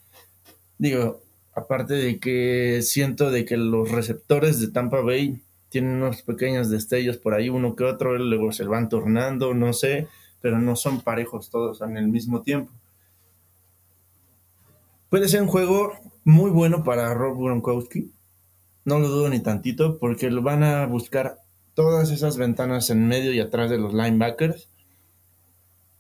Digo, 0.79 1.23
aparte 1.55 1.95
de 1.95 2.19
que 2.19 2.81
siento 2.83 3.31
de 3.31 3.45
que 3.45 3.57
los 3.57 3.91
receptores 3.91 4.61
de 4.61 4.69
Tampa 4.69 5.01
Bay 5.01 5.43
tienen 5.69 5.93
unos 5.93 6.23
pequeños 6.23 6.71
destellos 6.71 7.17
por 7.17 7.35
ahí, 7.35 7.49
uno 7.49 7.77
que 7.77 7.85
otro, 7.85 8.19
luego 8.19 8.53
se 8.53 8.65
van 8.65 8.89
tornando, 8.89 9.55
no 9.55 9.73
sé, 9.73 10.09
pero 10.41 10.59
no 10.59 10.77
son 10.77 11.01
parejos 11.01 11.51
todos 11.51 11.81
en 11.83 11.97
el 11.97 12.09
mismo 12.09 12.43
tiempo. 12.43 12.73
Puede 15.09 15.29
ser 15.29 15.43
un 15.43 15.49
juego 15.49 15.93
muy 16.25 16.51
bueno 16.51 16.85
para 16.85 17.13
Rob 17.15 17.37
Gronkowski, 17.43 18.13
no 18.85 18.99
lo 18.99 19.09
dudo 19.09 19.29
ni 19.29 19.41
tantito, 19.41 19.99
porque 19.99 20.31
lo 20.31 20.43
van 20.43 20.63
a 20.63 20.87
buscar 20.87 21.39
todas 21.75 22.11
esas 22.11 22.37
ventanas 22.37 22.91
en 22.91 23.07
medio 23.07 23.33
y 23.33 23.41
atrás 23.41 23.71
de 23.71 23.79
los 23.79 23.93
linebackers. 23.93 24.69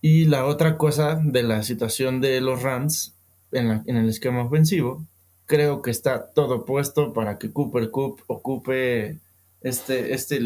Y 0.00 0.24
la 0.26 0.46
otra 0.46 0.78
cosa 0.78 1.20
de 1.22 1.42
la 1.42 1.62
situación 1.62 2.20
de 2.20 2.40
los 2.40 2.62
Rams 2.62 3.14
en, 3.52 3.82
el 3.86 4.08
esquema 4.08 4.44
ofensivo, 4.44 5.04
creo 5.46 5.82
que 5.82 5.90
está 5.90 6.30
todo 6.30 6.64
puesto 6.64 7.12
para 7.12 7.38
que 7.38 7.52
Cooper 7.52 7.90
Cup 7.90 8.22
ocupe 8.26 9.18
este, 9.60 10.14
este 10.14 10.40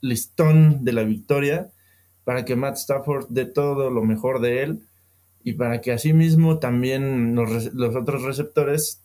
listón 0.00 0.84
de 0.84 0.92
la 0.92 1.04
victoria, 1.04 1.70
para 2.24 2.44
que 2.44 2.56
Matt 2.56 2.76
Stafford 2.76 3.26
dé 3.28 3.46
todo 3.46 3.90
lo 3.90 4.02
mejor 4.02 4.40
de 4.40 4.62
él 4.62 4.80
y 5.44 5.54
para 5.54 5.80
que 5.80 5.92
asimismo 5.92 6.58
también 6.58 7.34
los, 7.34 7.70
otros 7.96 8.22
receptores 8.22 9.00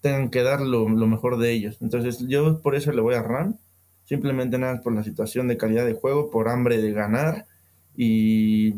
tengan 0.00 0.30
que 0.30 0.42
dar 0.42 0.60
lo, 0.60 0.88
lo, 0.88 1.06
mejor 1.06 1.38
de 1.38 1.52
ellos. 1.52 1.76
Entonces 1.80 2.26
yo 2.26 2.60
por 2.60 2.74
eso 2.74 2.92
le 2.92 3.02
voy 3.02 3.14
a 3.14 3.22
Ram, 3.22 3.56
simplemente 4.04 4.58
nada 4.58 4.80
por 4.80 4.94
la 4.94 5.04
situación 5.04 5.48
de 5.48 5.56
calidad 5.56 5.86
de 5.86 5.94
juego, 5.94 6.30
por 6.30 6.48
hambre 6.48 6.78
de 6.78 6.92
ganar 6.92 7.46
y 7.96 8.74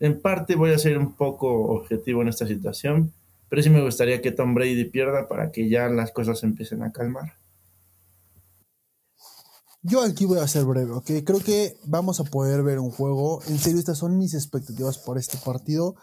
en 0.00 0.20
parte 0.20 0.54
voy 0.54 0.72
a 0.72 0.78
ser 0.78 0.98
un 0.98 1.14
poco 1.14 1.48
objetivo 1.48 2.22
en 2.22 2.28
esta 2.28 2.46
situación, 2.46 3.12
pero 3.48 3.62
sí 3.62 3.70
me 3.70 3.82
gustaría 3.82 4.20
que 4.20 4.30
Tom 4.30 4.54
Brady 4.54 4.84
pierda 4.84 5.26
para 5.26 5.50
que 5.50 5.68
ya 5.68 5.88
las 5.88 6.12
cosas 6.12 6.42
empiecen 6.44 6.82
a 6.82 6.92
calmar. 6.92 7.37
Yo 9.82 10.02
aquí 10.02 10.24
voy 10.24 10.40
a 10.40 10.48
ser 10.48 10.64
breve, 10.64 10.90
¿ok? 10.90 11.22
Creo 11.24 11.38
que 11.38 11.78
vamos 11.84 12.18
a 12.18 12.24
poder 12.24 12.64
ver 12.64 12.80
un 12.80 12.90
juego. 12.90 13.40
En 13.46 13.60
serio, 13.60 13.78
estas 13.78 13.98
son 13.98 14.18
mis 14.18 14.34
expectativas 14.34 14.98
por 14.98 15.18
este 15.18 15.38
partido. 15.38 15.94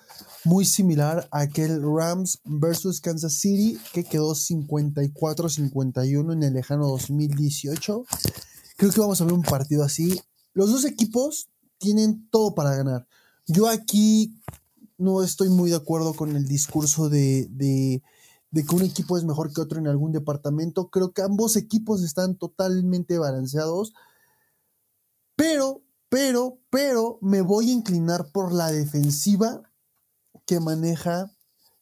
Muy 0.46 0.64
similar 0.66 1.28
a 1.30 1.42
aquel 1.42 1.84
Rams 1.84 2.40
versus 2.46 3.02
Kansas 3.02 3.34
City 3.34 3.78
que 3.92 4.06
quedó 4.06 4.34
54-51 4.34 6.34
en 6.34 6.44
el 6.44 6.54
lejano 6.54 6.88
2018. 6.88 8.06
Creo 8.78 8.92
que 8.92 9.00
vamos 9.02 9.20
a 9.20 9.26
ver 9.26 9.34
un 9.34 9.44
partido 9.44 9.84
así. 9.84 10.22
Los 10.54 10.72
dos 10.72 10.86
equipos 10.86 11.50
tienen 11.78 12.30
todo 12.30 12.56
para 12.56 12.76
ganar. 12.76 13.06
Yo 13.46 13.68
aquí 13.68 14.42
no 14.98 15.22
estoy 15.22 15.50
muy 15.50 15.72
de 15.72 15.76
acuerdo 15.76 16.14
con 16.14 16.34
el 16.34 16.48
discurso 16.48 17.10
de, 17.10 17.48
de 17.50 18.02
de 18.56 18.64
que 18.64 18.74
un 18.74 18.84
equipo 18.84 19.18
es 19.18 19.26
mejor 19.26 19.52
que 19.52 19.60
otro 19.60 19.80
en 19.80 19.88
algún 19.88 20.14
departamento. 20.14 20.90
Creo 20.90 21.12
que 21.12 21.22
ambos 21.22 21.58
equipos 21.58 22.02
están 22.02 22.38
totalmente 22.38 23.18
balanceados. 23.18 23.94
Pero, 25.36 25.84
pero, 26.08 26.62
pero 26.70 27.20
me 27.22 27.42
voy 27.42 27.70
a 27.70 27.74
inclinar 27.74 28.32
por 28.32 28.54
la 28.54 28.72
defensiva 28.72 29.62
que 30.46 30.62
maneja 30.62 31.30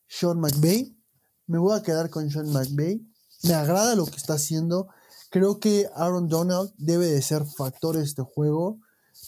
Sean 0.08 0.40
McVay. 0.40 0.98
Me 1.46 1.60
voy 1.60 1.78
a 1.78 1.84
quedar 1.84 2.10
con 2.10 2.32
Sean 2.32 2.52
McVay. 2.52 3.08
Me 3.44 3.54
agrada 3.54 3.94
lo 3.94 4.08
que 4.08 4.18
está 4.18 4.34
haciendo. 4.34 4.88
Creo 5.30 5.60
que 5.60 5.88
Aaron 5.94 6.28
Donald 6.28 6.74
debe 6.80 7.06
de 7.06 7.22
ser 7.22 7.46
factor 7.46 7.98
de 7.98 8.04
este 8.04 8.24
juego. 8.24 8.80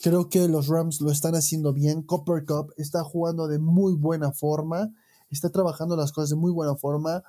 Creo 0.02 0.30
que 0.30 0.48
los 0.48 0.68
Rams 0.68 1.00
lo 1.00 1.12
están 1.12 1.36
haciendo 1.36 1.74
bien. 1.74 2.02
Copper 2.02 2.44
Cup 2.44 2.74
está 2.78 3.04
jugando 3.04 3.48
de 3.48 3.60
muy 3.60 3.94
buena 3.94 4.32
forma. 4.32 4.90
Está 5.30 5.50
trabajando 5.50 5.96
las 5.96 6.12
cosas 6.12 6.32
de 6.32 6.36
muy 6.36 6.52
buena 6.52 6.76
forma. 6.76 7.24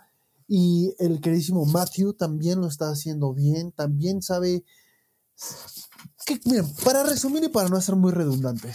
Y 0.48 0.94
el 0.98 1.20
queridísimo 1.20 1.64
Matthew 1.64 2.14
también 2.14 2.60
lo 2.60 2.68
está 2.68 2.90
haciendo 2.90 3.34
bien, 3.34 3.72
también 3.72 4.22
sabe... 4.22 4.64
Miren, 6.44 6.72
para 6.84 7.02
resumir 7.02 7.44
y 7.44 7.48
para 7.48 7.68
no 7.68 7.80
ser 7.80 7.96
muy 7.96 8.12
redundante, 8.12 8.74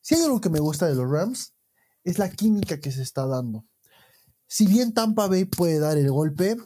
si 0.00 0.14
hay 0.14 0.22
algo 0.22 0.40
que 0.40 0.50
me 0.50 0.60
gusta 0.60 0.86
de 0.86 0.94
los 0.94 1.10
Rams, 1.10 1.54
es 2.04 2.18
la 2.18 2.30
química 2.30 2.80
que 2.80 2.92
se 2.92 3.02
está 3.02 3.26
dando. 3.26 3.64
Si 4.46 4.66
bien 4.66 4.94
Tampa 4.94 5.26
Bay 5.26 5.46
puede 5.46 5.78
dar 5.78 5.98
el 5.98 6.10
golpe, 6.10 6.56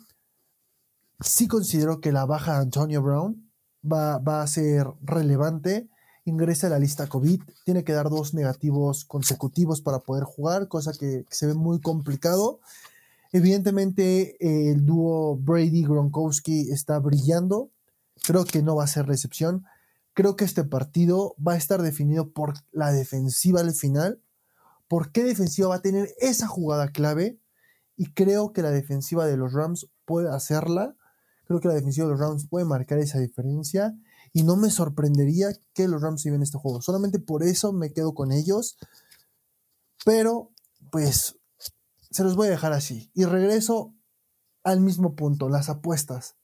sí 1.21 1.49
considero 1.49 2.01
que 2.01 2.13
la 2.13 2.27
baja 2.27 2.55
de 2.55 2.63
Antonio 2.63 3.03
Brown 3.03 3.51
va, 3.85 4.19
va 4.19 4.43
a 4.43 4.47
ser 4.47 4.87
relevante. 5.03 5.89
Ingresa 6.29 6.67
a 6.67 6.71
la 6.71 6.79
lista 6.79 7.07
COVID, 7.07 7.43
tiene 7.65 7.85
que 7.85 7.93
dar 7.93 8.11
dos 8.11 8.35
negativos 8.35 9.05
consecutivos 9.07 9.81
para 9.81 10.01
poder 10.01 10.25
jugar, 10.25 10.69
cosa 10.69 10.93
que, 10.93 11.25
se 11.31 11.47
ve 11.47 11.55
muy 11.55 11.81
complicado. 11.81 12.61
Evidentemente, 13.33 14.37
el 14.71 14.85
dúo 14.85 15.37
Brady-Gronkowski 15.39 16.71
está 16.71 16.99
brillando. 16.99 17.71
Creo 18.27 18.45
que 18.45 18.63
no 18.63 18.77
va 18.77 18.85
a 18.85 18.89
ser 18.89 19.07
recepción. 19.07 19.65
Creo 20.13 20.37
que 20.37 20.45
este 20.45 20.65
partido 20.65 21.35
va 21.45 21.55
a 21.55 21.57
estar 21.57 21.81
definido 21.81 22.31
por 22.31 22.55
la 22.73 22.93
defensiva 22.93 23.61
al 23.61 23.73
final. 23.73 24.21
¿Por 24.87 25.13
qué 25.13 25.25
defensiva 25.25 25.69
va 25.69 25.77
a 25.77 25.83
tener 25.83 26.11
esa 26.21 26.47
jugada 26.47 26.89
clave? 26.89 27.39
Y 27.97 28.13
creo 28.13 28.53
que 28.53 28.63
la 28.63 28.71
defensiva 28.71 29.27
de 29.27 29.37
los 29.37 29.53
Rams 29.53 29.89
puede 30.05 30.29
hacerla. 30.31 30.95
Creo 31.47 31.61
que 31.61 31.69
la 31.69 31.75
defensiva 31.75 32.07
de 32.07 32.13
los 32.13 32.21
Rams 32.21 32.47
puede 32.49 32.67
marcar 32.67 32.99
esa 32.99 33.19
diferencia. 33.19 33.95
Y 34.39 34.45
no 34.45 34.57
me 34.57 34.71
sorprendería 34.71 35.49
que 35.75 35.89
los 35.89 36.01
Rams 36.01 36.23
se 36.23 36.33
este 36.33 36.59
juego. 36.59 36.81
Solamente 36.81 37.19
por 37.19 37.43
eso 37.43 37.73
me 37.73 37.93
quedo 37.93 38.15
con 38.15 38.31
ellos. 38.31 38.79
Pero, 40.05 40.53
pues, 40.93 41.41
se 42.13 42.23
los 42.23 42.37
voy 42.37 42.47
a 42.47 42.51
dejar 42.51 42.73
así. 42.73 43.11
Y 43.15 43.25
regreso 43.25 43.97
al 44.63 44.81
mismo 44.81 45.17
punto, 45.17 45.49
las 45.49 45.69
apuestas. 45.69 46.37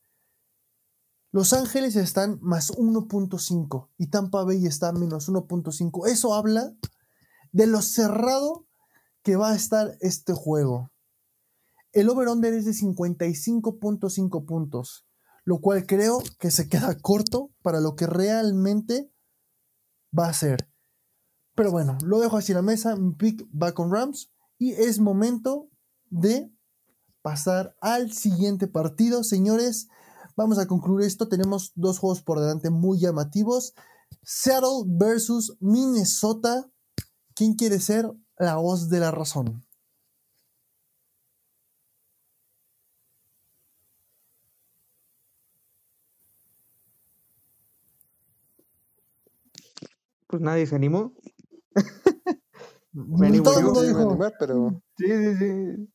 Los 1.30 1.52
Ángeles 1.52 1.94
están 1.94 2.40
más 2.42 2.72
1.5 2.72 3.90
y 3.96 4.08
Tampa 4.08 4.42
Bay 4.42 4.66
está 4.66 4.92
menos 4.92 5.28
1.5. 5.28 6.08
Eso 6.08 6.34
habla 6.34 6.74
de 7.52 7.68
lo 7.68 7.80
cerrado 7.80 8.66
que 9.22 9.36
va 9.36 9.52
a 9.52 9.54
estar 9.54 9.96
este 10.00 10.32
juego. 10.32 10.90
El 11.92 12.10
over-under 12.10 12.54
es 12.54 12.64
de 12.64 12.72
55.5 12.72 14.46
puntos, 14.46 15.06
lo 15.44 15.60
cual 15.60 15.86
creo 15.86 16.22
que 16.38 16.50
se 16.50 16.68
queda 16.68 16.98
corto 16.98 17.52
para 17.62 17.80
lo 17.80 17.94
que 17.94 18.06
realmente 18.06 19.12
va 20.16 20.28
a 20.28 20.32
ser. 20.32 20.68
Pero 21.54 21.70
bueno, 21.70 21.96
lo 22.04 22.18
dejo 22.18 22.36
así 22.36 22.52
en 22.52 22.56
la 22.56 22.62
mesa. 22.62 22.96
Mi 22.96 23.14
pick 23.14 23.46
va 23.50 23.72
con 23.72 23.92
Rams. 23.92 24.32
Y 24.58 24.72
es 24.72 24.98
momento 24.98 25.68
de 26.10 26.50
pasar 27.22 27.76
al 27.80 28.12
siguiente 28.12 28.66
partido. 28.66 29.22
Señores, 29.22 29.88
vamos 30.36 30.58
a 30.58 30.66
concluir 30.66 31.06
esto. 31.06 31.28
Tenemos 31.28 31.72
dos 31.74 31.98
juegos 31.98 32.22
por 32.22 32.40
delante 32.40 32.70
muy 32.70 32.98
llamativos. 32.98 33.74
Seattle 34.22 34.84
versus 34.86 35.56
Minnesota. 35.60 36.70
¿Quién 37.34 37.54
quiere 37.54 37.80
ser 37.80 38.10
la 38.38 38.56
voz 38.56 38.88
de 38.88 39.00
la 39.00 39.10
razón? 39.10 39.64
Pues 50.34 50.42
nadie 50.42 50.66
se 50.66 50.74
animó. 50.74 51.14
Me 52.92 53.30
Todo 53.40 53.58
el 53.60 53.64
mundo 53.66 53.82
dijo. 53.82 54.00
Animar, 54.00 54.34
pero 54.36 54.82
sí, 54.98 55.06
sí, 55.06 55.36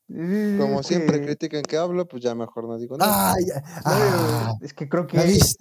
sí, 0.08 0.58
como 0.58 0.82
siempre 0.82 1.22
critican 1.22 1.62
que 1.64 1.76
hablo, 1.76 2.08
pues 2.08 2.24
ya 2.24 2.36
mejor 2.36 2.70
no 2.70 2.78
digo 2.78 2.96
nada. 2.98 3.36
Ah, 3.84 4.54
es 4.62 4.74
que 4.74 4.88
creo 4.88 5.08
que, 5.08 5.18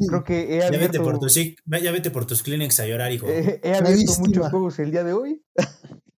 creo 0.07 0.23
que 0.23 0.59
he 0.59 0.65
abierto, 0.65 0.73
ya, 0.75 0.79
vete 0.79 1.01
por 1.01 1.19
tus, 1.19 1.35
ya 1.35 1.91
vete 1.91 2.13
por 2.13 2.25
tus 2.25 2.45
clinics 2.45 2.79
a 2.79 2.87
llorar, 2.87 3.11
hijo. 3.11 3.27
He, 3.29 3.61
he 3.65 3.75
abierto 3.75 4.13
muchos 4.21 4.49
juegos 4.49 4.79
el 4.79 4.93
día 4.93 5.03
de 5.03 5.13
hoy. 5.13 5.45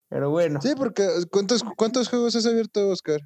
pero 0.09 0.29
bueno. 0.31 0.59
Sí, 0.61 0.73
porque 0.75 1.07
¿cuántos, 1.31 1.63
¿cuántos 1.77 2.09
juegos 2.09 2.35
has 2.35 2.45
abierto, 2.45 2.89
Oscar? 2.89 3.21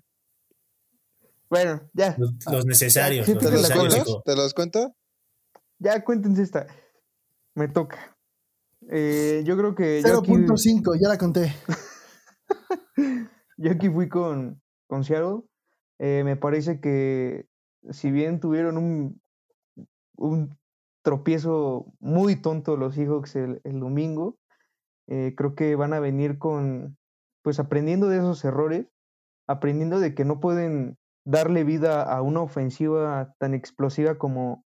Bueno, 1.49 1.89
ya. 1.93 2.15
Los, 2.19 2.65
necesarios. 2.67 3.25
¿Te, 3.25 3.33
los 3.33 3.71
cuento? 3.71 4.21
¿Te 4.23 4.35
los 4.35 4.53
cuento? 4.53 4.95
ya 5.79 6.03
cuéntense 6.03 6.43
esta. 6.43 6.67
Me 7.55 7.67
toca. 7.67 8.12
Eh, 8.89 9.43
yo 9.45 9.57
creo 9.57 9.75
que. 9.75 10.01
0.5, 10.01 10.99
ya 11.01 11.09
la 11.09 11.17
conté. 11.17 11.53
yo 13.57 13.71
aquí 13.71 13.89
fui 13.89 14.09
con, 14.09 14.61
con 14.87 15.03
Seattle. 15.03 15.43
Eh, 15.99 16.23
me 16.25 16.35
parece 16.35 16.79
que 16.79 17.47
si 17.91 18.11
bien 18.11 18.39
tuvieron 18.39 18.77
un, 18.77 19.21
un 20.15 20.57
tropiezo 21.03 21.93
muy 21.99 22.35
tonto 22.35 22.77
los 22.77 22.95
Seahawks 22.95 23.35
el, 23.35 23.61
el 23.63 23.79
domingo, 23.79 24.37
eh, 25.07 25.33
creo 25.35 25.55
que 25.55 25.75
van 25.75 25.93
a 25.93 25.99
venir 25.99 26.37
con, 26.37 26.97
pues 27.41 27.59
aprendiendo 27.59 28.07
de 28.07 28.17
esos 28.17 28.43
errores, 28.45 28.87
aprendiendo 29.47 29.99
de 29.99 30.15
que 30.15 30.25
no 30.25 30.39
pueden 30.39 30.97
darle 31.25 31.63
vida 31.63 32.01
a 32.03 32.21
una 32.21 32.41
ofensiva 32.41 33.33
tan 33.37 33.53
explosiva 33.53 34.17
como, 34.17 34.65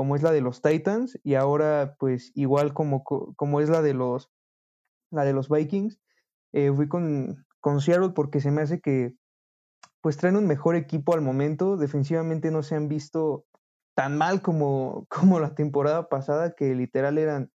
como 0.00 0.16
es 0.16 0.22
la 0.22 0.32
de 0.32 0.40
los 0.40 0.62
Titans 0.62 1.20
y 1.22 1.34
ahora 1.34 1.94
pues 1.98 2.32
igual 2.34 2.72
como, 2.72 3.04
como 3.04 3.60
es 3.60 3.68
la 3.68 3.82
de 3.82 3.92
los, 3.92 4.30
la 5.10 5.26
de 5.26 5.34
los 5.34 5.50
Vikings. 5.50 6.00
Eh, 6.54 6.72
fui 6.74 6.88
con, 6.88 7.44
con 7.60 7.82
Seattle 7.82 8.12
porque 8.14 8.40
se 8.40 8.50
me 8.50 8.62
hace 8.62 8.80
que 8.80 9.12
pues 10.00 10.16
traen 10.16 10.36
un 10.36 10.46
mejor 10.46 10.74
equipo 10.74 11.12
al 11.12 11.20
momento. 11.20 11.76
Defensivamente 11.76 12.50
no 12.50 12.62
se 12.62 12.76
han 12.76 12.88
visto 12.88 13.44
tan 13.94 14.16
mal 14.16 14.40
como, 14.40 15.04
como 15.10 15.38
la 15.38 15.54
temporada 15.54 16.08
pasada, 16.08 16.54
que 16.54 16.74
literal 16.74 17.18
eran 17.18 17.50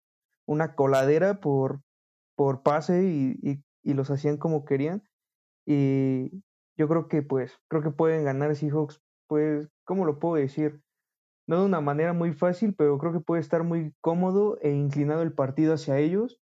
una 0.46 0.76
coladera 0.76 1.40
por, 1.40 1.82
por 2.36 2.62
pase 2.62 3.06
y, 3.06 3.64
y, 3.82 3.94
los 3.96 4.12
hacían 4.12 4.38
como 4.38 4.66
querían. 4.66 5.02
Y 5.66 6.44
yo 6.78 6.88
creo 6.88 7.08
que 7.08 7.24
pues, 7.24 7.58
creo 7.70 7.82
que 7.82 7.90
pueden 7.90 8.24
ganar 8.24 8.56
Seahawks, 8.56 9.02
pues, 9.26 9.68
¿cómo 9.84 10.06
lo 10.06 10.20
puedo 10.20 10.36
decir? 10.36 10.85
No 11.48 11.60
de 11.60 11.66
una 11.66 11.82
manera 11.82 12.14
muy 12.14 12.34
fácil, 12.34 12.74
pero 12.74 12.98
creo 12.98 13.14
que 13.14 13.20
puede 13.20 13.42
estar 13.42 13.64
muy 13.64 13.94
cómodo 14.02 14.58
e 14.62 14.72
inclinado 14.72 15.22
el 15.22 15.34
partido 15.34 15.74
hacia 15.74 16.00
ellos. 16.00 16.40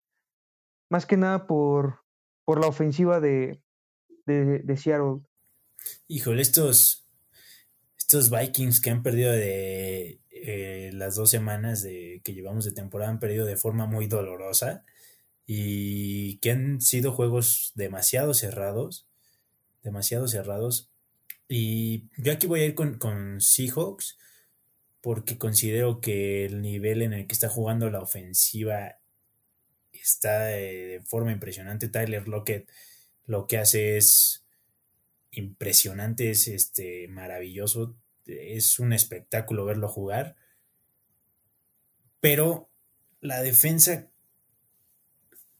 Más 0.89 1.05
que 1.05 1.17
nada 1.17 1.47
por, 1.47 1.99
por 2.45 2.59
la 2.59 2.67
ofensiva 2.67 3.19
de, 3.19 3.61
de, 4.25 4.59
de 4.59 4.77
Seattle. 4.77 5.21
Híjole, 6.07 6.41
estos, 6.41 7.07
estos 7.97 8.29
Vikings 8.29 8.81
que 8.81 8.89
han 8.89 9.03
perdido 9.03 9.31
de 9.31 10.19
eh, 10.31 10.89
las 10.93 11.15
dos 11.15 11.29
semanas 11.29 11.81
de, 11.81 12.21
que 12.23 12.33
llevamos 12.33 12.65
de 12.65 12.71
temporada 12.71 13.11
han 13.11 13.19
perdido 13.19 13.45
de 13.45 13.55
forma 13.55 13.85
muy 13.85 14.07
dolorosa 14.07 14.83
y 15.45 16.37
que 16.39 16.51
han 16.51 16.81
sido 16.81 17.11
juegos 17.11 17.71
demasiado 17.75 18.33
cerrados, 18.33 19.07
demasiado 19.83 20.27
cerrados. 20.27 20.91
Y 21.47 22.09
yo 22.17 22.31
aquí 22.31 22.47
voy 22.47 22.61
a 22.61 22.65
ir 22.65 22.75
con, 22.75 22.97
con 22.97 23.41
Seahawks 23.41 24.17
porque 25.01 25.37
considero 25.37 26.01
que 26.01 26.45
el 26.45 26.61
nivel 26.61 27.01
en 27.01 27.13
el 27.13 27.27
que 27.27 27.33
está 27.33 27.49
jugando 27.49 27.89
la 27.89 28.01
ofensiva 28.01 28.97
está 29.93 30.45
de 30.45 31.01
forma 31.05 31.31
impresionante. 31.31 31.87
Tyler 31.87 32.27
Lockett 32.27 32.69
lo 33.25 33.47
que 33.47 33.57
hace 33.57 33.97
es 33.97 34.43
impresionante, 35.31 36.31
es 36.31 36.47
este, 36.47 37.07
maravilloso, 37.07 37.95
es 38.25 38.79
un 38.79 38.93
espectáculo 38.93 39.65
verlo 39.65 39.87
jugar. 39.87 40.35
Pero 42.19 42.69
la 43.21 43.41
defensa, 43.41 44.07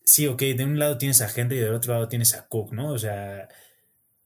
sí, 0.03 0.28
ok, 0.28 0.41
de 0.41 0.66
un 0.66 0.80
lado 0.80 0.98
tienes 0.98 1.22
a 1.22 1.32
Henry 1.34 1.57
y 1.57 1.61
del 1.61 1.74
otro 1.74 1.94
lado 1.94 2.10
tienes 2.10 2.34
a 2.34 2.48
Cook, 2.48 2.74
¿no? 2.74 2.91
O 2.91 2.98
sea, 2.98 3.48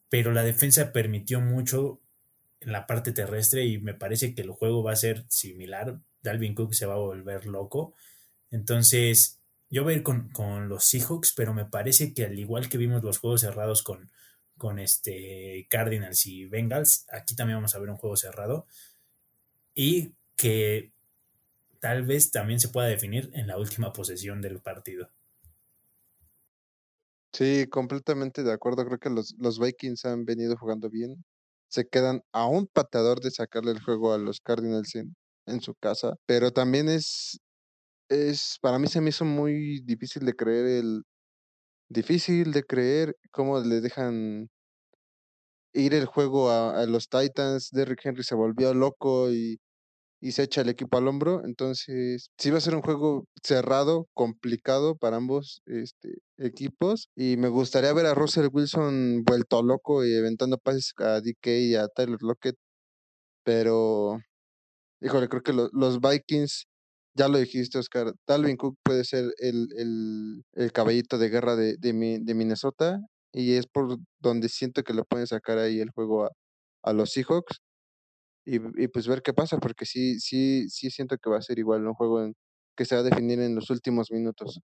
pero 0.10 0.32
la 0.32 0.44
defensa 0.44 0.94
permitió 0.94 1.42
mucho 1.42 2.03
en 2.64 2.72
la 2.72 2.88
parte 2.88 3.12
terrestre 3.12 3.66
y 3.66 3.78
me 3.80 3.94
parece 3.94 4.34
que 4.34 4.42
el 4.42 4.52
juego 4.52 4.84
va 4.84 4.94
a 4.94 4.96
ser 4.96 5.26
similar. 5.30 6.00
Dalvin 6.22 6.56
Cook 6.56 6.74
se 6.74 6.86
va 6.86 6.94
a 6.94 6.98
volver 6.98 7.46
loco. 7.46 7.94
Entonces, 8.52 9.42
yo 9.70 9.84
voy 9.84 9.94
a 9.94 9.98
ir 9.98 10.04
con, 10.04 10.30
con 10.30 10.70
los 10.70 10.86
Seahawks, 10.86 11.34
pero 11.36 11.54
me 11.54 11.66
parece 11.66 12.14
que 12.14 12.26
al 12.26 12.38
igual 12.38 12.70
que 12.70 12.78
vimos 12.78 13.04
los 13.04 13.18
juegos 13.18 13.42
cerrados 13.42 13.84
con, 13.84 14.12
con 14.58 14.80
este 14.80 15.68
Cardinals 15.70 16.26
y 16.26 16.46
Bengals. 16.46 17.06
Aquí 17.12 17.36
también 17.36 17.58
vamos 17.58 17.76
a 17.76 17.80
ver 17.80 17.90
un 17.90 17.98
juego 17.98 18.16
cerrado. 18.16 18.68
Y 19.76 20.14
que 20.36 20.94
tal 21.80 22.04
vez 22.04 22.32
también 22.32 22.60
se 22.60 22.70
pueda 22.70 22.88
definir 22.88 23.30
en 23.34 23.48
la 23.48 23.58
última 23.58 23.92
posesión 23.92 24.42
del 24.42 24.62
partido. 24.62 25.10
Sí, 27.34 27.68
completamente 27.68 28.44
de 28.44 28.54
acuerdo. 28.54 28.86
Creo 28.86 29.00
que 29.00 29.10
los, 29.10 29.36
los 29.40 29.60
Vikings 29.60 30.06
han 30.06 30.24
venido 30.24 30.56
jugando 30.56 30.90
bien. 30.90 31.26
Se 31.74 31.86
quedan 31.88 32.22
a 32.34 32.46
un 32.46 32.68
pateador 32.68 33.20
de 33.20 33.32
sacarle 33.32 33.72
el 33.72 33.82
juego 33.82 34.14
a 34.14 34.20
los 34.20 34.40
Cardinals 34.42 34.94
en, 34.94 35.16
en 35.48 35.60
su 35.60 35.74
casa. 35.74 36.16
Pero 36.28 36.52
también 36.52 36.88
es, 36.88 37.40
es, 38.10 38.58
para 38.62 38.78
mí 38.78 38.88
se 38.88 39.02
me 39.02 39.10
hizo 39.10 39.26
muy 39.26 39.82
difícil 39.82 40.24
de 40.26 40.34
creer 40.34 40.68
el, 40.68 41.04
difícil 41.90 42.52
de 42.52 42.64
creer 42.64 43.16
cómo 43.32 43.60
le 43.60 43.82
dejan 43.82 44.50
ir 45.74 45.94
el 45.96 46.06
juego 46.06 46.52
a, 46.52 46.86
los 46.86 47.10
Titans. 47.10 47.70
Derrick 47.72 48.06
Henry 48.06 48.24
se 48.24 48.36
volvió 48.36 48.74
loco 48.74 49.32
y, 49.32 49.60
se 50.32 50.44
echa 50.44 50.62
el 50.62 50.70
equipo 50.70 50.98
al 50.98 51.08
hombro. 51.08 51.44
Entonces, 51.46 52.30
sí 52.38 52.50
va 52.50 52.58
a 52.58 52.62
ser 52.62 52.76
un 52.76 52.82
juego 52.82 53.26
cerrado, 53.44 54.08
complicado 54.14 54.96
para 54.96 55.18
ambos 55.18 55.62
este, 55.66 56.16
equipos. 56.38 57.10
Y 57.16 57.38
me 57.38 57.50
gustaría 57.50 57.94
ver 57.94 58.06
a 58.06 58.16
Russell 58.16 58.48
Wilson 58.52 59.24
vuelto 59.26 59.62
loco 59.62 60.06
y 60.06 60.16
aventando 60.18 60.58
pases 60.58 60.94
a 60.98 61.20
DK 61.20 61.48
y 61.48 61.76
a 61.76 61.88
Tyler 61.88 62.20
Lockett. 62.22 62.56
Pero, 63.44 64.20
híjole, 65.02 65.28
creo 65.28 65.44
que 65.44 65.54
los 65.54 66.00
Vikings 66.00 66.68
ya 67.16 67.28
lo 67.28 67.38
dijiste, 67.38 67.78
Oscar. 67.78 68.14
Dalvin 68.28 68.58
Cook 68.58 68.78
puede 68.84 69.04
ser 69.04 69.34
el, 69.38 69.68
el, 70.56 70.72
caballito 70.72 71.18
de 71.18 71.30
guerra 71.30 71.56
de, 71.56 71.76
de, 71.78 71.94
Minnesota 72.34 73.00
y 73.32 73.54
es 73.54 73.68
por 73.68 73.98
donde 74.20 74.50
siento 74.50 74.84
que 74.84 74.94
lo 74.94 75.06
pueden 75.06 75.28
sacar 75.28 75.58
ahí 75.60 75.80
el 75.80 75.92
juego 75.92 76.26
a, 76.26 76.32
a 76.84 76.94
los 76.94 77.12
Seahawks 77.12 77.60
y, 78.46 78.56
y, 78.84 78.88
pues 78.88 79.08
ver 79.08 79.22
qué 79.22 79.34
pasa, 79.34 79.58
porque 79.58 79.86
sí, 79.86 80.20
sí, 80.20 80.70
sí 80.70 80.90
siento 80.90 81.18
que 81.18 81.30
va 81.30 81.38
a 81.38 81.42
ser 81.42 81.60
igual 81.60 81.86
un 81.88 81.94
juego 81.94 82.24
en, 82.24 82.36
que 82.76 82.86
se 82.86 82.96
va 82.96 83.02
a 83.02 83.04
definir 83.04 83.40
en 83.40 83.56
los 83.56 83.70
últimos 83.70 84.12
minutos. 84.12 84.62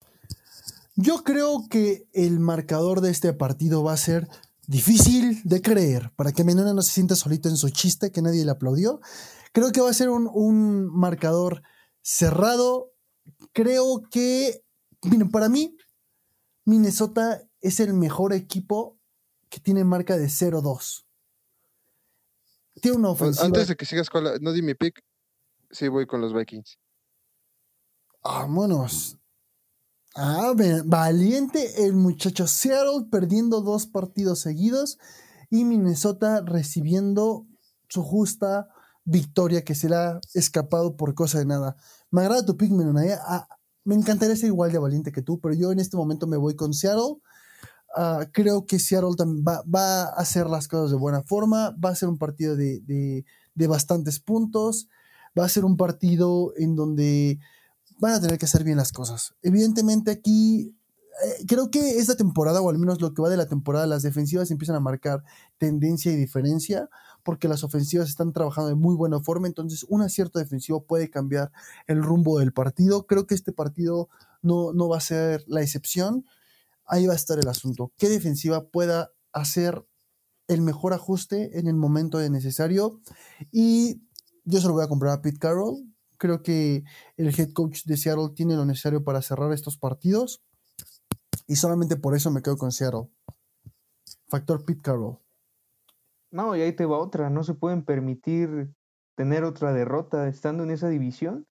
Yo 0.95 1.24
creo 1.24 1.68
que 1.70 2.08
el 2.14 2.40
marcador 2.40 3.02
de 3.02 3.10
este 3.10 3.34
partido 3.34 3.84
va 3.84 3.94
a 3.94 3.98
ser 3.98 4.28
difícil 4.68 5.41
de 5.44 5.62
creer, 5.62 6.12
para 6.16 6.32
que 6.32 6.44
Menona 6.44 6.74
no 6.74 6.82
se 6.82 6.91
sienta 6.91 7.16
solito 7.16 7.50
en 7.50 7.58
su 7.58 7.70
chiste, 7.70 8.12
que 8.12 8.22
nadie 8.22 8.45
le 8.45 8.52
aplaudió. 8.52 9.02
Creo 9.54 9.72
que 9.72 9.82
va 9.82 9.90
a 9.90 9.94
ser 9.94 10.10
un, 10.10 10.30
un 10.32 10.86
marcador 10.86 11.64
cerrado. 12.02 12.91
Creo 13.54 14.04
que, 14.10 14.64
miren, 15.04 15.32
para 15.32 15.50
mí, 15.50 15.76
Minnesota 16.66 17.41
es 17.62 17.80
el 17.80 17.94
mejor 17.94 18.34
equipo 18.34 19.00
que 19.50 19.60
tiene 19.60 19.84
marca 19.84 20.18
de 20.18 20.28
0-2. 20.28 21.03
Tiene 22.82 22.98
una 22.98 23.10
ofensiva. 23.10 23.45
Antes 23.45 23.68
de 23.68 23.76
que 23.76 23.86
sigas 23.86 24.10
con 24.10 24.24
la. 24.24 24.38
No 24.40 24.52
di 24.52 24.62
mi 24.62 24.74
pick. 24.74 25.04
Sí, 25.70 25.88
voy 25.88 26.06
con 26.06 26.22
los 26.22 26.34
Vikings. 26.34 26.78
Vámonos. 28.24 29.18
Ah, 30.16 30.54
valiente 30.86 31.86
el 31.86 31.94
muchacho 31.94 32.45
Seattle 32.45 33.08
perdiendo 33.10 33.62
dos 33.62 33.88
partidos 33.88 34.41
seguidos 34.41 35.00
y 35.50 35.66
Minnesota 35.66 36.44
recibiendo 36.45 37.48
su 37.90 38.04
justa 38.04 38.70
victoria 39.06 39.64
que 39.64 39.74
se 39.74 39.90
le 39.90 39.95
ha 39.95 40.20
escapado 40.36 40.95
por 40.95 41.16
cosa 41.16 41.40
de 41.40 41.45
nada. 41.45 41.76
Me 42.12 42.22
agrada 42.22 42.45
tu 42.45 42.56
pick, 42.56 42.72
ah, 43.28 43.48
me 43.84 43.95
encantaría 43.95 44.36
ser 44.36 44.48
igual 44.48 44.72
de 44.72 44.78
valiente 44.78 45.12
que 45.12 45.24
tú, 45.24 45.40
pero 45.40 45.56
yo 45.56 45.72
en 45.72 45.80
este 45.80 45.98
momento 45.98 46.28
me 46.28 46.38
voy 46.38 46.56
con 46.56 46.74
Seattle. 46.74 47.18
Ah, 47.95 48.28
creo 48.32 48.65
que 48.65 48.80
Seattle 48.80 49.15
también 49.15 49.45
va, 49.45 50.03
a 50.03 50.10
hacer 50.15 50.48
las 50.48 50.68
cosas 50.68 50.91
de 50.91 50.98
buena 50.98 51.22
forma. 51.22 51.76
Va 51.84 51.90
a 51.90 51.95
ser 51.95 52.10
un 52.10 52.18
partido 52.18 52.56
de, 52.56 53.26
bastantes 53.56 54.20
puntos. 54.20 54.88
Va 55.38 55.45
a 55.45 55.49
ser 55.49 55.65
un 55.65 55.78
partido 55.78 56.53
en 56.57 56.76
donde 56.76 57.40
van 57.99 58.14
a 58.14 58.22
tener 58.22 58.38
que 58.38 58.45
hacer 58.45 58.64
bien 58.64 58.78
las 58.78 58.91
cosas. 58.91 59.36
Evidentemente 59.41 60.11
aquí 60.11 60.76
eh, 61.24 61.45
creo 61.48 61.70
que 61.70 61.99
esta 61.99 62.15
temporada, 62.15 62.61
o 62.61 62.70
al 62.70 62.80
menos 62.80 62.99
lo 63.02 63.14
que 63.14 63.22
va 63.22 63.30
de 63.30 63.38
la 63.38 63.48
temporada, 63.48 63.86
las 63.86 64.02
defensivas 64.03 64.49
empiezan 64.52 64.76
a 64.76 64.80
marcar 64.80 65.24
tendencia 65.57 66.11
y 66.11 66.15
diferencia 66.15 66.90
porque 67.24 67.48
las 67.48 67.64
ofensivas 67.64 68.10
están 68.10 68.34
trabajando 68.34 68.70
de 68.70 68.76
muy 68.76 68.95
buena 68.95 69.22
forma, 69.22 69.48
entonces 69.48 69.86
un 69.88 70.02
acierto 70.02 70.40
defensivo 70.40 70.84
puede 70.84 71.10
cambiar 71.10 71.52
el 71.88 72.03
rumbo 72.03 72.38
del 72.40 72.52
partido. 72.52 73.07
Creo 73.07 73.28
que 73.28 73.36
este 73.36 73.53
partido 73.53 74.10
no, 74.41 74.74
no 74.74 74.90
va 74.90 74.98
a 74.98 75.02
ser 75.02 75.44
la 75.48 75.61
excepción. 75.61 76.26
Ahí 76.85 77.07
va 77.07 77.14
a 77.14 77.15
estar 77.18 77.39
el 77.39 77.47
asunto. 77.47 77.91
¿Qué 77.97 78.10
defensiva 78.10 78.68
pueda 78.69 79.11
hacer 79.31 79.85
el 80.47 80.61
mejor 80.61 80.93
ajuste 80.93 81.57
en 81.60 81.68
el 81.68 81.76
momento 81.76 82.18
de 82.18 82.30
necesario? 82.30 83.01
Y 83.51 84.01
yo 84.43 84.60
se 84.60 84.68
lo 84.68 84.73
voy 84.73 84.84
a 84.84 84.89
comprar 84.89 85.14
a 85.14 85.22
Pete 85.22 85.39
Carroll. 85.39 85.84
Creo 86.18 86.43
que 86.43 86.84
el 87.18 87.27
head 87.38 87.51
coach 87.53 87.84
de 87.85 87.97
Seattle 87.97 88.30
tiene 88.35 88.55
lo 88.55 88.65
necesario 88.65 89.03
para 89.03 89.22
cerrar 89.22 89.51
estos 89.51 89.77
partidos. 89.77 90.43
Y 91.47 91.55
solamente 91.55 91.95
por 91.95 92.15
eso 92.15 92.31
me 92.31 92.41
quedo 92.41 92.57
con 92.57 92.72
Seattle. 92.72 93.10
Factor 94.27 94.65
Pete 94.65 94.81
Carroll. 94.81 95.18
No, 96.31 96.55
y 96.55 96.61
ahí 96.61 96.73
te 96.73 96.85
va 96.85 96.97
otra. 96.97 97.30
No 97.30 97.43
se 97.43 97.53
pueden 97.53 97.84
permitir 97.84 98.73
tener 99.15 99.43
otra 99.43 99.73
derrota 99.73 100.27
estando 100.27 100.64
en 100.64 100.72
esa 100.72 100.89
división. 100.89 101.47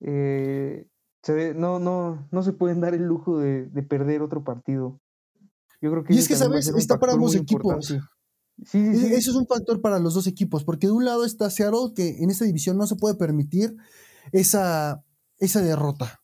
eh, 0.00 0.88
se 1.22 1.54
no, 1.54 1.78
no, 1.78 2.26
no 2.30 2.42
se 2.42 2.52
pueden 2.52 2.80
dar 2.80 2.94
el 2.94 3.04
lujo 3.04 3.38
de, 3.38 3.66
perder 3.88 4.22
otro 4.22 4.44
partido. 4.44 5.00
Yo 5.80 5.90
creo 5.90 6.04
que 6.04 6.14
y 6.14 6.18
es 6.18 6.28
que, 6.28 6.36
¿sabes? 6.36 6.68
Está 6.68 6.98
para 6.98 7.12
ambos 7.12 7.34
equipos. 7.34 7.86
Sí, 7.86 7.98
sí, 8.64 8.98
sí. 8.98 9.06
Eso 9.14 9.30
es 9.30 9.36
un 9.36 9.46
factor 9.46 9.80
para 9.80 9.98
los 9.98 10.14
dos 10.14 10.26
equipos, 10.26 10.64
porque 10.64 10.86
de 10.86 10.92
un 10.92 11.04
lado 11.04 11.24
está 11.24 11.50
Seattle, 11.50 11.92
que 11.94 12.22
en 12.22 12.30
esta 12.30 12.44
división 12.44 12.76
no 12.76 12.86
se 12.86 12.96
puede 12.96 13.14
permitir 13.14 13.76
esa, 14.32 15.04
esa 15.38 15.60
derrota. 15.60 16.20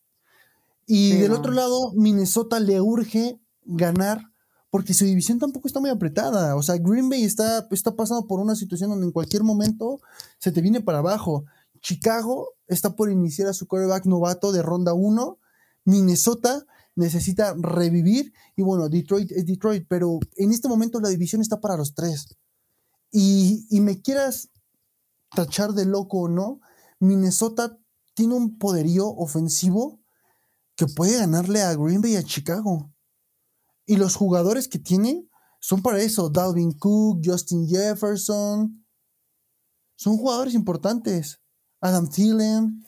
Y 0.86 1.16
del 1.16 1.32
otro 1.32 1.52
lado, 1.52 1.92
Minnesota 1.94 2.60
le 2.60 2.80
urge 2.80 3.38
ganar 3.64 4.22
porque 4.70 4.94
su 4.94 5.04
división 5.04 5.38
tampoco 5.38 5.68
está 5.68 5.80
muy 5.80 5.90
apretada. 5.90 6.56
O 6.56 6.62
sea, 6.62 6.76
Green 6.78 7.08
Bay 7.08 7.24
está, 7.24 7.66
está 7.70 7.94
pasando 7.94 8.26
por 8.26 8.40
una 8.40 8.54
situación 8.54 8.90
donde 8.90 9.06
en 9.06 9.12
cualquier 9.12 9.42
momento 9.42 10.00
se 10.38 10.52
te 10.52 10.60
viene 10.60 10.80
para 10.80 10.98
abajo. 10.98 11.44
Chicago 11.80 12.54
está 12.68 12.94
por 12.94 13.10
iniciar 13.10 13.48
a 13.48 13.52
su 13.52 13.66
quarterback 13.66 14.06
novato 14.06 14.52
de 14.52 14.62
ronda 14.62 14.94
1. 14.94 15.38
Minnesota 15.84 16.66
necesita 16.94 17.54
revivir. 17.58 18.32
Y 18.56 18.62
bueno, 18.62 18.88
Detroit 18.88 19.32
es 19.32 19.46
Detroit, 19.46 19.86
pero 19.88 20.18
en 20.36 20.52
este 20.52 20.68
momento 20.68 21.00
la 21.00 21.08
división 21.08 21.40
está 21.40 21.60
para 21.60 21.76
los 21.76 21.94
tres. 21.94 22.36
Y, 23.10 23.66
y 23.70 23.80
me 23.80 24.00
quieras 24.00 24.50
tachar 25.34 25.72
de 25.72 25.86
loco 25.86 26.22
o 26.22 26.28
no, 26.28 26.60
Minnesota 27.00 27.78
tiene 28.14 28.34
un 28.34 28.58
poderío 28.58 29.08
ofensivo 29.08 30.00
que 30.74 30.86
puede 30.86 31.18
ganarle 31.18 31.62
a 31.62 31.74
Green 31.74 32.00
Bay 32.00 32.12
y 32.12 32.16
a 32.16 32.22
Chicago. 32.22 32.92
Y 33.86 33.96
los 33.96 34.16
jugadores 34.16 34.68
que 34.68 34.78
tiene 34.78 35.28
son 35.60 35.82
para 35.82 36.00
eso. 36.00 36.28
Dalvin 36.28 36.72
Cook, 36.72 37.20
Justin 37.24 37.66
Jefferson. 37.66 38.84
Son 39.96 40.16
jugadores 40.16 40.54
importantes. 40.54 41.40
Adam 41.80 42.08
Thielen. 42.08 42.84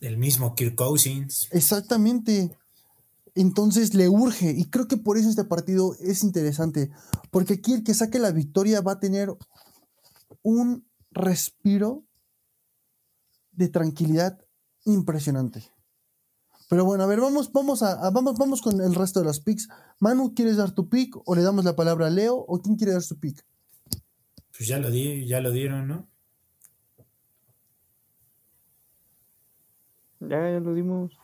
El 0.00 0.18
mismo 0.18 0.54
Kirk 0.54 0.74
Cousins. 0.74 1.48
Exactamente. 1.52 2.56
Entonces 3.34 3.94
le 3.94 4.08
urge. 4.08 4.50
Y 4.50 4.64
creo 4.66 4.88
que 4.88 4.96
por 4.96 5.16
eso 5.16 5.28
este 5.28 5.44
partido 5.44 5.94
es 6.00 6.22
interesante. 6.22 6.90
Porque 7.30 7.54
aquí 7.54 7.72
el 7.72 7.84
que 7.84 7.94
saque 7.94 8.18
la 8.18 8.32
victoria 8.32 8.80
va 8.80 8.92
a 8.92 9.00
tener 9.00 9.32
un 10.42 10.86
respiro 11.10 12.04
de 13.52 13.68
tranquilidad 13.68 14.38
impresionante. 14.84 15.62
Pero 16.68 16.86
bueno, 16.86 17.04
a 17.04 17.06
ver, 17.06 17.20
vamos, 17.20 17.52
vamos, 17.52 17.82
a, 17.82 18.10
vamos, 18.10 18.38
vamos 18.38 18.62
con 18.62 18.80
el 18.80 18.94
resto 18.94 19.20
de 19.20 19.26
los 19.26 19.40
picks. 19.40 19.68
Manu, 20.00 20.34
¿quieres 20.34 20.56
dar 20.56 20.72
tu 20.72 20.88
pick 20.88 21.14
o 21.26 21.34
le 21.34 21.42
damos 21.42 21.66
la 21.66 21.76
palabra 21.76 22.06
a 22.06 22.10
Leo 22.10 22.34
o 22.36 22.60
quién 22.62 22.76
quiere 22.76 22.94
dar 22.94 23.02
su 23.02 23.20
pick? 23.20 23.44
Pues 24.56 24.68
ya 24.68 24.78
lo 24.78 24.90
di, 24.90 25.26
ya 25.26 25.40
lo 25.40 25.50
dieron, 25.50 25.86
¿no? 25.86 26.08
Ya, 30.28 30.50
ya 30.50 30.60
lo 30.60 30.74
dimos. 30.74 31.18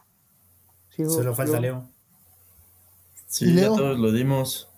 Solo 0.97 1.35
falta 1.35 1.61
Leo. 1.61 1.89
Sí, 3.27 3.55
ya 3.55 3.67
todos 3.69 3.99
lo 3.99 4.11
dimos. 4.11 4.69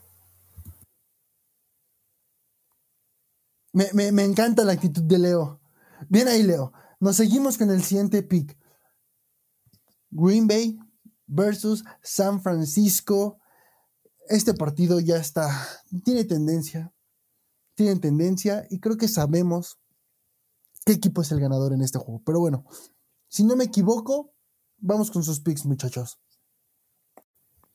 Me, 3.72 3.86
me, 3.94 4.12
me 4.12 4.24
encanta 4.24 4.64
la 4.64 4.72
actitud 4.72 5.02
de 5.02 5.18
Leo. 5.18 5.60
Bien 6.08 6.28
ahí, 6.28 6.42
Leo. 6.42 6.72
Nos 6.98 7.16
seguimos 7.16 7.56
con 7.56 7.70
el 7.70 7.82
siguiente 7.82 8.22
pick. 8.22 8.58
Green 10.10 10.46
Bay 10.46 10.78
versus 11.26 11.84
San 12.02 12.42
Francisco. 12.42 13.38
Este 14.28 14.54
partido 14.54 15.00
ya 15.00 15.16
está, 15.16 15.48
tiene 16.04 16.24
tendencia, 16.24 16.92
tiene 17.74 17.98
tendencia 17.98 18.64
y 18.70 18.78
creo 18.78 18.96
que 18.96 19.08
sabemos 19.08 19.80
qué 20.84 20.92
equipo 20.92 21.22
es 21.22 21.32
el 21.32 21.40
ganador 21.40 21.72
en 21.72 21.82
este 21.82 21.98
juego. 21.98 22.22
Pero 22.24 22.40
bueno, 22.40 22.64
si 23.30 23.44
no 23.44 23.56
me 23.56 23.64
equivoco, 23.64 24.34
vamos 24.76 25.10
con 25.10 25.24
sus 25.24 25.40
picks, 25.40 25.64
muchachos. 25.64 26.20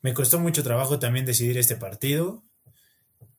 Me 0.02 0.14
costó 0.14 0.40
mucho 0.40 0.62
trabajo 0.62 1.00
también 1.00 1.26
decidir 1.26 1.58
este 1.58 1.76
partido, 1.76 2.44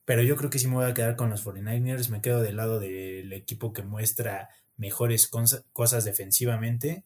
pero 0.03 0.21
yo 0.21 0.35
creo 0.35 0.49
que 0.49 0.59
sí 0.59 0.67
me 0.67 0.75
voy 0.75 0.85
a 0.85 0.93
quedar 0.93 1.15
con 1.15 1.29
los 1.29 1.45
49ers. 1.45 2.09
Me 2.09 2.19
quedo 2.19 2.41
del 2.41 2.57
lado 2.57 2.81
del 2.81 3.31
equipo 3.31 3.71
que 3.71 3.83
muestra 3.83 4.49
mejores 4.75 5.31
cosas 5.71 6.03
defensivamente 6.03 7.05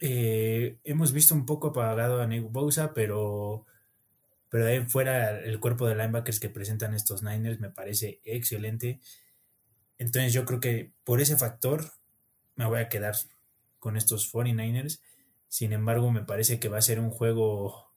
eh, 0.00 0.78
hemos 0.84 1.12
visto 1.12 1.34
un 1.34 1.44
poco 1.44 1.68
apagado 1.68 2.22
a 2.22 2.26
Nick 2.26 2.50
Bosa, 2.50 2.94
pero, 2.94 3.66
pero 4.48 4.66
ahí 4.66 4.80
fuera 4.86 5.38
el 5.38 5.60
cuerpo 5.60 5.86
de 5.86 5.94
linebackers 5.94 6.40
que 6.40 6.48
presentan 6.48 6.94
estos 6.94 7.22
Niners 7.22 7.60
me 7.60 7.70
parece 7.70 8.20
excelente. 8.24 9.00
Entonces 9.98 10.32
yo 10.32 10.46
creo 10.46 10.60
que 10.60 10.92
por 11.04 11.20
ese 11.20 11.36
factor 11.36 11.84
me 12.56 12.64
voy 12.64 12.80
a 12.80 12.88
quedar 12.88 13.14
con 13.80 13.96
estos 13.96 14.32
49ers. 14.32 15.00
Sin 15.48 15.72
embargo, 15.72 16.12
me 16.12 16.22
parece 16.22 16.60
que 16.60 16.68
va 16.68 16.78
a 16.78 16.82
ser 16.82 17.00
un 17.00 17.10
juego 17.10 17.90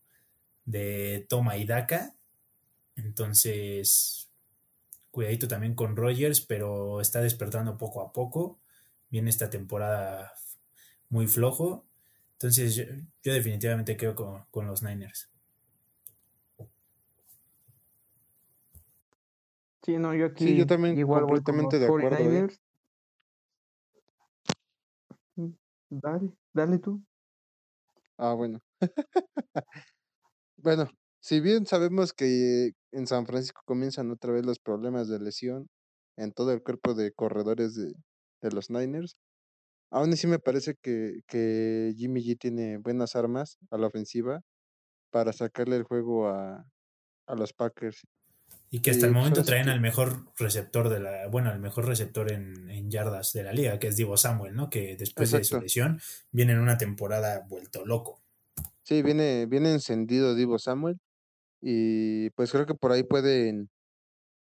de 0.65 1.27
toma 1.30 1.57
y 1.57 1.65
daca. 1.65 2.15
Entonces, 2.95 4.31
cuidadito 5.11 5.47
también 5.47 5.76
con 5.76 5.95
Rogers, 5.95 6.41
pero 6.41 6.99
está 6.99 7.22
despertando 7.22 7.77
poco 7.77 8.01
a 8.01 8.11
poco. 8.11 8.60
Viene 9.10 9.30
esta 9.30 9.51
temporada 9.51 10.34
muy 11.10 11.27
flojo. 11.27 11.85
Entonces 12.34 12.76
yo, 12.76 13.34
definitivamente 13.34 13.95
quedo 13.95 14.15
con, 14.15 14.68
los 14.68 14.84
Niners. 14.84 15.30
Sí, 19.84 19.97
no, 19.97 20.14
yo 20.14 20.26
aquí 20.27 20.47
sí, 20.47 20.57
yo 20.57 20.65
también 20.65 20.97
igual 20.97 21.23
completamente 21.23 21.77
de 21.77 21.85
acuerdo. 21.85 22.18
¿eh? 22.18 22.47
Mm, 25.35 25.51
dale, 26.01 26.31
dale 26.53 26.79
tú. 26.79 27.01
Ah, 28.17 28.33
bueno. 28.33 28.59
bueno, 30.57 30.89
si 31.19 31.39
bien 31.39 31.65
sabemos 31.65 32.13
que 32.13 32.71
en 32.91 33.07
San 33.07 33.25
Francisco 33.25 33.61
comienzan 33.65 34.11
otra 34.11 34.33
vez 34.33 34.45
los 34.45 34.59
problemas 34.59 35.07
de 35.07 35.19
lesión 35.19 35.67
en 36.17 36.31
todo 36.31 36.51
el 36.53 36.61
cuerpo 36.63 36.93
de 36.93 37.11
corredores 37.11 37.75
de, 37.75 37.93
de 38.41 38.51
los 38.51 38.69
Niners, 38.69 39.15
Aún 39.93 40.11
así 40.11 40.25
me 40.25 40.39
parece 40.39 40.73
que, 40.81 41.21
que 41.27 41.93
Jimmy 41.95 42.23
G 42.23 42.35
tiene 42.39 42.77
buenas 42.77 43.15
armas 43.15 43.59
a 43.69 43.77
la 43.77 43.85
ofensiva 43.85 44.41
para 45.11 45.33
sacarle 45.33 45.77
el 45.77 45.83
juego 45.83 46.29
a, 46.29 46.65
los 47.27 47.53
Packers. 47.53 48.01
Y 48.73 48.81
que 48.81 48.89
hasta 48.89 49.05
el 49.05 49.11
pues, 49.11 49.19
momento 49.23 49.43
traen 49.43 49.69
al 49.69 49.79
mejor 49.79 50.33
receptor 50.35 50.89
de 50.89 50.99
la, 50.99 51.27
bueno, 51.27 51.51
al 51.51 51.59
mejor 51.59 51.85
receptor 51.85 52.31
en, 52.31 52.89
yardas 52.89 53.31
de 53.31 53.43
la 53.43 53.53
liga, 53.53 53.77
que 53.77 53.85
es 53.85 53.95
Divo 53.95 54.17
Samuel, 54.17 54.55
¿no? 54.55 54.71
Que 54.71 54.97
después 54.97 55.29
de 55.29 55.43
su 55.43 55.61
lesión 55.61 56.01
viene 56.31 56.53
en 56.53 56.59
una 56.59 56.75
temporada 56.75 57.45
vuelto 57.47 57.85
loco. 57.85 58.23
Sí, 58.81 59.03
viene, 59.03 59.45
viene 59.45 59.71
encendido 59.71 60.33
Divo 60.33 60.57
Samuel. 60.57 60.97
Y 61.61 62.31
pues 62.31 62.51
creo 62.51 62.65
que 62.65 62.73
por 62.73 62.91
ahí 62.91 63.03
pueden, 63.03 63.69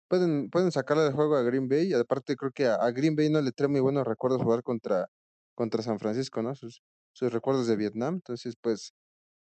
pueden, 0.08 0.48
pueden 0.48 0.72
sacarle 0.72 1.02
del 1.02 1.12
juego 1.12 1.36
a 1.36 1.42
Green 1.42 1.68
Bay. 1.68 1.90
Y 1.90 1.92
aparte 1.92 2.36
creo 2.36 2.52
que 2.52 2.64
a, 2.64 2.76
a 2.76 2.92
Green 2.92 3.16
Bay 3.16 3.28
no 3.28 3.42
le 3.42 3.52
trae 3.52 3.68
muy 3.68 3.80
buenos 3.80 4.06
recuerdos 4.06 4.40
jugar 4.40 4.62
contra, 4.62 5.10
contra 5.54 5.82
San 5.82 5.98
Francisco, 5.98 6.40
¿no? 6.42 6.54
Sus, 6.54 6.80
sus 7.12 7.30
recuerdos 7.30 7.66
de 7.66 7.76
Vietnam. 7.76 8.14
Entonces, 8.14 8.54
pues 8.58 8.94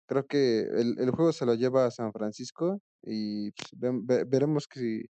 creo 0.07 0.27
que 0.27 0.61
el, 0.61 0.99
el 0.99 1.11
juego 1.11 1.33
se 1.33 1.47
lo 1.47 1.55
lleva 1.55 1.87
a 1.87 1.91
San 1.91 2.13
Francisco 2.13 2.81
y 3.03 3.51
pues, 3.53 4.29
veremos 4.29 4.67
que 4.67 4.81
si, 4.81 5.05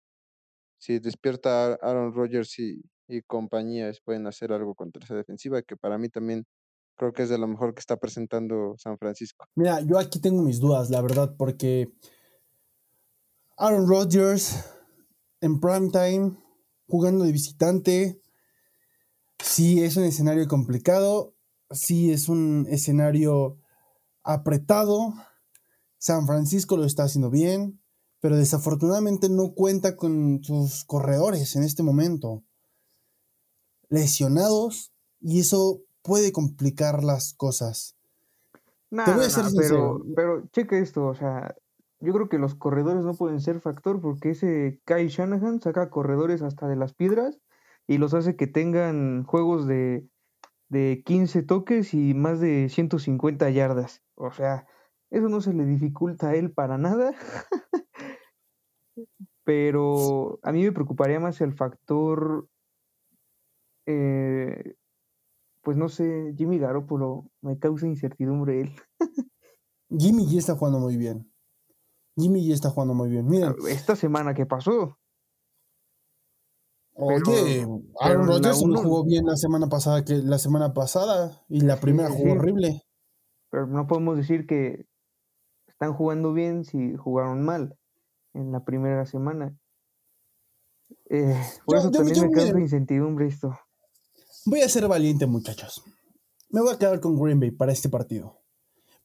si 0.77 0.99
despierta 0.99 1.73
Aaron 1.81 2.13
Rodgers 2.13 2.57
y, 2.59 2.81
y 3.07 3.21
compañía 3.21 3.91
pueden 4.03 4.27
hacer 4.27 4.51
algo 4.51 4.75
contra 4.75 5.03
esa 5.03 5.15
defensiva, 5.15 5.61
que 5.61 5.77
para 5.77 5.97
mí 5.97 6.09
también 6.09 6.45
creo 6.95 7.13
que 7.13 7.23
es 7.23 7.29
de 7.29 7.37
lo 7.37 7.47
mejor 7.47 7.73
que 7.73 7.79
está 7.79 7.97
presentando 7.97 8.75
San 8.77 8.97
Francisco. 8.97 9.45
Mira, 9.55 9.81
yo 9.81 9.97
aquí 9.97 10.19
tengo 10.19 10.43
mis 10.43 10.59
dudas, 10.59 10.89
la 10.89 11.01
verdad, 11.01 11.35
porque 11.37 11.91
Aaron 13.57 13.87
Rodgers 13.87 14.63
en 15.41 15.59
prime 15.59 15.89
time, 15.89 16.37
jugando 16.87 17.25
de 17.25 17.31
visitante, 17.31 18.21
Sí, 19.43 19.83
es 19.83 19.97
un 19.97 20.05
escenario 20.05 20.47
complicado, 20.47 21.35
sí 21.69 22.11
es 22.11 22.29
un 22.29 22.65
escenario 22.69 23.59
apretado. 24.23 25.13
San 25.97 26.25
Francisco 26.27 26.77
lo 26.77 26.85
está 26.85 27.03
haciendo 27.03 27.29
bien, 27.29 27.81
pero 28.19 28.35
desafortunadamente 28.37 29.29
no 29.29 29.53
cuenta 29.53 29.95
con 29.95 30.43
sus 30.43 30.85
corredores 30.85 31.55
en 31.55 31.63
este 31.63 31.83
momento. 31.83 32.43
Lesionados 33.89 34.93
y 35.19 35.39
eso 35.39 35.81
puede 36.01 36.31
complicar 36.31 37.03
las 37.03 37.33
cosas. 37.33 37.95
Te 38.89 39.11
voy 39.11 39.25
a 39.25 39.29
ser 39.29 39.45
pero, 39.57 40.03
pero 40.15 40.47
cheque 40.51 40.79
esto, 40.79 41.07
o 41.07 41.15
sea, 41.15 41.55
yo 41.99 42.13
creo 42.13 42.29
que 42.29 42.37
los 42.37 42.53
corredores 42.53 43.03
no 43.03 43.13
pueden 43.15 43.39
ser 43.39 43.59
factor 43.59 44.01
porque 44.01 44.31
ese 44.31 44.81
Kai 44.85 45.07
Shanahan 45.07 45.61
saca 45.61 45.89
corredores 45.89 46.41
hasta 46.41 46.67
de 46.67 46.75
las 46.75 46.93
piedras 46.93 47.39
y 47.87 47.97
los 47.97 48.13
hace 48.13 48.35
que 48.35 48.45
tengan 48.45 49.23
juegos 49.23 49.67
de, 49.67 50.07
de 50.73 51.01
15 51.05 51.43
toques 51.43 51.93
y 51.93 52.13
más 52.13 52.41
de 52.41 52.67
150 52.67 53.49
yardas. 53.51 54.03
O 54.15 54.31
sea, 54.31 54.67
eso 55.09 55.29
no 55.29 55.39
se 55.39 55.53
le 55.53 55.65
dificulta 55.65 56.29
a 56.29 56.35
él 56.35 56.51
para 56.51 56.77
nada. 56.77 57.13
Pero 59.45 60.39
a 60.43 60.51
mí 60.51 60.63
me 60.63 60.71
preocuparía 60.71 61.19
más 61.19 61.39
el 61.41 61.53
factor 61.53 62.47
eh, 63.85 64.75
pues 65.63 65.77
no 65.77 65.89
sé, 65.89 66.33
Jimmy 66.37 66.59
Garoppolo 66.59 67.29
me 67.41 67.57
causa 67.57 67.87
incertidumbre 67.87 68.61
él. 68.61 68.75
Jimmy 69.97 70.25
G 70.25 70.37
está 70.37 70.55
jugando 70.55 70.79
muy 70.79 70.97
bien. 70.97 71.31
Jimmy 72.17 72.47
G 72.47 72.53
está 72.53 72.69
jugando 72.69 72.93
muy 72.93 73.09
bien. 73.09 73.25
Miren, 73.27 73.55
Esta 73.69 73.95
semana 73.95 74.33
que 74.33 74.45
pasó, 74.45 74.99
oye, 76.95 77.67
Aaron 77.99 78.27
Rodgers 78.27 78.63
no 78.65 78.81
jugó 78.81 79.03
bien 79.03 79.25
la 79.25 79.35
semana 79.35 79.67
pasada 79.67 80.03
que 80.05 80.15
la 80.15 80.37
semana 80.37 80.73
pasada 80.73 81.43
y 81.49 81.61
la 81.61 81.79
primera 81.79 82.09
sí, 82.09 82.15
jugó 82.17 82.33
sí. 82.33 82.37
horrible. 82.37 82.81
pero 83.49 83.67
no 83.67 83.85
podemos 83.87 84.17
decir 84.17 84.45
que 84.47 84.85
están 85.67 85.93
jugando 85.93 86.33
bien 86.33 86.65
si 86.65 86.95
jugaron 86.95 87.43
mal 87.43 87.77
en 88.33 88.51
la 88.51 88.63
primera 88.65 89.05
semana. 89.05 89.55
Eh, 91.09 91.39
por 91.65 91.75
Yo- 91.75 91.79
eso 91.79 91.91
yo- 91.91 91.97
también 91.99 92.15
yo, 92.15 92.23
me 92.25 92.31
causa 92.31 92.59
incertidumbre 92.59 93.27
esto. 93.27 93.57
Voy 94.45 94.61
a 94.61 94.69
ser 94.69 94.87
valiente, 94.87 95.25
muchachos. 95.25 95.83
Me 96.49 96.61
voy 96.61 96.73
a 96.73 96.77
quedar 96.77 96.99
con 96.99 97.19
Green 97.19 97.39
Bay 97.39 97.51
para 97.51 97.71
este 97.71 97.89
partido. 97.89 98.42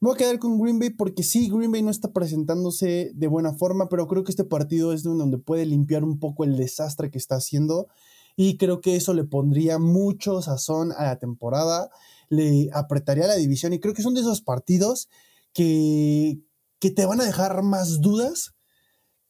Me 0.00 0.06
voy 0.06 0.14
a 0.14 0.18
quedar 0.18 0.38
con 0.38 0.60
Green 0.60 0.78
Bay 0.78 0.90
porque 0.90 1.24
sí, 1.24 1.48
Green 1.50 1.72
Bay 1.72 1.82
no 1.82 1.90
está 1.90 2.12
presentándose 2.12 3.10
de 3.14 3.26
buena 3.26 3.54
forma, 3.54 3.88
pero 3.88 4.06
creo 4.06 4.22
que 4.22 4.30
este 4.30 4.44
partido 4.44 4.92
es 4.92 5.02
donde 5.02 5.38
puede 5.38 5.66
limpiar 5.66 6.04
un 6.04 6.20
poco 6.20 6.44
el 6.44 6.56
desastre 6.56 7.10
que 7.10 7.18
está 7.18 7.34
haciendo 7.34 7.88
y 8.36 8.56
creo 8.58 8.80
que 8.80 8.94
eso 8.94 9.12
le 9.12 9.24
pondría 9.24 9.80
mucho 9.80 10.40
sazón 10.40 10.92
a 10.92 11.06
la 11.06 11.18
temporada, 11.18 11.90
le 12.28 12.70
apretaría 12.72 13.26
la 13.26 13.34
división 13.34 13.72
y 13.72 13.80
creo 13.80 13.92
que 13.92 14.02
son 14.02 14.14
de 14.14 14.20
esos 14.20 14.40
partidos 14.40 15.08
que, 15.52 16.38
que 16.78 16.92
te 16.92 17.04
van 17.04 17.20
a 17.20 17.24
dejar 17.24 17.64
más 17.64 18.00
dudas 18.00 18.54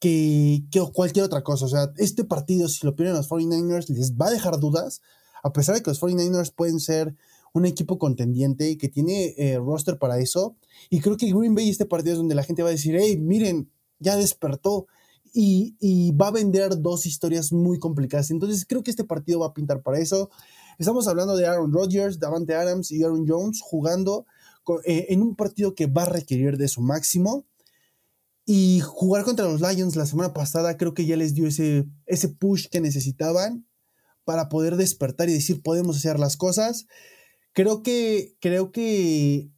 que, 0.01 0.65
que 0.71 0.83
cualquier 0.93 1.25
otra 1.25 1.43
cosa. 1.43 1.65
O 1.65 1.69
sea, 1.69 1.93
este 1.97 2.25
partido, 2.25 2.69
si 2.69 2.85
lo 2.85 2.95
pierden 2.95 3.17
los 3.17 3.31
49ers, 3.31 3.89
les 3.89 4.15
va 4.15 4.27
a 4.27 4.33
dejar 4.33 4.61
dudas, 4.61 5.01
a 5.43 5.51
pesar 5.51 5.77
de 5.77 5.83
que 5.83 5.91
los 5.91 6.03
49ers 6.03 6.53
pueden 6.55 6.79
ser 6.79 7.17
un 7.53 7.67
equipo 7.67 7.99
contendiente 7.99 8.77
que 8.79 8.89
tiene 8.89 9.35
eh, 9.37 9.59
roster 9.59 9.99
para 9.99 10.19
eso. 10.19 10.57
Y 10.91 11.01
creo 11.01 11.17
que 11.17 11.33
Green 11.33 11.55
Bay, 11.55 11.69
este 11.69 11.87
partido 11.87 12.13
es 12.13 12.19
donde 12.19 12.35
la 12.35 12.43
gente 12.43 12.63
va 12.63 12.69
a 12.69 12.73
decir, 12.73 12.97
hey, 12.99 13.17
miren, 13.19 13.71
ya 13.99 14.17
despertó. 14.17 14.87
Y, 15.35 16.13
va 16.13 16.29
a 16.29 16.33
vender 16.33 16.81
dos 16.81 17.07
historias 17.07 17.53
muy 17.53 17.79
complicadas. 17.79 18.31
Entonces 18.31 18.65
creo 18.67 18.83
que 18.83 18.91
este 18.91 19.05
partido 19.05 19.41
va 19.41 19.49
a 19.49 19.55
pintar 19.55 19.83
para 19.83 19.99
eso. 19.99 20.31
Estamos 20.79 21.07
hablando 21.07 21.37
de 21.37 21.47
Aaron 21.47 21.73
Rodgers, 21.73 22.19
Davante 22.19 22.55
Adams 22.55 22.91
y 22.91 23.03
Aaron 23.03 23.27
Jones 23.29 23.61
jugando 23.63 24.27
eh, 24.85 25.07
en 25.11 25.23
un 25.23 25.37
partido 25.37 25.75
que 25.75 25.87
va 25.87 26.03
a 26.03 26.07
requerir 26.07 26.57
de 26.57 26.67
su 26.69 26.81
máximo. 26.81 27.47
Y 28.47 28.81
jugar 28.81 29.25
contra 29.25 29.45
los 29.45 29.61
Lions 29.61 29.95
la 29.95 30.07
semana 30.07 30.33
pasada 30.33 30.79
creo 30.79 30.95
que 30.95 31.05
ya 31.05 31.17
les 31.17 31.35
dio 31.35 31.47
ese, 31.47 31.87
ese 32.07 32.29
push 32.29 32.69
que 32.69 32.81
necesitaban 32.81 33.67
para 34.25 34.49
poder 34.49 34.77
despertar 34.77 35.29
y 35.29 35.35
decir 35.35 35.63
podemos 35.63 35.99
hacer 35.99 36.19
las 36.19 36.37
cosas. 36.37 36.87
Creo 37.53 37.83
que, 37.83 38.37
creo 38.41 38.71
que, 38.73 39.51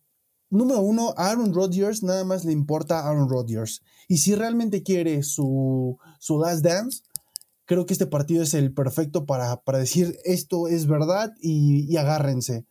número 0.48 0.80
uno, 0.80 1.14
a 1.16 1.30
Aaron 1.30 1.52
Rodgers 1.54 2.02
nada 2.02 2.24
más 2.24 2.44
le 2.44 2.52
importa 2.52 3.00
a 3.00 3.08
Aaron 3.10 3.28
Rodgers. 3.28 3.82
Y 4.08 4.18
si 4.18 4.34
realmente 4.34 4.82
quiere 4.82 5.22
su, 5.22 5.98
su 6.18 6.38
last 6.40 6.64
dance, 6.64 7.02
creo 7.66 7.86
que 7.86 7.92
este 7.92 8.06
partido 8.06 8.42
es 8.42 8.54
el 8.54 8.72
perfecto 8.72 9.26
para, 9.26 9.60
para 9.62 9.78
decir 9.78 10.18
esto 10.24 10.66
es 10.66 10.86
verdad 10.86 11.32
y, 11.40 11.84
y 11.92 11.96
agárrense. 11.98 12.64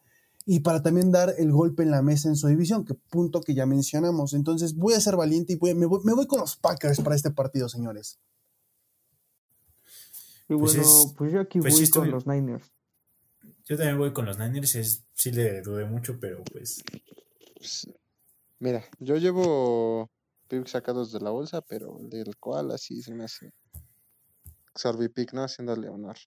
Y 0.45 0.61
para 0.61 0.81
también 0.81 1.11
dar 1.11 1.35
el 1.37 1.51
golpe 1.51 1.83
en 1.83 1.91
la 1.91 2.01
mesa 2.01 2.27
en 2.27 2.35
su 2.35 2.47
división, 2.47 2.83
que 2.83 2.95
punto 2.95 3.39
que 3.41 3.53
ya 3.53 3.67
mencionamos. 3.67 4.33
Entonces 4.33 4.75
voy 4.75 4.95
a 4.95 4.99
ser 4.99 5.15
valiente 5.15 5.53
y 5.53 5.55
voy- 5.57 5.75
me, 5.75 5.85
voy, 5.85 5.99
me 6.03 6.13
voy 6.13 6.25
con 6.25 6.39
los 6.39 6.55
Packers 6.57 7.01
para 7.01 7.15
este 7.15 7.29
partido, 7.29 7.69
señores. 7.69 8.17
Y 10.49 10.55
Pues 10.57 10.75
bueno, 10.75 10.81
es- 10.81 11.13
pues 11.15 11.31
yo 11.31 11.39
aquí 11.41 11.59
pues 11.59 11.73
voy 11.75 11.89
con 11.89 12.07
estoy- 12.07 12.09
los 12.11 12.25
Niners. 12.25 12.71
Yo 13.69 13.77
también 13.77 13.99
voy 13.99 14.11
con 14.11 14.25
los 14.25 14.39
Niners, 14.39 14.75
es, 14.75 15.05
sí 15.13 15.31
le 15.31 15.61
dudé 15.61 15.85
mucho, 15.85 16.19
pero 16.19 16.43
pues 16.43 16.83
Pues, 17.55 17.87
mira, 18.57 18.83
yo 18.99 19.15
llevo 19.17 20.09
picks 20.47 20.71
sacados 20.71 21.11
de 21.11 21.19
la 21.19 21.29
bolsa, 21.29 21.61
pero 21.61 21.99
el 21.99 22.09
del 22.09 22.35
cual 22.37 22.71
así 22.71 23.03
se 23.03 23.13
me 23.13 23.25
hace 23.25 23.53
Sorbipic, 24.75 25.33
¿no? 25.33 25.43
Haciéndole 25.43 25.87
honor. 25.87 26.17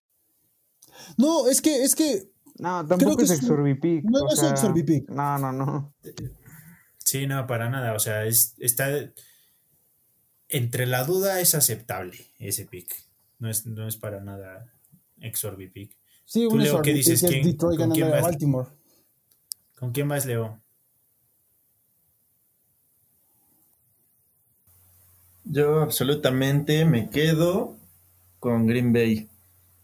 No, 1.17 1.49
es 1.49 1.61
que, 1.61 1.83
es 1.83 1.97
que 1.97 2.31
No, 2.59 2.87
tampoco 2.87 3.17
que 3.17 3.25
es 3.25 3.31
exorbipic. 3.31 4.05
no 4.05 4.31
es 4.31 4.43
exorbipic. 4.43 5.09
No, 5.09 5.39
no, 5.39 5.53
no. 5.53 5.95
sí, 6.99 7.27
no, 7.27 7.47
para 7.47 7.69
nada. 7.69 7.95
O 7.95 7.99
sea, 7.99 8.25
es, 8.25 8.55
está 8.59 8.89
entre 10.49 10.87
la 10.87 11.05
duda 11.05 11.41
es 11.41 11.55
aceptable 11.55 12.19
ese 12.39 12.67
pick. 12.67 12.95
No 13.39 13.49
es, 13.51 13.67
no 13.67 13.89
es 13.89 13.97
para 13.97 14.21
nada 14.21 14.71
exorbipic. 15.19 15.97
Sí, 16.33 16.45
Tú, 16.45 16.53
un 16.55 16.63
Leo, 16.63 16.81
¿qué 16.81 16.93
exorbitant 16.93 16.97
dices? 16.97 17.23
es 17.25 17.29
¿Quién- 17.31 17.43
Detroit 17.45 17.79
con 17.79 17.91
quién 17.91 18.11
vas? 18.11 18.23
Baltimore. 18.23 18.69
¿Con 19.79 19.93
quién 19.93 20.09
vas, 20.09 20.25
Leo? 20.25 20.59
Yo 25.45 25.81
absolutamente 25.83 26.87
me 26.87 27.11
quedo 27.11 27.77
con 28.39 28.67
Green 28.67 28.95
Bay. 28.95 29.29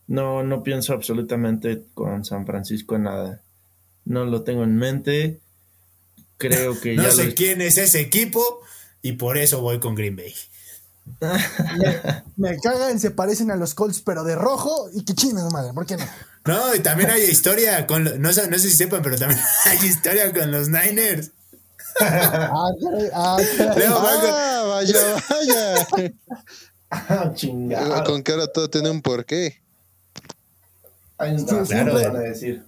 No, 0.06 0.42
no 0.42 0.62
pienso 0.62 0.94
absolutamente 0.94 1.84
con 1.92 2.24
San 2.24 2.46
Francisco 2.46 2.96
en 2.96 3.02
nada. 3.02 3.42
No 4.06 4.24
lo 4.24 4.42
tengo 4.42 4.64
en 4.64 4.76
mente. 4.76 5.40
Creo 6.38 6.80
que 6.80 6.94
No 6.96 7.02
ya 7.02 7.10
sé 7.10 7.26
lo- 7.26 7.34
quién 7.34 7.60
es 7.60 7.76
ese 7.76 8.00
equipo 8.00 8.42
y 9.02 9.12
por 9.12 9.36
eso 9.36 9.60
voy 9.60 9.80
con 9.80 9.94
Green 9.94 10.16
Bay. 10.16 10.32
Me 12.36 12.56
cagan, 12.58 12.98
se 13.00 13.10
parecen 13.10 13.50
a 13.50 13.56
los 13.56 13.74
Colts, 13.74 14.00
pero 14.00 14.24
de 14.24 14.34
rojo 14.34 14.88
y 14.92 15.04
que 15.04 15.14
chinas 15.14 15.52
madre, 15.52 15.72
¿por 15.72 15.86
qué 15.86 15.96
no? 15.96 16.04
No, 16.46 16.74
y 16.74 16.80
también 16.80 17.10
hay 17.10 17.22
historia 17.22 17.86
con. 17.86 18.20
No, 18.22 18.32
sé- 18.32 18.48
no 18.48 18.58
sé 18.58 18.70
si 18.70 18.76
sepan, 18.76 19.02
pero 19.02 19.16
también 19.18 19.40
hay 19.66 19.86
historia 19.86 20.32
con 20.32 20.50
los 20.50 20.68
Niners. 20.68 21.30
Ah, 22.00 22.50
ah. 23.14 23.36
Leo, 23.76 23.98
¡Ah, 23.98 24.64
vaya, 24.68 25.16
vaya! 25.28 25.86
Ah, 26.90 27.32
chingado. 27.34 28.04
Con 28.04 28.22
que 28.22 28.32
ahora 28.32 28.46
todo 28.46 28.70
tiene 28.70 28.88
un 28.90 29.02
porqué. 29.02 29.60
Hay 31.18 31.32
un 31.32 31.40
Sí, 31.40 31.46
razón 31.46 31.66
siempre- 31.66 32.04
para 32.04 32.20
decir. 32.20 32.64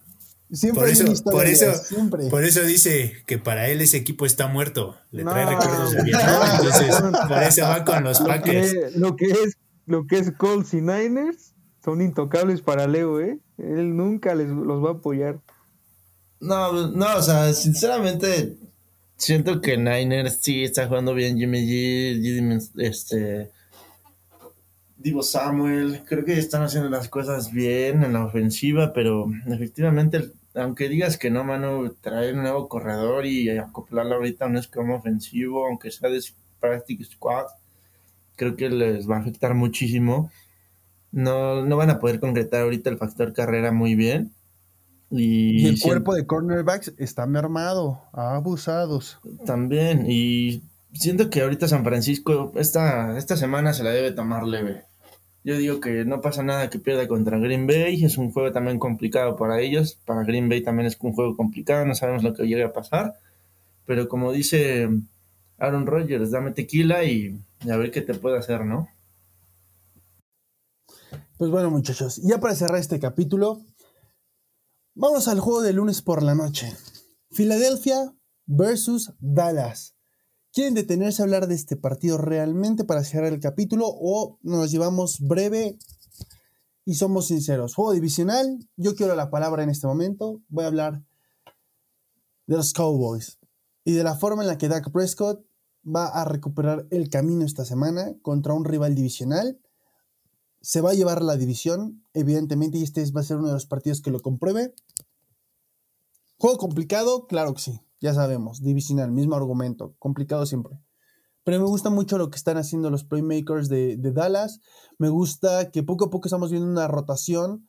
Siempre 0.53 0.81
Por 0.81 0.91
eso, 0.91 1.13
historia, 1.13 1.39
por 1.39 1.47
eso, 1.47 1.75
siempre. 1.85 2.27
por 2.29 2.45
eso 2.45 2.63
dice 2.63 3.23
que 3.27 3.39
para 3.39 3.69
él 3.69 3.81
ese 3.81 3.99
equipo 3.99 4.27
está 4.27 4.49
muerto. 4.49 4.97
Le 5.13 5.23
trae 5.23 5.47
recuerdos 5.47 5.93
de 5.93 6.03
Vietnam. 6.03 6.43
Entonces, 6.57 6.97
por 7.29 7.43
eso 7.43 7.63
va 7.63 7.85
con 7.85 8.03
los 8.03 8.21
Lo 8.21 8.27
Packers. 8.27 8.73
que, 8.73 8.91
lo 8.97 9.17
que 9.17 9.27
es 9.27 9.57
lo 9.87 10.07
que 10.07 10.19
es 10.19 10.33
Colts 10.33 10.75
y 10.75 10.81
Niners 10.81 11.53
son 11.85 12.03
intocables 12.03 12.63
para 12.63 12.87
Leo, 12.87 13.21
¿eh? 13.21 13.39
Él 13.59 13.97
nunca 13.97 14.35
les 14.35 14.49
los 14.49 14.85
va 14.85 14.91
a 14.91 14.93
apoyar. 14.95 15.41
No, 16.41 16.89
no, 16.89 17.17
o 17.17 17.23
sea, 17.23 17.53
sinceramente 17.53 18.57
siento 19.17 19.61
que 19.61 19.77
Niners 19.77 20.39
sí 20.41 20.65
está 20.65 20.87
jugando 20.89 21.15
bien 21.15 21.37
Jimmy 21.37 21.67
G, 21.67 22.23
Jimmy, 22.23 22.59
este 22.79 23.51
Divo 24.97 25.23
Samuel, 25.23 26.03
creo 26.07 26.25
que 26.25 26.39
están 26.39 26.63
haciendo 26.63 26.91
las 26.91 27.09
cosas 27.09 27.51
bien 27.53 28.05
en 28.05 28.13
la 28.13 28.25
ofensiva, 28.25 28.93
pero 28.93 29.27
efectivamente, 29.47 30.31
aunque 30.55 30.89
digas 30.89 31.17
que 31.17 31.31
no, 31.31 31.45
mano, 31.45 31.93
traer 32.01 32.35
un 32.35 32.43
nuevo 32.43 32.69
corredor 32.69 33.27
y 33.27 33.49
acoplarlo 33.51 34.17
ahorita 34.17 34.45
a 34.45 34.49
un 34.49 34.57
esquema 34.57 34.97
ofensivo, 34.97 35.67
aunque 35.67 35.91
sea 35.91 36.11
de 36.11 36.21
practice 36.59 37.05
squad, 37.05 37.47
creo 38.37 38.57
que 38.57 38.69
les 38.69 39.09
va 39.09 39.17
a 39.17 39.21
afectar 39.21 39.55
muchísimo. 39.55 40.31
No, 41.13 41.65
no 41.65 41.77
van 41.77 41.91
a 41.91 41.99
poder 41.99 42.21
concretar 42.21 42.63
ahorita 42.63 42.91
el 42.91 42.99
factor 42.99 43.33
carrera 43.33 43.73
muy 43.73 43.95
bien. 43.95 44.33
Y, 45.11 45.63
Y 45.63 45.67
el 45.67 45.81
cuerpo 45.81 46.15
de 46.15 46.27
cornerbacks 46.27 46.95
está 46.99 47.27
mermado, 47.27 48.03
abusados. 48.13 49.19
También, 49.45 50.07
y 50.09 50.63
siento 50.93 51.31
que 51.31 51.43
ahorita 51.43 51.67
San 51.69 51.85
Francisco, 51.85 52.53
esta, 52.55 53.19
esta 53.19 53.37
semana 53.37 53.73
se 53.73 53.83
la 53.83 53.91
debe 53.91 54.13
tomar 54.13 54.45
leve. 54.45 54.85
Yo 55.43 55.57
digo 55.57 55.81
que 55.81 56.05
no 56.05 56.21
pasa 56.21 56.43
nada 56.43 56.69
que 56.69 56.79
pierda 56.79 57.09
contra 57.09 57.39
Green 57.39 57.67
Bay, 57.67 58.05
es 58.05 58.19
un 58.19 58.31
juego 58.31 58.53
también 58.53 58.79
complicado 58.79 59.37
para 59.37 59.61
ellos, 59.61 59.99
para 60.05 60.23
Green 60.23 60.49
Bay 60.51 60.63
también 60.63 60.87
es 60.87 60.99
un 61.01 61.15
juego 61.15 61.35
complicado, 61.37 61.87
no 61.87 61.95
sabemos 61.95 62.23
lo 62.23 62.35
que 62.35 62.43
llegue 62.43 62.65
a 62.65 62.73
pasar, 62.75 63.15
pero 63.87 64.07
como 64.07 64.33
dice 64.33 64.89
Aaron 65.59 65.87
Rodgers, 65.87 66.31
dame 66.31 66.53
tequila 66.53 67.05
y, 67.05 67.39
a 67.71 67.77
ver 67.77 67.91
qué 67.91 68.03
te 68.03 68.15
puede 68.15 68.39
hacer, 68.39 68.67
¿no? 68.67 68.89
Pues 71.39 71.51
bueno, 71.51 71.71
muchachos, 71.71 72.21
ya 72.23 72.39
para 72.39 72.55
cerrar 72.55 72.79
este 72.79 73.01
capítulo, 73.01 73.63
vamos 74.95 75.27
al 75.27 75.41
juego 75.41 75.63
de 75.63 75.73
lunes 75.73 76.03
por 76.03 76.23
la 76.23 76.35
noche. 76.35 76.71
Filadelfia 77.31 78.13
versus 78.47 79.15
Dallas. 79.21 79.95
¿Quieren 80.53 80.75
detenerse 80.75 81.23
a 81.23 81.25
hablar 81.25 81.47
de 81.47 81.55
este 81.55 81.77
partido 81.77 82.19
realmente 82.19 82.85
para 82.85 83.05
cerrar 83.05 83.33
el 83.33 83.41
capítulo 83.41 83.87
o 83.89 84.39
nos 84.43 84.71
llevamos 84.71 85.21
breve 85.21 85.79
y 86.85 86.95
somos 86.95 87.29
sinceros? 87.29 87.75
Juego 87.75 87.93
divisional, 87.93 88.69
yo 88.77 88.95
quiero 88.95 89.15
la 89.15 89.31
palabra 89.31 89.63
en 89.63 89.71
este 89.71 89.87
momento. 89.87 90.43
Voy 90.49 90.65
a 90.65 90.69
hablar 90.69 91.05
de 92.47 92.57
los 92.57 92.73
Cowboys 92.73 93.39
y 93.85 93.93
de 93.93 94.03
la 94.03 94.17
forma 94.17 94.43
en 94.43 94.49
la 94.49 94.59
que 94.59 94.69
Dak 94.69 94.91
Prescott 94.91 95.45
va 95.85 96.07
a 96.07 96.25
recuperar 96.25 96.87
el 96.91 97.09
camino 97.09 97.45
esta 97.45 97.65
semana 97.65 98.15
contra 98.23 98.55
un 98.55 98.65
rival 98.65 98.95
divisional 98.95 99.61
se 100.63 100.81
va 100.81 100.91
a 100.91 100.95
llevar 100.95 101.23
la 101.23 101.37
división, 101.37 102.05
evidentemente, 102.13 102.79
y 102.79 102.83
este 102.83 103.05
va 103.13 103.21
a 103.21 103.25
ser 103.25 103.39
uno 103.39 103.49
de 103.49 103.55
los 103.55 103.67
partidos 103.67 104.03
que 104.03 104.11
lo 104.11 104.21
compruebe. 104.21 104.75
Juego 106.39 106.59
complicado, 106.59 107.27
claro 107.27 107.55
que 107.55 107.63
sí, 107.63 107.81
ya 108.01 108.15
sabemos, 108.15 108.63
divisional, 108.63 109.13
mismo 109.13 109.37
argumento, 109.37 109.95
complicado 109.99 110.47
siempre. 110.47 110.81
Pero 111.45 111.59
me 111.59 111.67
gusta 111.67 111.91
mucho 111.91 112.19
lo 112.19 112.31
que 112.31 112.37
están 112.37 112.57
haciendo 112.57 112.91
los 112.91 113.05
playmakers 113.05 113.69
de, 113.69 113.97
Dallas. 113.97 114.61
Me 114.99 115.09
gusta 115.09 115.71
que 115.71 115.83
poco 115.83 116.07
a 116.07 116.11
poco 116.11 116.29
estamos 116.29 116.51
viendo 116.51 116.69
una 116.69 116.89
rotación 116.89 117.69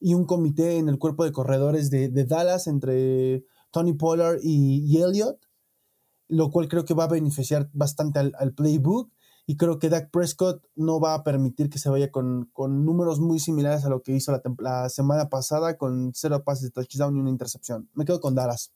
y 0.00 0.14
un 0.14 0.26
comité 0.26 0.78
en 0.78 0.88
el 0.88 0.98
cuerpo 0.98 1.24
de 1.24 1.32
corredores 1.32 1.90
de, 1.90 2.08
Dallas 2.24 2.66
entre 2.66 3.44
Tony 3.70 3.94
Pollard 3.94 4.40
y, 4.42 4.96
Elliott, 5.00 5.38
lo 6.28 6.50
cual 6.50 6.68
creo 6.68 6.84
que 6.84 6.94
va 6.94 7.04
a 7.04 7.08
beneficiar 7.08 7.70
bastante 7.72 8.18
al, 8.18 8.54
playbook. 8.54 9.10
Y 9.46 9.58
creo 9.58 9.78
que 9.78 9.90
Dak 9.90 10.10
Prescott 10.10 10.64
no 10.74 11.00
va 11.00 11.12
a 11.12 11.22
permitir 11.22 11.68
que 11.68 11.78
se 11.78 11.90
vaya 11.90 12.10
con, 12.10 12.50
números 12.56 13.20
muy 13.20 13.38
similares 13.38 13.84
a 13.84 13.90
lo 13.90 14.02
que 14.02 14.12
hizo 14.12 14.32
la, 14.32 14.42
la 14.58 14.88
semana 14.88 15.28
pasada 15.28 15.76
con 15.76 16.12
cero 16.14 16.42
pases 16.44 16.64
de 16.64 16.70
touchdown 16.70 17.14
y 17.16 17.20
una 17.20 17.30
intercepción. 17.30 17.90
Me 17.92 18.06
quedo 18.06 18.20
con 18.20 18.34
Dallas. 18.34 18.72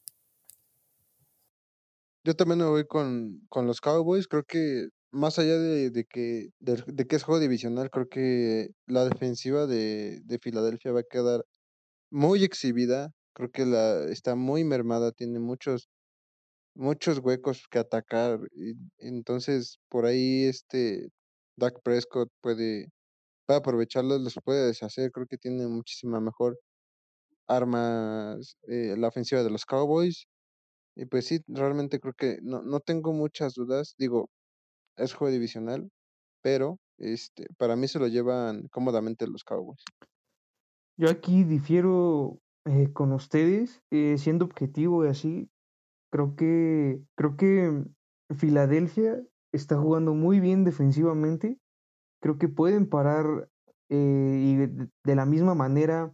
Yo 2.29 2.35
también 2.35 2.59
me 2.59 2.67
voy 2.67 2.85
con, 2.87 3.41
los 3.55 3.81
Cowboys. 3.81 4.29
Creo 4.29 4.45
que 4.45 4.89
más 5.11 5.39
allá 5.39 5.59
de, 5.59 6.05
que, 6.05 6.51
de, 6.61 7.07
que 7.07 7.17
es 7.17 7.23
juego 7.23 7.41
divisional, 7.41 7.89
creo 7.91 8.07
que 8.07 8.69
la 8.87 9.07
defensiva 9.07 9.67
de, 9.67 10.21
Filadelfia 10.43 10.93
va 10.93 11.01
a 11.01 11.05
quedar 11.11 11.43
muy 12.11 12.45
exhibida. 12.45 13.13
Creo 13.35 13.51
que 13.51 13.65
la 13.65 14.05
está 14.11 14.35
muy 14.35 14.63
mermada, 14.65 15.13
tiene 15.13 15.39
muchos, 15.41 15.89
muchos 16.75 17.21
huecos 17.21 17.67
que 17.71 17.79
atacar. 17.79 18.41
entonces, 18.99 19.79
por 19.89 20.07
ahí 20.07 20.45
este 20.45 21.09
Dak 21.57 21.81
Prescott 21.83 22.31
puede, 22.43 22.89
puede 23.47 23.61
aprovecharlos, 23.61 24.21
los 24.21 24.35
puede 24.45 24.67
deshacer. 24.67 25.13
Creo 25.13 25.27
que 25.27 25.39
tiene 25.39 25.67
muchísima 25.69 26.21
mejor 26.21 26.59
armas 27.49 28.57
eh, 28.69 28.97
la 28.99 29.09
ofensiva 29.09 29.43
de 29.43 29.51
los 29.51 29.65
Cowboys. 29.67 30.27
Y 30.99 31.07
pues 31.07 31.27
sí, 31.27 31.39
realmente 31.47 32.01
creo 32.01 32.13
que 32.13 32.41
no, 32.43 32.61
no 32.63 32.81
tengo 32.81 33.13
muchas 33.13 33.55
dudas. 33.55 33.95
Digo, 33.99 34.31
es 34.97 35.15
juego 35.15 35.33
divisional, 35.33 35.89
pero 36.43 36.81
este, 36.99 37.47
para 37.57 37.77
mí 37.77 37.87
se 37.87 38.01
lo 38.01 38.09
llevan 38.09 38.67
cómodamente 38.73 39.29
los 39.29 39.45
Cowboys. 39.45 39.85
Yo 40.97 41.09
aquí 41.09 41.45
difiero 41.45 42.41
eh, 42.65 42.93
con 42.93 43.13
ustedes, 43.13 43.81
eh, 43.93 44.17
siendo 44.19 44.45
objetivo 44.45 45.05
y 45.05 45.09
así, 45.09 45.49
creo 46.11 46.35
que, 46.35 47.01
creo 47.15 47.37
que 47.37 47.85
Filadelfia 48.37 49.23
está 49.53 49.79
jugando 49.79 50.15
muy 50.15 50.41
bien 50.41 50.65
defensivamente. 50.65 51.61
Creo 52.21 52.39
que 52.39 52.49
pueden 52.49 52.89
parar 52.89 53.49
eh, 53.89 54.43
y 54.43 54.57
de, 54.57 55.15
la 55.15 55.27
misma 55.27 55.55
manera 55.55 56.13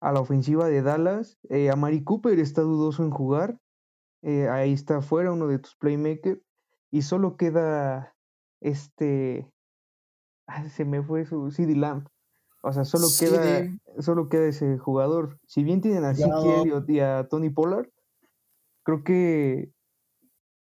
a 0.00 0.12
la 0.12 0.20
ofensiva 0.20 0.66
de 0.66 0.80
Dallas. 0.80 1.36
a 1.70 1.76
Mari 1.76 2.02
Cooper 2.02 2.38
está 2.38 2.62
dudoso 2.62 3.04
en 3.04 3.10
jugar. 3.10 3.58
Eh, 4.22 4.48
ahí 4.48 4.72
está 4.72 4.98
afuera 4.98 5.32
uno 5.32 5.46
de 5.46 5.58
tus 5.58 5.76
playmakers. 5.76 6.40
Y 6.90 7.02
solo 7.02 7.36
queda 7.36 8.14
este. 8.60 9.50
se 10.70 10.84
me 10.84 11.02
fue 11.02 11.26
su 11.26 11.50
CD 11.50 11.76
Lamp. 11.76 12.08
O 12.62 12.72
sea, 12.72 12.84
solo 12.84 13.06
queda, 13.18 13.68
solo 14.00 14.28
queda 14.28 14.46
ese 14.46 14.78
jugador. 14.78 15.38
Si 15.46 15.62
bien 15.62 15.80
tienen 15.80 16.04
a 16.04 16.14
Zeke 16.14 16.84
y 16.88 17.00
a 17.00 17.28
Tony 17.28 17.50
Pollard, 17.50 17.88
creo 18.82 19.04
que 19.04 19.70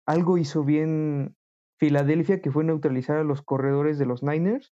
algo 0.04 0.38
hizo 0.38 0.64
bien 0.64 1.36
Filadelfia, 1.78 2.42
que 2.42 2.50
fue 2.50 2.64
neutralizar 2.64 3.18
a 3.18 3.24
los 3.24 3.42
corredores 3.42 3.98
de 3.98 4.06
los 4.06 4.22
Niners. 4.22 4.74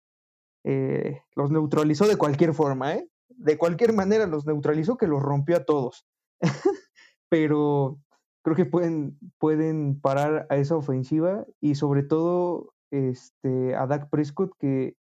Eh, 0.65 1.21
los 1.35 1.49
neutralizó 1.49 2.07
de 2.07 2.17
cualquier 2.17 2.53
forma, 2.53 2.95
¿eh? 2.95 3.09
De 3.29 3.57
cualquier 3.57 3.93
manera 3.93 4.27
los 4.27 4.45
neutralizó, 4.45 4.97
que 4.97 5.07
los 5.07 5.21
rompió 5.21 5.55
a 5.57 5.63
todos. 5.63 6.05
Pero 7.29 7.99
creo 8.43 8.55
que 8.55 8.65
pueden, 8.65 9.17
pueden 9.37 9.99
parar 9.99 10.47
a 10.49 10.57
esa 10.57 10.75
ofensiva 10.75 11.45
y 11.59 11.75
sobre 11.75 12.03
todo 12.03 12.73
este, 12.91 13.75
a 13.75 13.87
Dak 13.87 14.09
Prescott 14.09 14.53
que, 14.57 14.95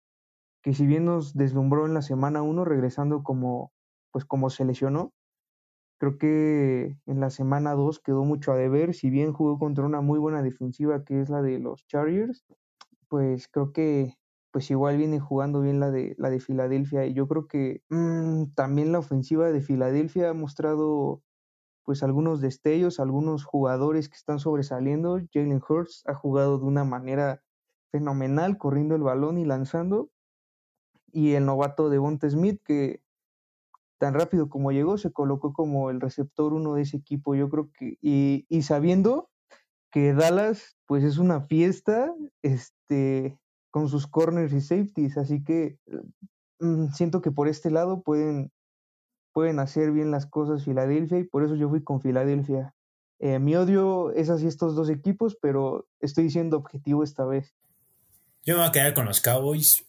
que 0.62 0.74
si 0.74 0.86
bien 0.86 1.04
nos 1.04 1.34
deslumbró 1.34 1.86
en 1.86 1.94
la 1.94 2.02
semana 2.02 2.42
1 2.42 2.64
regresando 2.64 3.22
como, 3.22 3.72
pues 4.10 4.24
como 4.24 4.50
se 4.50 4.64
lesionó, 4.64 5.12
creo 5.98 6.18
que 6.18 6.96
en 7.06 7.20
la 7.20 7.30
semana 7.30 7.74
2 7.74 8.00
quedó 8.00 8.24
mucho 8.24 8.52
a 8.52 8.56
deber, 8.56 8.94
si 8.94 9.10
bien 9.10 9.32
jugó 9.32 9.58
contra 9.58 9.84
una 9.84 10.00
muy 10.00 10.18
buena 10.18 10.42
defensiva 10.42 11.04
que 11.04 11.20
es 11.20 11.28
la 11.28 11.42
de 11.42 11.58
los 11.58 11.86
Chargers, 11.86 12.44
pues 13.08 13.48
creo 13.48 13.72
que 13.72 14.14
pues 14.50 14.70
igual 14.70 14.96
viene 14.96 15.20
jugando 15.20 15.60
bien 15.60 15.78
la 15.78 15.90
de 15.90 16.14
la 16.18 16.30
de 16.30 16.40
Filadelfia. 16.40 17.06
Y 17.06 17.14
yo 17.14 17.28
creo 17.28 17.46
que 17.46 17.82
mm, 17.90 18.54
también 18.54 18.92
la 18.92 18.98
ofensiva 18.98 19.50
de 19.52 19.60
Filadelfia 19.60 20.30
ha 20.30 20.34
mostrado 20.34 21.22
pues 21.88 22.02
algunos 22.02 22.42
destellos, 22.42 23.00
algunos 23.00 23.46
jugadores 23.46 24.10
que 24.10 24.16
están 24.16 24.40
sobresaliendo. 24.40 25.22
Jalen 25.32 25.62
Hurts 25.66 26.02
ha 26.06 26.12
jugado 26.12 26.58
de 26.58 26.66
una 26.66 26.84
manera 26.84 27.42
fenomenal, 27.90 28.58
corriendo 28.58 28.94
el 28.94 29.00
balón 29.00 29.38
y 29.38 29.46
lanzando. 29.46 30.10
Y 31.12 31.32
el 31.32 31.46
novato 31.46 31.88
de 31.88 31.96
Bonte 31.96 32.28
Smith, 32.28 32.60
que 32.62 33.00
tan 33.96 34.12
rápido 34.12 34.50
como 34.50 34.70
llegó, 34.70 34.98
se 34.98 35.14
colocó 35.14 35.54
como 35.54 35.88
el 35.88 36.02
receptor 36.02 36.52
uno 36.52 36.74
de 36.74 36.82
ese 36.82 36.98
equipo. 36.98 37.34
Yo 37.34 37.48
creo 37.48 37.70
que, 37.72 37.96
y, 38.02 38.44
y 38.50 38.60
sabiendo 38.60 39.30
que 39.90 40.12
Dallas, 40.12 40.76
pues 40.84 41.04
es 41.04 41.16
una 41.16 41.40
fiesta, 41.46 42.14
este, 42.42 43.38
con 43.70 43.88
sus 43.88 44.06
corners 44.06 44.52
y 44.52 44.60
safeties. 44.60 45.16
Así 45.16 45.42
que 45.42 45.78
mm, 46.60 46.88
siento 46.88 47.22
que 47.22 47.30
por 47.30 47.48
este 47.48 47.70
lado 47.70 48.02
pueden 48.02 48.52
pueden 49.32 49.58
hacer 49.58 49.92
bien 49.92 50.10
las 50.10 50.26
cosas 50.26 50.64
Filadelfia 50.64 51.18
y 51.18 51.24
por 51.24 51.44
eso 51.44 51.54
yo 51.54 51.68
fui 51.68 51.82
con 51.82 52.00
Filadelfia. 52.00 52.74
Eh, 53.20 53.38
mi 53.38 53.56
odio 53.56 54.12
es 54.12 54.30
así 54.30 54.46
estos 54.46 54.76
dos 54.76 54.90
equipos, 54.90 55.36
pero 55.40 55.88
estoy 56.00 56.30
siendo 56.30 56.56
objetivo 56.56 57.02
esta 57.02 57.24
vez. 57.24 57.54
Yo 58.44 58.54
me 58.54 58.60
voy 58.60 58.68
a 58.68 58.72
quedar 58.72 58.94
con 58.94 59.04
los 59.06 59.20
Cowboys, 59.20 59.84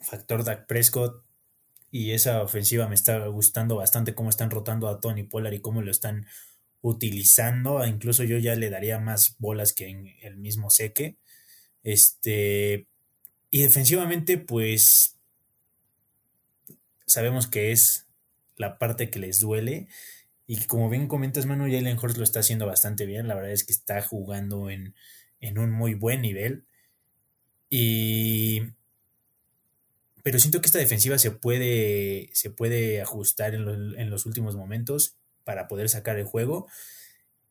factor 0.00 0.44
Dak 0.44 0.66
Prescott, 0.66 1.22
y 1.90 2.12
esa 2.12 2.42
ofensiva 2.42 2.88
me 2.88 2.94
está 2.94 3.26
gustando 3.26 3.76
bastante 3.76 4.14
cómo 4.14 4.30
están 4.30 4.50
rotando 4.50 4.88
a 4.88 4.98
Tony 4.98 5.24
Pollard 5.24 5.52
y 5.52 5.60
cómo 5.60 5.82
lo 5.82 5.90
están 5.90 6.26
utilizando. 6.80 7.84
Incluso 7.86 8.24
yo 8.24 8.38
ya 8.38 8.54
le 8.54 8.70
daría 8.70 8.98
más 8.98 9.36
bolas 9.38 9.74
que 9.74 9.88
en 9.88 10.06
el 10.22 10.38
mismo 10.38 10.70
seque. 10.70 11.18
Este. 11.82 12.88
Y 13.50 13.62
defensivamente, 13.62 14.38
pues. 14.38 15.18
Sabemos 17.04 17.46
que 17.46 17.72
es 17.72 18.06
la 18.56 18.78
parte 18.78 19.10
que 19.10 19.18
les 19.18 19.40
duele. 19.40 19.88
Y 20.46 20.64
como 20.66 20.90
bien 20.90 21.08
comentas, 21.08 21.46
Manu, 21.46 21.64
Jalen 21.64 21.98
Hurts 21.98 22.18
lo 22.18 22.24
está 22.24 22.40
haciendo 22.40 22.66
bastante 22.66 23.06
bien. 23.06 23.28
La 23.28 23.34
verdad 23.34 23.52
es 23.52 23.64
que 23.64 23.72
está 23.72 24.02
jugando 24.02 24.70
en, 24.70 24.94
un 25.56 25.70
muy 25.70 25.94
buen 25.94 26.22
nivel. 26.22 26.66
Y. 27.70 28.62
Pero 30.22 30.38
siento 30.38 30.60
que 30.60 30.66
esta 30.66 30.78
defensiva 30.78 31.18
se 31.18 31.32
puede, 31.32 32.30
se 32.32 32.50
puede 32.50 33.00
ajustar 33.00 33.54
en, 33.54 34.10
los 34.10 34.26
últimos 34.26 34.54
momentos 34.54 35.16
para 35.42 35.66
poder 35.68 35.88
sacar 35.88 36.18
el 36.18 36.24
juego. 36.24 36.68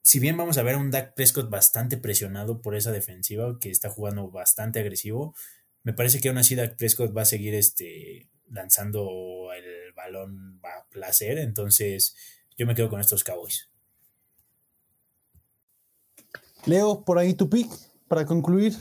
Si 0.03 0.19
bien 0.19 0.37
vamos 0.37 0.57
a 0.57 0.63
ver 0.63 0.75
a 0.75 0.77
un 0.77 0.89
Dak 0.89 1.13
Prescott 1.13 1.49
bastante 1.49 1.97
presionado 1.97 2.61
por 2.61 2.75
esa 2.75 2.91
defensiva, 2.91 3.57
que 3.59 3.69
está 3.69 3.89
jugando 3.89 4.31
bastante 4.31 4.79
agresivo, 4.79 5.35
me 5.83 5.93
parece 5.93 6.21
que 6.21 6.29
aún 6.29 6.37
así 6.37 6.55
Dak 6.55 6.77
Prescott 6.77 7.15
va 7.15 7.23
a 7.23 7.25
seguir 7.25 7.55
este, 7.55 8.29
lanzando 8.49 9.51
el 9.53 9.70
balón 10.03 10.59
va 10.63 10.79
a 10.79 10.85
placer. 10.89 11.37
Entonces, 11.37 12.15
yo 12.57 12.65
me 12.65 12.75
quedo 12.75 12.89
con 12.89 12.99
estos 12.99 13.23
Cowboys. 13.23 13.69
Leo, 16.65 17.03
por 17.03 17.17
ahí 17.17 17.33
tu 17.33 17.49
pick 17.49 17.71
para 18.07 18.25
concluir. 18.25 18.75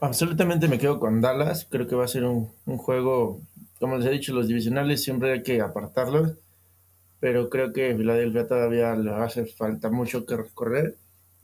Absolutamente 0.00 0.66
me 0.66 0.78
quedo 0.78 0.98
con 0.98 1.20
Dallas. 1.20 1.66
Creo 1.70 1.86
que 1.86 1.94
va 1.94 2.04
a 2.04 2.08
ser 2.08 2.24
un, 2.24 2.48
juego, 2.64 3.40
como 3.78 3.96
les 3.96 4.06
he 4.06 4.10
dicho, 4.10 4.32
los 4.32 4.48
divisionales 4.48 5.02
siempre 5.02 5.32
hay 5.32 5.42
que 5.42 5.60
apartarlos. 5.60 6.32
Pero 7.20 7.50
creo 7.50 7.72
que 7.72 7.94
Filadelfia 7.94 8.48
todavía 8.48 8.96
le 8.96 9.12
hace 9.12 9.46
falta 9.46 9.90
mucho 9.90 10.26
que 10.26 10.36
recorrer. 10.36 10.96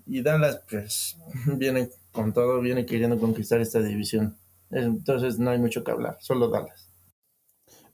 Y 0.07 0.23
Dallas, 0.23 0.61
pues, 0.69 1.19
viene 1.57 1.91
con 2.11 2.33
todo, 2.33 2.61
viene 2.61 2.87
queriendo 2.87 3.19
conquistar 3.19 3.61
esta 3.61 3.81
división. 3.81 4.37
Entonces 4.71 5.39
no 5.39 5.51
hay 5.51 5.59
mucho 5.59 5.85
que 5.85 5.91
hablar, 5.91 6.19
solo 6.21 6.49
Dallas. 6.49 6.88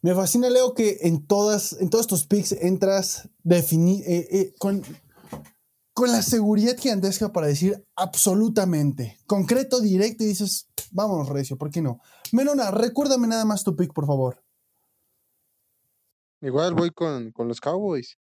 Me 0.04 0.14
fascina, 0.14 0.50
Leo, 0.50 0.74
que 0.74 0.98
en 1.00 1.26
todas, 1.26 1.72
en 1.80 1.88
todos 1.88 2.06
tus 2.06 2.26
picks 2.26 2.52
entras 2.52 3.30
defini 3.42 4.02
eh, 4.02 4.28
eh, 4.30 4.54
con, 4.58 4.82
con 5.94 6.12
la 6.12 6.20
seguridad 6.20 6.76
gigantesca 6.76 7.32
para 7.32 7.46
decir 7.46 7.82
absolutamente, 7.96 9.18
concreto, 9.26 9.80
directo, 9.80 10.22
y 10.22 10.26
dices, 10.26 10.68
vámonos, 10.90 11.30
Recio, 11.30 11.56
¿por 11.56 11.70
qué 11.70 11.80
no? 11.80 12.02
Menona, 12.32 12.70
recuérdame 12.70 13.28
nada 13.28 13.46
más 13.46 13.64
tu 13.64 13.74
pick, 13.76 13.94
por 13.94 14.06
favor. 14.06 14.44
Igual 16.42 16.74
voy 16.74 16.90
con, 16.90 17.32
con 17.32 17.48
los 17.48 17.58
Cowboys. 17.58 18.18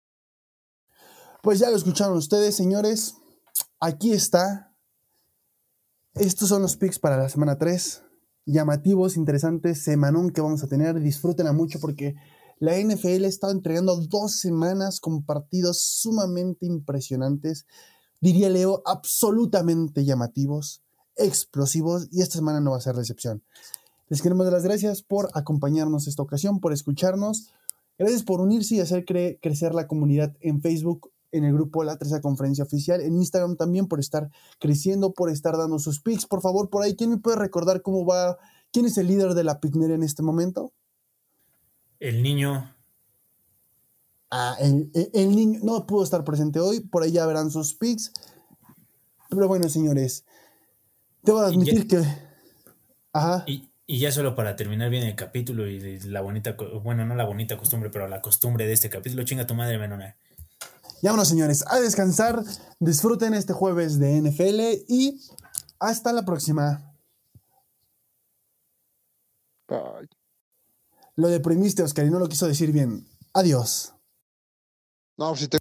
Pues 1.43 1.61
ya 1.61 1.71
lo 1.71 1.77
escucharon 1.77 2.19
ustedes, 2.19 2.55
señores. 2.55 3.15
Aquí 3.81 4.13
está. 4.13 4.77
Estos 6.13 6.51
son 6.51 6.61
los 6.61 6.77
picks 6.77 6.99
para 6.99 7.17
la 7.17 7.31
semana 7.31 7.57
3 7.57 8.03
llamativos, 8.51 9.17
interesantes, 9.17 9.83
semanón 9.83 10.31
que 10.31 10.41
vamos 10.41 10.63
a 10.63 10.67
tener. 10.67 11.01
Disfrútenla 11.01 11.53
mucho 11.53 11.81
porque 11.81 12.17
La 12.59 12.79
NFL 12.79 13.25
ha 13.25 13.29
estado 13.29 13.53
entregando 13.53 13.97
dos 13.97 14.39
semanas 14.41 15.01
con 15.01 15.23
partidos 15.23 15.81
sumamente 15.81 16.67
impresionantes, 16.67 17.67
diría 18.21 18.51
Leo, 18.51 18.83
absolutamente 18.85 20.05
llamativos, 20.05 20.83
explosivos, 21.17 22.09
y 22.11 22.21
esta 22.21 22.37
semana 22.37 22.61
no 22.61 22.73
va 22.73 22.77
a 22.77 22.83
ser 22.83 22.97
la 22.97 23.01
excepción. 23.01 23.43
Les 24.11 24.21
queremos 24.21 24.45
dar 24.45 24.53
las 24.53 24.65
gracias 24.65 25.03
por 25.03 25.31
acompañarnos 25.35 26.07
esta 26.07 26.23
ocasión, 26.23 26.61
por 26.61 26.73
escucharnos. 26.73 27.51
Gracias 27.97 28.25
por 28.25 28.41
unirse 28.41 28.75
y 28.75 28.81
hacer 28.81 29.05
crecer 29.05 29.75
la 29.75 29.87
comunidad 29.87 30.37
en 30.41 30.61
Facebook, 30.61 31.11
en 31.33 31.45
el 31.45 31.53
grupo 31.53 31.85
La 31.85 31.97
Tercera 31.97 32.21
Conferencia 32.21 32.65
Oficial, 32.65 33.01
en 33.01 33.17
Instagram 33.17 33.57
también 33.57 33.87
por 33.87 34.01
estar 34.01 34.31
creciendo, 34.59 35.13
por 35.13 35.31
estar 35.31 35.57
dando 35.57 35.79
sus 35.79 36.01
pics. 36.01 36.27
Por 36.27 36.41
favor, 36.41 36.71
por 36.71 36.83
ahí, 36.83 36.97
¿quién 36.97 37.11
me 37.11 37.19
puede 37.19 37.37
recordar 37.37 37.83
cómo 37.83 38.05
va? 38.05 38.39
¿Quién 38.73 38.87
es 38.87 38.99
el 38.99 39.09
líder 39.09 39.35
de 39.35 39.45
la 39.45 39.61
Picner 39.61 39.91
en 39.91 40.03
este 40.03 40.23
momento? 40.23 40.73
El 41.99 42.23
niño. 42.23 42.75
Ah, 44.31 44.57
el, 44.61 44.91
niño 45.35 45.61
no 45.63 45.87
pudo 45.87 46.05
estar 46.05 46.23
presente 46.25 46.61
hoy, 46.61 46.81
por 46.81 47.03
ahí 47.03 47.13
ya 47.13 47.27
verán 47.27 47.51
sus 47.51 47.75
pics. 47.75 48.13
Pero 49.29 49.49
bueno, 49.49 49.69
señores, 49.69 50.25
debo 51.23 51.41
admitir 51.41 51.87
que. 51.87 52.03
Ajá. 53.13 53.45
Y, 53.47 53.69
ya 53.99 54.13
solo 54.13 54.37
para 54.37 54.55
terminar 54.55 54.89
bien 54.89 55.03
el 55.03 55.17
capítulo 55.17 55.67
y 55.67 55.99
la 56.01 56.21
bonita, 56.21 56.57
bueno, 56.81 57.05
no 57.05 57.17
la 57.17 57.25
bonita 57.25 57.57
costumbre, 57.57 57.91
pero 57.91 58.07
la 58.07 58.23
costumbre 58.23 58.65
de 58.65 58.73
este 58.73 58.89
capítulo, 58.89 59.25
chinga 59.25 59.49
tu 59.49 59.55
madre, 59.57 59.79
Menona. 59.79 60.17
Ya 61.03 61.11
bueno, 61.11 61.25
señores, 61.25 61.65
a 61.67 61.81
descansar. 61.81 62.43
Disfruten 62.79 63.35
este 63.35 63.53
jueves 63.53 63.99
de 63.99 64.21
NFL 64.21 64.85
y 64.89 65.21
hasta 65.79 66.13
la 66.13 66.25
próxima. 66.25 66.95
Bye. 69.69 70.09
Lo 71.17 71.29
deprimiste, 71.29 71.83
Oscar, 71.83 72.07
y 72.07 72.11
no 72.11 72.19
lo 72.19 72.29
quiso 72.29 72.47
decir 72.47 72.73
bien. 72.73 73.07
Adiós. 73.33 73.95
No, 75.17 75.37
si 75.37 75.49
te 75.49 75.59